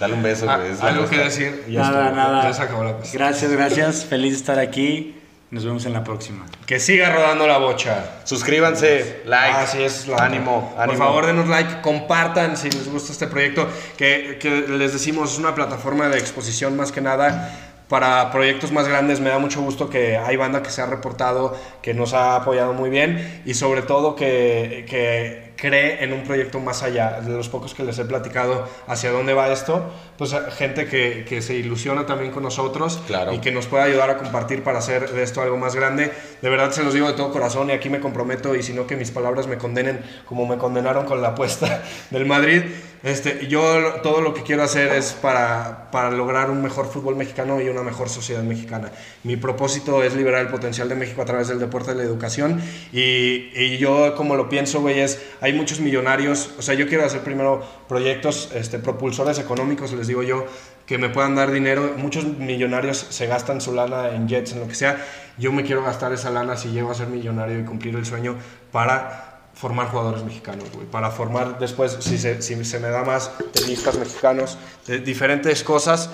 Dale 0.00 0.14
un 0.14 0.22
beso, 0.22 0.48
Ah, 0.50 0.56
güey. 0.56 0.72
es 0.72 0.78
la 0.80 0.88
algo 0.88 1.08
que 1.08 1.18
decir. 1.18 1.64
Ya 1.68 1.80
Nada, 1.82 2.04
estuvo. 2.06 2.16
nada. 2.16 2.42
Ya 2.44 2.52
se 2.52 2.62
acabó 2.62 2.84
la 2.84 2.92
cosa. 2.96 3.10
Gracias, 3.12 3.50
gracias. 3.52 4.04
Feliz 4.04 4.32
de 4.32 4.38
estar 4.38 4.58
aquí. 4.58 5.18
Nos 5.50 5.66
vemos 5.66 5.84
en 5.84 5.92
la 5.92 6.02
próxima. 6.02 6.46
Que 6.64 6.80
siga 6.80 7.10
rodando 7.10 7.46
la 7.46 7.58
bocha. 7.58 8.04
Suscríbanse, 8.24 9.20
like, 9.26 9.54
Así 9.58 9.82
es, 9.82 10.08
la 10.08 10.16
ánimo, 10.24 10.72
Por 10.74 10.82
ánimo. 10.82 10.98
favor, 10.98 11.26
denos 11.26 11.46
like, 11.46 11.82
compartan 11.82 12.56
si 12.56 12.70
les 12.70 12.88
gusta 12.88 13.12
este 13.12 13.26
proyecto, 13.26 13.68
que, 13.98 14.38
que 14.40 14.50
les 14.66 14.94
decimos 14.94 15.32
es 15.34 15.38
una 15.38 15.54
plataforma 15.54 16.08
de 16.08 16.18
exposición 16.18 16.74
más 16.74 16.90
que 16.90 17.02
nada 17.02 17.71
para 17.92 18.30
proyectos 18.30 18.72
más 18.72 18.88
grandes. 18.88 19.20
Me 19.20 19.28
da 19.28 19.38
mucho 19.38 19.60
gusto 19.60 19.90
que 19.90 20.16
hay 20.16 20.34
banda 20.36 20.62
que 20.62 20.70
se 20.70 20.80
ha 20.80 20.86
reportado, 20.86 21.54
que 21.82 21.92
nos 21.92 22.14
ha 22.14 22.36
apoyado 22.36 22.72
muy 22.72 22.88
bien 22.88 23.42
y 23.44 23.52
sobre 23.52 23.82
todo 23.82 24.16
que, 24.16 24.86
que 24.88 25.52
cree 25.56 26.02
en 26.02 26.14
un 26.14 26.22
proyecto 26.24 26.58
más 26.58 26.82
allá. 26.82 27.20
De 27.20 27.30
los 27.30 27.50
pocos 27.50 27.74
que 27.74 27.84
les 27.84 27.98
he 27.98 28.06
platicado 28.06 28.66
hacia 28.86 29.10
dónde 29.10 29.34
va 29.34 29.52
esto, 29.52 29.92
pues 30.16 30.34
gente 30.56 30.86
que, 30.86 31.26
que 31.28 31.42
se 31.42 31.52
ilusiona 31.54 32.06
también 32.06 32.32
con 32.32 32.44
nosotros 32.44 33.02
Claro. 33.06 33.34
y 33.34 33.40
que 33.40 33.52
nos 33.52 33.66
pueda 33.66 33.84
ayudar 33.84 34.08
a 34.08 34.16
compartir 34.16 34.62
para 34.62 34.78
hacer 34.78 35.10
de 35.10 35.22
esto 35.22 35.42
algo 35.42 35.58
más 35.58 35.74
grande. 35.76 36.10
De 36.40 36.48
verdad 36.48 36.70
se 36.70 36.82
los 36.84 36.94
digo 36.94 37.08
de 37.08 37.12
todo 37.12 37.30
corazón 37.30 37.68
y 37.68 37.72
aquí 37.74 37.90
me 37.90 38.00
comprometo 38.00 38.56
y 38.56 38.62
si 38.62 38.72
no 38.72 38.86
que 38.86 38.96
mis 38.96 39.10
palabras 39.10 39.46
me 39.48 39.58
condenen 39.58 40.00
como 40.24 40.46
me 40.46 40.56
condenaron 40.56 41.04
con 41.04 41.20
la 41.20 41.28
apuesta 41.28 41.82
del 42.10 42.24
Madrid. 42.24 42.62
Este, 43.02 43.48
yo 43.48 44.00
todo 44.02 44.20
lo 44.20 44.32
que 44.32 44.42
quiero 44.42 44.62
hacer 44.62 44.92
es 44.92 45.12
para, 45.12 45.90
para 45.90 46.10
lograr 46.12 46.50
un 46.50 46.62
mejor 46.62 46.86
fútbol 46.86 47.16
mexicano 47.16 47.60
y 47.60 47.68
una 47.68 47.82
mejor 47.82 48.08
sociedad 48.08 48.42
mexicana. 48.42 48.92
Mi 49.24 49.36
propósito 49.36 50.04
es 50.04 50.14
liberar 50.14 50.42
el 50.42 50.48
potencial 50.48 50.88
de 50.88 50.94
México 50.94 51.20
a 51.20 51.24
través 51.24 51.48
del 51.48 51.58
deporte 51.58 51.92
y 51.92 51.94
la 51.96 52.04
educación 52.04 52.62
y, 52.92 53.50
y 53.54 53.78
yo 53.78 54.14
como 54.14 54.36
lo 54.36 54.48
pienso, 54.48 54.80
güey, 54.80 55.00
es, 55.00 55.20
hay 55.40 55.52
muchos 55.52 55.80
millonarios, 55.80 56.50
o 56.58 56.62
sea, 56.62 56.74
yo 56.74 56.86
quiero 56.86 57.04
hacer 57.04 57.22
primero 57.22 57.62
proyectos 57.88 58.50
este, 58.54 58.78
propulsores 58.78 59.38
económicos, 59.38 59.92
les 59.92 60.06
digo 60.06 60.22
yo, 60.22 60.46
que 60.86 60.98
me 60.98 61.08
puedan 61.08 61.34
dar 61.34 61.50
dinero. 61.50 61.94
Muchos 61.96 62.24
millonarios 62.24 62.98
se 62.98 63.26
gastan 63.26 63.60
su 63.60 63.74
lana 63.74 64.10
en 64.10 64.28
jets, 64.28 64.52
en 64.52 64.60
lo 64.60 64.68
que 64.68 64.74
sea. 64.74 65.04
Yo 65.38 65.52
me 65.52 65.62
quiero 65.64 65.82
gastar 65.82 66.12
esa 66.12 66.30
lana 66.30 66.56
si 66.56 66.70
llego 66.70 66.90
a 66.90 66.94
ser 66.94 67.08
millonario 67.08 67.58
y 67.58 67.64
cumplir 67.64 67.94
el 67.96 68.04
sueño 68.04 68.36
para 68.70 69.31
formar 69.62 69.86
jugadores 69.86 70.24
mexicanos, 70.24 70.64
güey. 70.72 70.88
Para 70.88 71.12
formar 71.12 71.60
después, 71.60 71.96
si 72.00 72.18
se, 72.18 72.42
si 72.42 72.64
se 72.64 72.80
me 72.80 72.88
da 72.88 73.04
más, 73.04 73.30
tenistas 73.52 73.96
mexicanos, 73.96 74.58
de 74.88 74.98
diferentes 74.98 75.62
cosas. 75.62 76.10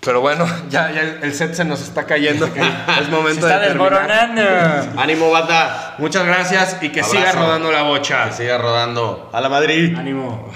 Pero 0.00 0.20
bueno, 0.20 0.44
ya, 0.68 0.90
ya 0.90 1.02
el, 1.22 1.32
set 1.32 1.54
se 1.54 1.64
nos 1.64 1.80
está 1.80 2.04
cayendo. 2.04 2.52
que 2.52 2.58
es 3.00 3.08
momento 3.08 3.46
Se 3.46 3.52
está 3.52 3.60
de 3.60 3.68
terminar. 3.68 4.08
desmoronando. 4.08 5.00
Ánimo, 5.00 5.30
banda. 5.30 5.94
Muchas 5.98 6.26
gracias 6.26 6.78
y 6.82 6.88
que 6.88 7.02
Abrazo. 7.02 7.16
siga 7.16 7.32
rodando 7.32 7.70
la 7.70 7.82
bocha. 7.82 8.28
Que 8.30 8.32
siga 8.32 8.58
rodando. 8.58 9.30
A 9.32 9.40
la 9.40 9.48
Madrid. 9.48 9.96
Ánimo. 9.96 10.50